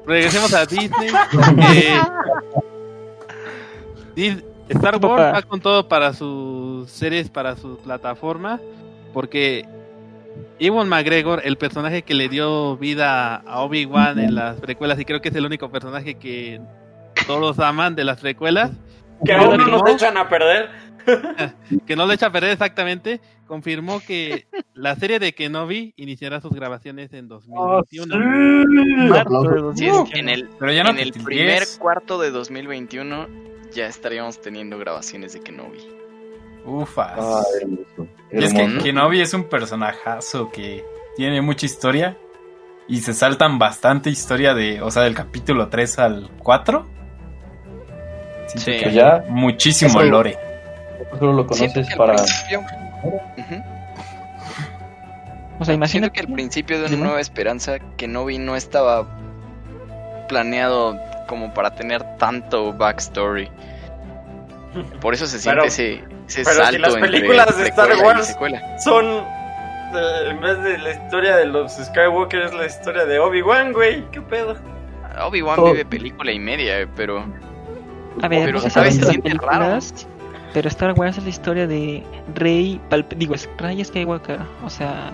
Regresemos 0.07 0.53
a 0.53 0.67
Disney. 0.67 1.09
Eh, 1.75 2.01
Star 4.69 4.95
Wars 4.97 5.01
papá. 5.01 5.33
va 5.33 5.43
con 5.43 5.61
todo 5.61 5.89
para 5.89 6.13
sus 6.13 6.91
series, 6.91 7.29
para 7.31 7.57
su 7.57 7.79
plataforma. 7.79 8.61
Porque 9.13 9.67
Ewan 10.59 10.89
McGregor, 10.89 11.43
el 11.45 11.57
personaje 11.57 12.03
que 12.03 12.15
le 12.15 12.29
dio 12.29 12.77
vida 12.77 13.37
a 13.37 13.61
Obi-Wan 13.63 14.19
en 14.19 14.35
las 14.35 14.61
precuelas, 14.61 14.99
y 14.99 15.05
creo 15.05 15.21
que 15.21 15.29
es 15.29 15.35
el 15.35 15.47
único 15.47 15.71
personaje 15.71 16.15
que 16.17 16.61
todos 17.27 17.59
aman 17.61 17.95
de 17.95 18.05
las 18.05 18.21
precuelas. 18.21 18.73
Que 19.25 19.33
aún 19.33 19.57
no 19.59 19.67
nos 19.67 19.83
echan 19.91 20.17
a 20.17 20.29
perder. 20.29 20.69
que 21.87 21.97
no 21.97 22.07
le 22.07 22.15
echa 22.15 22.27
a 22.27 22.33
perder 22.33 22.51
exactamente, 22.53 23.21
confirmó 23.47 24.01
que 24.01 24.47
la 24.73 24.97
serie 24.97 25.19
de 25.19 25.35
Kenobi 25.35 25.93
iniciará 25.97 26.41
sus 26.41 26.53
grabaciones 26.53 27.13
en 27.13 27.29
2021. 27.29 28.17
Marzo 29.11 29.43
de 29.43 29.77
Sí, 29.77 29.87
es 29.87 29.93
2021. 29.93 30.05
que 30.07 30.19
en 30.19 30.29
el, 30.31 30.49
Pero 30.59 30.73
ya 30.73 30.83
no 30.83 30.91
en 30.91 30.97
te 30.97 31.03
el 31.03 31.13
tildes. 31.13 31.25
primer 31.27 31.63
cuarto 31.79 32.19
de 32.19 32.31
2021 32.31 33.27
ya 33.75 33.87
estaríamos 33.87 34.41
teniendo 34.41 34.79
grabaciones 34.79 35.33
de 35.35 35.41
Kenobi. 35.41 35.81
Ufas. 36.65 37.13
Ah, 37.19 37.43
hermoso. 37.61 38.09
y 38.33 38.45
es 38.45 38.55
que. 38.55 38.79
Kenobi 38.83 39.21
es 39.21 39.35
un 39.35 39.45
personajazo 39.45 40.51
que 40.51 40.85
tiene 41.17 41.43
mucha 41.43 41.67
historia 41.67 42.17
y 42.89 43.01
se 43.01 43.13
saltan 43.15 43.59
bastante 43.59 44.09
historia 44.11 44.55
de, 44.55 44.81
o 44.83 44.91
sea, 44.91 45.03
del 45.03 45.15
capítulo 45.15 45.69
3 45.69 45.99
al 45.99 46.31
4. 46.39 46.87
Siento 48.47 48.71
Sí. 48.71 48.79
que 48.85 48.93
Ya. 48.93 49.25
muchísimo 49.29 50.01
Eso- 50.01 50.11
lore. 50.11 50.39
Solo 51.19 51.33
lo 51.35 51.47
conoces 51.47 51.89
que 51.89 51.97
para... 51.97 52.15
principio-. 52.15 52.63
O 55.61 55.65
sea, 55.65 55.75
imagínate. 55.75 56.13
que 56.13 56.21
al 56.21 56.33
principio 56.33 56.81
de 56.81 56.87
una 56.87 56.97
nueva 57.05 57.21
esperanza, 57.21 57.79
Kenobi 57.97 58.39
no 58.39 58.57
estaba 58.57 59.07
planeado 60.29 60.99
como 61.27 61.53
para 61.55 61.71
tener 61.75 62.03
tanto 62.19 62.73
backstory. 62.73 63.49
Por 65.01 65.15
eso 65.15 65.27
se 65.27 65.39
siente 65.39 65.57
Pero- 65.61 65.69
ese, 65.69 65.95
ese 66.29 66.43
pero 66.45 66.51
si 66.51 66.63
salto 66.63 66.79
las 66.81 66.95
entre 66.95 67.11
películas 67.11 67.57
de 67.57 67.65
Star 67.69 67.97
Wars-. 68.03 68.37
Son. 68.83 69.05
eh, 69.07 70.31
en 70.31 70.41
vez 70.41 70.61
de 70.65 70.79
la 70.79 70.91
historia 70.91 71.37
de 71.37 71.45
los 71.47 71.73
Skywalker, 71.73 72.43
es 72.43 72.55
la 72.55 72.67
historia 72.67 73.05
de 73.05 73.19
Obi-Wan, 73.21 73.73
güey. 73.73 74.05
¿Qué 74.11 74.21
pedo? 74.21 74.57
Obi-Wan 75.25 75.55
Todo- 75.57 75.71
vive 75.73 75.85
película 75.85 76.33
y 76.33 76.41
media, 76.41 76.81
eh, 76.81 76.89
pero 76.97 77.25
A 78.23 78.27
ver, 78.29 78.47
Pero, 78.47 78.61
si 78.61 78.71
Se 78.71 78.81
las 78.81 78.95
siente 78.95 79.23
películas, 79.23 80.07
Pero 80.53 80.69
Star 80.69 80.93
Wars 80.93 81.19
es 81.19 81.23
la 81.25 81.31
historia 81.31 81.67
de 81.69 82.03
Rey, 82.35 82.81
Palp- 82.91 83.15
digo, 83.17 83.35
es 83.35 83.49
Rey 83.59 83.85
Skywalker. 83.85 84.39
O 84.65 84.71
sea, 84.71 85.11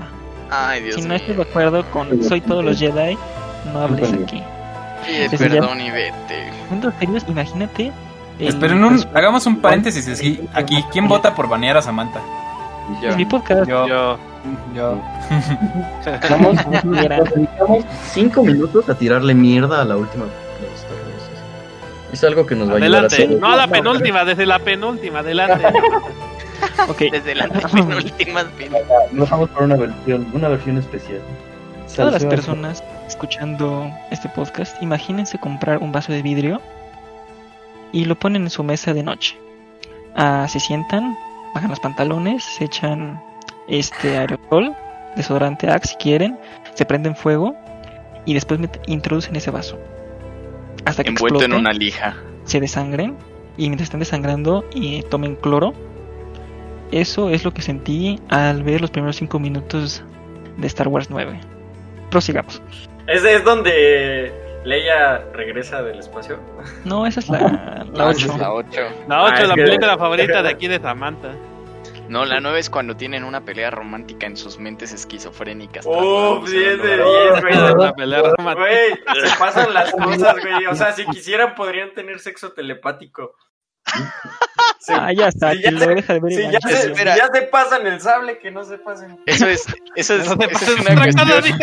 ay 0.51 0.82
Dios 0.82 0.95
si 0.97 1.03
no 1.03 1.09
mío. 1.09 1.16
estás 1.16 1.37
de 1.37 1.43
acuerdo 1.43 1.85
con 1.91 2.23
Soy 2.24 2.41
todos 2.41 2.65
los 2.65 2.78
Jedi, 2.78 3.16
no 3.73 3.81
hables 3.81 4.11
aquí. 4.12 4.43
Desde 5.06 5.48
ya- 5.48 5.60
perdón 5.60 5.81
y 5.81 5.90
vete. 5.90 6.51
Siendo 6.68 6.93
serios, 6.98 7.24
imagínate. 7.28 7.93
el 8.39 8.48
Esperen, 8.48 8.82
un, 8.85 9.05
hagamos 9.14 9.47
un 9.47 9.60
paréntesis 9.60 10.09
aquí. 10.18 10.40
aquí. 10.55 10.85
¿Quién 10.93 11.09
vota 11.09 11.35
por 11.35 11.48
banear 11.48 11.77
a 11.77 11.82
Samantha? 11.82 12.20
Yo. 13.02 13.16
Mi 13.16 13.24
podcast. 13.24 13.68
Yo. 13.68 13.86
Yo, 13.86 14.18
Yo. 14.74 15.01
Vamos, 16.31 16.56
dedicamos 17.35 17.85
cinco 18.10 18.43
minutos 18.43 18.89
a 18.89 18.94
tirarle 18.94 19.35
mierda 19.35 19.82
a 19.82 19.85
la 19.85 19.97
última. 19.97 20.24
Es 22.12 22.24
algo 22.24 22.44
que 22.44 22.56
nos 22.56 22.68
va 22.68 22.72
a 22.72 22.77
ayudar 22.78 23.05
a 23.05 23.06
adelante. 23.06 23.24
hacer. 23.24 23.40
No 23.40 23.47
a 23.52 23.56
la 23.56 23.68
penúltima, 23.68 24.24
desde 24.24 24.44
la 24.47 24.59
penúltima, 24.59 25.20
adelante. 25.20 25.66
Ok, 26.89 26.98
Desde 27.10 27.35
la 27.35 27.48
penúltima. 27.48 28.44
Nos 29.12 29.31
vamos 29.31 29.48
por 29.51 29.62
una 29.62 29.77
versión, 29.77 30.27
una 30.35 30.48
versión 30.48 30.77
especial. 30.77 31.20
todas 31.97 32.12
las 32.12 32.24
personas 32.27 32.82
escuchando 33.11 33.91
este 34.11 34.28
podcast, 34.28 34.81
imagínense 34.82 35.39
comprar 35.39 35.78
un 35.78 35.93
vaso 35.93 36.12
de 36.12 36.23
vidrio 36.23 36.61
y 37.93 38.05
lo 38.05 38.19
ponen 38.19 38.43
en 38.43 38.51
su 38.51 38.62
mesa 38.62 38.95
de 38.95 39.03
noche. 39.03 39.37
Ah, 40.15 40.47
se 40.49 40.61
sientan, 40.61 41.16
bajan 41.55 41.70
los 41.70 41.81
pantalones, 41.81 42.45
se 42.45 42.65
echan 42.65 43.23
este 43.69 44.16
aerosol, 44.16 44.74
desodorante 45.16 45.69
Axe 45.69 45.91
si 45.91 45.97
quieren, 45.97 46.39
se 46.74 46.85
prenden 46.85 47.16
fuego 47.16 47.55
y 48.24 48.35
después 48.35 48.61
introducen 48.87 49.37
ese 49.37 49.51
vaso. 49.51 49.78
Hasta 50.85 51.03
que 51.03 51.11
Envuelto 51.11 51.45
en 51.45 51.53
una 51.53 51.73
lija. 51.73 52.16
se 52.45 52.61
desangren 52.61 53.16
y 53.57 53.69
mientras 53.69 53.87
están 53.87 54.01
desangrando 54.01 54.65
y 54.73 55.03
tomen 55.03 55.37
cloro. 55.37 55.74
Eso 56.93 57.31
es 57.31 57.45
lo 57.45 57.53
que 57.53 57.62
sentí 57.62 58.19
al 58.28 58.62
ver 58.62 58.81
los 58.81 58.91
primeros 58.91 59.16
5 59.16 59.39
minutos 59.39 60.03
de 60.57 60.66
Star 60.66 60.89
Wars 60.89 61.09
9. 61.11 61.39
Prosigamos. 62.11 62.61
Ese 63.11 63.35
es 63.37 63.45
donde 63.45 64.32
Leia 64.65 65.19
regresa 65.32 65.82
del 65.82 65.99
espacio. 65.99 66.39
No, 66.85 67.07
esa 67.07 67.20
es 67.20 67.28
la, 67.28 67.39
la 67.41 67.85
No, 67.85 68.11
esa 68.11 68.27
8. 68.27 68.32
es 68.32 68.39
la 68.39 68.53
8. 68.53 68.81
La 69.09 69.23
8 69.24 69.32
Ah, 69.32 69.35
es 69.37 69.43
es 69.43 69.49
la 69.49 69.55
que- 69.55 69.62
película 69.65 69.99
favorita 69.99 70.43
de 70.43 70.49
aquí 70.49 70.69
de 70.69 70.81
Samantha. 70.81 71.32
No, 72.09 72.24
la 72.24 72.41
9 72.41 72.59
es 72.59 72.69
cuando 72.70 72.97
tienen 72.97 73.23
una 73.23 73.45
pelea 73.45 73.70
romántica 73.70 74.27
en 74.27 74.37
sus 74.37 74.59
mentes 74.59 74.93
esquizofrénicas. 74.93 75.85
Trasladándose 75.85 76.57
10 76.59 76.82
de 76.82 76.89
de 76.89 76.97
lugar 76.97 77.20
a 77.20 77.41
10, 77.41 77.74
güey. 77.77 77.87
Es 77.89 77.93
pelea 77.95 78.23
romántica. 78.37 78.55
Güey, 78.69 79.28
se 79.31 79.39
pasan 79.39 79.74
las 79.74 79.93
cosas, 79.93 80.37
güey. 80.43 80.66
O 80.66 80.74
sea, 80.74 80.93
si 80.93 81.05
quisieran, 81.07 81.55
podrían 81.55 81.95
tener 81.95 82.19
sexo 82.19 82.53
telepático. 82.53 83.37
Sí. 84.81 84.93
Ah, 84.97 85.12
ya 85.12 85.28
está, 85.28 85.53
Sí, 85.53 85.59
que 85.59 85.65
ya 85.65 85.70
lo 85.70 85.78
se- 85.78 85.95
deja 85.95 86.12
de 86.15 86.20
ver 86.20 86.32
Si 86.32 86.43
ya, 86.51 86.59
se, 86.61 86.95
si 86.95 87.05
ya 87.05 87.28
se 87.32 87.43
pasan 87.43 87.87
el 87.87 88.01
sable, 88.01 88.39
que 88.39 88.51
no 88.51 88.65
se 88.65 88.78
pasen. 88.78 89.19
Eso 89.27 89.47
es, 89.47 89.66
eso 89.95 90.15
es, 90.16 90.27
No 90.37 90.45
eso 90.45 90.74
es 90.74 90.81
una, 90.81 91.03
cuestión. 91.03 91.59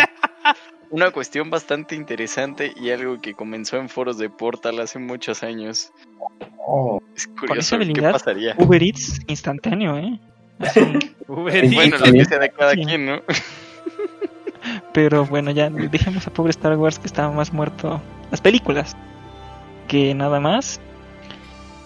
Una 0.89 1.11
cuestión 1.11 1.49
bastante 1.49 1.95
interesante 1.95 2.73
y 2.75 2.91
algo 2.91 3.19
que 3.21 3.33
comenzó 3.33 3.77
en 3.77 3.89
foros 3.89 4.17
de 4.17 4.29
Portal 4.29 4.79
hace 4.79 4.99
muchos 4.99 5.43
años. 5.43 5.91
Oh, 6.65 7.01
Es 7.15 7.23
esa 7.25 7.35
curioso, 7.39 7.79
¿qué 7.93 8.01
pasaría? 8.01 8.55
Uber 8.57 8.81
Eats 8.83 9.19
instantáneo, 9.27 9.97
¿eh? 9.97 10.19
Uber 11.27 11.63
Eats. 11.63 11.75
Bueno, 11.75 11.97
lo 11.97 12.11
de 12.11 12.49
cada 12.51 12.71
Sí. 12.73 12.83
quien, 12.85 13.05
¿no? 13.05 13.21
Pero 14.93 15.25
bueno, 15.25 15.51
ya 15.51 15.69
dejemos 15.69 16.27
a 16.27 16.31
pobre 16.33 16.49
Star 16.51 16.75
Wars 16.77 16.99
que 16.99 17.07
estaba 17.07 17.31
más 17.31 17.53
muerto. 17.53 18.01
Las 18.31 18.41
películas. 18.41 18.97
Que 19.87 20.13
nada 20.13 20.39
más. 20.39 20.81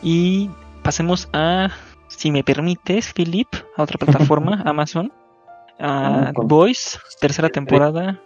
Y 0.02 0.50
pasemos 0.84 1.30
a, 1.34 1.70
si 2.08 2.32
me 2.32 2.44
permites, 2.44 3.14
Philip, 3.14 3.48
a 3.78 3.84
otra 3.84 3.98
plataforma, 3.98 4.62
Amazon. 4.66 5.12
A 5.80 6.30
Ah, 6.30 6.34
con- 6.34 6.48
Boys, 6.48 7.00
tercera 7.20 7.50
temporada. 7.50 8.20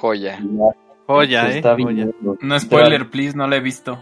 Joya. 0.00 0.40
Joya, 1.06 1.50
eh. 1.50 1.56
está 1.56 1.72
Joya. 1.72 1.86
viniendo. 1.86 2.36
No 2.40 2.60
spoiler, 2.60 3.10
please, 3.10 3.36
no 3.36 3.46
la 3.46 3.56
he 3.56 3.60
visto. 3.60 3.98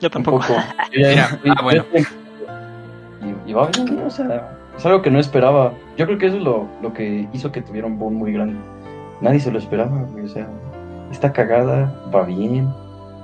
Yo 0.00 0.10
tampoco. 0.10 0.44
Mira, 0.94 1.40
ah, 1.56 1.62
bueno. 1.62 1.84
Y, 1.94 3.50
y 3.50 3.52
va 3.52 3.68
bien, 3.68 3.98
o 4.00 4.10
sea, 4.10 4.58
es 4.76 4.86
algo 4.86 5.02
que 5.02 5.10
no 5.10 5.18
esperaba. 5.18 5.72
Yo 5.96 6.06
creo 6.06 6.18
que 6.18 6.26
eso 6.26 6.36
es 6.36 6.42
lo, 6.42 6.68
lo 6.82 6.92
que 6.92 7.28
hizo 7.32 7.52
que 7.52 7.62
tuviera 7.62 7.86
un 7.86 7.98
boom 7.98 8.14
muy 8.14 8.32
grande. 8.32 8.58
Nadie 9.20 9.40
se 9.40 9.50
lo 9.50 9.58
esperaba, 9.58 10.02
güey, 10.02 10.24
o 10.24 10.28
sea, 10.28 10.48
está 11.10 11.32
cagada, 11.32 12.10
va 12.14 12.24
bien, 12.24 12.68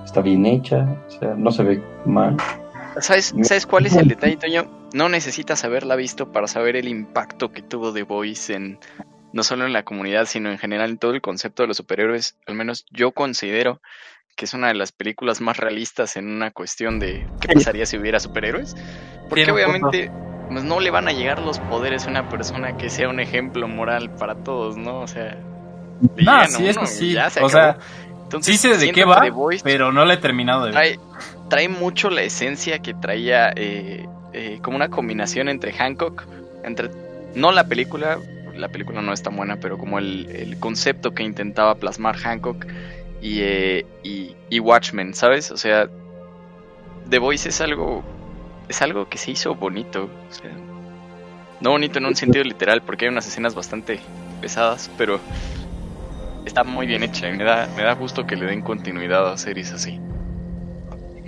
está 0.05 0.23
bien 0.23 0.47
hecha, 0.47 0.87
o 1.09 1.11
sea, 1.11 1.35
no 1.35 1.51
se 1.51 1.63
ve 1.63 1.83
mal. 2.07 2.37
¿Sabes, 3.01 3.35
¿Sabes 3.43 3.67
cuál 3.67 3.87
es 3.87 3.97
el 3.97 4.09
detalle, 4.09 4.37
Toño? 4.37 4.65
No 4.93 5.09
necesitas 5.09 5.65
haberla 5.65 5.97
visto 5.97 6.33
para 6.33 6.47
saber 6.47 6.77
el 6.77 6.89
impacto 6.89 7.53
que 7.53 7.63
tuvo 7.63 7.93
The 7.93 8.03
Voice 8.03 8.55
en 8.55 8.79
no 9.33 9.43
solo 9.43 9.67
en 9.67 9.73
la 9.73 9.85
comunidad, 9.85 10.27
sino 10.27 10.51
en 10.51 10.59
general 10.59 10.91
en 10.91 10.99
todo 10.99 11.13
el 11.13 11.21
concepto 11.21 11.63
de 11.63 11.69
los 11.69 11.77
superhéroes. 11.77 12.37
Al 12.47 12.55
menos 12.55 12.87
yo 12.91 13.13
considero 13.13 13.81
que 14.37 14.45
es 14.47 14.55
una 14.55 14.69
de 14.69 14.75
las 14.75 14.93
películas 14.93 15.41
más 15.41 15.59
realistas 15.59 16.17
en 16.17 16.29
una 16.29 16.51
cuestión 16.51 16.99
de 16.99 17.27
qué 17.41 17.49
pasaría 17.49 17.87
si 17.87 17.99
hubiera 17.99 18.21
superhéroes. 18.21 18.75
Porque 19.29 19.45
Tiene 19.45 19.53
obviamente 19.53 20.11
pues, 20.49 20.65
no 20.65 20.81
le 20.81 20.91
van 20.91 21.09
a 21.09 21.13
llegar 21.13 21.41
los 21.41 21.59
poderes 21.59 22.07
a 22.07 22.11
una 22.11 22.29
persona 22.29 22.77
que 22.77 22.91
sea 22.91 23.09
un 23.09 23.21
ejemplo 23.21 23.69
moral 23.69 24.11
para 24.15 24.35
todos, 24.37 24.77
¿no? 24.77 25.01
O 25.01 25.07
sea, 25.07 25.37
No, 26.17 26.45
sí, 26.47 26.71
uno 26.71 26.87
sí. 26.87 27.13
ya 27.13 27.31
se 27.31 27.43
O 27.43 27.49
sea. 27.49 27.79
Entonces, 28.25 28.61
sí 28.61 28.69
sé 28.69 28.77
de 28.79 28.93
qué 28.93 29.05
va, 29.05 29.29
Voice 29.31 29.63
pero 29.65 29.91
no 29.91 30.05
la 30.05 30.15
he 30.15 30.17
terminado 30.17 30.61
de 30.65 30.67
ver. 30.67 30.75
trae, 30.75 31.01
trae 31.49 31.69
mucho 31.69 32.11
la 32.11 32.23
esencia 32.23 32.79
que 32.79 32.95
traía 32.95 33.53
eh, 33.57 34.07
eh, 34.33 34.61
como 34.63 34.77
una 34.77 34.89
combinación 34.89 35.49
entre 35.49 35.73
Hancock, 35.73 36.25
entre 36.63 36.91
no 37.35 37.51
la 37.51 37.67
película, 37.67 38.19
la 38.61 38.69
película 38.69 39.03
no 39.03 39.13
es 39.13 39.23
tan 39.23 39.37
buena, 39.37 39.57
pero 39.57 39.79
como 39.79 39.99
el, 39.99 40.31
el 40.31 40.59
concepto 40.59 41.13
que 41.13 41.23
intentaba 41.23 41.75
plasmar 41.77 42.17
Hancock 42.17 42.67
y, 43.21 43.41
eh, 43.41 43.87
y, 44.03 44.37
y 44.49 44.61
Watchmen, 44.61 45.15
¿sabes? 45.15 45.51
O 45.51 45.57
sea, 45.57 45.89
The 47.09 47.19
Voice 47.19 47.49
es 47.49 47.61
algo, 47.61 48.03
es 48.69 48.81
algo 48.83 49.09
que 49.09 49.19
se 49.19 49.33
hizo 49.33 49.55
bonito, 49.55 50.05
o 50.05 50.33
sea, 50.33 50.51
no 51.61 51.71
bonito 51.71 51.99
en 51.99 52.07
un 52.07 52.15
sentido 52.15 52.45
literal, 52.45 52.83
porque 52.83 53.07
hay 53.07 53.11
unas 53.11 53.27
escenas 53.27 53.55
bastante 53.55 54.01
pesadas, 54.41 54.91
pero 54.97 55.21
está 56.45 56.65
muy 56.65 56.87
bien 56.87 57.03
hecha 57.03 57.29
y 57.29 57.37
me 57.37 57.45
da, 57.45 57.69
me 57.77 57.83
da 57.83 57.95
gusto 57.95 58.27
que 58.27 58.37
le 58.37 58.47
den 58.47 58.63
continuidad 58.63 59.31
a 59.31 59.37
series 59.37 59.73
así. 59.73 60.01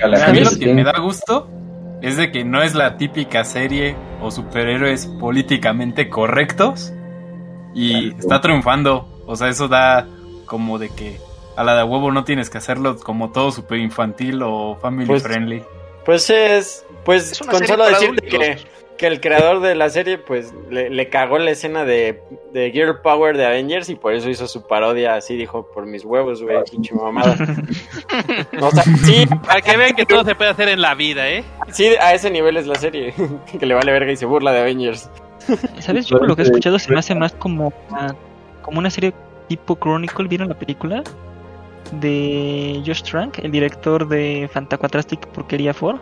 A 0.02 0.06
la 0.06 0.26
A 0.26 0.32
mí 0.32 0.40
lo 0.40 0.50
que 0.58 0.72
me 0.72 0.84
da 0.84 0.98
gusto 0.98 1.50
es 2.00 2.16
de 2.16 2.32
que 2.32 2.44
no 2.44 2.62
es 2.62 2.74
la 2.74 2.96
típica 2.96 3.44
serie 3.44 3.94
o 4.20 4.30
superhéroes 4.30 5.06
políticamente 5.06 6.08
correctos 6.08 6.92
y 7.74 8.10
Claro. 8.10 8.16
está 8.20 8.40
triunfando. 8.40 9.08
O 9.26 9.36
sea, 9.36 9.48
eso 9.48 9.68
da 9.68 10.06
como 10.46 10.78
de 10.78 10.88
que 10.90 11.18
a 11.56 11.64
la 11.64 11.76
de 11.76 11.82
huevo 11.84 12.10
no 12.12 12.24
tienes 12.24 12.50
que 12.50 12.58
hacerlo 12.58 12.96
como 12.98 13.30
todo 13.32 13.50
super 13.52 13.78
infantil 13.78 14.42
o 14.42 14.76
family 14.80 15.06
Pues, 15.06 15.22
friendly. 15.22 15.62
Pues 16.04 16.28
es. 16.30 16.84
Pues 17.04 17.32
Es 17.32 17.38
con 17.40 17.66
solo 17.66 17.84
decirte 17.86 18.26
que, 18.26 18.56
que 18.96 19.06
el 19.08 19.20
creador 19.20 19.60
de 19.60 19.74
la 19.74 19.90
serie, 19.90 20.18
pues, 20.18 20.52
le, 20.70 20.88
le 20.90 21.08
cagó 21.08 21.38
la 21.38 21.50
escena 21.50 21.84
de, 21.84 22.20
de 22.52 22.70
Girl 22.70 23.00
Power 23.02 23.36
de 23.36 23.44
Avengers 23.46 23.88
y 23.88 23.96
por 23.96 24.14
eso 24.14 24.28
hizo 24.30 24.46
su 24.46 24.66
parodia 24.66 25.14
así, 25.16 25.36
dijo, 25.36 25.68
por 25.74 25.86
mis 25.86 26.04
huevos, 26.04 26.42
güey, 26.42 26.56
pinche 26.70 26.94
mamada. 26.94 27.34
o 28.60 28.70
sea, 28.70 28.82
sí, 29.04 29.26
Para 29.44 29.60
que 29.60 29.76
vean 29.76 29.94
que 29.94 30.06
todo 30.06 30.24
se 30.24 30.34
puede 30.34 30.50
hacer 30.50 30.68
en 30.68 30.80
la 30.80 30.94
vida, 30.94 31.28
¿eh? 31.28 31.44
sí, 31.70 31.88
a 32.00 32.14
ese 32.14 32.30
nivel 32.30 32.56
es 32.56 32.66
la 32.66 32.76
serie, 32.76 33.14
que 33.58 33.66
le 33.66 33.74
vale 33.74 33.90
verga 33.92 34.12
y 34.12 34.16
se 34.16 34.26
burla 34.26 34.52
de 34.52 34.60
Avengers. 34.60 35.10
¿Sabes? 35.80 36.06
Yo 36.06 36.18
por 36.18 36.28
lo 36.28 36.36
que 36.36 36.42
he 36.42 36.44
escuchado 36.44 36.78
se 36.78 36.90
me 36.92 36.98
hace 36.98 37.14
más 37.14 37.32
como 37.32 37.72
una, 37.90 38.14
como 38.62 38.78
una 38.78 38.90
serie 38.90 39.12
tipo 39.48 39.76
Chronicle. 39.76 40.28
¿Vieron 40.28 40.48
la 40.48 40.58
película? 40.58 41.02
De 41.92 42.82
Josh 42.86 43.02
Trank, 43.02 43.38
el 43.40 43.50
director 43.50 44.08
de 44.08 44.48
Fantacuatrastic 44.52 45.26
Porquería 45.28 45.74
4. 45.74 46.00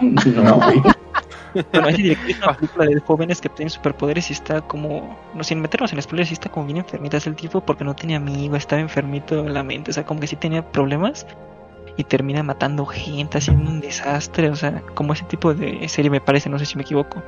No, 0.00 0.54
güey. 0.56 0.82
Bueno, 1.72 1.88
ese 1.88 2.02
director 2.02 2.30
es 2.30 2.38
una 2.42 2.54
película 2.54 2.84
de 2.84 3.00
jóvenes 3.00 3.40
que 3.40 3.48
tienen 3.48 3.70
superpoderes 3.70 4.28
y 4.28 4.34
está 4.34 4.60
como, 4.60 5.18
no 5.34 5.42
sin 5.42 5.60
meternos 5.60 5.92
en 5.92 6.02
spoilers, 6.02 6.28
sí 6.28 6.34
está 6.34 6.50
como 6.50 6.66
bien 6.66 6.78
enfermita 6.78 7.16
es 7.16 7.26
el 7.26 7.34
tipo 7.34 7.62
porque 7.62 7.82
no 7.82 7.96
tenía 7.96 8.18
amigos, 8.18 8.58
estaba 8.58 8.82
enfermito 8.82 9.38
en 9.38 9.54
la 9.54 9.62
mente, 9.62 9.90
o 9.90 9.94
sea, 9.94 10.04
como 10.04 10.20
que 10.20 10.26
sí 10.26 10.36
tenía 10.36 10.70
problemas 10.70 11.26
y 11.96 12.04
termina 12.04 12.42
matando 12.42 12.84
gente, 12.84 13.38
haciendo 13.38 13.70
un 13.70 13.80
desastre, 13.80 14.50
o 14.50 14.56
sea, 14.56 14.82
como 14.94 15.14
ese 15.14 15.24
tipo 15.24 15.54
de 15.54 15.88
serie 15.88 16.10
me 16.10 16.20
parece, 16.20 16.50
no 16.50 16.58
sé 16.58 16.66
si 16.66 16.76
me 16.76 16.82
equivoco. 16.82 17.22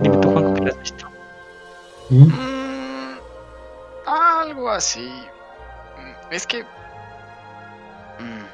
Dime 0.00 0.16
tú, 0.18 0.30
Juanjo, 0.30 0.64
la 0.64 0.70
has 0.70 0.78
visto. 0.80 1.06
Mm, 2.10 3.18
algo 4.06 4.70
así. 4.70 5.08
Mm, 5.98 6.32
Es 6.32 6.46
que. 6.46 6.64
mm, 8.18 8.44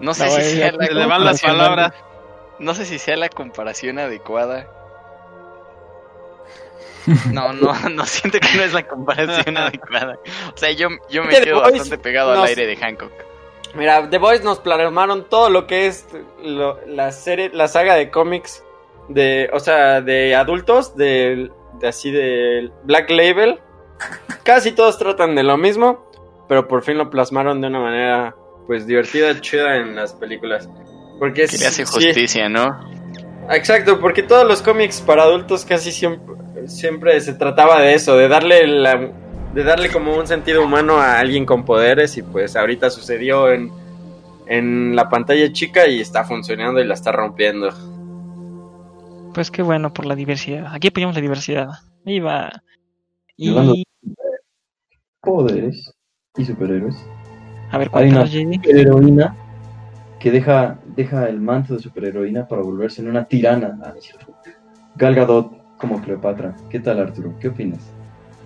No 0.00 0.12
sé 0.14 0.24
No, 0.26 0.30
si 0.32 0.40
eh, 0.40 0.44
sea 0.56 0.72
la 0.72 0.86
le 0.86 1.06
van 1.06 1.24
las 1.24 1.40
comparación- 1.40 1.52
palabras. 1.58 1.92
No 2.58 2.74
sé 2.74 2.84
si 2.86 2.98
sea 2.98 3.16
la 3.16 3.28
comparación 3.28 3.98
adecuada. 3.98 4.66
No, 7.32 7.52
no, 7.52 7.72
no 7.90 8.04
siento 8.04 8.40
que 8.40 8.48
no 8.56 8.64
es 8.64 8.72
la 8.72 8.82
comparación 8.86 9.56
adecuada. 9.58 10.18
O 10.52 10.56
sea, 10.58 10.72
yo, 10.72 10.88
yo 11.08 11.22
me 11.22 11.30
quedo 11.40 11.60
bastante 11.60 11.98
pegado 11.98 12.32
al 12.32 12.42
aire 12.44 12.66
de 12.66 12.76
Hancock. 12.76 13.12
Mira, 13.74 14.08
The 14.10 14.18
Boys 14.18 14.42
nos 14.42 14.58
plasmaron 14.58 15.28
todo 15.28 15.48
lo 15.50 15.66
que 15.68 15.86
es 15.86 16.06
lo- 16.42 16.80
la 16.86 17.12
serie, 17.12 17.50
la 17.52 17.68
saga 17.68 17.94
de 17.94 18.10
cómics 18.10 18.64
de, 19.08 19.48
o 19.52 19.60
sea, 19.60 20.00
de 20.00 20.34
adultos, 20.34 20.96
de, 20.96 21.50
de 21.80 21.88
así 21.88 22.10
de 22.10 22.70
Black 22.84 23.10
Label. 23.10 23.58
Casi 24.42 24.72
todos 24.72 24.98
tratan 24.98 25.34
de 25.34 25.42
lo 25.42 25.56
mismo, 25.56 26.10
pero 26.48 26.68
por 26.68 26.82
fin 26.82 26.98
lo 26.98 27.10
plasmaron 27.10 27.60
de 27.60 27.68
una 27.68 27.80
manera, 27.80 28.34
pues, 28.66 28.86
divertida, 28.86 29.40
chida 29.40 29.76
en 29.76 29.94
las 29.96 30.12
películas. 30.14 30.68
Porque 31.18 31.46
Que 31.46 31.56
le 31.58 31.66
hace 31.66 31.86
sí- 31.86 31.92
justicia, 31.92 32.48
¿no? 32.48 32.78
Exacto, 33.50 34.00
porque 34.00 34.22
todos 34.22 34.46
los 34.46 34.60
cómics 34.60 35.00
para 35.00 35.22
adultos 35.22 35.64
casi 35.64 35.92
siempre, 35.92 36.34
siempre 36.66 37.20
se 37.20 37.32
trataba 37.32 37.80
de 37.80 37.94
eso, 37.94 38.16
de 38.16 38.28
darle 38.28 38.66
la, 38.66 39.10
de 39.54 39.62
darle 39.64 39.88
como 39.88 40.16
un 40.16 40.26
sentido 40.26 40.62
humano 40.64 40.98
a 40.98 41.18
alguien 41.20 41.46
con 41.46 41.64
poderes 41.64 42.16
y 42.18 42.22
pues 42.22 42.56
ahorita 42.56 42.90
sucedió 42.90 43.50
en, 43.52 43.70
en 44.46 44.96
la 44.96 45.08
pantalla 45.08 45.52
chica 45.52 45.86
y 45.86 46.00
está 46.00 46.24
funcionando 46.24 46.80
y 46.80 46.84
la 46.86 46.94
está 46.94 47.12
rompiendo. 47.12 47.70
Pues 49.36 49.50
qué 49.50 49.60
bueno 49.60 49.92
por 49.92 50.06
la 50.06 50.14
diversidad. 50.14 50.64
Aquí 50.72 50.88
apoyamos 50.88 51.14
la 51.14 51.20
diversidad. 51.20 51.68
Ahí 52.06 52.20
va. 52.20 52.50
Hablando- 53.38 53.74
Y 53.74 53.84
Poderes 55.20 55.92
y 56.38 56.44
superhéroes. 56.46 56.96
a 57.70 57.76
ver, 57.76 57.90
Hay 57.92 58.08
una 58.08 58.26
superheroína 58.26 59.36
que 60.18 60.30
deja, 60.30 60.78
deja 60.86 61.28
el 61.28 61.38
manto 61.38 61.74
de 61.74 61.80
superheroína 61.80 62.48
para 62.48 62.62
volverse 62.62 63.02
en 63.02 63.10
una 63.10 63.26
tirana. 63.26 63.78
Ah. 63.84 63.92
Gal 64.94 65.14
Gadot 65.14 65.76
como 65.76 66.00
Cleopatra. 66.00 66.56
¿Qué 66.70 66.80
tal, 66.80 66.98
Arturo? 66.98 67.34
¿Qué 67.38 67.48
opinas? 67.48 67.92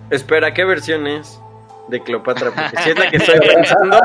Espera, 0.09 0.53
¿qué 0.53 0.65
versión 0.65 1.07
es 1.07 1.39
de 1.87 2.03
Cleopatra? 2.03 2.51
Porque 2.53 2.83
si 2.83 2.89
es 2.89 2.99
la 2.99 3.09
que 3.09 3.15
estoy 3.15 3.39
pensando, 3.55 3.97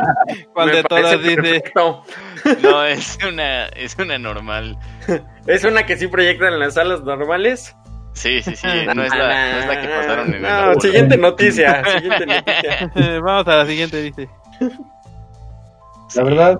¿Cuál 0.52 0.68
me 0.68 0.76
de 0.76 0.82
todas 0.84 1.20
dice? 1.20 1.64
No, 2.62 2.84
es 2.84 3.18
una, 3.28 3.66
es 3.70 3.96
una 3.98 4.18
normal. 4.20 4.78
¿Es 5.46 5.64
una 5.64 5.86
que 5.86 5.96
sí 5.96 6.08
proyectan 6.08 6.52
en 6.54 6.58
las 6.60 6.74
salas 6.74 7.02
normales? 7.02 7.74
Sí, 8.12 8.42
sí, 8.42 8.56
sí. 8.56 8.66
No 8.94 9.02
es 9.04 9.10
la, 9.14 9.52
no 9.52 9.58
es 9.60 9.66
la 9.66 9.80
que 9.80 9.88
pasaron 9.88 10.28
en 10.28 10.34
el 10.36 10.42
No, 10.42 10.48
laboratorio. 10.48 10.80
siguiente 10.92 11.16
noticia, 11.18 11.82
siguiente 11.98 12.26
noticia. 12.26 13.20
Vamos 13.22 13.46
a 13.48 13.56
la 13.56 13.66
siguiente, 13.66 14.02
dice. 14.02 14.28
Sí, 16.08 16.18
La 16.18 16.24
verdad- 16.24 16.58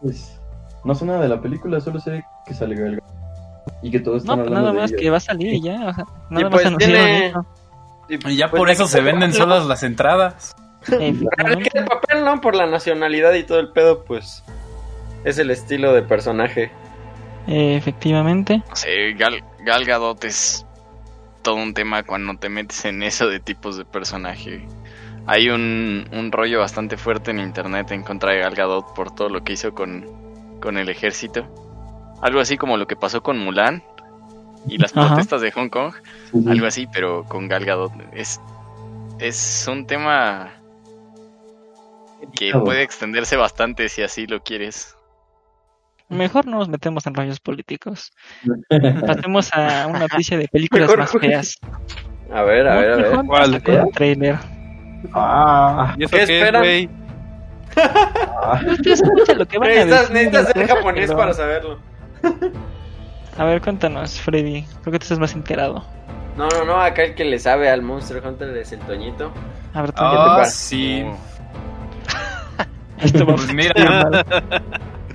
Pues, 0.00 0.40
no 0.84 0.94
sé 0.94 1.04
nada 1.04 1.20
de 1.22 1.28
la 1.28 1.40
película, 1.40 1.80
solo 1.80 1.98
sé 2.00 2.24
que 2.46 2.54
sale 2.54 2.74
Gadot. 2.76 3.02
Y 3.82 3.90
que 3.90 4.00
todos 4.00 4.24
No, 4.24 4.32
están 4.32 4.36
pues 4.38 4.48
hablando 4.48 4.68
nada 4.72 4.80
más 4.82 4.92
que 4.92 5.10
va 5.10 5.16
a 5.18 5.20
salir 5.20 5.54
y 5.54 5.62
ya. 5.62 5.74
o 5.88 5.92
sea, 5.92 6.04
nada 6.30 6.50
pues 6.50 6.64
más 6.64 6.66
anunciaron 6.66 6.78
tiene-. 8.08 8.32
Y 8.32 8.36
ya 8.36 8.48
Pues 8.50 8.58
por 8.60 8.70
eso 8.70 8.84
que 8.84 8.88
se 8.90 9.00
venden 9.02 9.30
papel, 9.30 9.34
solas 9.42 9.66
las 9.66 9.82
entradas. 9.82 10.56
Efectivamente. 10.82 11.70
el 11.74 11.84
papel, 11.84 12.24
¿no? 12.24 12.40
Por 12.40 12.54
la 12.54 12.66
nacionalidad 12.66 13.34
y 13.34 13.42
todo 13.44 13.58
el 13.60 13.68
pedo, 13.72 14.04
pues 14.04 14.42
es 15.24 15.38
el 15.38 15.50
estilo 15.50 15.92
de 15.92 16.02
personaje. 16.02 16.70
Efectivamente. 17.48 18.62
Sí, 18.74 19.14
Gal, 19.16 19.42
Gal 19.60 19.84
Gadot 19.86 20.22
es 20.24 20.66
todo 21.42 21.54
un 21.54 21.72
tema 21.72 22.02
cuando 22.02 22.36
te 22.36 22.50
metes 22.50 22.84
en 22.84 23.02
eso 23.02 23.26
de 23.26 23.40
tipos 23.40 23.78
de 23.78 23.86
personaje. 23.86 24.66
Hay 25.26 25.48
un, 25.48 26.06
un 26.12 26.30
rollo 26.30 26.60
bastante 26.60 26.96
fuerte 26.96 27.30
en 27.30 27.38
internet 27.38 27.90
en 27.90 28.02
contra 28.02 28.32
de 28.32 28.40
Gal 28.40 28.54
Gadot 28.54 28.94
por 28.94 29.14
todo 29.14 29.30
lo 29.30 29.44
que 29.44 29.54
hizo 29.54 29.74
con, 29.74 30.06
con 30.60 30.76
el 30.76 30.90
ejército. 30.90 31.46
Algo 32.20 32.40
así 32.40 32.58
como 32.58 32.76
lo 32.76 32.86
que 32.86 32.96
pasó 32.96 33.22
con 33.22 33.38
Mulan 33.38 33.82
y 34.66 34.76
las 34.76 34.94
Ajá. 34.94 35.08
protestas 35.08 35.40
de 35.40 35.50
Hong 35.52 35.68
Kong. 35.68 35.94
Algo 36.46 36.66
así, 36.66 36.86
pero 36.92 37.24
con 37.24 37.48
Gal 37.48 37.64
Gadot. 37.64 37.92
Es, 38.12 38.40
es 39.20 39.66
un 39.70 39.86
tema 39.86 40.52
que 42.34 42.52
puede 42.52 42.82
extenderse 42.82 43.36
bastante 43.36 43.88
si 43.88 44.02
así 44.02 44.26
lo 44.26 44.42
quieres. 44.42 44.97
Mejor 46.08 46.46
no 46.46 46.58
nos 46.58 46.68
metemos 46.68 47.06
en 47.06 47.14
rollos 47.14 47.38
políticos. 47.40 48.12
Pasemos 49.06 49.50
a 49.52 49.86
una 49.88 50.00
noticia 50.00 50.38
de 50.38 50.48
películas 50.48 50.88
Mejor- 50.88 50.98
más 50.98 51.12
feas. 51.12 51.58
A 52.32 52.42
ver, 52.42 52.66
a 52.68 52.76
ver, 52.76 52.90
a 52.92 52.96
ver. 52.96 53.26
¿Cuál? 53.26 53.62
Un 53.84 53.90
trailer. 53.92 54.36
Ah, 55.12 55.94
¿Y 55.98 56.04
eso 56.04 56.10
¿Qué 56.16 56.16
qué, 56.16 56.22
es, 56.24 56.30
esperan? 56.30 56.62
güey? 56.62 56.88
Tú 58.82 58.92
escucha 58.92 59.34
lo 59.34 59.46
que 59.46 59.58
van 59.58 59.70
a 59.70 59.74
Necesitas, 59.74 60.00
decir, 60.10 60.14
necesitas 60.14 60.46
ser 60.46 60.54
pero- 60.54 60.76
japonés 60.76 61.12
para 61.12 61.32
saberlo. 61.34 61.78
A 63.36 63.44
ver, 63.44 63.60
cuéntanos, 63.60 64.20
Freddy. 64.20 64.64
Creo 64.82 64.92
que 64.92 64.98
tú 64.98 65.04
estás 65.04 65.18
más 65.20 65.32
enterado. 65.34 65.84
No, 66.36 66.48
no, 66.48 66.64
no, 66.64 66.80
acá 66.80 67.04
el 67.04 67.14
que 67.14 67.24
le 67.24 67.38
sabe 67.38 67.68
al 67.70 67.82
Monster 67.82 68.22
Hunter 68.26 68.56
es 68.56 68.72
el 68.72 68.80
Toñito. 68.80 69.32
A 69.74 69.82
ver, 69.82 69.92
te 69.92 70.00
Ah, 70.02 70.44
sí. 70.44 71.04
esto 73.00 73.26
va 73.26 73.34
Pues 73.36 73.52
mira, 73.54 73.74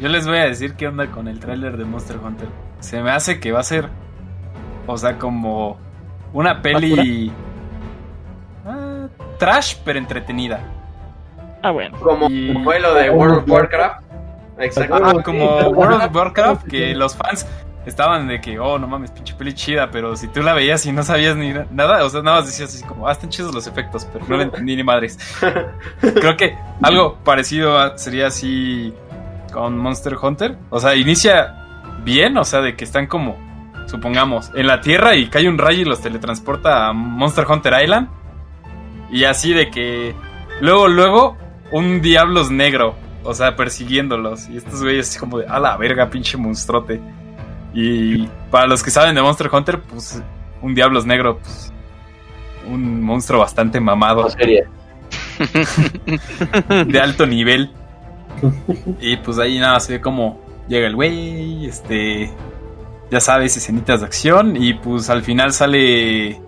yo 0.04 0.10
les 0.10 0.28
voy 0.28 0.38
a 0.38 0.44
decir 0.46 0.74
qué 0.76 0.86
onda 0.90 1.08
con 1.08 1.30
el 1.30 1.40
tráiler 1.40 1.78
de 1.78 1.86
Monster 1.86 2.18
Hunter. 2.18 2.50
Se 2.82 3.02
me 3.02 3.10
hace 3.12 3.40
que 3.40 3.54
va 3.54 3.62
a 3.62 3.64
ser, 3.64 3.88
o 4.86 4.98
sea, 4.98 5.18
como 5.18 5.78
una 6.34 6.62
peli 6.62 7.32
ah, 8.66 9.08
trash 9.40 9.78
pero 9.86 9.98
entretenida. 10.00 10.60
Ah, 11.62 11.72
bueno. 11.72 11.98
Como 12.00 12.30
Y- 12.30 12.54
fue 12.66 12.82
lo 12.82 12.94
de 12.94 13.10
World 13.10 13.38
of 13.40 13.50
Warcraft. 13.50 14.04
Exacto. 14.60 14.96
Ah, 15.02 15.14
como 15.24 15.60
World 15.70 16.04
of 16.04 16.14
Warcraft, 16.16 16.68
que 16.68 16.94
los 16.94 17.16
fans 17.16 17.48
estaban 17.86 18.28
de 18.28 18.42
que, 18.42 18.60
oh, 18.60 18.78
no 18.78 18.88
mames, 18.88 19.12
pinche 19.12 19.34
peli 19.36 19.54
chida, 19.54 19.90
pero 19.90 20.16
si 20.18 20.28
tú 20.28 20.42
la 20.42 20.54
veías 20.54 20.86
y 20.86 20.92
no 20.92 21.04
sabías 21.04 21.36
ni 21.38 21.54
na- 21.54 21.66
nada, 21.72 22.04
o 22.06 22.10
sea, 22.10 22.22
nada 22.22 22.38
más 22.38 22.48
decías 22.48 22.74
así 22.76 22.84
como, 22.84 23.08
ah, 23.08 23.14
están 23.14 23.30
chidos 23.30 23.54
los 23.56 23.68
efectos, 23.68 24.06
pero 24.12 24.26
no 24.28 24.36
le 24.36 24.44
entendí 24.52 24.76
ni 24.76 24.84
madres. 24.84 25.18
Creo 26.02 26.36
que 26.36 26.58
algo 26.82 27.16
parecido 27.24 27.98
sería 27.98 28.28
así 28.28 28.94
con 29.54 29.78
Monster 29.78 30.18
Hunter. 30.22 30.58
O 30.70 30.80
sea, 30.80 30.96
inicia 30.96 31.56
bien, 32.04 32.38
o 32.38 32.44
sea, 32.44 32.62
de 32.62 32.76
que 32.76 32.84
están 32.84 33.08
como, 33.08 33.38
supongamos, 33.88 34.52
en 34.56 34.68
la 34.68 34.82
Tierra 34.82 35.16
y 35.16 35.28
cae 35.28 35.48
un 35.48 35.58
rayo 35.58 35.82
y 35.82 35.86
los 35.86 36.02
teletransporta 36.02 36.88
a 36.88 36.94
Monster 36.94 37.46
Hunter 37.48 37.74
Island. 37.82 38.10
Y 39.12 39.24
así 39.26 39.54
de 39.54 39.70
que 39.70 40.16
luego, 40.60 40.88
luego, 40.88 41.38
un 41.72 42.02
diablos 42.02 42.50
negro, 42.50 42.96
o 43.24 43.34
sea, 43.34 43.56
persiguiéndolos. 43.56 44.50
Y 44.50 44.58
estos 44.58 44.82
güeyes 44.82 45.10
así 45.10 45.20
como 45.20 45.38
de, 45.38 45.48
a 45.48 45.60
la 45.60 45.78
verga, 45.78 46.10
pinche 46.10 46.36
monstruote. 46.36 47.00
Y 47.74 48.28
para 48.52 48.68
los 48.68 48.84
que 48.84 48.92
saben 48.92 49.16
de 49.16 49.22
Monster 49.22 49.50
Hunter, 49.52 49.80
pues 49.82 50.22
un 50.62 50.74
diablos 50.74 51.06
negro, 51.06 51.38
pues 51.40 51.72
un 52.68 53.02
monstruo 53.04 53.40
bastante 53.40 53.80
mamado 53.80 54.24
no 54.24 54.30
sería. 54.30 54.64
de 56.88 57.00
alto 57.00 57.26
nivel. 57.26 57.72
Y 59.00 59.18
pues 59.18 59.40
ahí 59.40 59.60
nada, 59.60 59.80
se 59.80 59.94
ve 59.94 60.02
como 60.02 60.40
llega 60.68 60.88
el 60.88 60.96
güey, 60.96 61.66
este, 61.66 62.32
ya 63.12 63.20
sabes, 63.20 63.58
escenitas 63.58 64.00
de 64.00 64.06
acción 64.06 64.56
y 64.56 64.74
pues 64.74 65.10
al 65.10 65.24
final 65.24 65.54
sale 65.54 66.42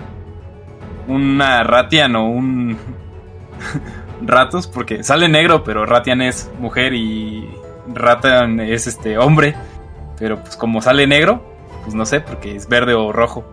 una 1.08 1.64
Ratian 1.64 2.16
o 2.16 2.28
un 2.28 2.78
Ratos, 4.22 4.68
porque 4.68 5.04
sale 5.04 5.28
negro, 5.28 5.64
pero 5.64 5.86
Ratian 5.86 6.22
es 6.22 6.50
mujer 6.60 6.94
y 6.94 7.50
Ratian 7.94 8.60
es 8.60 8.88
este 8.88 9.18
hombre. 9.18 9.56
Pero 10.18 10.42
pues 10.42 10.56
como 10.56 10.82
sale 10.82 11.06
negro, 11.08 11.44
pues 11.84 11.94
no 11.94 12.06
sé, 12.06 12.22
porque 12.22 12.56
es 12.56 12.68
verde 12.68 12.94
o 12.94 13.12
rojo. 13.12 13.44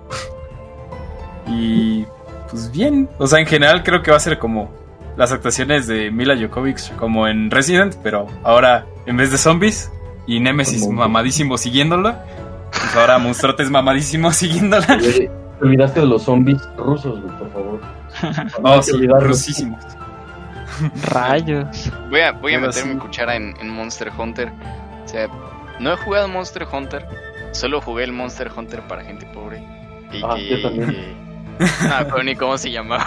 y 1.46 2.06
pues 2.48 2.70
bien, 2.70 3.08
o 3.18 3.26
sea, 3.26 3.40
en 3.40 3.46
general 3.46 3.82
creo 3.82 4.02
que 4.02 4.10
va 4.10 4.16
a 4.16 4.20
ser 4.20 4.38
como 4.38 4.70
las 5.16 5.32
actuaciones 5.32 5.86
de 5.86 6.10
Mila 6.10 6.36
Jokovic 6.40 6.94
como 6.96 7.26
en 7.28 7.50
Resident, 7.50 7.96
pero 8.02 8.26
ahora 8.42 8.86
en 9.06 9.16
vez 9.16 9.30
de 9.30 9.38
zombies 9.38 9.90
y 10.26 10.40
Nemesis 10.40 10.86
mamadísimo 10.88 11.58
siguiéndola, 11.58 12.24
pues 12.70 12.96
ahora 12.96 13.18
Monstruotes 13.18 13.70
mamadísimo 13.70 14.30
siguiéndola. 14.32 14.86
Te 14.98 15.30
olvidaste 15.60 16.00
de 16.00 16.06
los 16.06 16.22
zombies 16.22 16.60
rusos, 16.76 17.20
güey, 17.20 17.36
por 17.38 17.52
favor. 17.52 17.80
No 18.62 18.74
Oh, 18.74 18.82
sí, 18.82 18.92
rusísimos. 19.06 19.82
Rayos. 21.08 21.90
Voy 22.10 22.20
a, 22.20 22.32
voy 22.32 22.54
a 22.54 22.58
meter 22.58 22.74
sí. 22.74 22.88
mi 22.88 22.96
cuchara 22.96 23.36
en, 23.36 23.54
en 23.60 23.68
Monster 23.68 24.10
Hunter. 24.16 24.50
O 25.04 25.08
sea, 25.08 25.28
no 25.78 25.92
he 25.92 25.96
jugado 25.96 26.28
Monster 26.28 26.66
Hunter. 26.70 27.06
Solo 27.52 27.80
jugué 27.80 28.04
el 28.04 28.12
Monster 28.12 28.50
Hunter 28.54 28.82
para 28.88 29.04
gente 29.04 29.26
pobre. 29.26 29.62
Y 30.12 30.22
Ah, 30.24 30.34
que, 30.36 30.48
yo 30.48 30.62
también. 30.62 30.90
que- 30.90 32.08
no 32.16 32.22
ni 32.22 32.34
cómo 32.34 32.56
se 32.58 32.70
llamaba. 32.70 33.06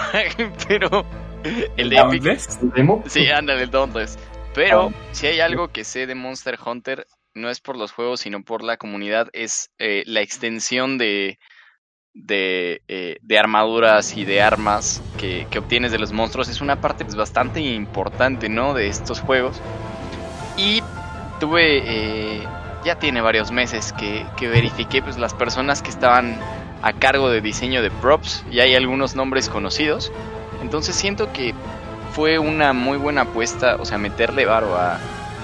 Pero 0.68 1.06
el 1.78 1.90
de 1.90 1.96
Epic. 1.98 2.24
Dauntless. 2.24 2.60
¿El 2.62 2.72
demo? 2.72 3.04
Sí, 3.08 3.28
ándale, 3.30 3.64
el 3.64 3.72
Dauntless. 3.72 4.18
Pero 4.54 4.90
Ah. 4.90 5.08
si 5.12 5.28
hay 5.28 5.40
algo 5.40 5.70
que 5.70 5.84
sé 5.84 6.08
de 6.08 6.16
Monster 6.16 6.58
Hunter, 6.66 7.06
no 7.34 7.50
es 7.50 7.60
por 7.60 7.78
los 7.78 7.92
juegos, 7.92 8.22
sino 8.22 8.44
por 8.44 8.64
la 8.64 8.78
comunidad, 8.78 9.28
es 9.34 9.70
eh, 9.78 10.04
la 10.06 10.22
extensión 10.22 10.98
de, 10.98 11.38
de, 12.14 12.82
eh, 12.88 13.18
de 13.22 13.40
armaduras 13.40 14.16
y 14.16 14.24
de 14.24 14.42
armas 14.42 15.02
que, 15.18 15.46
que 15.50 15.60
obtienes 15.60 15.92
de 15.92 16.00
los 16.00 16.14
monstruos. 16.14 16.48
Es 16.48 16.62
una 16.62 16.80
parte 16.80 17.04
pues, 17.04 17.18
bastante 17.18 17.60
importante, 17.60 18.48
¿no? 18.48 18.74
De 18.74 18.88
estos 18.88 19.20
juegos. 19.20 19.62
Y 20.56 20.82
tuve, 21.42 21.80
eh, 21.86 22.44
ya 22.86 22.96
tiene 22.98 23.20
varios 23.20 23.52
meses 23.52 23.92
que, 23.92 24.26
que 24.38 24.48
verifiqué 24.48 25.02
pues, 25.02 25.18
las 25.18 25.34
personas 25.34 25.82
que 25.82 25.90
estaban 25.90 26.40
a 26.82 26.94
cargo 26.94 27.30
de 27.30 27.42
diseño 27.42 27.82
de 27.82 27.92
props 27.92 28.46
y 28.50 28.62
hay 28.62 28.76
algunos 28.76 29.16
nombres 29.16 29.50
conocidos. 29.50 30.14
Entonces 30.62 30.96
siento 30.96 31.32
que 31.32 31.54
fue 32.14 32.40
una 32.40 32.74
muy 32.74 32.98
buena 32.98 33.22
apuesta, 33.22 33.76
o 33.80 33.86
sea, 33.86 33.98
meterle 33.98 34.46
varo 34.46 34.76
a, 34.78 35.00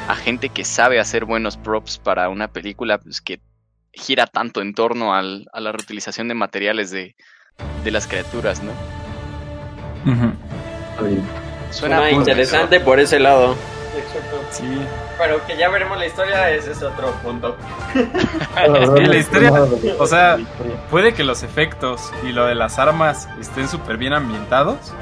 a 0.08 0.16
gente 0.16 0.50
que 0.50 0.64
sabe 0.66 1.00
hacer 1.00 1.26
buenos 1.26 1.58
props 1.58 1.98
para 2.00 2.30
una 2.30 2.48
película 2.48 2.98
pues, 2.98 3.22
que 3.22 3.40
gira 3.94 4.26
tanto 4.26 4.62
en 4.62 4.74
torno 4.74 5.14
al- 5.14 5.48
a 5.54 5.60
la 5.60 5.72
reutilización 5.72 6.28
de 6.30 6.34
materiales 6.34 6.92
de, 6.92 7.16
de 7.84 7.92
las 7.92 8.08
criaturas, 8.08 8.64
¿no? 8.64 8.72
Suena 11.72 11.98
interesante 12.22 12.80
por 12.80 13.00
ese 13.00 13.20
lado. 13.20 13.56
Exacto. 13.96 14.42
Sí. 14.52 14.82
Pero 15.18 15.46
que 15.46 15.58
ya 15.58 15.70
veremos 15.70 15.98
la 15.98 16.06
historia, 16.06 16.50
ese 16.52 16.72
es 16.72 16.82
otro 16.82 17.12
punto. 17.24 17.58
No 18.68 18.96
la 18.96 19.18
historia, 19.18 19.52
o 19.98 20.06
sea. 20.06 20.38
Puede 20.90 21.14
que 21.14 21.24
los 21.24 21.44
efectos 21.44 22.12
y 22.24 22.32
lo 22.32 22.46
de 22.46 22.56
las 22.56 22.80
armas 22.80 23.28
estén 23.40 23.68
súper 23.68 23.98
bien 23.98 24.14
ambientados. 24.14 24.94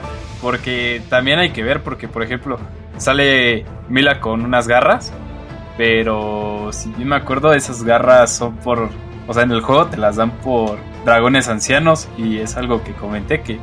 Porque 0.42 1.02
también 1.10 1.40
hay 1.40 1.52
que 1.52 1.64
ver, 1.64 1.84
porque 1.84 2.08
por 2.08 2.24
ejemplo, 2.24 2.58
sale 2.98 3.66
Mila 3.90 4.20
con 4.20 4.46
unas 4.46 4.68
garras. 4.68 5.12
Pero 5.78 6.70
si 6.72 6.92
bien 6.92 7.10
me 7.10 7.16
acuerdo, 7.16 7.54
esas 7.54 7.84
garras 7.84 8.36
son 8.36 8.58
por. 8.58 8.90
O 9.28 9.34
sea, 9.34 9.44
en 9.44 9.52
el 9.52 9.62
juego 9.62 9.88
te 9.88 9.98
las 9.98 10.16
dan 10.16 10.32
por 10.40 10.78
dragones 11.06 11.48
ancianos. 11.50 12.08
Y 12.18 12.40
es 12.40 12.56
algo 12.58 12.84
que 12.84 12.94
comenté 12.94 13.42
que. 13.42 13.60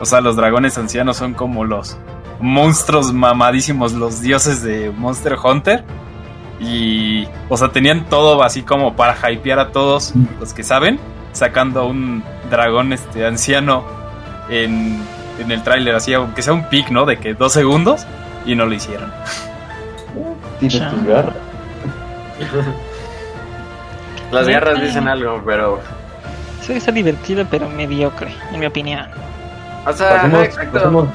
O 0.00 0.06
sea, 0.06 0.20
los 0.20 0.36
dragones 0.36 0.78
ancianos 0.78 1.16
son 1.16 1.34
como 1.34 1.64
los 1.64 1.98
monstruos 2.40 3.12
mamadísimos, 3.12 3.92
los 3.92 4.20
dioses 4.20 4.62
de 4.62 4.90
Monster 4.90 5.36
Hunter. 5.42 5.84
Y. 6.60 7.26
O 7.48 7.56
sea, 7.56 7.68
tenían 7.68 8.06
todo 8.06 8.42
así 8.42 8.62
como 8.62 8.96
para 8.96 9.16
hypear 9.30 9.58
a 9.58 9.70
todos 9.70 10.12
los 10.40 10.52
que 10.52 10.62
saben. 10.62 10.98
Sacando 11.32 11.86
un 11.86 12.24
dragón 12.50 12.92
este 12.92 13.24
anciano 13.26 13.84
en, 14.48 15.00
en 15.38 15.52
el 15.52 15.62
tráiler, 15.62 15.94
así, 15.94 16.14
aunque 16.14 16.42
sea 16.42 16.52
un 16.52 16.68
pic, 16.68 16.90
¿no? 16.90 17.04
De 17.06 17.18
que 17.18 17.34
dos 17.34 17.52
segundos. 17.52 18.06
Y 18.44 18.54
no 18.54 18.66
lo 18.66 18.74
hicieron. 18.74 19.12
Tienes 20.60 20.90
tus 20.90 21.04
garras. 21.04 21.36
Las 24.30 24.46
guerras 24.46 24.80
dicen 24.80 25.08
algo, 25.08 25.42
pero. 25.44 25.80
Sí, 26.60 26.74
está 26.74 26.92
divertido, 26.92 27.46
pero 27.50 27.68
mediocre, 27.68 28.34
en 28.52 28.60
mi 28.60 28.66
opinión. 28.66 29.06
O 29.86 29.92
sea, 29.92 30.26
exacto. 30.44 31.08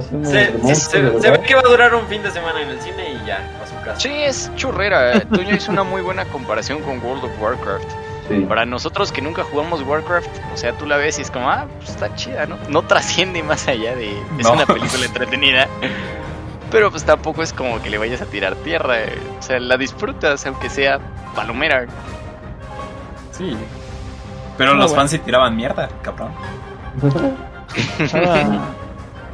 Se, 0.00 0.52
se- 0.60 0.74
se- 0.74 1.20
se 1.20 1.30
ve 1.30 1.40
que 1.40 1.54
va 1.54 1.60
a 1.64 1.68
durar 1.70 1.94
un 1.94 2.06
fin 2.06 2.22
de 2.22 2.30
semana 2.30 2.60
en 2.62 2.68
el 2.68 2.80
cine 2.80 3.12
y 3.12 3.26
ya, 3.26 3.38
a 3.62 3.66
su 3.66 3.74
casa. 3.84 4.00
Sí, 4.00 4.10
es 4.12 4.50
churrera. 4.56 5.20
Toño 5.20 5.54
hizo 5.54 5.70
una 5.72 5.84
muy 5.84 6.02
buena 6.02 6.24
comparación 6.26 6.82
con 6.82 6.98
World 7.02 7.24
of 7.24 7.30
Warcraft. 7.40 7.88
Sí. 8.28 8.40
Para 8.48 8.66
nosotros 8.66 9.12
que 9.12 9.22
nunca 9.22 9.44
jugamos 9.44 9.82
Warcraft, 9.82 10.28
o 10.52 10.56
sea, 10.56 10.72
tú 10.72 10.84
la 10.86 10.96
ves 10.96 11.18
y 11.20 11.22
es 11.22 11.30
como, 11.30 11.48
ah, 11.48 11.66
pues 11.78 11.90
está 11.90 12.12
chida, 12.16 12.44
¿no? 12.46 12.58
No 12.68 12.82
trasciende 12.82 13.40
más 13.44 13.68
allá 13.68 13.94
de... 13.94 14.10
Es 14.38 14.44
No. 14.46 14.54
una 14.54 14.66
película 14.66 15.06
entretenida. 15.06 15.68
Pero 16.72 16.90
pues 16.90 17.04
tampoco 17.04 17.44
es 17.44 17.52
como 17.52 17.80
que 17.80 17.88
le 17.88 17.98
vayas 17.98 18.20
a 18.20 18.26
tirar 18.26 18.56
tierra. 18.56 19.00
eh. 19.04 19.16
O 19.38 19.42
sea, 19.42 19.60
la 19.60 19.76
disfrutas, 19.76 20.44
aunque 20.44 20.68
sea 20.68 20.98
palomera. 21.36 21.86
Sí. 23.30 23.56
Pero 24.58 24.72
No, 24.72 24.78
los 24.78 24.86
bueno. 24.90 25.02
fans 25.02 25.10
sí 25.12 25.18
tiraban 25.20 25.54
mierda, 25.54 25.88
cabrón. 26.02 26.32
Ahora 28.12 28.58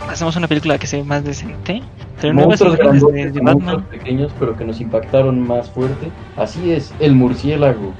hacemos 0.08 0.36
una 0.36 0.48
película 0.48 0.78
que 0.78 0.86
sea 0.86 1.02
más 1.04 1.24
decente. 1.24 1.82
Pero 2.20 2.34
monstruos 2.34 2.78
de, 3.12 3.30
de 3.30 3.40
Batman. 3.40 3.82
pequeños, 3.84 4.32
pero 4.38 4.56
que 4.56 4.64
nos 4.64 4.80
impactaron 4.80 5.40
más 5.40 5.70
fuerte. 5.70 6.10
Así 6.36 6.72
es, 6.72 6.94
el 7.00 7.14
murciélago. 7.14 7.92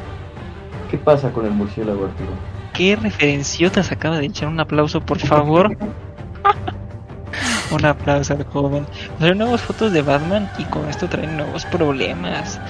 ¿Qué 0.91 0.99
pasa 0.99 1.33
con 1.33 1.47
el 1.47 1.53
murciélago, 1.53 2.05
Arturo? 2.05 2.31
¿Qué 2.73 2.97
referenciotas 2.97 3.93
acaba 3.93 4.19
de 4.19 4.27
echar? 4.27 4.49
Un 4.49 4.61
aplauso, 4.61 5.01
por 5.01 5.19
favor. 5.19 5.77
Un 7.73 7.85
aplauso 7.87 8.35
al 8.35 8.45
joven. 8.45 8.87
Traen 9.19 9.39
nuevas 9.39 9.63
fotos 9.63 9.93
de 9.93 10.03
Batman 10.03 10.51
y 10.59 10.65
con 10.65 10.87
esto 10.89 11.09
traen 11.09 11.37
nuevos 11.39 11.65
problemas. 11.67 12.61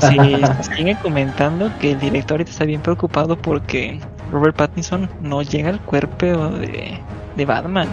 Sí, 0.00 0.16
sigue 0.76 0.96
comentando 1.02 1.70
que 1.80 1.92
el 1.92 1.98
director 1.98 2.34
ahorita 2.34 2.52
está 2.52 2.64
bien 2.64 2.80
preocupado 2.80 3.36
porque 3.36 4.00
Robert 4.30 4.56
Pattinson 4.56 5.10
no 5.20 5.42
llega 5.42 5.70
al 5.70 5.80
cuerpo 5.80 6.26
de, 6.50 7.00
de 7.36 7.44
Batman. 7.44 7.88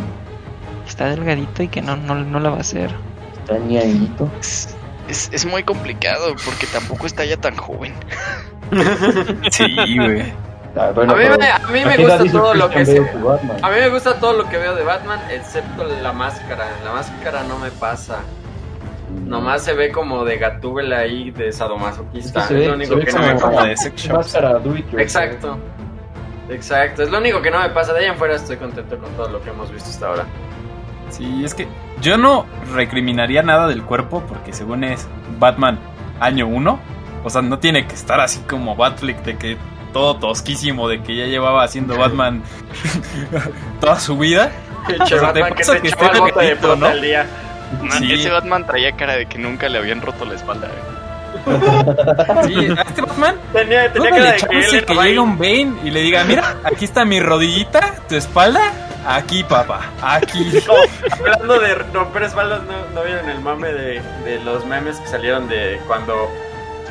Está 0.94 1.10
delgadito 1.10 1.64
y 1.64 1.70
que 1.70 1.82
no, 1.82 1.95
no, 1.98 2.14
no 2.14 2.40
la 2.40 2.52
va 2.52 2.57
a 2.57 2.60
hacer. 2.60 2.91
Está 3.40 3.57
ñanguito. 3.57 4.30
Es, 4.40 4.76
es, 5.10 5.28
es 5.34 5.44
muy 5.44 5.64
complicado 5.64 6.36
porque 6.45 6.68
tampoco 6.68 7.07
está 7.07 7.26
ya 7.26 7.36
tan 7.38 7.56
joven. 7.57 7.94
Sí, 9.52 9.98
güey. 9.98 10.32
Ah, 10.76 10.91
bueno, 10.94 11.14
A 11.14 11.15
mí 11.15 11.24
me, 11.40 11.48
a 11.49 11.60
mí 11.68 11.80
¿a 11.82 11.86
me 11.88 11.98
gusta 11.98 12.32
todo 12.32 12.53
lo 12.53 12.70
que 12.70 12.86
se? 12.86 12.99
A 12.99 13.70
mí 13.70 13.76
me 13.80 13.90
gusta 13.90 14.20
todo 14.20 14.34
lo 14.34 14.48
que 14.49 14.57
veo 14.57 14.76
de 14.76 14.84
Batman, 14.84 15.20
excepto 15.32 15.84
la 15.84 16.14
máscara. 16.14 16.68
La 16.86 16.91
máscara 16.94 17.44
no 17.44 17.57
me 17.57 17.72
pasa. 17.72 18.20
Nomás 19.26 19.64
se 19.64 19.74
ve 19.74 19.91
como 19.91 20.24
de 20.26 20.38
gatúbela 20.38 20.99
ahí, 20.99 21.32
de 21.32 21.48
Es 21.49 21.57
sadomasoquista. 21.57 22.41
que 22.41 22.48
se 22.48 22.53
Es 22.53 22.60
ve, 22.60 22.65
lo 22.68 22.72
se 22.72 22.76
único 22.78 22.95
ve 22.98 23.06
que 23.06 23.11
no 23.14 23.20
me 23.20 23.36
como 23.41 23.56
pasa. 23.56 23.90
de 23.90 24.14
máscara 24.14 24.60
do 24.60 24.76
it. 24.78 24.86
Exacto. 24.99 25.57
Exacto, 26.49 27.02
es 27.03 27.10
lo 27.10 27.18
único 27.18 27.41
que 27.41 27.49
no 27.49 27.60
me 27.60 27.70
pasa. 27.70 27.94
De 27.94 27.99
ahí 28.02 28.06
en 28.06 28.15
fuera 28.15 28.36
estoy 28.36 28.57
contento 28.57 28.98
con 28.99 29.11
todo 29.14 29.30
lo 29.30 29.41
que 29.41 29.49
hemos 29.49 29.72
visto 29.72 29.90
hasta 29.90 30.07
ahora. 30.07 30.26
Sí, 31.15 31.44
es 31.44 31.53
que 31.53 31.68
yo 32.02 32.18
no 32.18 32.45
recriminaría 32.73 33.44
nada 33.44 33.68
del 33.68 33.84
cuerpo 33.84 34.23
porque 34.27 34.52
según 34.52 34.84
es 34.84 35.07
Batman 35.40 35.80
año 36.19 36.48
1, 36.48 36.80
o 37.23 37.30
sea, 37.30 37.41
no 37.41 37.60
tiene 37.60 37.85
que 37.88 37.94
estar 37.94 38.19
así 38.19 38.40
como 38.41 38.76
Batflick 38.76 39.23
de 39.23 39.38
que 39.38 39.57
todo 39.94 40.15
tosquísimo, 40.18 40.90
de 40.90 41.02
que 41.03 41.15
ya 41.15 41.26
llevaba 41.26 41.64
haciendo 41.64 41.98
Batman 41.98 42.41
toda 43.80 43.99
su 43.99 44.18
vida. 44.18 44.52
O 44.99 45.06
sea, 45.06 45.31
te 45.31 45.40
pasa 45.41 45.73
se 45.76 45.81
que 45.81 45.88
echó 45.90 46.03
esté 46.06 46.22
delgadito, 46.22 46.76
¿no? 46.76 46.88
al 46.88 47.02
día. 47.02 47.26
Sí. 47.99 48.14
Ese 48.14 48.30
Batman 48.30 48.65
traía 48.65 48.91
cara 48.94 49.15
de 49.15 49.26
que 49.27 49.38
nunca 49.38 49.69
le 49.69 49.77
habían 49.77 50.02
roto 50.02 50.26
la 50.26 50.35
espalda. 50.35 50.68
eh. 50.68 50.94
Sí, 52.45 52.56
a 52.77 52.81
este 52.81 53.02
Batman 53.02 53.35
Tenía, 53.52 53.91
tenía 53.91 54.10
cara 54.11 54.31
de 54.31 54.38
que 54.38 54.77
él 54.77 54.85
que 54.85 54.94
llega 54.94 55.22
un 55.22 55.38
Bane 55.38 55.73
y 55.84 55.90
le 55.90 56.02
diga, 56.02 56.23
mira, 56.26 56.57
aquí 56.64 56.85
está 56.85 57.06
mi 57.06 57.19
rodillita, 57.19 57.95
tu 58.07 58.15
espalda, 58.15 58.61
aquí 59.07 59.43
papá, 59.43 59.81
aquí. 60.01 60.59
Hablando 61.11 61.59
de 61.59 61.75
romper 61.75 62.23
espaldas, 62.23 62.61
¿no, 62.63 62.73
no 62.93 63.03
vieron 63.03 63.30
el 63.30 63.39
mame 63.41 63.71
de, 63.73 64.01
de 64.25 64.39
los 64.43 64.65
memes 64.65 64.99
que 64.99 65.07
salieron 65.07 65.47
de 65.47 65.80
cuando 65.88 66.30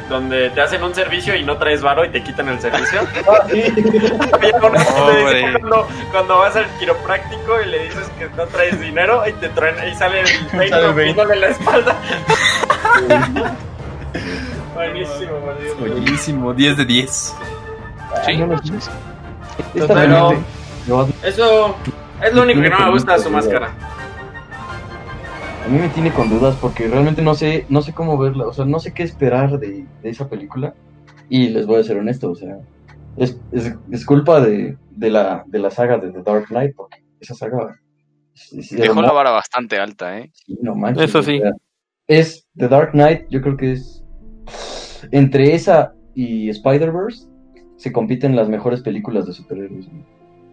donde 0.09 0.51
te 0.51 0.60
hacen 0.60 0.82
un 0.82 0.94
servicio 0.94 1.34
y 1.36 1.44
no 1.44 1.56
traes 1.56 1.80
varo 1.80 2.05
y 2.05 2.10
te 2.10 2.22
quitan 2.22 2.48
el 2.48 2.60
servicio? 2.60 3.01
Ah, 3.34 3.47
cuando, 5.52 5.89
cuando 6.10 6.39
vas 6.39 6.56
al 6.56 6.66
quiropráctico 6.78 7.60
y 7.62 7.66
le 7.66 7.84
dices 7.84 8.10
que 8.18 8.28
no 8.36 8.44
traes 8.47 8.78
dinero 8.80 9.22
y 9.28 9.32
te 9.34 9.48
traen 9.51 9.89
y 9.89 9.94
sale 9.94 10.20
el 10.20 10.26
Bane. 10.52 10.86
rompiéndole 10.86 11.36
la 11.36 11.47
espalda. 11.48 11.97
Buenísimo, 14.74 15.39
buenísimo. 15.40 15.80
Buenísimo, 15.80 16.52
10 16.55 16.76
de 16.76 16.84
10. 16.84 17.34
Sí. 18.26 18.36
Gente- 18.36 18.56
no, 20.09 20.32
Eso 21.22 21.76
es 22.23 22.35
lo 22.35 22.43
único 22.43 22.61
que 22.61 22.70
no 22.70 22.78
me 22.78 22.90
gusta 22.90 23.15
de 23.15 23.19
su 23.20 23.31
máscara. 23.31 23.73
A 25.65 25.69
mí 25.69 25.78
me 25.78 25.89
tiene 25.90 26.11
con 26.12 26.28
dudas 26.28 26.57
porque 26.61 26.89
realmente 26.89 27.23
no 27.23 27.35
sé, 27.35 27.66
no 27.69 27.82
sé 27.82 27.93
cómo 27.93 28.19
verla, 28.19 28.47
o 28.47 28.53
sea, 28.53 28.65
no 28.65 28.81
sé 28.81 28.93
qué 28.93 29.05
esperar 29.05 29.59
de, 29.59 29.86
de 30.03 30.11
esa 30.11 30.28
película. 30.28 30.74
Y 31.28 31.49
les 31.51 31.66
voy 31.66 31.81
a 31.81 31.85
ser 31.85 31.99
honesto, 31.99 32.31
o 32.31 32.35
sea, 32.35 32.59
es, 33.16 33.40
es, 33.53 33.74
es 33.90 34.05
culpa 34.05 34.40
de, 34.40 34.77
de, 34.90 35.11
la, 35.11 35.44
de 35.47 35.59
la 35.61 35.70
saga 35.70 35.99
de 35.99 36.11
The 36.11 36.23
Dark 36.23 36.47
Knight, 36.49 36.74
porque 36.77 37.03
esa 37.20 37.35
saga... 37.35 37.77
es- 38.35 38.53
es- 38.53 38.70
Dejó 38.77 39.01
la 39.03 39.12
vara 39.12 39.31
bastante 39.31 39.78
alta, 39.78 40.19
¿eh? 40.19 40.31
Sí, 40.35 40.59
no 40.61 40.74
manches, 40.74 41.05
Eso 41.11 41.20
o 41.20 41.23
sí. 41.23 41.39
sea, 41.39 41.53
es 42.09 42.47
The 42.57 42.69
Dark 42.69 42.90
Knight, 42.90 43.27
yo 43.31 43.40
creo 43.40 43.57
que 43.57 43.73
es 43.73 44.05
entre 45.12 45.55
esa 45.55 45.94
y 46.15 46.49
Spider-Verse 46.51 47.27
se 47.77 47.93
compiten 47.93 48.36
las 48.36 48.49
mejores 48.49 48.82
películas 48.82 49.27
de 49.27 49.32
superhéroes. 49.32 49.86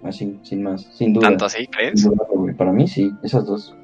Así, 0.04 0.40
sin 0.44 0.64
más, 0.64 0.84
sin 0.96 1.14
duda. 1.14 1.28
¿Tanto 1.28 1.46
así, 1.46 1.68
crees? 1.68 2.04
duda. 2.04 2.26
Para 2.58 2.72
mí 2.72 2.88
sí, 2.88 3.12
esas 3.24 3.46
dos. 3.46 3.76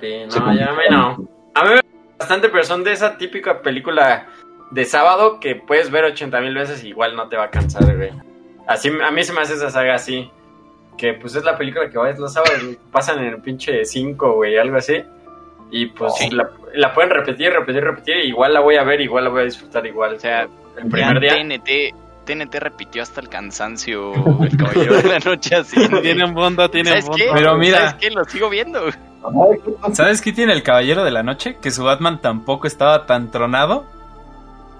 Sí, 0.00 0.12
no, 0.38 0.54
ya 0.54 0.66
a 0.70 0.72
mí 0.72 0.82
no. 0.90 1.28
A 1.54 1.62
mí 1.64 1.68
me 1.70 1.74
gusta 1.76 1.88
bastante, 2.18 2.48
pero 2.50 2.64
son 2.64 2.84
de 2.84 2.92
esa 2.92 3.16
típica 3.16 3.62
película 3.62 4.26
de 4.70 4.84
sábado 4.84 5.40
que 5.40 5.56
puedes 5.56 5.90
ver 5.90 6.04
80 6.04 6.40
mil 6.40 6.54
veces 6.54 6.82
y 6.84 6.88
igual 6.88 7.16
no 7.16 7.28
te 7.28 7.36
va 7.36 7.44
a 7.44 7.50
cansar, 7.50 7.96
güey. 7.96 8.10
Así, 8.66 8.90
a 9.02 9.10
mí 9.10 9.24
se 9.24 9.32
me 9.32 9.40
hace 9.40 9.54
esa 9.54 9.70
saga 9.70 9.94
así. 9.94 10.30
Que 10.96 11.14
pues 11.14 11.34
es 11.34 11.44
la 11.44 11.56
película 11.58 11.88
que 11.90 11.98
vayas 11.98 12.18
los 12.18 12.32
sábados, 12.32 12.62
güey, 12.62 12.78
pasan 12.92 13.18
en 13.18 13.26
el 13.34 13.40
pinche 13.40 13.84
5, 13.84 14.34
güey, 14.34 14.56
algo 14.58 14.76
así. 14.76 15.02
Y 15.70 15.86
pues 15.86 16.14
Sí. 16.16 16.30
la, 16.30 16.48
la 16.74 16.94
pueden 16.94 17.10
repetir, 17.10 17.50
repetir, 17.52 17.82
repetir. 17.82 18.16
y 18.18 18.28
igual 18.28 18.54
la 18.54 18.60
voy 18.60 18.76
a 18.76 18.84
ver, 18.84 19.00
igual 19.00 19.24
la 19.24 19.30
voy 19.30 19.40
a 19.40 19.44
disfrutar 19.44 19.84
igual. 19.86 20.14
O 20.14 20.18
sea, 20.20 20.42
el 20.42 20.88
primer 20.90 21.18
día. 21.18 21.32
TNT, 21.34 21.94
TNT 22.24 22.54
repitió 22.56 23.02
hasta 23.02 23.20
el 23.20 23.28
cansancio 23.28 24.12
El 24.42 24.56
Caballero 24.56 24.96
de 24.96 25.08
la 25.08 25.18
Noche 25.18 25.54
así. 25.56 25.76
Tienen 26.02 26.34
bunda, 26.34 26.68
tienen 26.68 27.02
¿Sabes 27.02 27.16
qué? 27.16 27.26
bunda. 27.26 27.34
Pero 27.34 27.56
mira- 27.56 27.78
¿Sabes 27.78 27.94
qué? 27.94 28.10
Lo 28.10 28.24
sigo 28.24 28.48
viendo. 28.50 28.80
¿Sabes 29.92 30.20
qué 30.20 30.32
tiene 30.32 30.52
el 30.52 30.62
Caballero 30.62 31.04
de 31.04 31.10
la 31.10 31.22
Noche? 31.22 31.56
Que 31.60 31.70
su 31.70 31.84
Batman 31.84 32.20
tampoco 32.20 32.66
estaba 32.66 33.06
tan 33.06 33.30
tronado. 33.30 33.86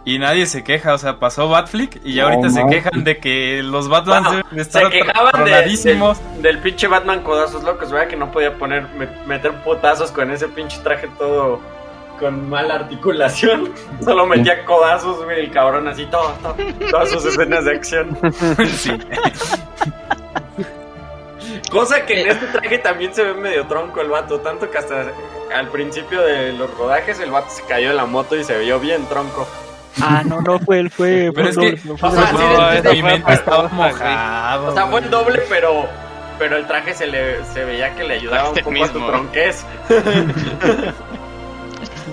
Y 0.06 0.18
nadie 0.18 0.44
se 0.44 0.62
queja, 0.62 0.92
o 0.92 0.98
sea, 0.98 1.18
pasó 1.18 1.48
Batflick 1.48 1.98
y 2.04 2.12
ya 2.16 2.24
ahorita 2.24 2.50
se 2.50 2.66
quejan 2.66 3.04
de 3.04 3.16
que 3.16 3.62
los 3.62 3.88
Batman 3.88 4.22
Bueno, 4.22 4.36
deben 4.36 4.56
de 4.58 4.64
Se 4.64 4.78
estar 4.78 4.90
quejaban 4.90 5.32
de- 5.32 5.50
tronadísimos. 5.50 6.20
del, 6.34 6.42
del 6.42 6.58
pinche 6.58 6.88
Batman 6.88 7.22
codazos 7.22 7.62
locos, 7.64 7.90
¿verdad? 7.90 8.08
Que 8.08 8.16
no 8.16 8.30
podía 8.30 8.52
poner 8.58 8.86
me- 8.98 9.08
meter 9.26 9.52
putazos 9.62 10.12
con 10.12 10.30
ese 10.30 10.48
pinche 10.48 10.76
traje 10.82 11.08
todo 11.18 11.58
con 12.24 12.48
mala 12.48 12.76
articulación. 12.76 13.70
Solo 14.02 14.26
metía 14.26 14.64
codazos, 14.64 15.22
güey, 15.22 15.40
el 15.40 15.50
cabrón 15.50 15.86
así, 15.88 16.06
todo, 16.06 16.32
todo, 16.42 16.56
todas 16.90 17.10
sus 17.10 17.26
escenas 17.26 17.66
de 17.66 17.72
acción. 17.72 18.18
Sí. 18.78 18.92
Cosa 21.70 22.06
que 22.06 22.22
en 22.22 22.28
este 22.28 22.46
traje 22.46 22.78
también 22.78 23.14
se 23.14 23.24
ve 23.24 23.34
medio 23.34 23.66
tronco 23.66 24.00
el 24.00 24.08
vato, 24.08 24.40
tanto 24.40 24.70
que 24.70 24.78
hasta 24.78 25.06
al 25.54 25.68
principio 25.68 26.22
de 26.22 26.52
los 26.52 26.72
rodajes 26.78 27.20
el 27.20 27.30
vato 27.30 27.50
se 27.50 27.62
cayó 27.64 27.88
de 27.88 27.94
la 27.94 28.06
moto 28.06 28.36
y 28.36 28.44
se 28.44 28.58
vio 28.58 28.80
bien 28.80 29.04
tronco. 29.06 29.46
Ah, 30.00 30.22
no, 30.24 30.40
no 30.40 30.58
fue 30.60 30.80
él, 30.80 30.90
fue. 30.90 31.30
Pero 31.34 31.48
es 31.48 31.58
que 31.58 31.78
estaba 33.32 33.68
mojado. 33.68 34.68
O 34.68 34.72
sea, 34.72 34.86
fue 34.86 35.00
el 35.00 35.10
doble, 35.10 35.42
pero 35.48 35.86
pero 36.38 36.56
el 36.56 36.66
traje 36.66 36.94
se 36.94 37.06
le 37.06 37.44
se 37.44 37.64
veía 37.64 37.94
que 37.94 38.04
le 38.04 38.14
ayudaba 38.14 38.50
un 38.50 38.54
poco 38.56 38.70
a 38.70 38.88
su 38.88 38.94
mismo. 38.94 39.06
tronquez. 39.08 39.66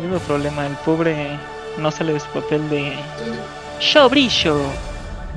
mismo 0.02 0.20
problema. 0.20 0.66
El 0.68 0.76
pobre 0.78 1.38
no 1.78 1.92
sale 1.92 2.14
de 2.14 2.20
su 2.20 2.28
papel 2.28 2.70
de. 2.70 2.94
Show 3.80 4.10
brillo. 4.10 4.60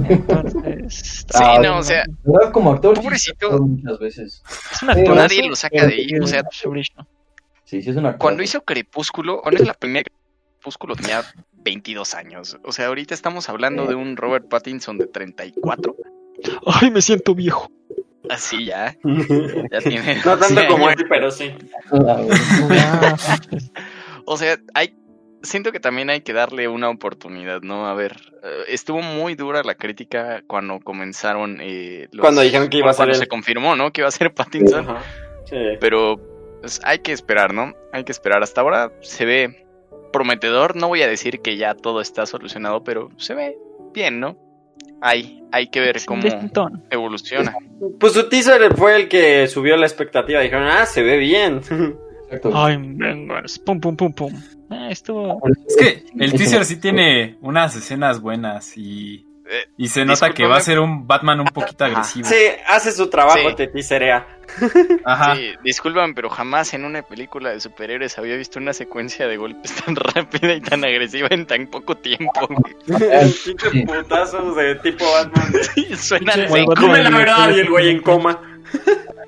Entonces. 0.09 1.25
Sí, 1.35 1.43
Ah, 1.43 1.59
no, 1.63 1.79
o 1.79 1.83
sea, 1.83 2.05
como 2.53 2.73
actor, 2.73 2.95
Pobrecito. 2.95 3.59
muchas 3.59 3.99
veces. 3.99 4.43
Es 4.73 4.83
un 4.83 4.91
actorazo, 4.91 5.15
Nadie 5.15 5.49
lo 5.49 5.57
saca 5.57 5.87
de 5.87 5.95
ahí, 5.95 6.19
o 6.21 6.27
sea. 6.27 6.43
Sí, 7.65 7.81
sí, 7.83 7.91
es 7.91 7.97
una 7.97 8.17
cuando 8.19 8.43
hizo 8.43 8.61
Crepúsculo, 8.63 9.41
cuando 9.41 9.63
es 9.63 9.67
la 9.67 9.75
primera 9.75 10.05
Crepúsculo 10.59 10.95
tenía 10.97 11.23
22 11.55 12.15
años. 12.15 12.59
O 12.65 12.73
sea, 12.73 12.87
ahorita 12.89 13.15
estamos 13.15 13.49
hablando 13.49 13.87
de 13.87 13.95
un 13.95 14.17
Robert 14.17 14.49
Pattinson 14.49 14.99
de 14.99 15.07
34. 15.07 15.97
Ay, 16.67 16.91
me 16.91 17.01
siento 17.01 17.35
viejo. 17.35 17.71
Así 18.29 18.67
ya. 18.67 18.95
Ya 19.73 19.79
tiene. 19.81 20.17
No 20.17 20.37
tanto 20.37 20.55
12 20.55 20.67
como 20.69 20.87
años. 20.89 21.01
él, 21.01 21.07
pero 21.09 21.31
sí. 21.31 21.53
O 24.27 24.37
sea, 24.37 24.59
hay. 24.75 24.95
Siento 25.43 25.73
que 25.73 25.81
también 25.81 26.09
hay 26.09 26.23
que 26.23 26.33
darle 26.33 26.69
una 26.69 26.89
oportunidad, 26.89 27.61
¿no? 27.61 27.87
A 27.87 27.93
ver, 27.93 28.13
eh, 28.43 28.63
estuvo 28.69 29.03
muy 29.03 29.35
dura 29.35 29.63
la 29.63 29.75
crítica 29.75 30.43
cuando 30.47 30.81
comenzaron. 30.81 31.59
eh, 31.61 32.09
los- 32.13 32.23
Cuando 32.23 32.41
dijeron 32.41 32.69
que 32.71 32.79
iba 32.79 32.91
a 32.91 32.95
ser 32.95 33.05
cuando 33.07 33.15
se 33.19 33.27
confirmó, 33.27 33.77
¿no? 33.77 33.93
Que 33.93 34.01
iba 34.01 34.09
a 34.09 34.11
ser 34.11 34.33
Pattinson. 34.33 34.87
Sí. 35.45 35.57
Pero 35.81 36.19
pues, 36.63 36.81
hay 36.83 37.01
que 37.01 37.13
esperar, 37.13 37.53
¿no? 37.53 37.75
Hay 37.93 38.05
que 38.05 38.13
esperar. 38.13 38.43
Hasta 38.43 38.63
ahora 38.63 38.91
se 39.03 39.27
ve 39.27 39.67
prometedor. 40.15 40.77
No 40.77 40.89
voy 40.89 41.03
a 41.03 41.09
decir 41.09 41.41
que 41.41 41.59
ya 41.59 41.75
todo 41.75 42.01
está 42.01 42.25
solucionado, 42.25 42.83
pero 42.83 43.11
se 43.19 43.35
ve 43.35 43.59
bien, 43.93 44.21
¿no? 44.21 44.39
Hay, 45.03 45.45
hay 45.53 45.69
que 45.69 45.81
ver 45.81 45.97
cómo 46.07 46.23
evoluciona. 46.89 47.55
Pues 48.01 48.15
su 48.15 48.31
teaser 48.31 48.75
fue 48.75 48.97
el 48.97 49.09
que 49.09 49.47
subió 49.49 49.77
la 49.77 49.85
expectativa. 49.85 50.41
Dijeron, 50.41 50.69
ah, 50.69 50.87
se 50.87 51.03
ve 51.03 51.19
bien. 51.19 51.61
Exacto. 52.37 52.53
Ay, 52.55 52.77
vengas. 52.81 53.59
Pum, 53.59 53.81
pum, 53.81 53.97
pum, 53.97 54.13
pum. 54.13 54.33
Ah, 54.71 54.89
estuvo. 54.91 55.41
Es 55.69 55.77
que 55.77 56.05
el 56.19 56.33
teaser 56.33 56.65
sí 56.65 56.77
tiene 56.81 57.37
unas 57.41 57.77
escenas 57.77 58.21
buenas 58.21 58.77
y, 58.77 59.27
Eh, 59.47 59.69
y 59.77 59.89
se 59.89 60.07
nota 60.07 60.31
que 60.33 60.47
va 60.47 60.57
a 60.57 60.61
ser 60.61 60.79
un 60.81 61.07
Batman 61.07 61.39
un 61.41 61.49
poquito 61.49 61.85
agresivo. 61.85 62.27
Sí, 62.27 62.35
hace 62.67 62.93
su 62.93 63.11
trabajo, 63.11 63.51
Sí. 63.51 63.55
te 63.57 63.67
teaserea. 63.67 64.27
Ajá. 65.05 65.37
Sí, 65.37 65.51
disculpan, 65.63 66.15
pero 66.15 66.31
jamás 66.31 66.73
en 66.73 66.85
una 66.87 67.03
película 67.03 67.51
de 67.51 67.61
superhéroes 67.61 68.17
había 68.19 68.37
visto 68.37 68.59
una 68.59 68.73
secuencia 68.73 69.27
de 69.29 69.37
golpes 69.37 69.75
tan 69.85 69.97
rápida 69.97 70.55
y 70.55 70.63
tan 70.63 70.83
agresiva 70.83 71.29
en 71.31 71.45
tan 71.47 71.67
poco 71.67 71.95
tiempo. 71.95 72.49
Pinche 72.87 73.85
putazos 73.87 74.57
de 74.57 74.77
tipo 74.77 75.05
Batman. 75.13 75.53
de- 75.53 75.65
Sí, 75.97 76.19
el 76.55 76.65
Come 76.65 77.03
la 77.03 77.11
verdad 77.11 77.51
y 77.55 77.61
el 77.61 77.69
güey 77.69 77.91
en 77.91 78.01
coma. 78.01 78.41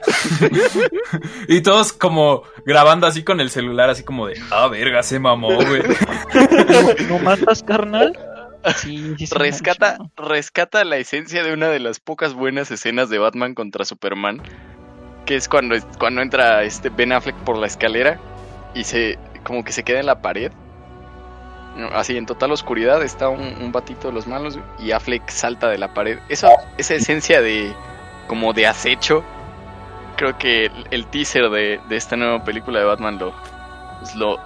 Y 1.48 1.60
todos 1.60 1.93
como 1.93 2.43
grabando 2.64 3.06
así 3.06 3.23
con 3.23 3.40
el 3.40 3.51
celular, 3.51 3.90
así 3.90 4.02
como 4.02 4.27
de, 4.27 4.40
ah, 4.51 4.68
verga, 4.68 5.02
se 5.02 5.18
mamó, 5.18 5.55
güey. 5.55 5.82
¿No 7.09 7.18
matas, 7.18 7.62
carnal? 7.62 8.18
Sí, 8.77 9.14
sí, 9.16 9.27
sí, 9.28 9.35
rescata, 9.35 9.98
rescata 10.16 10.85
la 10.85 10.97
esencia 10.97 11.44
de 11.44 11.52
una 11.52 11.68
de 11.68 11.78
las 11.78 12.01
pocas 12.01 12.35
buenas 12.35 12.70
escenas 12.70 13.09
de 13.09 13.18
Batman 13.18 13.55
contra 13.55 13.85
Superman, 13.85 14.43
que 15.24 15.36
es 15.36 15.48
cuando, 15.48 15.77
cuando 15.98 16.20
entra 16.20 16.64
este 16.64 16.89
Ben 16.89 17.12
Affleck 17.12 17.36
por 17.44 17.59
la 17.59 17.68
escalera 17.68 18.18
y 18.74 18.85
se 18.85 19.18
como 19.44 19.64
que 19.64 19.73
se 19.73 19.85
queda 19.85 20.01
en 20.01 20.06
la 20.06 20.20
pared. 20.20 20.51
Así 21.93 22.16
en 22.16 22.27
total 22.27 22.51
oscuridad 22.52 23.02
está 23.02 23.28
un, 23.28 23.40
un 23.62 23.70
batito 23.70 24.09
de 24.09 24.14
los 24.14 24.27
malos 24.27 24.59
y 24.78 24.90
Affleck 24.93 25.28
salta 25.28 25.68
de 25.68 25.78
la 25.78 25.94
pared. 25.94 26.18
Eso, 26.28 26.48
esa 26.78 26.94
esencia 26.94 27.40
de 27.40 27.73
como 28.27 28.52
de 28.52 28.66
acecho, 28.66 29.23
creo 30.17 30.39
que 30.39 30.67
el, 30.67 30.87
el 30.91 31.07
teaser 31.07 31.51
de, 31.51 31.81
de 31.89 31.97
esta 31.97 32.17
nueva 32.17 32.45
película 32.45 32.79
de 32.81 32.85
Batman 32.85 33.19
lo, 33.19 33.33
pues 34.01 34.15
lo, 34.15 34.39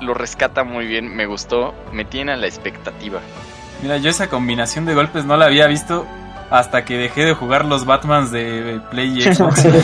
lo 0.00 0.14
rescata 0.14 0.64
muy 0.64 0.86
bien. 0.86 1.14
Me 1.14 1.26
gustó, 1.26 1.74
me 1.92 2.04
tiene 2.04 2.32
a 2.32 2.36
la 2.36 2.46
expectativa. 2.46 3.20
Mira, 3.82 3.96
yo 3.98 4.10
esa 4.10 4.28
combinación 4.28 4.84
de 4.84 4.94
golpes 4.94 5.24
no 5.24 5.36
la 5.36 5.46
había 5.46 5.66
visto 5.66 6.06
hasta 6.50 6.84
que 6.84 6.96
dejé 6.96 7.24
de 7.24 7.34
jugar 7.34 7.64
los 7.64 7.84
Batmans 7.84 8.30
de 8.30 8.80
Play 8.90 9.18
y 9.18 9.22
Xbox. 9.22 9.66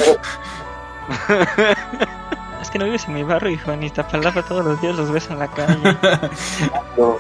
Es 2.61 2.70
que 2.70 2.78
no 2.78 2.85
vives 2.85 3.07
en 3.09 3.15
mi 3.15 3.23
barrio, 3.23 3.51
hijo. 3.51 3.73
En 3.73 3.82
Iztapalapa 3.82 4.43
todos 4.43 4.65
los 4.65 4.81
días 4.82 4.94
los 4.94 5.11
ves 5.11 5.31
en 5.31 5.39
la 5.39 5.48
calle. 5.48 5.78
Pero, 6.94 7.19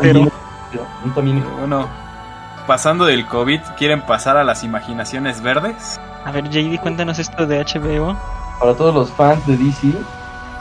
Pero 0.00 0.24
no 0.24 0.32
no 1.04 1.56
bueno, 1.58 1.88
pasando 2.70 3.04
del 3.04 3.26
COVID, 3.26 3.58
¿quieren 3.76 4.00
pasar 4.00 4.36
a 4.36 4.44
las 4.44 4.62
imaginaciones 4.62 5.42
verdes? 5.42 5.98
A 6.24 6.30
ver, 6.30 6.48
JD, 6.48 6.78
cuéntanos 6.80 7.18
esto 7.18 7.44
de 7.44 7.58
HBO. 7.64 8.16
Para 8.60 8.74
todos 8.74 8.94
los 8.94 9.10
fans 9.10 9.44
de 9.48 9.56
DC, 9.56 9.92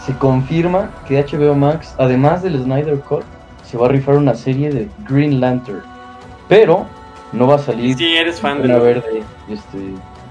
se 0.03 0.18
confirma 0.18 0.90
que 1.07 1.23
HBO 1.23 1.53
Max, 1.53 1.94
además 1.99 2.41
del 2.41 2.64
Snyder 2.64 2.99
Cut, 3.02 3.22
se 3.64 3.77
va 3.77 3.86
a 3.86 3.90
rifar 3.90 4.15
una 4.15 4.34
serie 4.34 4.72
de 4.72 4.90
Green 5.07 5.40
Lantern. 5.40 5.84
Pero 6.48 6.88
no 7.31 7.45
va 7.45 7.57
a 7.57 7.60
salir 7.60 7.95
Sí, 7.95 8.18
eres 8.18 8.41
fan 8.41 8.64
de 8.64 8.69
una 8.69 8.80
verde 8.80 9.22
este, 9.48 9.77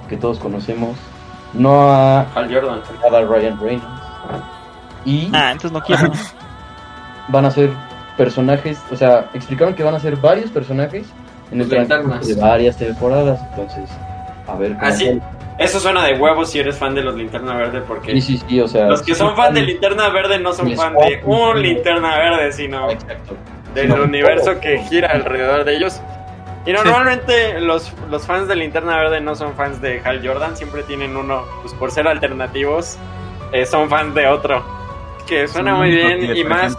que 0.09 0.17
todos 0.17 0.41
conocemos. 0.41 0.97
No 1.55 1.93
a 1.93 2.23
Hal 2.35 2.53
Jordan. 2.53 2.81
a 2.81 3.21
Ryan 3.21 3.61
Reynolds. 3.61 4.03
Y 5.05 5.31
Ah, 5.33 5.53
entonces 5.53 5.71
no 5.71 5.81
quiero. 5.81 6.11
van 7.29 7.45
a 7.45 7.53
ser 7.53 7.71
personajes, 8.17 8.81
o 8.91 8.97
sea, 8.97 9.31
explicaron 9.33 9.75
que 9.75 9.85
van 9.85 9.95
a 9.95 10.01
ser 10.01 10.17
varios 10.17 10.51
personajes 10.51 11.07
en 11.51 11.61
el 11.61 11.69
transcurso 11.69 12.03
Linternas. 12.03 12.29
de 12.29 12.35
varias 12.35 12.77
temporadas. 12.77 13.41
Entonces, 13.51 13.91
a 14.47 14.55
ver 14.57 14.75
cómo 14.75 14.87
Así, 14.87 15.21
eso 15.59 15.81
suena 15.81 16.05
de 16.05 16.15
huevos 16.15 16.51
si 16.51 16.59
eres 16.61 16.77
fan 16.77 16.95
de 16.95 17.03
los 17.03 17.15
Linterna 17.17 17.57
Verde, 17.57 17.83
porque 17.87 18.13
Sí, 18.13 18.21
sí, 18.21 18.43
sí, 18.49 18.61
o 18.61 18.69
sea. 18.69 18.87
los 18.87 19.03
que 19.03 19.15
son 19.15 19.35
fan 19.37 19.55
de 19.55 19.63
Linterna 19.63 20.09
Verde 20.11 20.39
no 20.39 20.53
son 20.53 20.73
fan 20.75 20.95
de 20.95 21.21
un 21.25 21.61
Linterna 21.61 22.17
Verde, 22.19 22.53
sino 22.53 22.91
Exacto. 22.91 23.35
del 23.75 23.89
No, 23.89 24.03
universo 24.05 24.53
todo. 24.53 24.61
que 24.61 24.79
gira 24.89 25.09
alrededor 25.11 25.65
de 25.65 25.77
ellos. 25.77 26.01
Y 26.67 26.73
normalmente 26.73 27.61
los, 27.61 27.93
los 28.11 28.27
fans 28.27 28.47
de 28.47 28.55
Linterna 28.57 28.97
Verde 28.97 29.21
no 29.23 29.35
son 29.35 29.55
fans 29.55 29.81
de 29.81 30.01
Hal 30.05 30.21
Jordan, 30.27 30.57
siempre 30.57 30.83
tienen 30.83 31.17
uno, 31.17 31.45
pues 31.63 31.73
por 31.75 31.91
ser 31.91 32.07
alternativos, 32.07 32.99
eh, 33.53 33.65
son 33.65 33.89
fans 33.89 34.15
de 34.15 34.27
otro. 34.27 34.63
Que 35.27 35.49
suena 35.49 35.75
muy 35.75 35.91
bien 35.91 36.37
y 36.37 36.45
más 36.45 36.77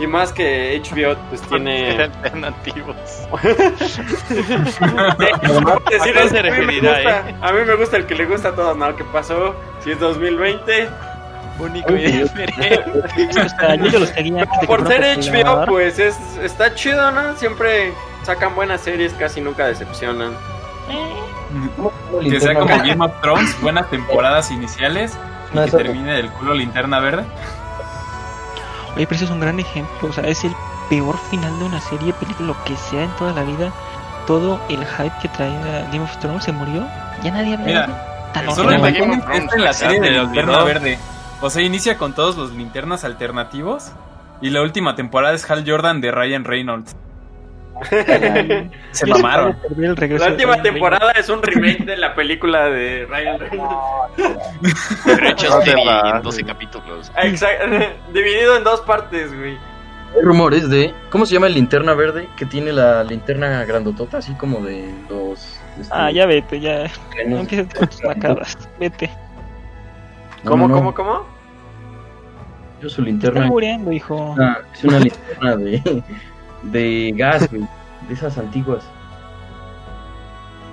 Y 0.00 0.06
más 0.06 0.32
que 0.32 0.80
HBO 0.82 1.16
pues 1.28 1.40
tiene... 1.42 2.02
alternativos. 2.02 2.96
Sí, 6.04 6.10
decir, 6.12 6.18
¿A 6.18 6.22
es- 6.24 6.32
mí 6.32 6.36
me 6.36 6.42
referirá, 6.42 6.94
gusta, 6.94 7.30
eh? 7.30 7.34
a 7.40 7.52
mí 7.52 7.60
me 7.64 7.74
gusta 7.76 7.96
el 7.96 8.06
que 8.06 8.14
le 8.14 8.26
gusta 8.26 8.48
a 8.48 8.54
todos, 8.54 8.76
¿no? 8.76 8.94
¿Qué 8.96 9.04
pasó? 9.04 9.54
Si 9.82 9.90
es 9.92 10.00
2020, 10.00 10.88
Único 11.58 11.92
y 11.92 12.02
diferente. 12.10 12.80
Por 14.66 14.86
ser. 14.88 15.18
HBO, 15.18 15.66
pues 15.66 15.98
es, 16.00 16.16
está 16.42 16.74
chido, 16.74 17.10
¿no? 17.12 17.36
Siempre 17.36 17.92
sacan 18.24 18.54
buenas 18.56 18.80
series, 18.80 19.12
casi 19.12 19.40
nunca 19.40 19.66
decepcionan. 19.66 20.32
Que 22.28 22.40
sea 22.40 22.54
como. 22.54 22.66
Game 22.76 23.04
of 23.04 23.12
Thrones, 23.20 23.60
buenas 23.60 23.88
temporadas 23.88 24.50
iniciales 24.50 25.16
y 25.52 25.58
que 25.64 25.70
termine 25.70 26.14
del 26.14 26.30
culo 26.32 26.54
linterna 26.54 26.98
verde. 26.98 27.22
Oye, 28.96 29.06
pero 29.06 29.16
ese 29.16 29.24
es 29.24 29.30
un 29.30 29.40
gran 29.40 29.58
ejemplo. 29.60 30.08
O 30.08 30.12
sea, 30.12 30.24
es 30.24 30.44
el 30.44 30.54
peor 30.88 31.18
final 31.30 31.58
de 31.58 31.64
una 31.64 31.80
serie, 31.80 32.12
película, 32.14 32.48
lo 32.48 32.64
que 32.64 32.76
sea 32.76 33.04
en 33.04 33.10
toda 33.16 33.32
la 33.32 33.42
vida. 33.42 33.72
Todo 34.26 34.60
el 34.68 34.84
hype 34.84 35.12
que 35.20 35.28
traía 35.28 35.86
Game 35.92 36.00
of 36.04 36.16
Thrones 36.18 36.44
se 36.44 36.52
murió. 36.52 36.86
Ya 37.22 37.30
nadie 37.30 37.54
habla 37.54 37.66
Mira. 37.66 38.30
Tan 38.32 38.54
Solo 38.54 38.70
Game 38.70 38.82
horrible. 38.82 38.88
of 38.88 38.88
imaginen 38.88 39.20
Thrones, 39.20 39.42
esto 39.44 39.56
en 39.56 39.64
la 39.64 39.72
serie 39.72 40.00
se 40.00 40.04
de 40.04 40.10
linterna 40.10 40.64
verde. 40.64 40.98
O 41.40 41.50
sea, 41.50 41.62
inicia 41.62 41.98
con 41.98 42.14
todos 42.14 42.36
los 42.36 42.52
linternas 42.52 43.04
alternativos 43.04 43.92
y 44.40 44.50
la 44.50 44.62
última 44.62 44.94
temporada 44.94 45.34
es 45.34 45.48
Hal 45.50 45.64
Jordan 45.66 46.00
de 46.00 46.10
Ryan 46.10 46.44
Reynolds. 46.44 46.96
Se 48.92 49.06
mamaron. 49.06 49.56
La 49.76 50.28
última 50.28 50.62
temporada 50.62 51.12
es 51.12 51.28
un 51.28 51.42
remake 51.42 51.84
de 51.84 51.96
la 51.96 52.14
película 52.14 52.66
de 52.68 53.06
Ryan 53.06 53.38
Reynolds. 53.40 54.44
Pero 55.04 55.28
hecho 55.28 55.60
en 55.62 55.84
pases. 55.84 56.22
12 56.22 56.44
capítulos. 56.44 57.12
Exacto, 57.22 57.66
dividido 58.12 58.56
en 58.56 58.64
dos 58.64 58.80
partes, 58.82 59.36
güey. 59.36 59.56
Hay 60.16 60.22
rumores 60.22 60.70
de. 60.70 60.94
¿Cómo 61.10 61.26
se 61.26 61.34
llama 61.34 61.48
el 61.48 61.54
linterna 61.54 61.94
verde? 61.94 62.28
Que 62.36 62.46
tiene 62.46 62.72
la 62.72 63.02
linterna 63.02 63.64
grandotota, 63.64 64.18
así 64.18 64.32
como 64.34 64.60
de 64.60 64.88
los. 65.10 65.58
este, 65.80 65.92
Ah, 65.92 66.10
ya 66.12 66.26
vete, 66.26 66.60
ya. 66.60 66.84
No 67.26 67.38
empieces 67.40 67.74
con 67.74 67.88
tus 67.88 68.04
macadas. 68.04 68.56
Vete. 68.78 69.10
¿Cómo, 70.44 70.68
no, 70.68 70.74
no. 70.74 70.78
cómo, 70.80 70.94
cómo? 70.94 71.26
Yo 72.80 72.88
su 72.88 73.00
Está 73.00 73.02
linterna. 73.02 73.46
muriendo, 73.46 73.90
hijo. 73.90 74.36
Ah, 74.38 74.58
es 74.72 74.84
una 74.84 75.00
linterna 75.00 75.56
de. 75.56 76.02
De 76.72 77.12
gas, 77.16 77.48
güey. 77.50 77.66
De 78.08 78.14
esas 78.14 78.36
antiguas. 78.38 78.84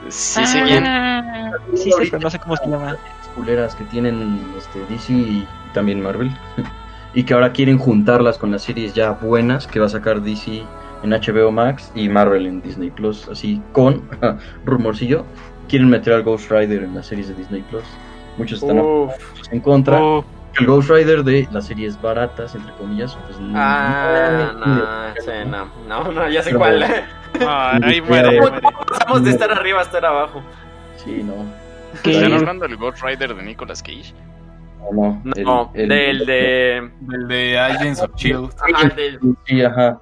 Sí, 0.10 0.46
sé 0.46 0.62
quién. 0.64 0.84
Ah, 0.86 1.52
Sí, 1.76 1.92
sé, 1.92 1.98
pero 2.10 2.20
no 2.20 2.30
sé 2.30 2.40
cómo 2.40 2.56
se 2.58 2.68
llama. 2.68 2.98
culeras 3.36 3.76
que 3.76 3.84
tienen 3.86 4.42
este, 4.58 4.80
DC 4.90 5.14
y 5.14 5.48
también 5.74 6.02
Marvel. 6.02 6.32
y 7.14 7.24
que 7.24 7.34
ahora 7.34 7.52
quieren 7.52 7.78
juntarlas 7.78 8.38
con 8.38 8.52
las 8.52 8.64
series 8.64 8.94
ya 8.94 9.12
buenas 9.12 9.68
que 9.68 9.80
va 9.80 9.86
a 9.86 9.90
sacar 9.90 10.22
DC 10.22 10.64
en 11.04 11.10
HBO 11.12 11.52
Max 11.52 11.92
y 11.96 12.10
Marvel 12.10 12.46
en 12.46 12.62
Disney 12.62 12.90
Plus. 12.90 13.28
Así 13.30 13.62
con 13.72 14.04
rumorcillo. 14.66 15.26
Quieren 15.70 15.90
meter 15.90 16.14
al 16.14 16.24
Ghost 16.24 16.52
Rider 16.52 16.84
en 16.84 16.96
las 16.96 17.08
series 17.08 17.30
de 17.30 17.36
Disney 17.36 17.62
Plus. 17.70 17.84
Muchos 18.38 18.62
están 18.62 18.80
Uf, 18.80 19.14
en 19.52 19.60
contra. 19.62 20.02
uf. 20.04 20.26
El 20.60 20.65
Ghost 20.65 20.90
Rider 20.90 21.23
de 21.23 21.48
las 21.52 21.68
series 21.68 21.99
baratas, 22.02 22.56
entre 22.56 22.73
comillas. 22.73 23.15
Pues, 23.28 23.40
no- 23.40 23.53
Ah, 23.56 24.52
no- 24.53 24.65
no, 24.65 25.14
sí, 25.22 25.32
no, 25.48 25.72
no, 25.88 26.11
no, 26.11 26.30
ya 26.30 26.41
sé 26.44 26.49
Pero 26.49 26.60
cuál. 26.60 26.80
bueno. 26.80 27.49
Ah, 27.49 27.80
ahí 27.82 28.02
muere. 28.02 28.40
Pasamos 28.88 29.23
de 29.23 29.30
estar 29.32 29.49
arriba 29.52 29.80
a 29.80 29.84
estar 29.84 30.06
abajo. 30.06 30.41
Sí, 30.98 31.23
no. 31.23 31.45
¿Están 32.03 32.34
hablando 32.34 32.68
del 32.68 32.78
Ghost 32.78 33.02
Rider 33.03 33.34
de 33.36 33.44
Nicolas 33.44 33.82
Cage? 33.82 34.14
No, 34.80 35.22
no. 35.23 35.44
No, 35.44 35.72
El- 35.73 35.91
el- 35.91 36.18
del 36.18 36.26
de. 36.26 36.91
Del 37.02 37.28
de 37.28 37.60
Agents 37.60 38.02
of 38.02 38.11
Shield. 38.15 38.53
Ah, 38.76 38.84
del. 38.95 39.19
Sí, 39.45 39.64
ajá. 39.64 39.99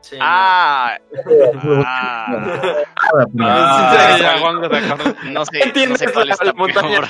Sí, 0.00 0.16
Ah, 0.20 0.96
ah, 1.84 1.84
Ah, 1.84 2.26
Ah, 3.10 3.24
no 3.34 4.64
sé, 4.64 4.80
no. 5.24 5.32
no 5.32 5.42
¿Entiendes 5.52 5.98
sé 5.98 6.12
cuál 6.12 6.30
está 6.30 6.44
la 6.46 6.52
montaña? 6.54 7.00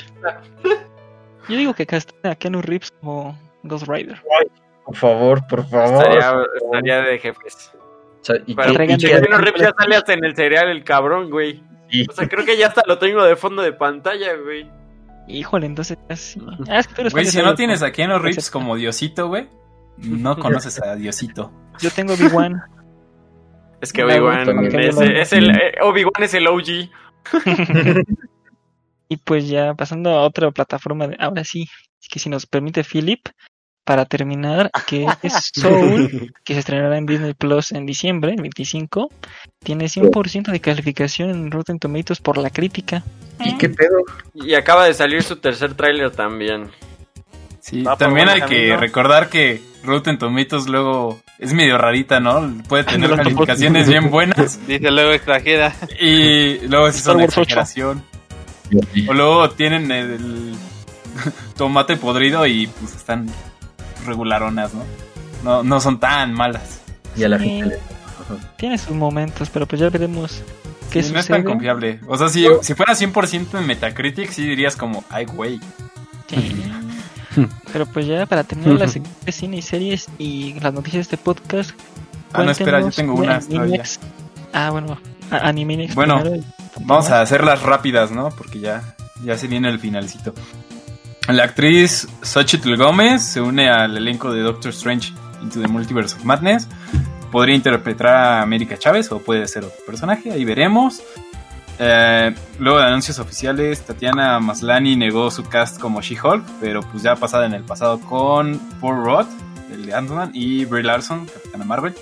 Yo 1.48 1.56
digo 1.56 1.74
que 1.74 1.84
acá 1.84 1.96
está 1.96 2.34
Keanu 2.36 2.60
Reeves 2.62 2.90
como 3.00 3.38
Ghost 3.62 3.86
Rider. 3.88 4.20
Por 4.84 4.96
favor, 4.96 5.46
por 5.46 5.68
favor. 5.68 6.04
Estaría, 6.06 6.42
estaría 6.64 7.00
de 7.02 7.18
jefes. 7.18 7.72
O 8.20 8.24
sea, 8.24 8.36
y 8.46 8.54
Pero 8.54 8.68
que- 8.68 8.74
traigan 8.74 8.98
y 8.98 9.02
que- 9.02 9.08
que 9.14 9.20
Keanu 9.20 9.38
Reeves 9.42 9.62
ya 9.62 9.72
sale 9.78 9.96
hasta 9.96 10.12
en 10.12 10.24
el 10.24 10.34
cereal, 10.36 10.68
el 10.68 10.84
cabrón, 10.84 11.30
güey. 11.30 11.62
Sí. 11.90 12.06
O 12.08 12.12
sea, 12.12 12.28
creo 12.28 12.44
que 12.44 12.56
ya 12.56 12.66
hasta 12.68 12.82
lo 12.86 12.98
tengo 12.98 13.22
de 13.24 13.36
fondo 13.36 13.62
de 13.62 13.72
pantalla, 13.72 14.34
güey. 14.36 14.68
Híjole, 15.26 15.66
entonces 15.66 15.98
casi. 16.08 16.40
Ah, 16.70 16.78
es 16.78 16.88
que 16.88 16.94
tú 16.94 17.00
eres 17.02 17.12
Güey, 17.12 17.26
si 17.26 17.38
no 17.42 17.54
tienes 17.54 17.82
a 17.82 17.92
Keanu 17.92 18.18
Reeves 18.18 18.50
como 18.50 18.76
Diosito, 18.76 19.28
güey, 19.28 19.46
no 19.98 20.38
conoces 20.38 20.80
a 20.82 20.94
Diosito. 20.96 21.52
Yo 21.80 21.90
tengo 21.90 22.14
Obi-Wan. 22.14 22.62
Es 23.80 23.92
que 23.92 24.04
Obi-Wan 24.04 24.66
es, 24.74 24.96
es 25.00 25.32
el. 25.32 25.50
eh, 25.50 25.74
Obi-Wan 25.82 26.22
es 26.22 26.34
el 26.34 26.46
OG. 26.46 26.90
y 29.08 29.16
pues 29.16 29.48
ya 29.48 29.74
pasando 29.74 30.10
a 30.10 30.22
otra 30.22 30.50
plataforma, 30.50 31.06
de- 31.06 31.16
ahora 31.18 31.44
sí, 31.44 31.66
que 32.10 32.18
si 32.18 32.28
nos 32.28 32.46
permite 32.46 32.84
Philip, 32.84 33.20
para 33.84 34.04
terminar, 34.04 34.70
que 34.86 35.06
es 35.22 35.50
Soul, 35.54 36.32
que 36.44 36.52
se 36.54 36.60
estrenará 36.60 36.98
en 36.98 37.06
Disney 37.06 37.32
Plus 37.34 37.72
en 37.72 37.86
diciembre, 37.86 38.32
el 38.34 38.42
25, 38.42 39.10
tiene 39.64 39.86
100% 39.86 40.50
de 40.52 40.60
calificación 40.60 41.30
en 41.30 41.50
Rotten 41.50 41.78
Tomatoes 41.78 42.20
por 42.20 42.36
la 42.36 42.50
crítica. 42.50 43.02
¿Y 43.42 43.56
qué 43.56 43.70
pedo? 43.70 43.96
Y 44.34 44.52
acaba 44.54 44.84
de 44.84 44.92
salir 44.94 45.22
su 45.22 45.36
tercer 45.36 45.72
tráiler 45.74 46.10
también. 46.10 46.70
Sí, 47.60 47.82
Va 47.82 47.96
también 47.96 48.28
hay 48.28 48.40
que 48.42 48.46
camino. 48.68 48.76
recordar 48.76 49.28
que 49.30 49.62
Rotten 49.84 50.18
Tomatoes 50.18 50.66
luego 50.68 51.20
es 51.38 51.52
medio 51.54 51.76
rarita, 51.78 52.20
¿no? 52.20 52.62
Puede 52.68 52.84
tener 52.84 53.10
calificaciones 53.16 53.88
bien 53.88 54.10
buenas 54.10 54.66
Dice 54.66 54.90
luego 54.90 55.12
extranjera. 55.12 55.74
y 56.00 56.58
luego 56.68 56.90
sí 56.92 57.00
son 57.00 57.20
exageración. 57.20 58.04
O 59.08 59.12
luego 59.14 59.50
tienen 59.50 59.90
el 59.90 60.54
tomate 61.56 61.96
podrido 61.96 62.46
y 62.46 62.66
pues 62.66 62.94
están 62.94 63.28
regularonas, 64.06 64.72
¿no? 64.74 64.84
No, 65.44 65.62
no 65.62 65.80
son 65.80 66.00
tan 66.00 66.32
malas. 66.32 66.80
Y 67.16 67.24
a 67.24 67.28
la 67.28 67.38
le... 67.38 67.78
Tiene 68.56 68.76
sus 68.76 68.94
momentos, 68.94 69.48
pero 69.50 69.66
pues 69.66 69.80
ya 69.80 69.88
veremos 69.88 70.42
qué 70.90 71.02
Sí, 71.02 71.12
no 71.12 71.20
es 71.20 71.26
tan 71.26 71.38
sucede. 71.38 71.44
confiable. 71.44 72.00
O 72.06 72.18
sea, 72.18 72.28
si, 72.28 72.46
si 72.60 72.74
fuera 72.74 72.92
100% 72.92 73.58
en 73.58 73.66
Metacritic, 73.66 74.30
sí 74.30 74.42
dirías 74.46 74.76
como, 74.76 75.04
ay, 75.08 75.24
güey. 75.24 75.60
Sí. 76.28 76.62
Pero 77.72 77.86
pues 77.86 78.06
ya 78.06 78.26
para 78.26 78.44
terminar 78.44 78.74
la 78.78 78.88
sección 78.88 79.14
de 79.24 79.32
cine 79.32 79.56
y 79.58 79.62
series 79.62 80.08
y 80.18 80.58
las 80.60 80.74
noticias 80.74 81.08
de 81.08 81.14
este 81.14 81.16
podcast. 81.16 81.70
Ah, 82.32 82.42
no, 82.42 82.50
espera, 82.50 82.80
yo 82.80 82.90
tengo 82.90 83.14
unas 83.14 83.48
todavía. 83.48 83.82
Ah, 84.52 84.70
bueno, 84.70 84.98
a- 85.30 85.48
Animaniacs 85.48 85.94
Bueno, 85.94 86.20
primero 86.20 86.44
Vamos 86.80 87.10
a 87.10 87.20
hacerlas 87.20 87.62
rápidas, 87.62 88.10
¿no? 88.10 88.28
Porque 88.30 88.60
ya, 88.60 88.94
ya 89.24 89.36
se 89.36 89.48
viene 89.48 89.68
el 89.68 89.78
finalcito. 89.80 90.32
La 91.28 91.44
actriz 91.44 92.08
Xochitl 92.22 92.76
Gómez 92.76 93.22
se 93.22 93.40
une 93.40 93.68
al 93.68 93.96
elenco 93.96 94.32
de 94.32 94.40
Doctor 94.42 94.70
Strange 94.70 95.12
Into 95.42 95.60
the 95.60 95.68
Multiverse 95.68 96.16
of 96.16 96.24
Madness. 96.24 96.68
Podría 97.32 97.54
interpretar 97.54 98.06
a 98.08 98.42
América 98.42 98.78
Chávez 98.78 99.10
o 99.12 99.18
puede 99.18 99.46
ser 99.48 99.64
otro 99.64 99.76
personaje, 99.86 100.32
ahí 100.32 100.44
veremos. 100.44 101.02
Eh, 101.80 102.34
luego 102.58 102.78
de 102.78 102.86
anuncios 102.86 103.18
oficiales, 103.18 103.82
Tatiana 103.84 104.40
Maslani 104.40 104.96
negó 104.96 105.30
su 105.30 105.44
cast 105.44 105.78
como 105.78 106.00
She-Hulk, 106.00 106.44
pero 106.60 106.80
pues 106.80 107.02
ya 107.02 107.14
pasada 107.16 107.46
en 107.46 107.52
el 107.54 107.62
pasado 107.64 108.00
con 108.00 108.58
Paul 108.80 109.04
Roth, 109.04 109.28
el 109.70 109.84
de 109.86 109.94
Ant-Man, 109.94 110.30
y 110.32 110.64
Brie 110.64 110.82
Larson, 110.82 111.26
Capitana 111.26 111.64
Marvel. 111.64 111.94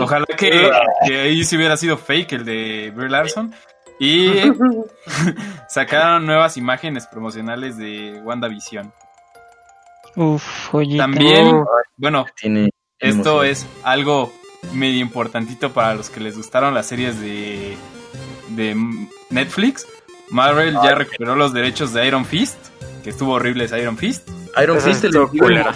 Ojalá 0.00 0.26
que, 0.36 0.70
que 1.06 1.20
ahí 1.20 1.44
sí 1.44 1.56
hubiera 1.56 1.76
sido 1.76 1.96
fake 1.96 2.32
el 2.32 2.44
de 2.44 2.92
Brie 2.94 3.08
Larson. 3.08 3.54
Y 3.98 4.30
sacaron 5.68 6.24
nuevas 6.26 6.56
imágenes 6.56 7.06
promocionales 7.06 7.76
de 7.76 8.20
WandaVision. 8.24 8.92
Uf, 10.14 10.70
joyita. 10.70 11.04
También, 11.04 11.64
bueno, 11.96 12.26
Tiene... 12.36 12.70
esto 12.98 13.42
emoción. 13.42 13.46
es 13.46 13.66
algo 13.82 14.32
medio 14.72 15.00
importantito 15.00 15.72
para 15.72 15.94
los 15.94 16.10
que 16.10 16.20
les 16.20 16.36
gustaron 16.36 16.74
las 16.74 16.86
series 16.86 17.20
de, 17.20 17.76
de 18.50 18.76
Netflix. 19.30 19.86
Marvel 20.30 20.74
ya 20.82 20.94
recuperó 20.94 21.36
los 21.36 21.52
derechos 21.52 21.92
de 21.92 22.06
Iron 22.06 22.24
Fist, 22.24 22.58
que 23.02 23.10
estuvo 23.10 23.32
horrible 23.32 23.64
ese 23.64 23.80
Iron 23.80 23.96
Fist. 23.96 24.28
Iron 24.62 24.80
Fist, 24.80 25.04
culera. 25.38 25.74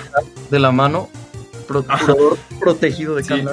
de 0.51 0.59
la 0.59 0.73
mano, 0.73 1.09
protegido 2.61 3.15
de 3.17 3.25
Sí. 3.25 3.45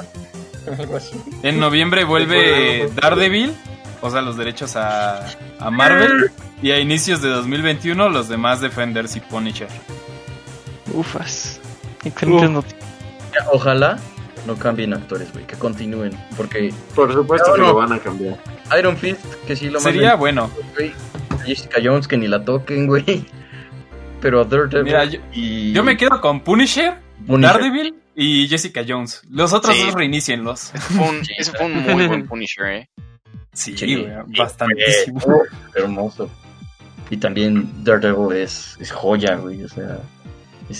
Así. 0.96 1.16
En 1.44 1.60
noviembre 1.60 2.04
vuelve 2.04 2.90
Daredevil, 2.96 3.54
o 4.02 4.10
sea, 4.12 4.22
los 4.22 4.38
derechos 4.38 4.76
a, 4.76 5.26
a 5.60 5.72
Marvel. 5.72 6.32
Y 6.62 6.72
a 6.72 6.80
inicios 6.80 7.22
de 7.22 7.30
2021 7.30 8.10
los 8.10 8.28
demás 8.28 8.60
Defenders 8.62 9.16
y 9.16 9.22
Punisher. 9.22 9.70
Ufas. 10.94 11.60
Excelentes 12.04 12.50
noticias. 12.50 12.84
Ojalá 13.52 13.98
no 14.46 14.56
cambien 14.56 14.94
actores, 14.94 15.32
güey, 15.32 15.46
que 15.46 15.56
continúen. 15.56 16.12
Porque 16.36 16.74
Por 16.96 17.14
supuesto 17.14 17.54
que 17.54 17.62
no. 17.62 17.68
lo 17.68 17.76
van 17.76 17.94
a 17.94 18.00
cambiar. 18.00 18.38
Iron 18.78 18.98
Fist, 18.98 19.22
que 19.48 19.56
sí 19.56 19.70
lo 19.70 19.80
Sería 19.80 20.16
bueno. 20.16 20.50
Jessica 21.46 21.80
Jones, 21.84 22.08
que 22.08 22.18
ni 22.18 22.28
la 22.28 22.44
toquen, 22.44 22.88
güey. 22.88 23.26
pero 24.22 24.42
a 24.42 24.44
Daredevil 24.44 24.84
Mira, 24.84 25.06
yo, 25.06 25.20
y 25.34 25.72
yo 25.72 25.84
me 25.84 25.96
quedo 25.98 26.20
con 26.22 26.42
Punisher, 26.42 26.96
Punisher. 27.26 27.54
Daredevil 27.54 27.96
y 28.20 28.48
Jessica 28.48 28.84
Jones. 28.88 29.22
Los 29.30 29.54
otros 29.54 29.76
Sí. 29.76 29.84
dos 29.86 29.94
reinícienlos. 29.96 30.72
Ese 30.74 30.80
fue 30.94 31.10
un, 31.10 31.22
ese 31.38 31.52
fue 31.54 31.66
un 31.66 31.84
muy 31.88 32.08
buen 32.08 32.28
Punisher, 32.28 32.66
¿eh? 32.68 32.90
Sí, 33.54 33.76
Sí, 33.78 33.96
güey, 33.96 34.12
bastantísimo. 34.38 35.20
Oh, 35.26 35.42
hermoso. 35.76 36.30
Y 37.10 37.18
también 37.18 37.84
Daredevil 37.84 38.38
es, 38.38 38.76
es 38.80 38.92
joya, 38.92 39.36
güey. 39.36 39.64
O 39.64 39.70
sea, 39.70 40.00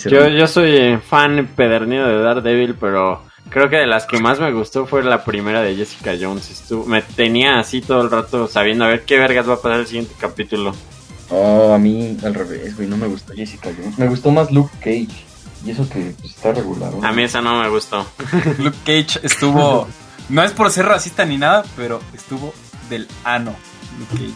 Yo, 0.06 0.28
yo 0.28 0.46
soy 0.46 0.76
eh, 0.76 0.98
fan 0.98 1.38
empedernido 1.38 2.06
de 2.06 2.22
Daredevil, 2.22 2.76
pero 2.76 3.24
creo 3.48 3.68
que 3.68 3.76
de 3.76 3.86
las 3.88 4.06
que 4.06 4.20
más 4.20 4.38
me 4.38 4.52
gustó 4.52 4.86
fue 4.86 5.02
la 5.02 5.24
primera 5.24 5.60
de 5.62 5.74
Jessica 5.74 6.12
Jones. 6.20 6.48
Estuvo- 6.50 6.86
me 6.86 7.02
tenía 7.02 7.58
así 7.58 7.80
todo 7.80 8.02
el 8.02 8.10
rato 8.10 8.46
sabiendo 8.46 8.84
a 8.84 8.88
ver 8.88 9.02
qué 9.04 9.18
vergas 9.18 9.48
va 9.48 9.54
a 9.54 9.60
pasar 9.60 9.80
el 9.80 9.86
siguiente 9.88 10.14
capítulo. 10.20 10.72
Oh, 11.30 11.72
a 11.74 11.78
mí 11.78 12.16
al 12.24 12.34
revés, 12.34 12.76
güey. 12.76 12.88
No 12.88 12.96
me 12.96 13.08
gustó 13.08 13.32
Jessica 13.34 13.70
Jones. 13.76 13.98
Me 13.98 14.06
gustó 14.06 14.30
más 14.30 14.50
Luke 14.52 14.72
Cage. 14.78 15.24
Y 15.64 15.70
eso 15.70 15.88
que 15.88 16.14
pues, 16.18 16.32
está 16.32 16.52
regular. 16.52 16.92
¿no? 16.94 17.06
A 17.06 17.12
mí 17.12 17.22
esa 17.22 17.40
no 17.40 17.60
me 17.60 17.68
gustó. 17.68 18.06
Luke 18.58 18.78
Cage 18.84 19.20
estuvo. 19.22 19.88
No 20.28 20.42
es 20.42 20.52
por 20.52 20.70
ser 20.70 20.86
racista 20.86 21.24
ni 21.24 21.38
nada, 21.38 21.64
pero 21.76 22.00
estuvo 22.14 22.54
del 22.88 23.08
ano. 23.24 23.54
Luke 23.98 24.32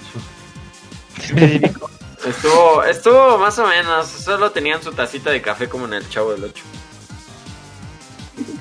Cage. 1.19 1.75
Estuvo, 2.25 2.83
estuvo 2.85 3.37
más 3.37 3.59
o 3.59 3.67
menos. 3.67 4.09
Solo 4.09 4.51
tenían 4.51 4.83
su 4.83 4.93
tacita 4.93 5.31
de 5.31 5.43
café 5.43 5.69
como 5.69 5.85
en 5.85 5.93
el 5.93 6.09
Chavo 6.09 6.33
del 6.33 6.45
8. 6.45 6.65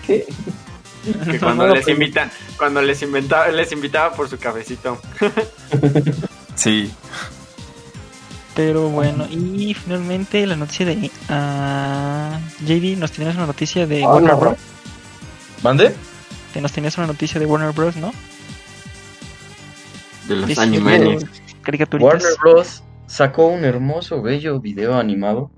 ¿Qué? 0.06 0.27
Que 1.31 1.40
cuando 1.40 1.68
les 1.68 1.88
invita, 1.88 2.30
cuando 2.57 2.81
les 2.81 3.02
inventaba, 3.02 3.48
les 3.48 3.72
invitaba 3.72 4.14
por 4.14 4.30
su 4.30 4.38
cafecito. 4.38 4.99
Sí. 6.56 6.91
Pero 8.55 8.89
bueno, 8.89 9.25
y 9.31 9.73
finalmente 9.73 10.45
la 10.45 10.55
noticia 10.55 10.85
de 10.85 11.09
ah, 11.30 12.39
JD, 12.65 12.97
nos 12.99 13.11
tenías 13.11 13.35
una 13.35 13.47
noticia 13.47 13.88
de 13.88 14.03
Ah, 14.03 14.09
Warner 14.09 14.34
no. 14.34 14.39
Bros. 14.39 14.57
¿Mande? 15.63 15.95
Te 16.53 16.61
nos 16.61 16.71
tenías 16.71 16.97
una 16.97 17.07
noticia 17.07 17.39
de 17.39 17.47
Warner 17.47 17.71
Bros, 17.71 17.95
¿no? 17.95 18.11
De 20.27 20.35
los. 20.35 20.49
Caricaturitas. 21.63 22.13
Warner 22.13 22.34
Bros. 22.41 22.84
sacó 23.07 23.47
un 23.47 23.65
hermoso, 23.65 24.21
bello 24.21 24.59
video 24.59 24.95
animado 24.95 25.49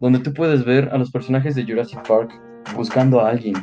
donde 0.00 0.20
tú 0.20 0.32
puedes 0.32 0.64
ver 0.64 0.90
a 0.92 0.98
los 0.98 1.10
personajes 1.10 1.56
de 1.56 1.64
Jurassic 1.64 2.06
Park 2.06 2.30
buscando 2.76 3.20
a 3.20 3.30
alguien, 3.30 3.56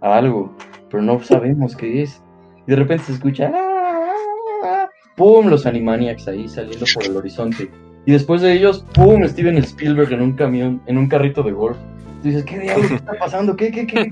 a 0.00 0.16
algo, 0.16 0.56
pero 0.88 1.02
no 1.02 1.20
sabemos 1.20 1.74
qué 1.74 2.02
es. 2.02 2.22
Y 2.64 2.70
de 2.70 2.76
repente 2.76 3.06
se 3.06 3.14
escucha 3.14 3.50
"Ah", 3.52 4.86
¡Pum! 5.16 5.48
Los 5.48 5.66
Animaniacs 5.66 6.28
ahí 6.28 6.48
saliendo 6.48 6.86
por 6.94 7.04
el 7.04 7.16
horizonte. 7.16 7.68
Y 8.06 8.12
después 8.12 8.40
de 8.42 8.52
ellos, 8.52 8.84
¡pum! 8.94 9.24
Steven 9.26 9.58
Spielberg 9.58 10.12
en 10.12 10.22
un 10.22 10.32
camión, 10.32 10.80
en 10.86 10.98
un 10.98 11.08
carrito 11.08 11.42
de 11.42 11.52
golf. 11.52 11.76
Tú 12.22 12.28
dices, 12.28 12.44
¿qué 12.44 12.58
diablos 12.58 12.88
¿Qué 12.88 12.94
está 12.96 13.12
pasando? 13.14 13.56
¿Qué, 13.56 13.70
qué, 13.70 13.86
qué? 13.86 14.08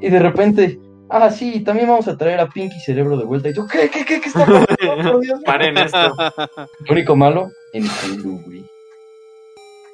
Y 0.00 0.08
de 0.10 0.18
repente, 0.18 0.78
ah, 1.08 1.30
sí, 1.30 1.60
también 1.60 1.88
vamos 1.88 2.08
a 2.08 2.16
traer 2.16 2.40
a 2.40 2.48
Pinky 2.48 2.78
Cerebro 2.80 3.16
de 3.16 3.24
vuelta. 3.24 3.48
Y 3.48 3.54
tú, 3.54 3.66
¿qué, 3.66 3.88
qué, 3.88 4.04
qué, 4.04 4.20
qué 4.20 4.28
está 4.28 4.40
pasando? 4.46 4.66
Por 4.66 5.20
Dios 5.20 5.38
mío". 5.38 5.44
Paren 5.46 5.78
esto. 5.78 6.14
Lo 6.86 6.92
único 6.92 7.16
malo, 7.16 7.50
en 7.72 7.84
Hulu, 7.84 8.40
güey. 8.44 8.64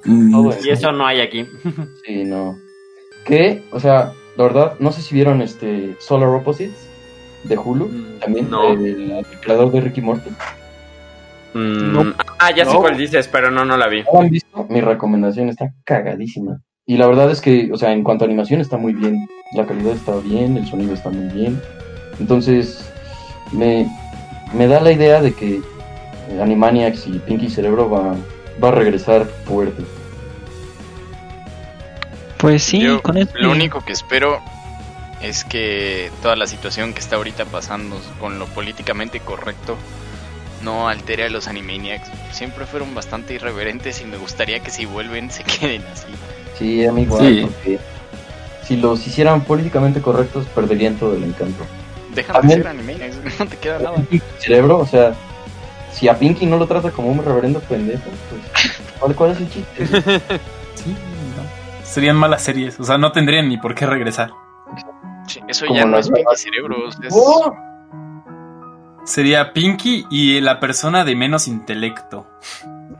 Mm, 0.05 0.31
Todo 0.31 0.55
Y 0.63 0.69
eso 0.69 0.91
no 0.91 1.05
hay 1.05 1.21
aquí. 1.21 1.45
Sí, 2.05 2.23
no. 2.23 2.55
Que, 3.25 3.61
o 3.71 3.79
sea, 3.79 4.13
la 4.35 4.43
verdad, 4.43 4.73
no 4.79 4.91
sé 4.91 5.03
si 5.03 5.13
vieron 5.13 5.41
este 5.43 5.95
Solar 5.99 6.29
Opposites 6.29 6.87
de 7.43 7.57
Hulu, 7.57 8.17
también, 8.19 8.49
No. 8.49 8.71
el 8.73 9.23
creador 9.41 9.71
de 9.71 9.81
Ricky 9.81 10.01
Morty. 10.01 10.31
Mm, 11.53 12.13
Ah, 12.39 12.51
ya 12.55 12.65
sé 12.65 12.73
No. 12.73 12.79
cuál 12.81 12.97
dices, 12.97 13.27
pero 13.27 13.51
no, 13.51 13.65
no 13.65 13.77
la 13.77 13.87
vi. 13.87 14.03
¿No 14.03 14.09
lo 14.13 14.19
han 14.21 14.29
visto? 14.29 14.65
Mi 14.69 14.81
recomendación 14.81 15.49
está 15.49 15.71
cagadísima. 15.85 16.59
Y 16.85 16.97
la 16.97 17.07
verdad 17.07 17.29
es 17.29 17.39
que, 17.41 17.69
o 17.71 17.77
sea, 17.77 17.91
en 17.91 18.03
cuanto 18.03 18.23
a 18.25 18.27
animación 18.27 18.61
está 18.61 18.77
muy 18.77 18.93
bien. 18.93 19.27
La 19.55 19.65
calidad 19.65 19.93
está 19.93 20.15
bien, 20.17 20.57
el 20.57 20.65
sonido 20.67 20.93
está 20.93 21.09
muy 21.09 21.31
bien. 21.33 21.61
Entonces, 22.19 22.89
me, 23.51 23.87
me 24.53 24.67
da 24.67 24.79
la 24.81 24.91
idea 24.91 25.21
de 25.21 25.33
que 25.33 25.61
Animaniacs 26.41 27.07
y 27.07 27.19
Pinky 27.19 27.49
Cerebro 27.49 27.89
va, 27.89 28.15
va 28.63 28.69
a 28.69 28.71
regresar 28.71 29.25
fuerte. 29.45 29.83
Pues 32.37 32.63
sí, 32.63 32.79
Yo 32.81 33.01
con 33.01 33.17
este- 33.17 33.39
lo 33.39 33.51
único 33.51 33.81
que 33.81 33.93
espero 33.93 34.39
es 35.21 35.43
que 35.43 36.09
toda 36.23 36.35
la 36.35 36.47
situación 36.47 36.93
que 36.93 36.99
está 36.99 37.17
ahorita 37.17 37.45
pasando 37.45 37.99
con 38.19 38.39
lo 38.39 38.45
políticamente 38.47 39.19
correcto 39.19 39.77
no 40.63 40.87
altere 40.89 41.25
a 41.25 41.29
los 41.29 41.47
Animaniacs. 41.47 42.09
Siempre 42.31 42.65
fueron 42.65 42.93
bastante 42.95 43.33
irreverentes 43.35 44.01
y 44.01 44.05
me 44.05 44.17
gustaría 44.17 44.59
que 44.59 44.69
si 44.71 44.85
vuelven 44.85 45.29
se 45.31 45.43
queden 45.59 45.83
así. 45.91 46.07
Sí, 46.57 46.85
a 46.85 46.91
mí 46.91 47.03
igual, 47.03 47.25
Sí. 47.25 47.41
porque 47.41 47.79
si 48.67 48.77
los 48.77 49.05
hicieran 49.07 49.41
políticamente 49.41 50.01
correctos, 50.01 50.45
perderían 50.55 50.95
todo 50.95 51.15
el 51.15 51.23
encanto. 51.23 51.65
Dejan 52.15 52.33
de 52.35 52.39
También- 52.39 52.59
ser 52.61 52.67
Animaniacs, 52.67 53.15
no 53.39 53.45
te 53.47 53.57
queda 53.57 53.79
nada. 53.79 53.97
Cerebro, 54.39 54.79
o 54.79 54.85
sea, 54.85 55.13
si 55.93 56.07
a 56.07 56.17
Pinky 56.17 56.45
no 56.45 56.57
lo 56.57 56.67
trata 56.67 56.91
como 56.91 57.09
un 57.11 57.23
reverendo 57.23 57.59
pendejo, 57.61 58.03
pues, 58.29 58.71
¿cuál, 58.99 59.15
cuál 59.15 59.31
es 59.31 59.37
el 59.39 59.49
chiste? 59.49 59.85
Sí, 60.75 60.89
no. 60.89 61.85
Serían 61.85 62.15
malas 62.15 62.41
series. 62.43 62.79
O 62.79 62.83
sea, 62.83 62.97
no 62.97 63.11
tendrían 63.11 63.47
ni 63.49 63.57
por 63.57 63.75
qué 63.75 63.85
regresar. 63.85 64.31
Sí, 65.27 65.39
Eso 65.47 65.65
ya 65.71 65.85
no 65.85 65.97
es 65.99 66.09
Pinky. 66.09 66.23
Cerebros. 66.35 66.97
es- 67.03 67.13
¡Oh! 67.15 67.53
Sería 69.05 69.53
Pinky 69.53 70.05
y 70.09 70.39
la 70.41 70.59
persona 70.59 71.03
de 71.03 71.15
menos 71.15 71.47
intelecto. 71.47 72.27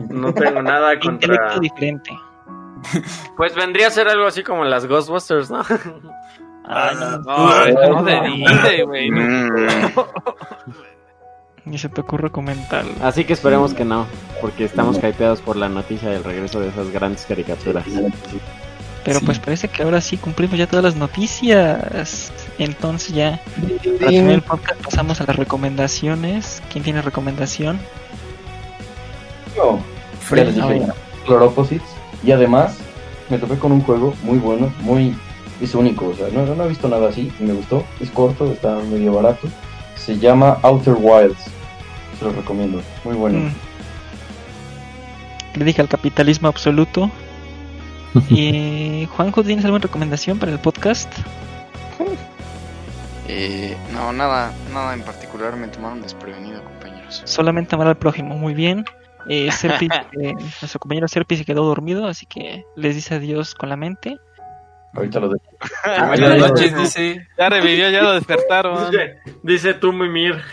No 0.10 0.34
tengo 0.34 0.62
nada 0.62 1.00
contra. 1.00 1.34
intelecto 1.34 1.60
diferente. 1.60 2.12
Pues 3.38 3.54
vendría 3.54 3.88
a 3.88 3.92
ser 3.92 4.08
algo 4.08 4.26
así 4.26 4.42
como 4.44 4.66
las 4.66 4.88
Ghostbusters, 4.88 5.52
¿no? 5.52 5.62
Ay, 6.66 6.96
no, 6.96 7.18
No, 7.20 7.66
no 7.68 8.86
güey. 8.88 9.10
no. 9.10 9.20
Mm. 9.20 9.66
ni 11.66 11.78
se 11.78 11.90
te 11.90 12.02
ocurre 12.02 12.32
comentarlo. 12.32 12.92
Así 13.04 13.24
que 13.24 13.34
esperemos 13.34 13.74
que 13.76 13.86
no, 13.86 14.08
porque 14.42 14.66
estamos 14.66 14.98
hypeados 14.98 15.42
por 15.42 15.58
la 15.58 15.70
noticia 15.70 16.10
del 16.10 16.24
regreso 16.24 16.60
de 16.60 16.70
esas 16.70 16.90
grandes 16.92 17.26
caricaturas. 17.28 17.86
Pero 19.06 19.20
Sí. 19.20 19.26
pues 19.26 19.38
parece 19.40 19.68
que 19.68 19.84
ahora 19.84 20.02
sí 20.02 20.18
cumplimos 20.18 20.58
ya 20.58 20.66
todas 20.68 20.84
las 20.86 20.96
noticias. 20.96 22.32
Entonces 22.62 23.16
ya, 23.16 23.42
para 24.00 24.12
terminar 24.12 24.34
el 24.34 24.44
podcast 24.44 24.80
pasamos 24.84 25.20
a 25.20 25.26
las 25.26 25.36
recomendaciones. 25.36 26.62
¿Quién 26.72 26.84
tiene 26.84 27.02
recomendación? 27.02 27.80
Yo, 29.56 29.80
ya 30.30 30.36
les 30.36 30.54
dije, 30.54 30.68
bueno. 30.68 30.94
Solar 31.26 31.42
Opposites. 31.42 31.90
Y 32.24 32.32
además, 32.32 32.78
me 33.32 33.40
topé 33.40 33.58
con 33.58 33.72
un 33.72 33.82
juego 33.82 34.14
muy 34.22 34.38
bueno, 34.38 34.72
muy... 34.82 35.16
Es 35.60 35.74
único, 35.74 36.10
o 36.10 36.14
sea, 36.14 36.28
no, 36.32 36.46
no 36.54 36.66
he 36.66 36.68
visto 36.68 36.88
nada 36.88 37.10
así 37.10 37.32
y 37.40 37.44
me 37.44 37.54
gustó. 37.54 37.84
Es 38.00 38.12
corto, 38.12 38.52
está 38.52 38.76
medio 38.76 39.12
barato. 39.14 39.48
Se 39.96 40.20
llama 40.20 40.60
Outer 40.62 40.98
Wilds. 41.00 41.46
Se 42.20 42.26
lo 42.26 42.32
recomiendo, 42.32 42.80
muy 43.04 43.16
bueno. 43.16 43.40
Mm. 43.40 43.54
Le 45.58 45.66
dije 45.66 45.82
al 45.82 45.90
capitalismo 45.90 46.48
absoluto. 46.48 47.10
y 48.30 49.08
Juanjo, 49.16 49.44
¿tienes 49.44 49.66
alguna 49.66 49.82
recomendación 49.82 50.38
para 50.38 50.52
el 50.52 50.60
podcast? 50.60 51.12
Eh, 53.34 53.78
no, 53.94 54.12
nada, 54.12 54.52
nada 54.74 54.94
en 54.94 55.04
particular 55.04 55.56
me 55.56 55.70
tomaron 55.70 56.02
desprevenido, 56.02 56.62
compañeros. 56.66 57.22
Solamente 57.24 57.76
amar 57.76 57.88
al 57.88 57.98
prójimo. 57.98 58.36
Muy 58.36 58.54
bien. 58.54 58.84
Eh, 59.30 59.50
Serpi, 59.52 59.88
eh, 60.20 60.34
nuestro 60.34 60.80
compañero 60.80 61.08
Serpi 61.08 61.38
se 61.38 61.46
quedó 61.46 61.64
dormido, 61.64 62.08
así 62.08 62.26
que 62.26 62.66
les 62.76 62.96
dice 62.96 63.16
adiós 63.16 63.56
con 63.56 63.70
la 63.70 63.78
mente. 63.78 64.18
Ahorita 64.94 65.22
lo 65.22 65.30
dejo. 65.30 65.46
Buenas 66.08 66.40
noches, 66.40 66.76
dice. 66.76 67.28
Ya 67.38 67.48
revivió, 67.48 67.90
ya 67.90 68.02
lo 68.02 68.12
despertaron. 68.12 68.78
Dice, 68.92 69.18
dice 69.42 69.74
tú, 69.76 69.94
Mimir. 69.94 70.42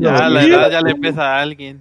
Ya, 0.00 0.28
la 0.28 0.42
edad 0.42 0.68
ya 0.68 0.80
le 0.80 0.96
pesa 0.96 1.36
a 1.36 1.42
alguien. 1.42 1.78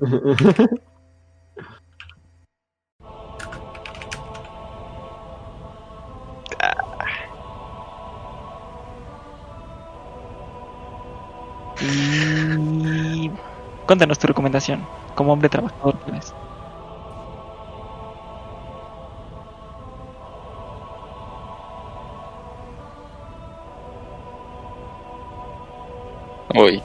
Y 11.81 13.31
cuéntanos 13.87 14.19
tu 14.19 14.27
recomendación 14.27 14.85
como 15.15 15.33
hombre 15.33 15.49
trabajador 15.49 15.97
que 15.99 16.11
eres. 16.11 16.33
Uy, 26.53 26.83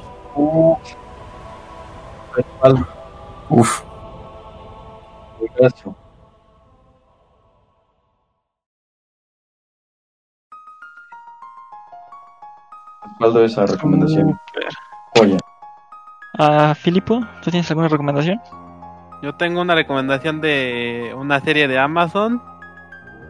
Uf. 3.49 3.83
Juegazo. 5.39 5.95
Respaldo 13.03 13.45
esa 13.45 13.67
recomendación. 13.67 14.39
Oye, 15.21 15.39
Ah, 16.39 16.75
Filipo, 16.79 17.21
¿tú 17.43 17.51
tienes 17.51 17.71
alguna 17.71 17.89
recomendación? 17.89 18.39
Yo 19.23 19.35
tengo 19.35 19.63
una 19.63 19.75
recomendación 19.75 20.41
de 20.43 21.13
una 21.17 21.41
serie 21.41 21.67
de 21.67 21.79
Amazon 21.79 22.43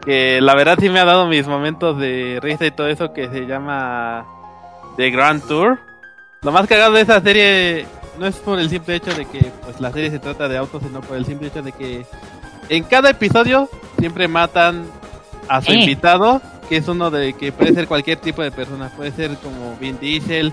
que 0.03 0.41
la 0.41 0.55
verdad 0.55 0.77
sí 0.79 0.89
me 0.89 0.99
ha 0.99 1.05
dado 1.05 1.25
mis 1.27 1.47
momentos 1.47 1.97
de 1.97 2.39
risa 2.41 2.65
y 2.65 2.71
todo 2.71 2.87
eso 2.87 3.13
que 3.13 3.29
se 3.29 3.45
llama 3.45 4.25
The 4.97 5.09
Grand 5.11 5.41
Tour. 5.47 5.79
Lo 6.41 6.51
más 6.51 6.67
cagado 6.67 6.93
de 6.93 7.01
esa 7.01 7.21
serie 7.21 7.85
no 8.19 8.25
es 8.27 8.35
por 8.37 8.59
el 8.59 8.69
simple 8.69 8.95
hecho 8.95 9.13
de 9.13 9.25
que 9.25 9.51
pues 9.63 9.79
la 9.79 9.91
serie 9.91 10.11
se 10.11 10.19
trata 10.19 10.49
de 10.49 10.57
autos, 10.57 10.83
sino 10.83 10.99
por 11.01 11.15
el 11.15 11.25
simple 11.25 11.47
hecho 11.47 11.61
de 11.61 11.71
que 11.71 12.05
en 12.67 12.83
cada 12.83 13.09
episodio 13.11 13.69
siempre 13.99 14.27
matan 14.27 14.85
a 15.47 15.61
su 15.61 15.71
Eh. 15.71 15.75
invitado, 15.79 16.41
que 16.67 16.75
es 16.77 16.87
uno 16.89 17.09
de 17.09 17.33
que 17.33 17.53
puede 17.53 17.73
ser 17.73 17.87
cualquier 17.87 18.17
tipo 18.19 18.41
de 18.41 18.51
persona, 18.51 18.91
puede 18.97 19.11
ser 19.11 19.35
como 19.37 19.77
Vin 19.79 19.97
Diesel 19.99 20.51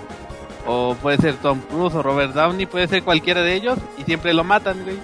o 0.66 0.95
puede 1.01 1.19
ser 1.19 1.35
Tom 1.36 1.61
Cruise 1.61 1.95
o 1.95 2.03
Robert 2.03 2.32
Downey, 2.35 2.66
puede 2.66 2.89
ser 2.89 3.03
cualquiera 3.03 3.43
de 3.43 3.55
ellos 3.55 3.78
y 3.99 4.03
siempre 4.05 4.32
lo 4.32 4.45
matan, 4.45 4.82
güey. 4.85 4.99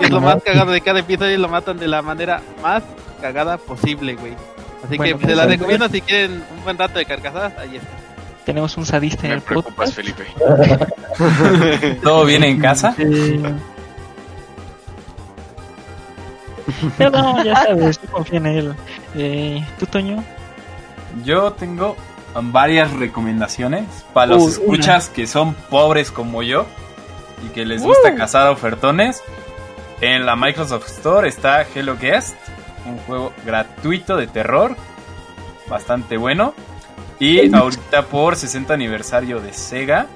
Es 0.00 0.10
lo 0.10 0.20
más 0.20 0.42
cagado 0.42 0.72
de 0.72 0.80
cada 0.80 1.00
episodio 1.00 1.34
y 1.34 1.38
lo 1.38 1.48
matan 1.48 1.78
de 1.78 1.86
la 1.86 2.02
manera 2.02 2.40
más 2.62 2.82
cagada 3.20 3.56
posible, 3.58 4.14
güey. 4.16 4.34
Así 4.84 4.96
Bueno, 4.96 5.18
que 5.18 5.26
se 5.26 5.36
la 5.36 5.44
pues, 5.44 5.58
recomiendo 5.58 5.88
si 5.88 6.00
quieren 6.00 6.42
un 6.56 6.64
buen 6.64 6.76
rato 6.76 6.98
de 6.98 7.04
carcajadas, 7.04 7.56
ahí 7.58 7.76
está. 7.76 7.88
Tenemos 8.44 8.76
un 8.76 8.84
sadista 8.84 9.22
en 9.26 9.28
Me 9.30 9.34
el 9.36 9.42
preocupas, 9.42 9.92
podcast. 9.92 9.94
Felipe. 9.94 10.26
¿Todo 12.02 12.24
bien 12.24 12.42
en 12.42 12.58
casa? 12.60 12.92
Pero 16.98 17.10
no, 17.10 17.44
ya 17.44 17.54
sabes, 17.62 18.00
yo 18.00 18.10
confío 18.10 18.38
en 18.38 18.46
él. 18.46 18.74
Eh, 19.14 19.64
¿Tú, 19.78 19.86
Toño? 19.86 20.24
Yo 21.24 21.52
tengo 21.52 21.96
varias 22.34 22.92
recomendaciones 22.92 23.84
para 24.12 24.28
los 24.34 24.42
Uy, 24.42 24.50
escuchas 24.52 25.08
que 25.08 25.26
son 25.26 25.54
pobres 25.54 26.10
como 26.10 26.42
yo 26.42 26.66
y 27.44 27.48
que 27.50 27.64
les 27.64 27.82
gusta 27.82 28.10
Uh. 28.12 28.16
cazar 28.16 28.48
ofertones. 28.48 29.22
En 30.00 30.26
la 30.26 30.34
Microsoft 30.34 30.88
Store 30.88 31.28
está 31.28 31.62
Hello 31.62 31.96
Guest, 32.00 32.34
un 32.86 32.98
juego 32.98 33.32
gratuito 33.46 34.16
de 34.16 34.26
terror, 34.26 34.76
bastante 35.68 36.16
bueno. 36.16 36.54
Y 37.20 37.54
ahorita 37.54 38.06
por 38.06 38.34
60 38.34 38.74
aniversario 38.74 39.40
de 39.40 39.52
Sega, 39.52 40.06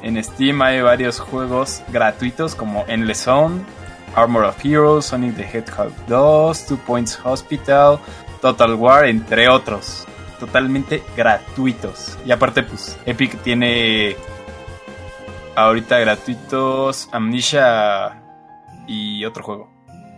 en 0.00 0.22
Steam 0.24 0.62
hay 0.62 0.80
varios 0.80 1.20
juegos 1.20 1.82
gratuitos 1.88 2.54
como 2.54 2.84
Endless 2.88 3.24
Zone, 3.24 3.60
Armor 4.14 4.44
of 4.44 4.56
Heroes, 4.64 5.06
Sonic 5.06 5.36
the 5.36 5.42
Hedgehog 5.44 5.92
2, 6.06 6.66
Two 6.66 6.78
Points 6.86 7.18
Hospital, 7.22 7.98
Total 8.40 8.74
War, 8.74 9.06
entre 9.06 9.48
otros. 9.48 10.06
Totalmente 10.42 11.04
gratuitos. 11.16 12.18
Y 12.26 12.32
aparte, 12.32 12.64
pues, 12.64 12.98
Epic 13.06 13.40
tiene 13.42 14.16
ahorita 15.54 16.00
gratuitos 16.00 17.08
Amnesia 17.12 18.20
y 18.88 19.24
otro 19.24 19.44
juego. 19.44 19.70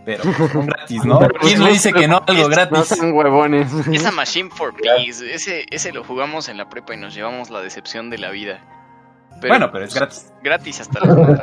Pero 0.03 0.23
son 0.23 0.65
gratis, 0.65 1.05
¿no? 1.05 1.19
¿Quién 1.41 1.63
le 1.63 1.69
dice 1.73 1.93
que 1.93 2.07
no 2.07 2.23
algo 2.25 2.41
No 2.41 2.47
gratis? 2.49 2.87
sean 2.87 3.13
huevones. 3.13 3.71
Esa 3.91 4.09
Machine 4.09 4.49
for 4.49 4.73
Peace, 4.81 5.31
ese, 5.31 5.67
ese 5.69 5.91
lo 5.93 6.03
jugamos 6.03 6.49
en 6.49 6.57
la 6.57 6.69
prepa 6.69 6.95
y 6.95 6.97
nos 6.97 7.13
llevamos 7.13 7.51
la 7.51 7.61
decepción 7.61 8.09
de 8.09 8.17
la 8.17 8.31
vida. 8.31 8.61
Pero, 9.41 9.49
Bueno, 9.53 9.71
pero 9.71 9.85
es 9.85 9.91
pues, 9.91 9.99
gratis. 9.99 10.33
Gratis 10.43 10.81
hasta 10.81 11.01
las 11.01 11.15
¿no? 11.15 11.37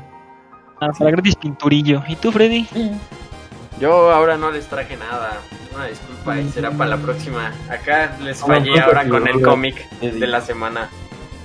Ah, 0.80 0.90
para 0.98 1.12
gratis 1.12 1.36
pinturillo. 1.36 2.02
¿Y 2.08 2.16
tú, 2.16 2.32
Freddy? 2.32 2.66
Yo 3.78 4.10
ahora 4.10 4.36
no 4.36 4.50
les 4.50 4.66
traje 4.66 4.96
nada. 4.96 5.38
Una 5.76 5.86
disculpa 5.88 6.40
y 6.40 6.48
será 6.48 6.70
para 6.70 6.90
la 6.90 6.96
próxima. 6.96 7.52
Acá 7.68 8.16
les 8.22 8.38
fallé 8.40 8.80
ahora 8.80 9.06
con 9.06 9.28
el 9.28 9.42
cómic 9.42 9.88
de 10.00 10.26
la 10.26 10.40
semana. 10.40 10.88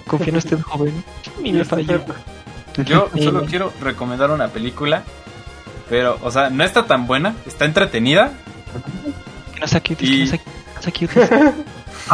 Confía 0.07 0.29
en 0.29 0.37
usted, 0.37 0.59
joven. 0.61 1.03
Y 1.43 1.51
me 1.51 1.65
falló. 1.65 1.99
Yo 2.85 3.09
solo 3.21 3.45
quiero 3.45 3.73
recomendar 3.81 4.31
una 4.31 4.47
película. 4.47 5.03
Pero, 5.89 6.17
o 6.21 6.31
sea, 6.31 6.49
no 6.49 6.63
está 6.63 6.85
tan 6.85 7.05
buena. 7.07 7.35
Está 7.45 7.65
entretenida. 7.65 8.31
Que 9.53 9.59
no 9.59 9.67
sea 9.67 9.79
Y- 9.79 9.95
que 9.95 10.25
no 10.75 10.81
sea, 10.81 11.53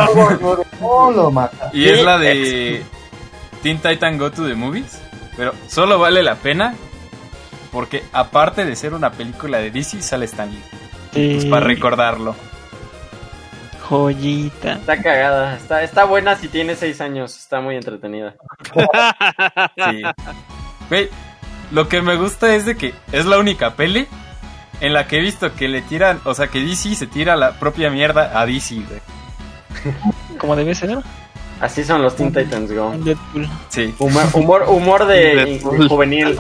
no. 0.02 0.60
Y 1.74 1.90
es 1.90 2.04
la 2.04 2.18
de 2.18 2.84
Teen 3.62 3.80
Titan 3.80 4.18
Go 4.18 4.32
to 4.32 4.48
the 4.48 4.56
Movies. 4.56 5.00
Pero 5.36 5.54
solo 5.68 6.00
vale 6.00 6.24
la 6.24 6.34
pena. 6.36 6.74
Porque 7.72 8.04
aparte 8.12 8.66
de 8.66 8.76
ser 8.76 8.96
una 8.96 9.12
película 9.12 9.60
de 9.60 9.70
DC, 9.70 10.02
sale 10.02 10.26
Stan 10.26 10.50
Pues 11.14 11.46
Eh, 11.46 11.50
para 11.50 11.66
recordarlo. 11.66 12.36
Joyita. 13.88 14.74
Está 14.74 15.02
cagada. 15.02 15.56
Está, 15.56 15.84
está 15.84 16.04
buena 16.04 16.36
si 16.36 16.48
tiene 16.50 16.76
6 16.76 17.00
años. 17.02 17.38
Está 17.38 17.62
muy 17.62 17.76
entretenida. 17.76 18.36
Sí. 19.78 20.02
Güey, 20.90 21.10
lo 21.72 21.88
que 21.88 22.02
me 22.02 22.16
gusta 22.16 22.56
es 22.56 22.66
de 22.66 22.76
que 22.76 22.94
es 23.12 23.26
la 23.26 23.38
única 23.38 23.76
peli 23.76 24.08
en 24.82 24.94
la 24.94 25.08
que 25.08 25.18
he 25.18 25.22
visto 25.22 25.54
que 25.56 25.68
le 25.68 25.82
tiran, 25.82 26.20
o 26.24 26.34
sea, 26.34 26.48
que 26.48 26.60
DC 26.60 26.96
se 26.96 27.08
tira 27.08 27.36
la 27.36 27.54
propia 27.60 27.90
mierda 27.90 28.40
a 28.40 28.46
DC, 28.46 28.76
güey. 28.76 29.98
Como 30.38 30.56
debe 30.56 30.76
ser. 30.76 30.98
Así 31.60 31.84
son 31.84 32.02
los 32.04 32.16
Teen 32.16 32.32
Titans 32.34 32.72
Go. 32.72 32.94
Deadpool. 32.98 33.50
Sí. 33.70 33.94
Humor, 34.00 34.26
humor, 34.34 34.64
humor 34.68 35.06
de, 35.08 35.60
de 35.60 35.88
juvenil. 35.88 36.38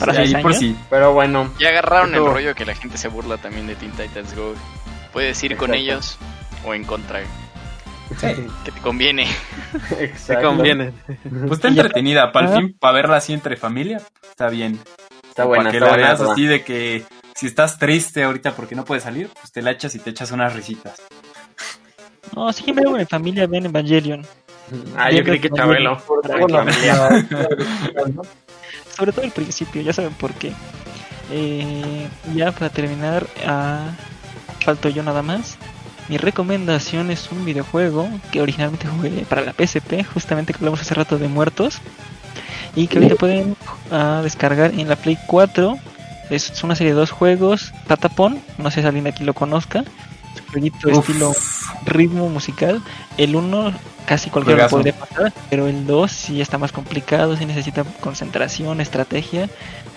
Para 0.00 0.14
Sí, 0.26 0.34
ahí 0.34 0.42
por. 0.42 0.54
Pero 0.88 1.12
bueno. 1.12 1.52
Ya 1.58 1.68
agarraron 1.68 2.14
el 2.14 2.24
rollo 2.24 2.54
que 2.54 2.64
la 2.64 2.74
gente 2.74 2.96
se 2.98 3.08
burla 3.08 3.36
también 3.36 3.66
de 3.66 3.76
Teen 3.76 3.92
Titans 3.92 4.34
Go. 4.34 4.54
Puedes 5.12 5.42
ir 5.44 5.56
con 5.56 5.74
ellos 5.74 6.18
o 6.64 6.74
en 6.74 6.84
contra. 6.84 7.20
Sí. 8.18 8.26
Que 8.64 8.72
te 8.72 8.80
conviene. 8.80 9.28
Te 9.88 10.04
Exacto. 10.04 10.48
conviene. 10.48 10.92
Pues 11.22 11.52
está 11.52 11.68
entretenida, 11.68 12.32
para 12.32 12.48
el 12.50 12.56
fin, 12.56 12.76
para 12.78 12.94
verla 12.94 13.16
así 13.16 13.32
entre 13.32 13.56
familia, 13.56 14.00
está 14.28 14.48
bien. 14.48 14.80
Está 15.28 15.44
buena, 15.44 15.64
Para 15.64 15.70
que 15.70 15.76
está 15.78 15.90
la 15.90 15.96
veas 15.96 16.20
así 16.20 16.44
de 16.44 16.64
que 16.64 17.04
si 17.36 17.46
estás 17.46 17.78
triste 17.78 18.24
ahorita 18.24 18.52
porque 18.56 18.74
no 18.74 18.84
puedes 18.84 19.04
salir, 19.04 19.28
pues 19.28 19.52
te 19.52 19.62
la 19.62 19.70
echas 19.70 19.94
y 19.94 20.00
te 20.00 20.10
echas 20.10 20.32
unas 20.32 20.54
risitas. 20.54 21.00
No, 22.34 22.52
si 22.52 22.72
me 22.72 22.82
veo 22.82 22.96
en 22.98 23.06
familia, 23.06 23.46
ven 23.46 23.66
Evangelion. 23.66 24.26
Ah, 24.96 25.10
yo 25.10 25.22
creí 25.24 25.40
que 25.40 25.50
Chabelo. 25.50 25.98
Familia. 25.98 27.26
Sobre 29.00 29.12
todo 29.12 29.24
el 29.24 29.30
principio, 29.30 29.80
ya 29.80 29.94
saben 29.94 30.12
por 30.12 30.34
qué. 30.34 30.52
Eh, 31.30 32.06
ya 32.34 32.52
para 32.52 32.68
terminar, 32.68 33.26
ah, 33.46 33.92
falto 34.62 34.90
yo 34.90 35.02
nada 35.02 35.22
más. 35.22 35.56
Mi 36.10 36.18
recomendación 36.18 37.10
es 37.10 37.32
un 37.32 37.46
videojuego 37.46 38.10
que 38.30 38.42
originalmente 38.42 38.88
jugué 38.88 39.24
para 39.24 39.40
la 39.40 39.54
PSP, 39.54 40.04
justamente 40.04 40.52
que 40.52 40.58
hablamos 40.58 40.82
hace 40.82 40.92
rato 40.92 41.16
de 41.16 41.28
muertos. 41.28 41.78
Y 42.76 42.88
que 42.88 42.98
ahorita 42.98 43.14
pueden 43.14 43.56
ah, 43.90 44.20
descargar 44.22 44.74
en 44.74 44.86
la 44.86 44.96
Play 44.96 45.16
4. 45.26 45.78
Es 46.28 46.62
una 46.62 46.74
serie 46.74 46.92
de 46.92 47.00
dos 47.00 47.10
juegos. 47.10 47.72
Patapon, 47.86 48.38
no 48.58 48.70
sé 48.70 48.82
si 48.82 48.86
alguien 48.86 49.06
aquí 49.06 49.24
lo 49.24 49.32
conozca. 49.32 49.82
Jueguito 50.50 50.88
Uf. 50.88 50.98
estilo 50.98 51.32
ritmo 51.84 52.28
musical. 52.28 52.82
El 53.16 53.36
1 53.36 53.72
casi 54.06 54.30
cualquiera 54.30 54.64
lo 54.64 54.70
podría 54.70 54.98
pasar, 54.98 55.32
pero 55.48 55.68
el 55.68 55.86
2 55.86 56.10
sí 56.10 56.40
está 56.40 56.58
más 56.58 56.72
complicado, 56.72 57.36
sí 57.36 57.46
necesita 57.46 57.84
concentración, 58.00 58.80
estrategia. 58.80 59.48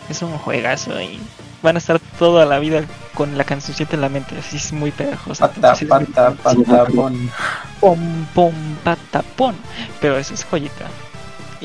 Es 0.09 0.21
un 0.21 0.37
juegazo 0.37 0.99
y 1.01 1.19
van 1.61 1.75
a 1.75 1.79
estar 1.79 1.99
toda 2.19 2.45
la 2.45 2.59
vida 2.59 2.83
con 3.13 3.37
la 3.37 3.45
cancioncita 3.45 3.95
en 3.95 4.01
la 4.01 4.09
mente, 4.09 4.37
así 4.37 4.57
es 4.57 4.73
muy 4.73 4.91
pegajoso. 4.91 5.39
Pata, 5.39 5.75
pata, 5.87 6.33
pom, 7.79 8.25
pom, 8.33 8.53
patapón. 8.83 9.55
Pero 10.01 10.17
eso 10.17 10.33
es 10.33 10.43
joyita. 10.43 10.87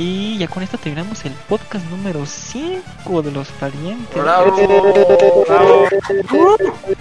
Y 0.01 0.39
ya 0.39 0.47
con 0.47 0.63
esto 0.63 0.79
terminamos 0.79 1.25
el 1.25 1.33
podcast 1.49 1.85
número 1.87 2.25
5 2.25 3.21
de 3.21 3.33
los 3.33 3.49
parientes. 3.49 4.23
Bravo. 4.23 4.57
Bravo. 5.49 5.89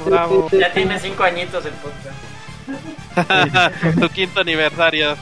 Bravo. 0.03 0.49
Ya 0.52 0.74
tiene 0.74 0.99
5 0.99 1.24
añitos 1.24 1.64
el 1.65 1.74
podcast. 1.74 2.18
tu 4.02 4.10
quinto 4.10 4.41
aniversario. 4.41 5.15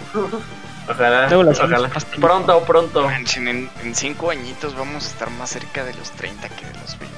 Ojalá. 0.89 1.27
Ojalá. 1.27 1.89
Pronto, 2.22 2.64
pronto. 2.64 3.10
En, 3.11 3.69
en 3.84 3.93
cinco 3.93 4.30
añitos 4.31 4.73
vamos 4.73 5.06
a 5.06 5.07
estar 5.10 5.30
más 5.31 5.49
cerca 5.49 5.84
de 5.84 5.93
los 5.95 6.11
30 6.11 6.47
que 6.47 6.65
de 6.65 6.73
los 6.80 6.97
20. 6.97 7.15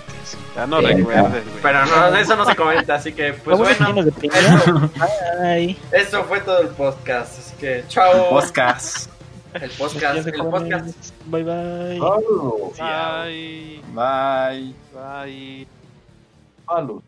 Ya 0.55 0.65
no 0.65 0.81
recuerdes, 0.81 1.45
güey. 1.45 1.61
Pero 1.61 1.85
no, 1.85 2.15
eso 2.15 2.35
no 2.35 2.45
se 2.45 2.55
comenta, 2.55 2.95
así 2.95 3.13
que 3.13 3.33
pues 3.33 3.59
bueno. 3.59 4.01
Eso, 4.01 4.91
Bye. 5.39 5.77
eso 5.91 6.23
fue 6.23 6.39
todo 6.39 6.61
el 6.61 6.69
podcast. 6.69 7.37
Así 7.37 7.55
que 7.57 7.83
chao. 7.87 8.31
Podcast. 8.31 9.16
El 9.53 9.69
podcast. 9.71 10.27
El 10.27 10.33
podcast. 10.33 11.13
Bye 11.25 11.43
bye. 11.43 11.99
Palo. 11.99 12.71
Bye. 12.77 13.81
Bye. 13.93 14.73
Bye. 14.93 15.67
Palo. 16.65 17.03